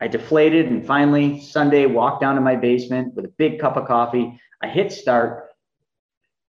I 0.00 0.08
deflated 0.08 0.66
and 0.66 0.86
finally 0.86 1.40
Sunday 1.40 1.86
walked 1.86 2.20
down 2.20 2.34
to 2.34 2.40
my 2.40 2.56
basement 2.56 3.14
with 3.14 3.24
a 3.24 3.32
big 3.36 3.60
cup 3.60 3.76
of 3.76 3.86
coffee. 3.86 4.40
I 4.62 4.68
hit 4.68 4.92
start. 4.92 5.50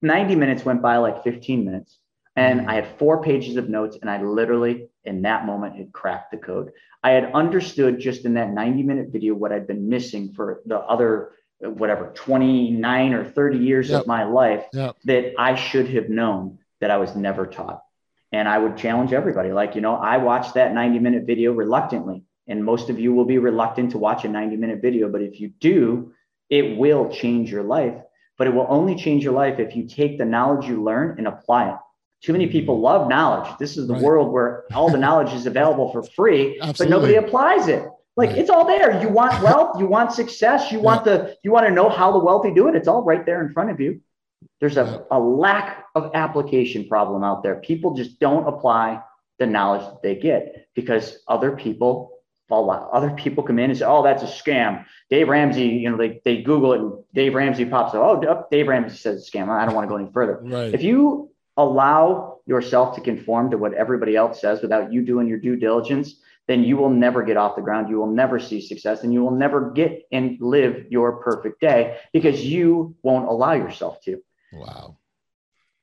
90 0.02 0.36
minutes 0.36 0.66
went 0.66 0.82
by 0.82 0.97
like 0.97 1.24
15 1.24 1.66
minutes. 1.66 1.97
And 2.36 2.70
I 2.70 2.76
had 2.76 2.97
four 2.97 3.22
pages 3.22 3.58
of 3.58 3.68
notes, 3.68 3.97
and 3.99 4.10
I 4.10 4.22
literally, 4.24 4.88
in 5.04 5.22
that 5.24 5.45
moment, 5.45 5.76
had 5.76 5.91
cracked 5.91 6.32
the 6.32 6.38
code. 6.38 6.72
I 7.04 7.12
had 7.12 7.34
understood 7.34 7.99
just 7.99 8.24
in 8.24 8.36
that 8.36 8.52
90 8.52 8.84
minute 8.84 9.10
video 9.10 9.34
what 9.34 9.52
I'd 9.52 9.68
been 9.68 9.89
missing 9.89 10.32
for 10.34 10.62
the 10.66 10.80
other 10.80 11.34
whatever 11.62 12.12
29 12.14 13.14
or 13.14 13.26
30 13.26 13.57
years 13.57 13.89
yep. 13.89 14.01
of 14.01 14.07
my 14.07 14.24
life 14.24 14.66
yep. 14.74 14.95
that 15.05 15.34
I 15.38 15.55
should 15.55 15.89
have 15.89 16.09
known 16.09 16.59
that 16.80 16.91
I 16.91 16.97
was 16.97 17.16
never 17.16 17.45
taught. 17.45 17.84
And 18.32 18.47
I 18.47 18.57
would 18.57 18.78
challenge 18.78 19.14
everybody 19.14 19.51
like, 19.51 19.76
you 19.76 19.82
know, 19.82 19.95
I 19.95 20.18
watched 20.18 20.53
that 20.55 20.74
90 20.74 20.99
minute 20.99 21.24
video 21.26 21.51
reluctantly, 21.51 22.24
and 22.47 22.64
most 22.64 22.89
of 22.89 22.99
you 22.99 23.14
will 23.14 23.26
be 23.26 23.38
reluctant 23.38 23.91
to 23.91 23.97
watch 23.97 24.26
a 24.26 24.30
90 24.30 24.55
minute 24.55 24.82
video. 24.82 25.09
But 25.09 25.22
if 25.22 25.39
you 25.39 25.49
do, 25.59 26.14
it 26.49 26.78
will 26.78 27.09
change 27.09 27.51
your 27.51 27.64
life. 27.64 27.95
But 28.38 28.47
it 28.47 28.53
will 28.53 28.68
only 28.70 28.95
change 28.95 29.24
your 29.24 29.34
life 29.34 29.59
if 29.59 29.76
you 29.76 29.88
take 29.88 30.18
the 30.18 30.26
knowledge 30.26 30.68
you 30.68 30.84
learn 30.84 31.18
and 31.18 31.28
apply 31.28 31.72
it. 31.72 31.76
Too 32.24 32.32
many 32.32 32.47
people 32.47 32.76
mm-hmm. 32.76 32.84
love 32.84 33.09
knowledge. 33.09 33.51
This 33.59 33.78
is 33.78 33.88
the 33.88 33.93
right. 33.93 34.01
world 34.01 34.32
where 34.32 34.64
all 34.74 34.89
the 34.89 34.97
knowledge 34.97 35.34
is 35.34 35.45
available 35.45 35.91
for 35.91 36.03
free, 36.03 36.59
but 36.59 36.89
nobody 36.89 37.16
applies 37.16 37.68
it. 37.68 37.84
Like 38.18 38.32
it's 38.32 38.49
all 38.49 38.66
there. 38.66 39.01
You 39.01 39.09
want 39.09 39.41
wealth, 39.43 39.80
you 39.80 39.88
want 39.88 40.12
success, 40.12 40.72
you 40.72 40.80
yeah. 40.80 40.84
want 40.84 41.05
the 41.05 41.38
you 41.43 41.51
want 41.51 41.66
to 41.68 41.72
know 41.72 41.89
how 41.89 42.12
the 42.12 42.20
wealthy 42.20 42.53
do 42.53 42.68
it. 42.68 42.76
It's 42.76 42.88
all 42.88 43.03
right 43.03 43.26
there 43.26 43.45
in 43.45 43.53
front 43.53 43.72
of 43.72 43.80
you. 43.80 44.01
There's 44.59 44.78
a, 44.78 44.84
yeah. 44.84 45.18
a 45.18 45.20
lack 45.20 45.86
of 45.95 46.12
application 46.14 46.88
problem 46.88 47.24
out 47.24 47.43
there. 47.43 47.55
People 47.55 47.93
just 47.93 48.20
don't 48.20 48.47
apply 48.47 49.01
the 49.39 49.45
knowledge 49.45 49.82
that 49.82 50.01
they 50.01 50.16
get 50.16 50.68
because 50.76 51.20
other 51.28 51.55
people 51.55 52.22
fall 52.47 52.70
out. 52.70 52.89
Other 52.91 53.12
people 53.12 53.43
come 53.43 53.59
in 53.59 53.70
and 53.70 53.80
say, 53.80 53.86
"Oh, 53.86 54.03
that's 54.03 54.24
a 54.24 54.28
scam." 54.28 54.86
Dave 55.09 55.30
Ramsey, 55.30 55.68
you 55.68 55.89
know, 55.89 55.97
they 55.97 56.22
they 56.26 56.41
Google 56.41 56.74
it 56.74 56.80
and 56.82 56.93
Dave 57.14 57.34
Ramsey 57.34 57.66
pops 57.66 57.95
up. 57.95 58.01
Oh, 58.03 58.45
Dave 58.51 58.68
Ramsey 58.68 58.97
says 58.97 59.20
it's 59.20 59.34
a 59.34 59.38
scam. 59.38 59.49
I 59.49 59.66
don't 59.66 59.74
want 59.74 59.86
to 59.86 59.89
go 59.89 59.97
any 59.97 60.12
further. 60.12 60.39
Right. 60.43 60.74
If 60.74 60.84
you 60.84 61.32
allow 61.57 62.39
yourself 62.45 62.95
to 62.95 63.01
conform 63.01 63.51
to 63.51 63.57
what 63.57 63.74
everybody 63.74 64.16
else 64.16 64.41
says 64.41 64.62
without 64.62 64.91
you 64.91 65.01
doing 65.01 65.28
your 65.28 65.39
due 65.39 65.55
diligence, 65.55 66.16
then 66.52 66.64
you 66.64 66.76
will 66.76 66.89
never 66.89 67.24
get 67.24 67.38
off 67.38 67.56
the 67.56 67.62
ground. 67.62 67.89
You 67.89 67.97
will 67.97 68.12
never 68.12 68.39
see 68.39 68.60
success 68.60 69.04
and 69.04 69.14
you 69.14 69.24
will 69.24 69.32
never 69.32 69.72
get 69.72 70.04
and 70.12 70.38
live 70.41 70.86
your 70.89 71.24
perfect 71.24 71.62
day 71.62 71.97
because 72.12 72.43
you 72.45 72.95
won't 73.04 73.30
allow 73.30 73.54
yourself 73.54 74.02
to. 74.02 74.22
Wow. 74.52 74.97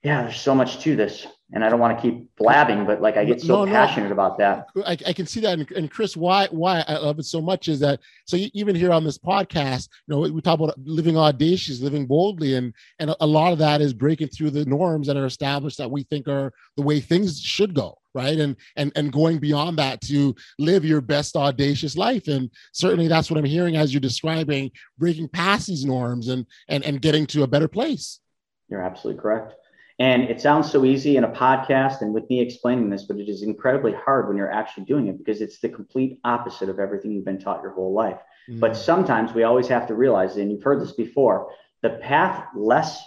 Yeah, 0.03 0.23
there's 0.23 0.41
so 0.41 0.55
much 0.55 0.79
to 0.85 0.95
this. 0.97 1.27
and 1.53 1.65
I 1.65 1.71
don't 1.71 1.81
want 1.81 1.97
to 1.99 2.03
keep 2.03 2.29
blabbing, 2.37 2.85
but 2.87 3.01
like 3.01 3.17
I 3.17 3.25
get 3.25 3.41
so 3.41 3.47
No, 3.49 3.65
no. 3.65 3.73
passionate 3.73 4.13
about 4.13 4.37
that. 4.39 4.67
I, 4.87 4.93
I 5.07 5.13
can 5.15 5.27
see 5.27 5.41
that. 5.41 5.59
And, 5.59 5.71
and 5.73 5.91
Chris, 5.91 6.15
why 6.17 6.47
why 6.51 6.85
I 6.87 6.99
love 6.99 7.19
it 7.19 7.25
so 7.25 7.41
much 7.41 7.69
is 7.69 7.81
that 7.81 7.99
so 8.27 8.37
you, 8.37 8.49
even 8.53 8.77
here 8.77 8.93
on 8.93 9.03
this 9.03 9.17
podcast, 9.19 9.89
you 10.07 10.15
know, 10.15 10.21
we 10.21 10.41
talk 10.43 10.61
about 10.61 10.79
living 10.79 11.17
audacious, 11.17 11.81
living 11.81 12.07
boldly, 12.07 12.55
and 12.55 12.75
and 13.01 13.15
a 13.21 13.27
lot 13.27 13.53
of 13.53 13.59
that 13.61 13.81
is 13.81 13.93
breaking 13.95 14.29
through 14.29 14.51
the 14.51 14.67
norms 14.67 15.07
that 15.07 15.17
are 15.17 15.27
established 15.27 15.79
that 15.79 15.91
we 15.91 16.03
think 16.05 16.29
are 16.29 16.53
the 16.77 16.83
way 16.83 17.01
things 17.01 17.41
should 17.41 17.75
go, 17.75 17.97
right? 18.15 18.39
And 18.39 18.55
and 18.77 18.93
and 18.95 19.11
going 19.11 19.39
beyond 19.39 19.79
that 19.79 20.01
to 20.03 20.35
live 20.59 20.85
your 20.85 21.01
best 21.01 21.35
audacious 21.35 21.97
life. 21.97 22.29
And 22.29 22.51
certainly 22.73 23.09
that's 23.09 23.31
what 23.31 23.39
I'm 23.39 23.45
hearing 23.57 23.75
as 23.75 23.93
you're 23.93 24.01
describing 24.03 24.71
breaking 24.99 25.29
past 25.31 25.67
these 25.67 25.85
norms 25.87 26.29
and 26.29 26.45
and 26.69 26.85
and 26.85 27.01
getting 27.01 27.27
to 27.29 27.43
a 27.43 27.49
better 27.49 27.69
place. 27.69 28.21
You're 28.69 28.83
absolutely 28.83 29.23
correct. 29.23 29.55
And 30.01 30.23
it 30.25 30.41
sounds 30.41 30.71
so 30.71 30.85
easy 30.85 31.17
in 31.17 31.25
a 31.25 31.29
podcast 31.29 32.03
and 32.03 32.15
with 32.15 32.29
me 32.31 32.41
explaining 32.41 32.89
this, 32.89 33.05
but 33.05 33.17
it 33.19 33.29
is 33.29 33.43
incredibly 33.43 33.93
hard 33.93 34.29
when 34.29 34.37
you're 34.37 34.53
actually 34.53 34.85
doing 34.85 35.09
it 35.09 35.19
because 35.19 35.41
it's 35.41 35.59
the 35.59 35.69
complete 35.69 36.21
opposite 36.25 36.69
of 36.69 36.79
everything 36.79 37.11
you've 37.11 37.25
been 37.25 37.41
taught 37.41 37.63
your 37.63 37.73
whole 37.73 37.93
life. 37.93 38.19
But 38.61 38.77
sometimes 38.77 39.35
we 39.35 39.43
always 39.43 39.69
have 39.69 39.87
to 39.89 39.95
realize, 39.95 40.37
and 40.37 40.51
you've 40.51 40.63
heard 40.63 40.81
this 40.81 40.93
before, 40.93 41.51
the 41.83 41.91
path 41.91 42.47
less 42.55 43.03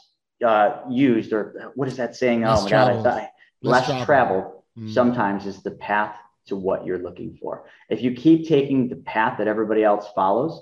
uh, 0.45 0.81
used, 0.89 1.33
or 1.33 1.71
what 1.75 1.87
is 1.87 1.97
that 1.97 2.15
saying? 2.15 2.41
Less 2.41 2.59
oh 2.59 2.63
my 2.65 2.69
God, 2.69 2.75
I 2.75 2.83
traveled. 2.85 3.03
thought, 3.05 3.29
Less 3.63 3.87
less, 3.89 4.05
traveled. 4.05 4.05
traveled 4.05 4.57
Mm. 4.79 4.93
sometimes 4.93 5.45
is 5.47 5.61
the 5.63 5.71
path 5.71 6.15
to 6.45 6.55
what 6.55 6.85
you're 6.85 6.97
looking 6.97 7.37
for. 7.41 7.65
If 7.89 8.01
you 8.01 8.13
keep 8.13 8.47
taking 8.47 8.87
the 8.87 8.95
path 8.95 9.37
that 9.39 9.47
everybody 9.49 9.83
else 9.83 10.07
follows, 10.15 10.61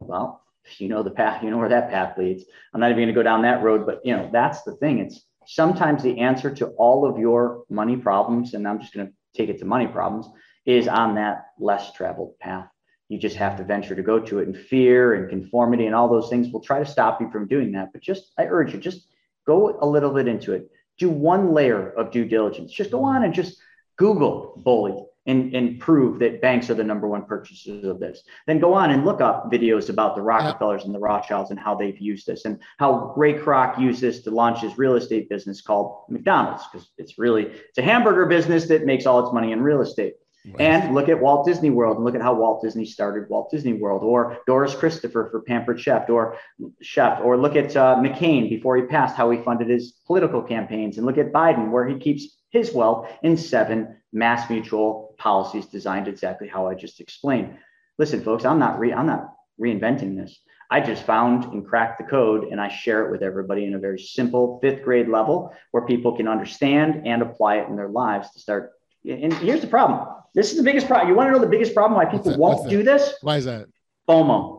well, 0.00 0.42
you 0.78 0.88
know 0.88 1.02
the 1.02 1.10
path, 1.10 1.42
you 1.42 1.50
know 1.50 1.58
where 1.58 1.68
that 1.68 1.90
path 1.90 2.16
leads. 2.18 2.44
I'm 2.72 2.80
not 2.80 2.90
even 2.90 2.98
going 2.98 3.08
to 3.08 3.14
go 3.14 3.22
down 3.22 3.42
that 3.42 3.62
road, 3.62 3.86
but 3.86 4.00
you 4.04 4.16
know, 4.16 4.28
that's 4.32 4.62
the 4.62 4.76
thing. 4.76 4.98
It's 4.98 5.24
sometimes 5.46 6.02
the 6.02 6.18
answer 6.18 6.54
to 6.56 6.66
all 6.78 7.08
of 7.08 7.18
your 7.18 7.64
money 7.70 7.96
problems, 7.96 8.54
and 8.54 8.66
I'm 8.66 8.80
just 8.80 8.94
going 8.94 9.06
to 9.06 9.12
take 9.36 9.48
it 9.48 9.58
to 9.58 9.64
money 9.64 9.86
problems, 9.86 10.28
is 10.64 10.88
on 10.88 11.14
that 11.16 11.46
less 11.58 11.92
traveled 11.92 12.38
path. 12.38 12.68
You 13.08 13.18
just 13.18 13.36
have 13.36 13.56
to 13.56 13.64
venture 13.64 13.94
to 13.94 14.02
go 14.02 14.18
to 14.18 14.40
it, 14.40 14.48
and 14.48 14.56
fear 14.56 15.14
and 15.14 15.30
conformity 15.30 15.86
and 15.86 15.94
all 15.94 16.08
those 16.08 16.28
things 16.28 16.50
will 16.52 16.60
try 16.60 16.80
to 16.80 16.86
stop 16.86 17.20
you 17.20 17.30
from 17.30 17.46
doing 17.46 17.72
that. 17.72 17.92
But 17.92 18.02
just, 18.02 18.32
I 18.36 18.46
urge 18.46 18.74
you, 18.74 18.80
just 18.80 19.06
go 19.46 19.78
a 19.80 19.86
little 19.86 20.12
bit 20.12 20.26
into 20.26 20.52
it. 20.52 20.68
Do 20.98 21.08
one 21.08 21.52
layer 21.52 21.90
of 21.90 22.10
due 22.10 22.24
diligence. 22.24 22.72
Just 22.72 22.90
go 22.90 23.04
on 23.04 23.22
and 23.22 23.32
just 23.32 23.58
Google 23.96 24.54
BOLI 24.56 25.04
and, 25.26 25.54
and 25.54 25.80
prove 25.80 26.18
that 26.20 26.40
banks 26.40 26.70
are 26.70 26.74
the 26.74 26.84
number 26.84 27.08
one 27.08 27.24
purchasers 27.24 27.84
of 27.84 27.98
this. 27.98 28.22
Then 28.46 28.58
go 28.58 28.74
on 28.74 28.90
and 28.90 29.04
look 29.04 29.20
up 29.20 29.50
videos 29.50 29.90
about 29.90 30.14
the 30.14 30.22
Rockefellers 30.22 30.84
and 30.84 30.94
the 30.94 30.98
Rothschilds 30.98 31.50
and 31.50 31.58
how 31.58 31.74
they've 31.74 31.98
used 31.98 32.26
this 32.26 32.44
and 32.44 32.60
how 32.78 33.12
Ray 33.16 33.34
Kroc 33.34 33.78
used 33.80 34.00
this 34.00 34.20
to 34.22 34.30
launch 34.30 34.60
his 34.60 34.78
real 34.78 34.94
estate 34.94 35.28
business 35.28 35.60
called 35.60 36.04
McDonald's 36.08 36.64
because 36.70 36.90
it's 36.98 37.18
really 37.18 37.46
it's 37.46 37.78
a 37.78 37.82
hamburger 37.82 38.26
business 38.26 38.68
that 38.68 38.86
makes 38.86 39.06
all 39.06 39.24
its 39.24 39.32
money 39.32 39.52
in 39.52 39.60
real 39.62 39.80
estate. 39.80 40.14
And 40.60 40.94
look 40.94 41.08
at 41.08 41.20
Walt 41.20 41.44
Disney 41.44 41.70
World 41.70 41.96
and 41.96 42.04
look 42.04 42.14
at 42.14 42.22
how 42.22 42.34
Walt 42.34 42.62
Disney 42.62 42.84
started 42.84 43.28
Walt 43.28 43.50
Disney 43.50 43.72
World, 43.72 44.02
or 44.04 44.38
Doris 44.46 44.74
Christopher 44.74 45.28
for 45.30 45.40
Pampered 45.42 45.80
Chef, 45.80 46.08
or 46.08 46.36
Chef, 46.80 47.20
or 47.22 47.36
look 47.36 47.56
at 47.56 47.76
uh, 47.76 47.96
McCain 47.96 48.48
before 48.48 48.76
he 48.76 48.84
passed, 48.84 49.16
how 49.16 49.30
he 49.30 49.42
funded 49.42 49.68
his 49.68 49.94
political 50.06 50.42
campaigns, 50.42 50.98
and 50.98 51.06
look 51.06 51.18
at 51.18 51.32
Biden, 51.32 51.70
where 51.70 51.86
he 51.86 51.98
keeps 51.98 52.36
his 52.56 52.72
wealth 52.72 53.08
in 53.22 53.36
seven 53.36 53.96
MassMutual 54.14 55.16
policies 55.18 55.66
designed 55.66 56.08
exactly 56.08 56.48
how 56.48 56.68
I 56.68 56.74
just 56.74 57.00
explained. 57.00 57.56
Listen, 57.98 58.22
folks, 58.22 58.44
I'm 58.44 58.58
not 58.58 58.78
re- 58.78 58.92
I'm 58.92 59.06
not 59.06 59.34
reinventing 59.60 60.16
this. 60.16 60.38
I 60.70 60.80
just 60.80 61.04
found 61.04 61.44
and 61.52 61.64
cracked 61.64 61.98
the 61.98 62.04
code, 62.04 62.48
and 62.50 62.60
I 62.60 62.68
share 62.68 63.06
it 63.06 63.12
with 63.12 63.22
everybody 63.22 63.66
in 63.66 63.74
a 63.74 63.78
very 63.78 64.00
simple 64.00 64.58
fifth 64.60 64.82
grade 64.82 65.08
level 65.08 65.54
where 65.70 65.86
people 65.86 66.16
can 66.16 66.26
understand 66.26 67.06
and 67.06 67.22
apply 67.22 67.58
it 67.58 67.68
in 67.68 67.76
their 67.76 67.88
lives 67.88 68.32
to 68.32 68.40
start. 68.40 68.72
And 69.08 69.32
here's 69.34 69.60
the 69.60 69.68
problem. 69.68 70.08
This 70.34 70.50
is 70.50 70.56
the 70.56 70.64
biggest 70.64 70.88
problem. 70.88 71.08
You 71.08 71.14
want 71.14 71.28
to 71.28 71.32
know 71.32 71.38
the 71.38 71.46
biggest 71.46 71.72
problem 71.72 71.96
why 71.96 72.06
people 72.06 72.36
won't 72.36 72.68
do 72.68 72.82
this? 72.82 73.14
Why 73.22 73.36
is 73.36 73.44
that? 73.44 73.66
FOMO. 74.08 74.55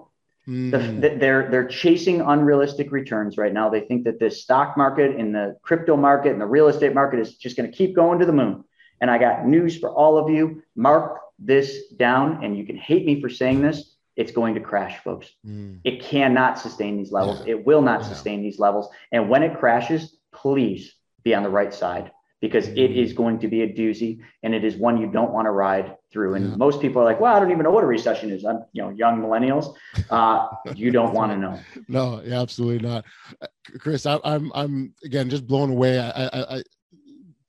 Mm. 0.48 1.02
the- 1.02 1.18
they're 1.20 1.50
they're 1.52 1.68
chasing 1.68 2.22
unrealistic 2.22 2.92
returns 2.92 3.38
right 3.38 3.52
now. 3.54 3.70
They 3.70 3.82
think 3.82 4.06
that 4.06 4.20
this 4.20 4.42
stock 4.42 4.78
market 4.78 5.16
and 5.18 5.36
the 5.36 5.58
crypto 5.62 5.98
market 5.98 6.32
and 6.32 6.40
the 6.42 6.46
real 6.46 6.68
estate 6.70 6.94
market 6.94 7.20
is 7.20 7.36
just 7.36 7.58
going 7.58 7.70
to 7.70 7.76
keep 7.78 7.96
going 7.96 8.20
to 8.20 8.26
the 8.26 8.32
moon. 8.34 8.64
And 9.02 9.12
I 9.12 9.18
got 9.18 9.46
news 9.46 9.78
for 9.78 9.90
all 9.92 10.18
of 10.18 10.30
you. 10.30 10.64
Mark 10.76 11.20
this 11.38 11.90
down, 11.94 12.44
and 12.44 12.58
you 12.58 12.66
can 12.66 12.78
hate 12.78 13.06
me 13.06 13.22
for 13.22 13.30
saying 13.30 13.62
this. 13.62 13.96
It's 14.16 14.32
going 14.32 14.56
to 14.56 14.62
crash, 14.62 14.98
folks. 15.04 15.30
Mm. 15.46 15.82
It 15.84 16.02
cannot 16.02 16.58
sustain 16.58 16.98
these 16.98 17.12
levels. 17.12 17.46
Yeah. 17.46 17.54
It 17.56 17.66
will 17.66 17.82
not 17.84 18.02
Yeah. 18.02 18.08
sustain 18.08 18.42
these 18.42 18.58
levels. 18.58 18.90
And 19.12 19.30
when 19.30 19.44
it 19.44 19.60
crashes, 19.60 20.18
please 20.34 20.96
be 21.24 21.36
on 21.36 21.44
the 21.44 21.50
right 21.50 21.74
side 21.74 22.12
because 22.42 22.68
it 22.70 22.92
Mm. 22.92 23.04
going 23.14 23.40
to 23.40 23.48
be 23.48 23.62
a 23.62 23.74
doozy 23.74 24.20
and 24.44 24.54
it 24.54 24.64
is 24.64 24.76
one 24.76 24.98
you 25.00 25.08
don't 25.08 25.32
want 25.32 25.46
to 25.46 25.52
ride 25.52 25.96
through. 26.12 26.36
And 26.36 26.52
Yeah. 26.52 26.56
most 26.56 26.82
people 26.82 27.02
are 27.02 27.06
like, 27.06 27.20
well, 27.20 27.36
I 27.36 27.40
don't 27.40 27.52
even 27.52 27.64
know 27.64 27.72
what 27.72 27.84
a 27.84 27.88
recession 27.88 28.30
is. 28.32 28.46
I'm, 28.46 28.64
you 28.74 28.82
know, 28.84 28.90
young 28.90 29.22
millennials. 29.22 29.74
Uh, 30.10 30.48
you 30.74 30.92
don't 30.92 31.14
want 31.14 31.32
to 31.32 31.38
know. 31.38 31.66
No, 31.88 32.22
yeah, 32.24 32.42
absolutely 32.42 32.88
not. 32.88 33.06
Uh, 33.42 33.48
Chris, 33.80 34.06
I, 34.06 34.20
I'm 34.24 34.52
I'm 34.54 34.94
again 35.04 35.30
just 35.30 35.48
blown 35.48 35.70
away. 35.70 36.00
I, 36.00 36.10
I, 36.10 36.58
I 36.58 36.64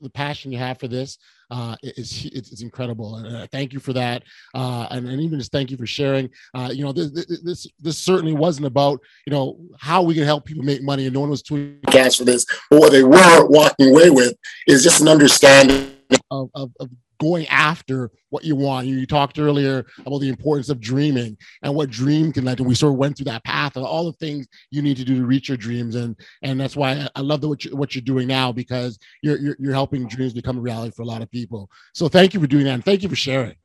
the 0.00 0.10
passion 0.10 0.52
you 0.52 0.58
have 0.58 0.78
for 0.78 0.88
this 0.88 1.18
uh, 1.50 1.76
is 1.82 2.26
it's, 2.26 2.52
it's 2.52 2.62
incredible, 2.62 3.16
and 3.16 3.36
uh, 3.36 3.46
thank 3.50 3.72
you 3.72 3.80
for 3.80 3.92
that. 3.92 4.22
Uh, 4.54 4.86
and, 4.90 5.08
and 5.08 5.20
even 5.20 5.38
just 5.38 5.52
thank 5.52 5.70
you 5.70 5.76
for 5.76 5.86
sharing. 5.86 6.28
Uh, 6.54 6.70
you 6.72 6.84
know, 6.84 6.92
this, 6.92 7.10
this 7.42 7.66
this 7.80 7.98
certainly 7.98 8.34
wasn't 8.34 8.66
about 8.66 9.00
you 9.26 9.32
know 9.32 9.58
how 9.78 10.02
we 10.02 10.14
can 10.14 10.24
help 10.24 10.44
people 10.44 10.64
make 10.64 10.82
money, 10.82 11.06
and 11.06 11.14
no 11.14 11.20
one 11.20 11.30
was 11.30 11.42
tweeting 11.42 11.82
cash 11.86 12.18
for 12.18 12.24
this. 12.24 12.44
But 12.70 12.80
what 12.80 12.92
they 12.92 13.02
were 13.02 13.46
walking 13.48 13.90
away 13.90 14.10
with 14.10 14.34
is 14.66 14.82
just 14.82 15.00
an 15.00 15.08
understanding 15.08 15.92
of, 16.30 16.50
of, 16.54 16.70
of 16.80 16.90
going 17.18 17.46
after 17.48 18.10
what 18.30 18.44
you 18.44 18.56
want. 18.56 18.86
You, 18.86 18.96
you 18.96 19.06
talked 19.06 19.38
earlier 19.38 19.86
about 20.04 20.20
the 20.20 20.28
importance 20.28 20.68
of 20.68 20.80
dreaming 20.80 21.36
and 21.62 21.74
what 21.74 21.90
dream 21.90 22.32
can 22.32 22.44
lead 22.44 22.58
to. 22.58 22.64
We 22.64 22.74
sort 22.74 22.92
of 22.92 22.98
went 22.98 23.16
through 23.16 23.24
that 23.24 23.44
path 23.44 23.76
of 23.76 23.84
all 23.84 24.04
the 24.04 24.12
things 24.12 24.46
you 24.70 24.82
need 24.82 24.96
to 24.98 25.04
do 25.04 25.16
to 25.16 25.26
reach 25.26 25.48
your 25.48 25.56
dreams, 25.56 25.94
and 25.94 26.16
and 26.42 26.60
that's 26.60 26.76
why 26.76 26.92
I, 26.92 27.08
I 27.16 27.20
love 27.20 27.40
the, 27.40 27.48
what 27.48 27.64
you, 27.64 27.76
what 27.76 27.94
you're 27.94 28.02
doing 28.02 28.28
now 28.28 28.52
because 28.52 28.98
you're, 29.22 29.38
you're 29.38 29.56
you're 29.58 29.74
helping 29.74 30.06
dreams 30.06 30.32
become 30.32 30.58
a 30.58 30.60
reality 30.60 30.92
for 30.94 31.02
a 31.02 31.06
lot 31.06 31.22
of 31.22 31.30
people. 31.30 31.70
So 31.94 32.08
thank 32.08 32.34
you 32.34 32.40
for 32.40 32.46
doing 32.46 32.64
that, 32.64 32.74
and 32.74 32.84
thank 32.84 33.02
you 33.02 33.08
for 33.08 33.16
sharing. 33.16 33.56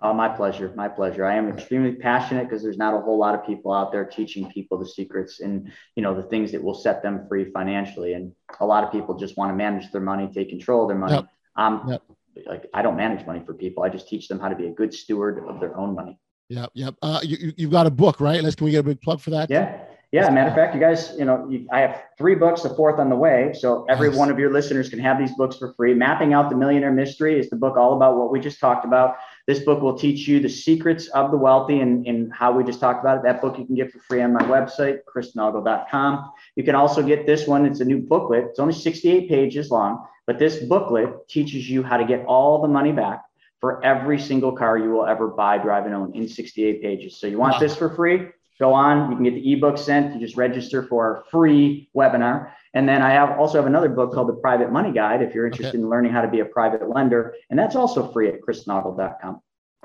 Oh, 0.00 0.12
my 0.12 0.28
pleasure. 0.28 0.72
My 0.76 0.88
pleasure. 0.88 1.24
I 1.24 1.34
am 1.34 1.48
extremely 1.48 1.92
passionate 1.92 2.44
because 2.44 2.62
there's 2.62 2.78
not 2.78 2.94
a 2.94 3.00
whole 3.00 3.18
lot 3.18 3.34
of 3.34 3.44
people 3.44 3.72
out 3.72 3.90
there 3.90 4.04
teaching 4.04 4.48
people 4.48 4.78
the 4.78 4.86
secrets 4.86 5.40
and 5.40 5.72
you 5.96 6.02
know 6.02 6.14
the 6.14 6.22
things 6.22 6.52
that 6.52 6.62
will 6.62 6.74
set 6.74 7.02
them 7.02 7.26
free 7.28 7.50
financially. 7.50 8.12
And 8.12 8.32
a 8.60 8.66
lot 8.66 8.84
of 8.84 8.92
people 8.92 9.16
just 9.16 9.36
want 9.36 9.50
to 9.50 9.56
manage 9.56 9.90
their 9.90 10.00
money, 10.00 10.30
take 10.32 10.50
control 10.50 10.82
of 10.82 10.88
their 10.88 10.98
money. 10.98 11.14
Yep. 11.14 11.26
Um, 11.56 11.82
Yep. 11.88 12.02
Like 12.46 12.66
I 12.74 12.82
don't 12.82 12.96
manage 12.96 13.26
money 13.26 13.42
for 13.44 13.54
people. 13.54 13.82
I 13.82 13.88
just 13.88 14.08
teach 14.08 14.28
them 14.28 14.38
how 14.38 14.48
to 14.48 14.56
be 14.56 14.66
a 14.66 14.72
good 14.72 14.92
steward 14.94 15.44
of 15.48 15.60
their 15.60 15.76
own 15.76 15.94
money. 15.94 16.18
Yep, 16.50 16.70
yep. 16.74 16.94
Uh, 17.02 17.20
you, 17.22 17.36
you- 17.40 17.52
you've 17.56 17.70
got 17.70 17.86
a 17.86 17.90
book, 17.90 18.20
right? 18.20 18.42
Let's 18.42 18.54
can 18.56 18.64
we 18.64 18.70
get 18.70 18.80
a 18.80 18.82
big 18.82 19.00
plug 19.02 19.20
for 19.20 19.30
that? 19.30 19.50
Yeah. 19.50 19.80
Yeah. 20.10 20.30
Matter 20.30 20.48
of 20.48 20.54
fact, 20.56 20.74
you 20.74 20.80
guys, 20.80 21.14
you 21.18 21.26
know, 21.26 21.46
you, 21.50 21.66
I 21.70 21.80
have 21.80 22.00
three 22.16 22.34
books, 22.34 22.62
the 22.62 22.70
fourth 22.70 22.98
on 22.98 23.10
the 23.10 23.16
way. 23.16 23.52
So 23.52 23.84
every 23.90 24.08
Nice. 24.08 24.16
one 24.16 24.30
of 24.30 24.38
your 24.38 24.50
listeners 24.50 24.88
can 24.88 24.98
have 25.00 25.18
these 25.18 25.32
books 25.36 25.58
for 25.58 25.74
free. 25.74 25.92
Mapping 25.92 26.32
Out 26.32 26.48
the 26.48 26.56
Millionaire 26.56 26.90
Mystery 26.90 27.38
is 27.38 27.50
the 27.50 27.56
book 27.56 27.76
all 27.76 27.94
about 27.94 28.16
what 28.16 28.32
we 28.32 28.40
just 28.40 28.58
talked 28.58 28.86
about. 28.86 29.16
This 29.46 29.58
book 29.58 29.82
will 29.82 29.98
teach 29.98 30.26
you 30.26 30.40
the 30.40 30.48
secrets 30.48 31.08
of 31.08 31.30
the 31.30 31.36
wealthy 31.36 31.80
and, 31.80 32.06
and 32.06 32.32
how 32.32 32.52
we 32.52 32.64
just 32.64 32.80
talked 32.80 33.00
about 33.04 33.18
it. 33.18 33.22
That 33.24 33.42
book 33.42 33.58
you 33.58 33.66
can 33.66 33.74
get 33.74 33.92
for 33.92 33.98
free 33.98 34.22
on 34.22 34.32
my 34.32 34.40
website, 34.44 35.00
chrisnaugle.com. 35.14 36.30
You 36.56 36.64
can 36.64 36.74
also 36.74 37.02
get 37.02 37.26
this 37.26 37.46
one. 37.46 37.66
It's 37.66 37.80
a 37.80 37.84
new 37.84 37.98
booklet. 37.98 38.44
It's 38.50 38.58
only 38.58 38.74
68 38.74 39.28
pages 39.28 39.70
long, 39.70 40.06
but 40.28 40.38
this 40.38 40.56
booklet 40.58 41.26
teaches 41.26 41.70
you 41.70 41.82
how 41.82 41.96
to 41.96 42.04
get 42.04 42.22
all 42.26 42.60
the 42.60 42.68
money 42.68 42.92
back 42.92 43.24
for 43.62 43.82
every 43.82 44.20
single 44.20 44.52
car 44.52 44.76
you 44.76 44.90
will 44.90 45.06
ever 45.06 45.28
buy, 45.28 45.56
drive, 45.56 45.86
and 45.86 45.94
own 45.94 46.14
in 46.14 46.28
68 46.28 46.82
pages. 46.82 47.16
So 47.18 47.26
you 47.26 47.38
want 47.38 47.54
Wow. 47.54 47.60
this 47.60 47.74
for 47.74 47.88
free? 47.88 48.28
Go 48.60 48.74
on. 48.74 49.08
You 49.10 49.16
can 49.16 49.24
get 49.24 49.34
the 49.34 49.52
ebook 49.54 49.78
sent. 49.78 50.14
You 50.14 50.20
just 50.20 50.36
register 50.36 50.82
for 50.82 51.02
our 51.06 51.24
free 51.30 51.88
webinar. 51.96 52.50
And 52.74 52.86
then 52.86 53.00
I 53.00 53.10
have 53.10 53.38
also 53.38 53.56
have 53.56 53.66
another 53.66 53.88
book 53.88 54.12
called 54.12 54.28
The 54.28 54.34
Private 54.34 54.70
Money 54.70 54.92
Guide 54.92 55.22
if 55.22 55.34
you're 55.34 55.46
interested 55.46 55.76
in 55.80 55.88
learning 55.88 56.12
how 56.12 56.20
to 56.20 56.28
be 56.28 56.40
a 56.40 56.44
private 56.44 56.86
lender. 56.90 57.34
And 57.48 57.58
that's 57.58 57.74
also 57.74 58.12
free 58.12 58.28
at 58.28 58.42
chrisnaugle.com. 58.42 59.40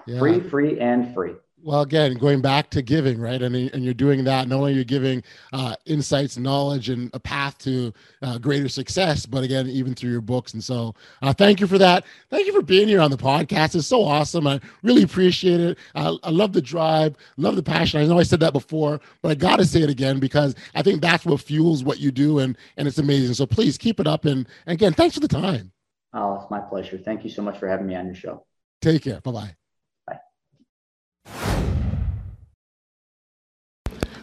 Yeah. 0.06 0.20
Free, 0.20 0.42
free, 0.42 0.78
and 0.82 1.14
free. 1.14 1.36
Well, 1.66 1.80
again, 1.80 2.16
going 2.16 2.42
back 2.42 2.70
to 2.72 2.82
giving, 2.82 3.22
right? 3.22 3.42
And, 3.42 3.56
and 3.56 3.86
you're 3.86 3.94
doing 3.94 4.26
that. 4.26 4.50
Not 4.50 4.58
only 4.58 4.74
you're 4.74 4.84
giving 4.84 5.24
uh, 5.54 5.78
insights, 5.86 6.38
knowledge, 6.38 6.90
and 6.90 7.10
a 7.14 7.22
path 7.22 7.58
to 7.60 7.94
uh, 8.22 8.38
greater 8.38 8.68
success, 8.68 9.26
but 9.26 9.46
again, 9.46 9.68
even 9.70 9.96
through 9.96 10.12
your 10.12 10.20
books. 10.20 10.54
And 10.54 10.62
so, 10.62 10.94
uh, 11.22 11.32
thank 11.32 11.62
you 11.62 11.68
for 11.68 11.78
that. 11.78 12.04
Thank 12.30 12.48
you 12.48 12.54
for 12.54 12.62
being 12.62 12.90
here 12.90 13.00
on 13.00 13.12
the 13.12 13.18
podcast. 13.18 13.76
It's 13.76 13.88
so 13.88 14.04
awesome. 14.04 14.46
I 14.46 14.60
really 14.82 15.04
appreciate 15.04 15.62
it. 15.62 15.78
Uh, 15.96 16.18
I 16.22 16.32
love 16.32 16.52
the 16.52 16.62
drive, 16.62 17.16
love 17.38 17.56
the 17.56 17.64
passion. 17.64 18.02
I 18.02 18.08
know 18.08 18.20
I 18.20 18.24
said 18.24 18.42
that 18.42 18.52
before, 18.52 19.00
but 19.22 19.32
I 19.32 19.36
got 19.36 19.56
to 19.58 19.66
say 19.66 19.82
it 19.82 19.90
again 19.90 20.20
because 20.20 20.56
I 20.76 20.82
think 20.82 21.02
that's 21.02 21.26
what 21.26 21.40
fuels 21.40 21.82
what 21.86 22.02
you 22.02 22.12
do, 22.12 22.40
and 22.40 22.58
and 22.76 22.90
it's 22.90 22.98
amazing. 22.98 23.36
So 23.36 23.46
please 23.46 23.78
keep 23.78 24.02
it 24.02 24.08
up. 24.08 24.26
And, 24.26 24.48
and 24.66 24.74
again, 24.74 24.92
thanks 24.92 25.16
for 25.16 25.22
the 25.22 25.30
time. 25.30 25.72
Oh, 26.14 26.42
it's 26.42 26.52
my 26.52 26.60
pleasure. 26.60 26.98
Thank 26.98 27.24
you 27.24 27.30
so 27.30 27.42
much 27.42 27.58
for 27.58 27.70
having 27.70 27.88
me 27.88 27.96
on 27.96 28.06
your 28.06 28.16
show. 28.16 28.46
Take 28.82 29.04
care. 29.04 29.22
Bye 29.22 29.32
bye 29.32 29.56
bye. 31.26 31.73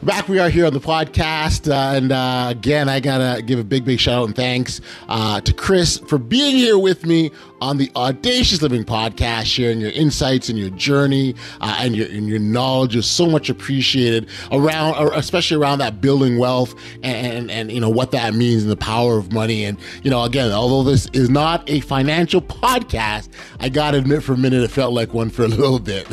Back 0.03 0.29
we 0.29 0.39
are 0.39 0.49
here 0.49 0.65
on 0.65 0.73
the 0.73 0.81
podcast. 0.81 1.71
Uh, 1.71 1.97
and 1.97 2.11
uh, 2.11 2.47
again, 2.51 2.89
I 2.89 3.01
got 3.01 3.37
to 3.37 3.43
give 3.43 3.59
a 3.59 3.65
big, 3.65 3.85
big 3.85 4.01
shout 4.01 4.23
out 4.23 4.27
and 4.27 4.35
thanks 4.35 4.81
uh, 5.09 5.41
to 5.43 5.53
Chris 5.53 5.99
for 5.99 6.17
being 6.17 6.57
here 6.57 6.79
with 6.79 7.05
me 7.05 7.31
on 7.61 7.77
the 7.77 7.91
Audacious 7.95 8.63
Living 8.63 8.83
podcast, 8.85 9.45
sharing 9.45 9.79
your 9.79 9.91
insights 9.91 10.49
and 10.49 10.59
your 10.59 10.71
journey 10.71 11.35
uh, 11.61 11.77
and, 11.81 11.95
your, 11.95 12.07
and 12.07 12.27
your 12.27 12.39
knowledge 12.39 12.97
is 12.97 13.05
so 13.05 13.27
much 13.27 13.51
appreciated 13.51 14.29
around, 14.53 14.95
especially 15.15 15.59
around 15.59 15.81
that 15.81 16.01
building 16.01 16.39
wealth 16.39 16.75
and, 17.03 17.27
and, 17.27 17.51
and, 17.51 17.71
you 17.71 17.81
know, 17.81 17.91
what 17.91 18.11
that 18.13 18.33
means 18.33 18.63
and 18.63 18.73
the 18.73 18.77
power 18.77 19.19
of 19.19 19.33
money. 19.33 19.65
And, 19.65 19.79
you 20.03 20.11
know, 20.11 20.25
again, 20.25 20.51
although 20.51 20.89
this 20.89 21.09
is 21.13 21.29
not 21.29 21.69
a 21.69 21.81
financial 21.81 22.41
podcast, 22.41 23.29
I 23.59 23.69
got 23.69 23.91
to 23.91 23.99
admit 23.99 24.23
for 24.23 24.33
a 24.33 24.39
minute, 24.39 24.63
it 24.63 24.71
felt 24.71 24.95
like 24.95 25.13
one 25.13 25.29
for 25.29 25.45
a 25.45 25.49
little 25.49 25.79
bit. 25.79 26.09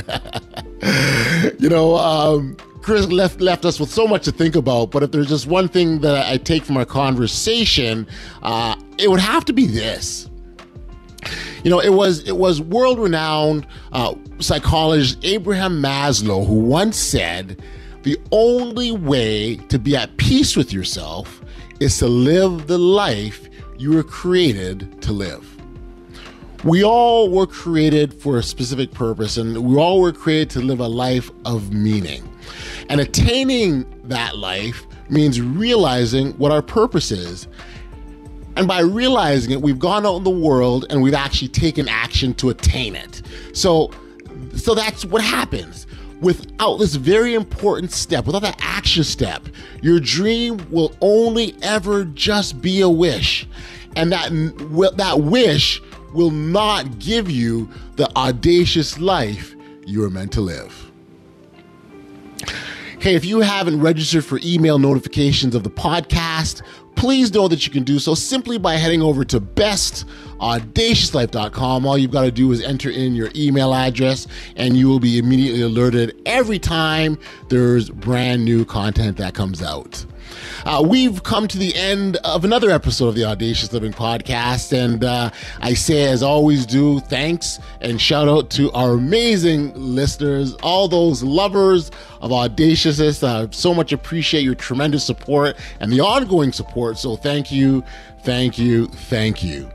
you 1.60 1.70
know, 1.70 1.96
um, 1.96 2.58
Chris 2.88 3.06
left 3.08 3.42
left 3.42 3.66
us 3.66 3.82
with 3.82 3.90
so 3.90 4.08
much 4.08 4.24
to 4.24 4.32
think 4.32 4.56
about. 4.56 4.92
But 4.92 5.04
if 5.04 5.12
there's 5.12 5.28
just 5.28 5.46
one 5.46 5.68
thing 5.68 6.00
that 6.00 6.26
I 6.26 6.38
take 6.38 6.64
from 6.64 6.78
our 6.78 6.86
conversation, 6.86 8.08
uh, 8.44 8.78
it 8.98 9.10
would 9.10 9.20
have 9.20 9.44
to 9.44 9.52
be 9.52 9.66
this. 9.66 10.30
You 11.66 11.70
know, 11.70 11.82
it 11.82 11.90
was 11.90 12.26
it 12.26 12.38
was 12.38 12.62
world 12.62 12.98
renowned 12.98 13.68
uh, 13.92 14.16
psychologist 14.40 15.18
Abraham 15.24 15.82
Maslow 15.82 16.48
who 16.48 16.54
once 16.54 16.96
said, 16.96 17.62
"The 18.04 18.18
only 18.32 18.94
way 18.94 19.58
to 19.68 19.78
be 19.78 19.98
at 19.98 20.16
peace 20.16 20.56
with 20.56 20.72
yourself 20.72 21.42
is 21.82 21.98
to 21.98 22.08
live 22.08 22.68
the 22.68 22.78
life 22.78 23.50
you 23.78 23.96
were 23.96 24.04
created 24.04 25.02
to 25.02 25.12
live." 25.12 25.46
We 26.64 26.86
all 26.86 27.30
were 27.30 27.48
created 27.48 28.14
for 28.14 28.38
a 28.38 28.44
specific 28.44 28.92
purpose, 28.94 29.36
and 29.36 29.58
we 29.58 29.76
all 29.76 30.00
were 30.00 30.14
created 30.14 30.50
to 30.52 30.62
live 30.62 30.80
a 30.80 30.88
life 30.88 31.30
of 31.44 31.74
meaning. 31.74 32.24
And 32.90 33.02
attaining 33.02 33.86
that 34.06 34.38
life 34.38 34.86
means 35.10 35.42
realizing 35.42 36.32
what 36.34 36.52
our 36.52 36.62
purpose 36.62 37.12
is. 37.12 37.48
And 38.56 38.68
by 38.68 38.80
realizing 38.80 39.52
it, 39.52 39.62
we've 39.62 39.78
gone 39.78 40.06
out 40.06 40.16
in 40.18 40.24
the 40.24 40.30
world 40.30 40.86
and 40.90 41.02
we've 41.02 41.14
actually 41.14 41.50
taken 41.50 41.88
action 41.88 42.34
to 42.36 42.50
attain 42.50 42.96
it. 42.96 43.22
So, 43.54 43.92
so 44.56 44.74
that's 44.74 45.06
what 45.06 45.22
happens. 45.22 45.86
Without 46.22 46.78
this 46.78 46.96
very 46.96 47.36
important 47.36 47.92
step, 47.92 48.26
without 48.26 48.42
that 48.42 48.58
action 48.60 49.04
step, 49.04 49.48
your 49.84 50.00
dream 50.00 50.60
will 50.72 50.96
only 51.02 51.56
ever 51.62 52.06
just 52.06 52.60
be 52.60 52.82
a 52.82 52.90
wish. 52.90 53.48
And 53.96 54.12
that, 54.12 54.32
that 54.98 55.20
wish 55.20 55.80
will 56.14 56.32
not 56.32 56.98
give 56.98 57.30
you 57.30 57.70
the 57.96 58.10
audacious 58.18 58.98
life 58.98 59.56
you 59.86 60.04
are 60.04 60.10
meant 60.10 60.32
to 60.34 60.42
live. 60.42 60.87
Hey, 63.00 63.14
if 63.14 63.24
you 63.24 63.42
haven't 63.42 63.80
registered 63.80 64.26
for 64.26 64.40
email 64.44 64.80
notifications 64.80 65.54
of 65.54 65.62
the 65.62 65.70
podcast, 65.70 66.64
please 66.96 67.32
know 67.32 67.48
that 67.48 67.68
you 67.68 67.72
can 67.72 67.84
do 67.84 68.00
so 68.00 68.16
simply 68.16 68.58
by 68.58 68.74
heading 68.74 69.04
over 69.04 69.24
to 69.24 69.40
bestaudaciouslife.com. 69.40 71.86
All 71.86 71.96
you've 71.96 72.10
got 72.10 72.24
to 72.24 72.32
do 72.32 72.52
is 72.52 72.64
enter 72.64 72.90
in 72.90 73.14
your 73.14 73.30
email 73.36 73.76
address 73.76 74.26
and 74.56 74.76
you 74.76 74.88
will 74.88 75.00
be 75.00 75.20
immediately 75.20 75.62
alerted 75.62 76.20
every 76.26 76.58
time 76.58 77.20
there's 77.50 77.92
brand 77.92 78.44
new 78.44 78.66
content 78.66 79.18
that 79.18 79.36
comes 79.36 79.62
out. 79.62 80.04
Uh, 80.66 80.84
we've 80.86 81.24
come 81.24 81.48
to 81.48 81.58
the 81.58 81.76
end 81.76 82.18
of 82.24 82.44
another 82.44 82.70
episode 82.70 83.08
of 83.10 83.16
the 83.16 83.24
Audacious 83.26 83.72
Living 83.74 83.94
Podcast. 83.94 84.74
And 84.74 85.04
uh, 85.04 85.32
I 85.62 85.74
say, 85.74 86.06
as 86.06 86.24
always, 86.24 86.66
do 86.66 87.00
thanks 87.00 87.60
and 87.82 88.00
shout 88.00 88.28
out 88.28 88.50
to 88.52 88.72
our 88.72 88.94
amazing 88.94 89.74
listeners, 89.76 90.56
all 90.64 90.88
those 90.88 91.24
lovers 91.24 91.92
of 92.22 92.32
audaciousness. 92.32 93.24
Uh, 93.24 93.48
so 93.52 93.74
much 93.74 93.94
appreciate 93.94 94.42
your 94.42 94.56
tremendous 94.56 95.06
support 95.06 95.58
and 95.80 95.92
the 95.92 96.00
ongoing 96.00 96.52
support. 96.52 96.98
So 96.98 97.16
thank 97.16 97.52
you, 97.52 97.84
thank 98.24 98.58
you, 98.58 98.88
thank 98.88 99.44
you. 99.44 99.70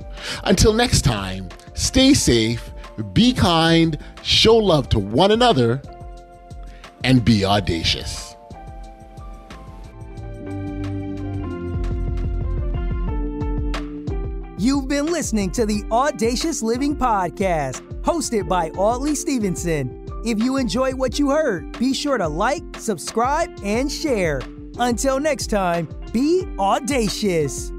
Until 0.44 0.72
next 0.72 1.02
time, 1.02 1.48
stay 1.74 2.14
safe, 2.14 2.70
be 3.12 3.32
kind, 3.32 3.98
show 4.22 4.56
love 4.56 4.88
to 4.90 4.98
one 4.98 5.30
another, 5.30 5.80
and 7.04 7.24
be 7.24 7.44
audacious. 7.44 8.31
You've 14.62 14.86
been 14.86 15.06
listening 15.06 15.50
to 15.52 15.66
the 15.66 15.82
Audacious 15.90 16.62
Living 16.62 16.94
Podcast, 16.94 17.80
hosted 18.02 18.46
by 18.46 18.68
Audley 18.78 19.16
Stevenson. 19.16 20.06
If 20.24 20.38
you 20.40 20.56
enjoyed 20.56 20.94
what 20.94 21.18
you 21.18 21.30
heard, 21.30 21.76
be 21.80 21.92
sure 21.92 22.16
to 22.16 22.28
like, 22.28 22.62
subscribe, 22.78 23.50
and 23.64 23.90
share. 23.90 24.40
Until 24.78 25.18
next 25.18 25.48
time, 25.48 25.88
be 26.12 26.46
audacious. 26.60 27.72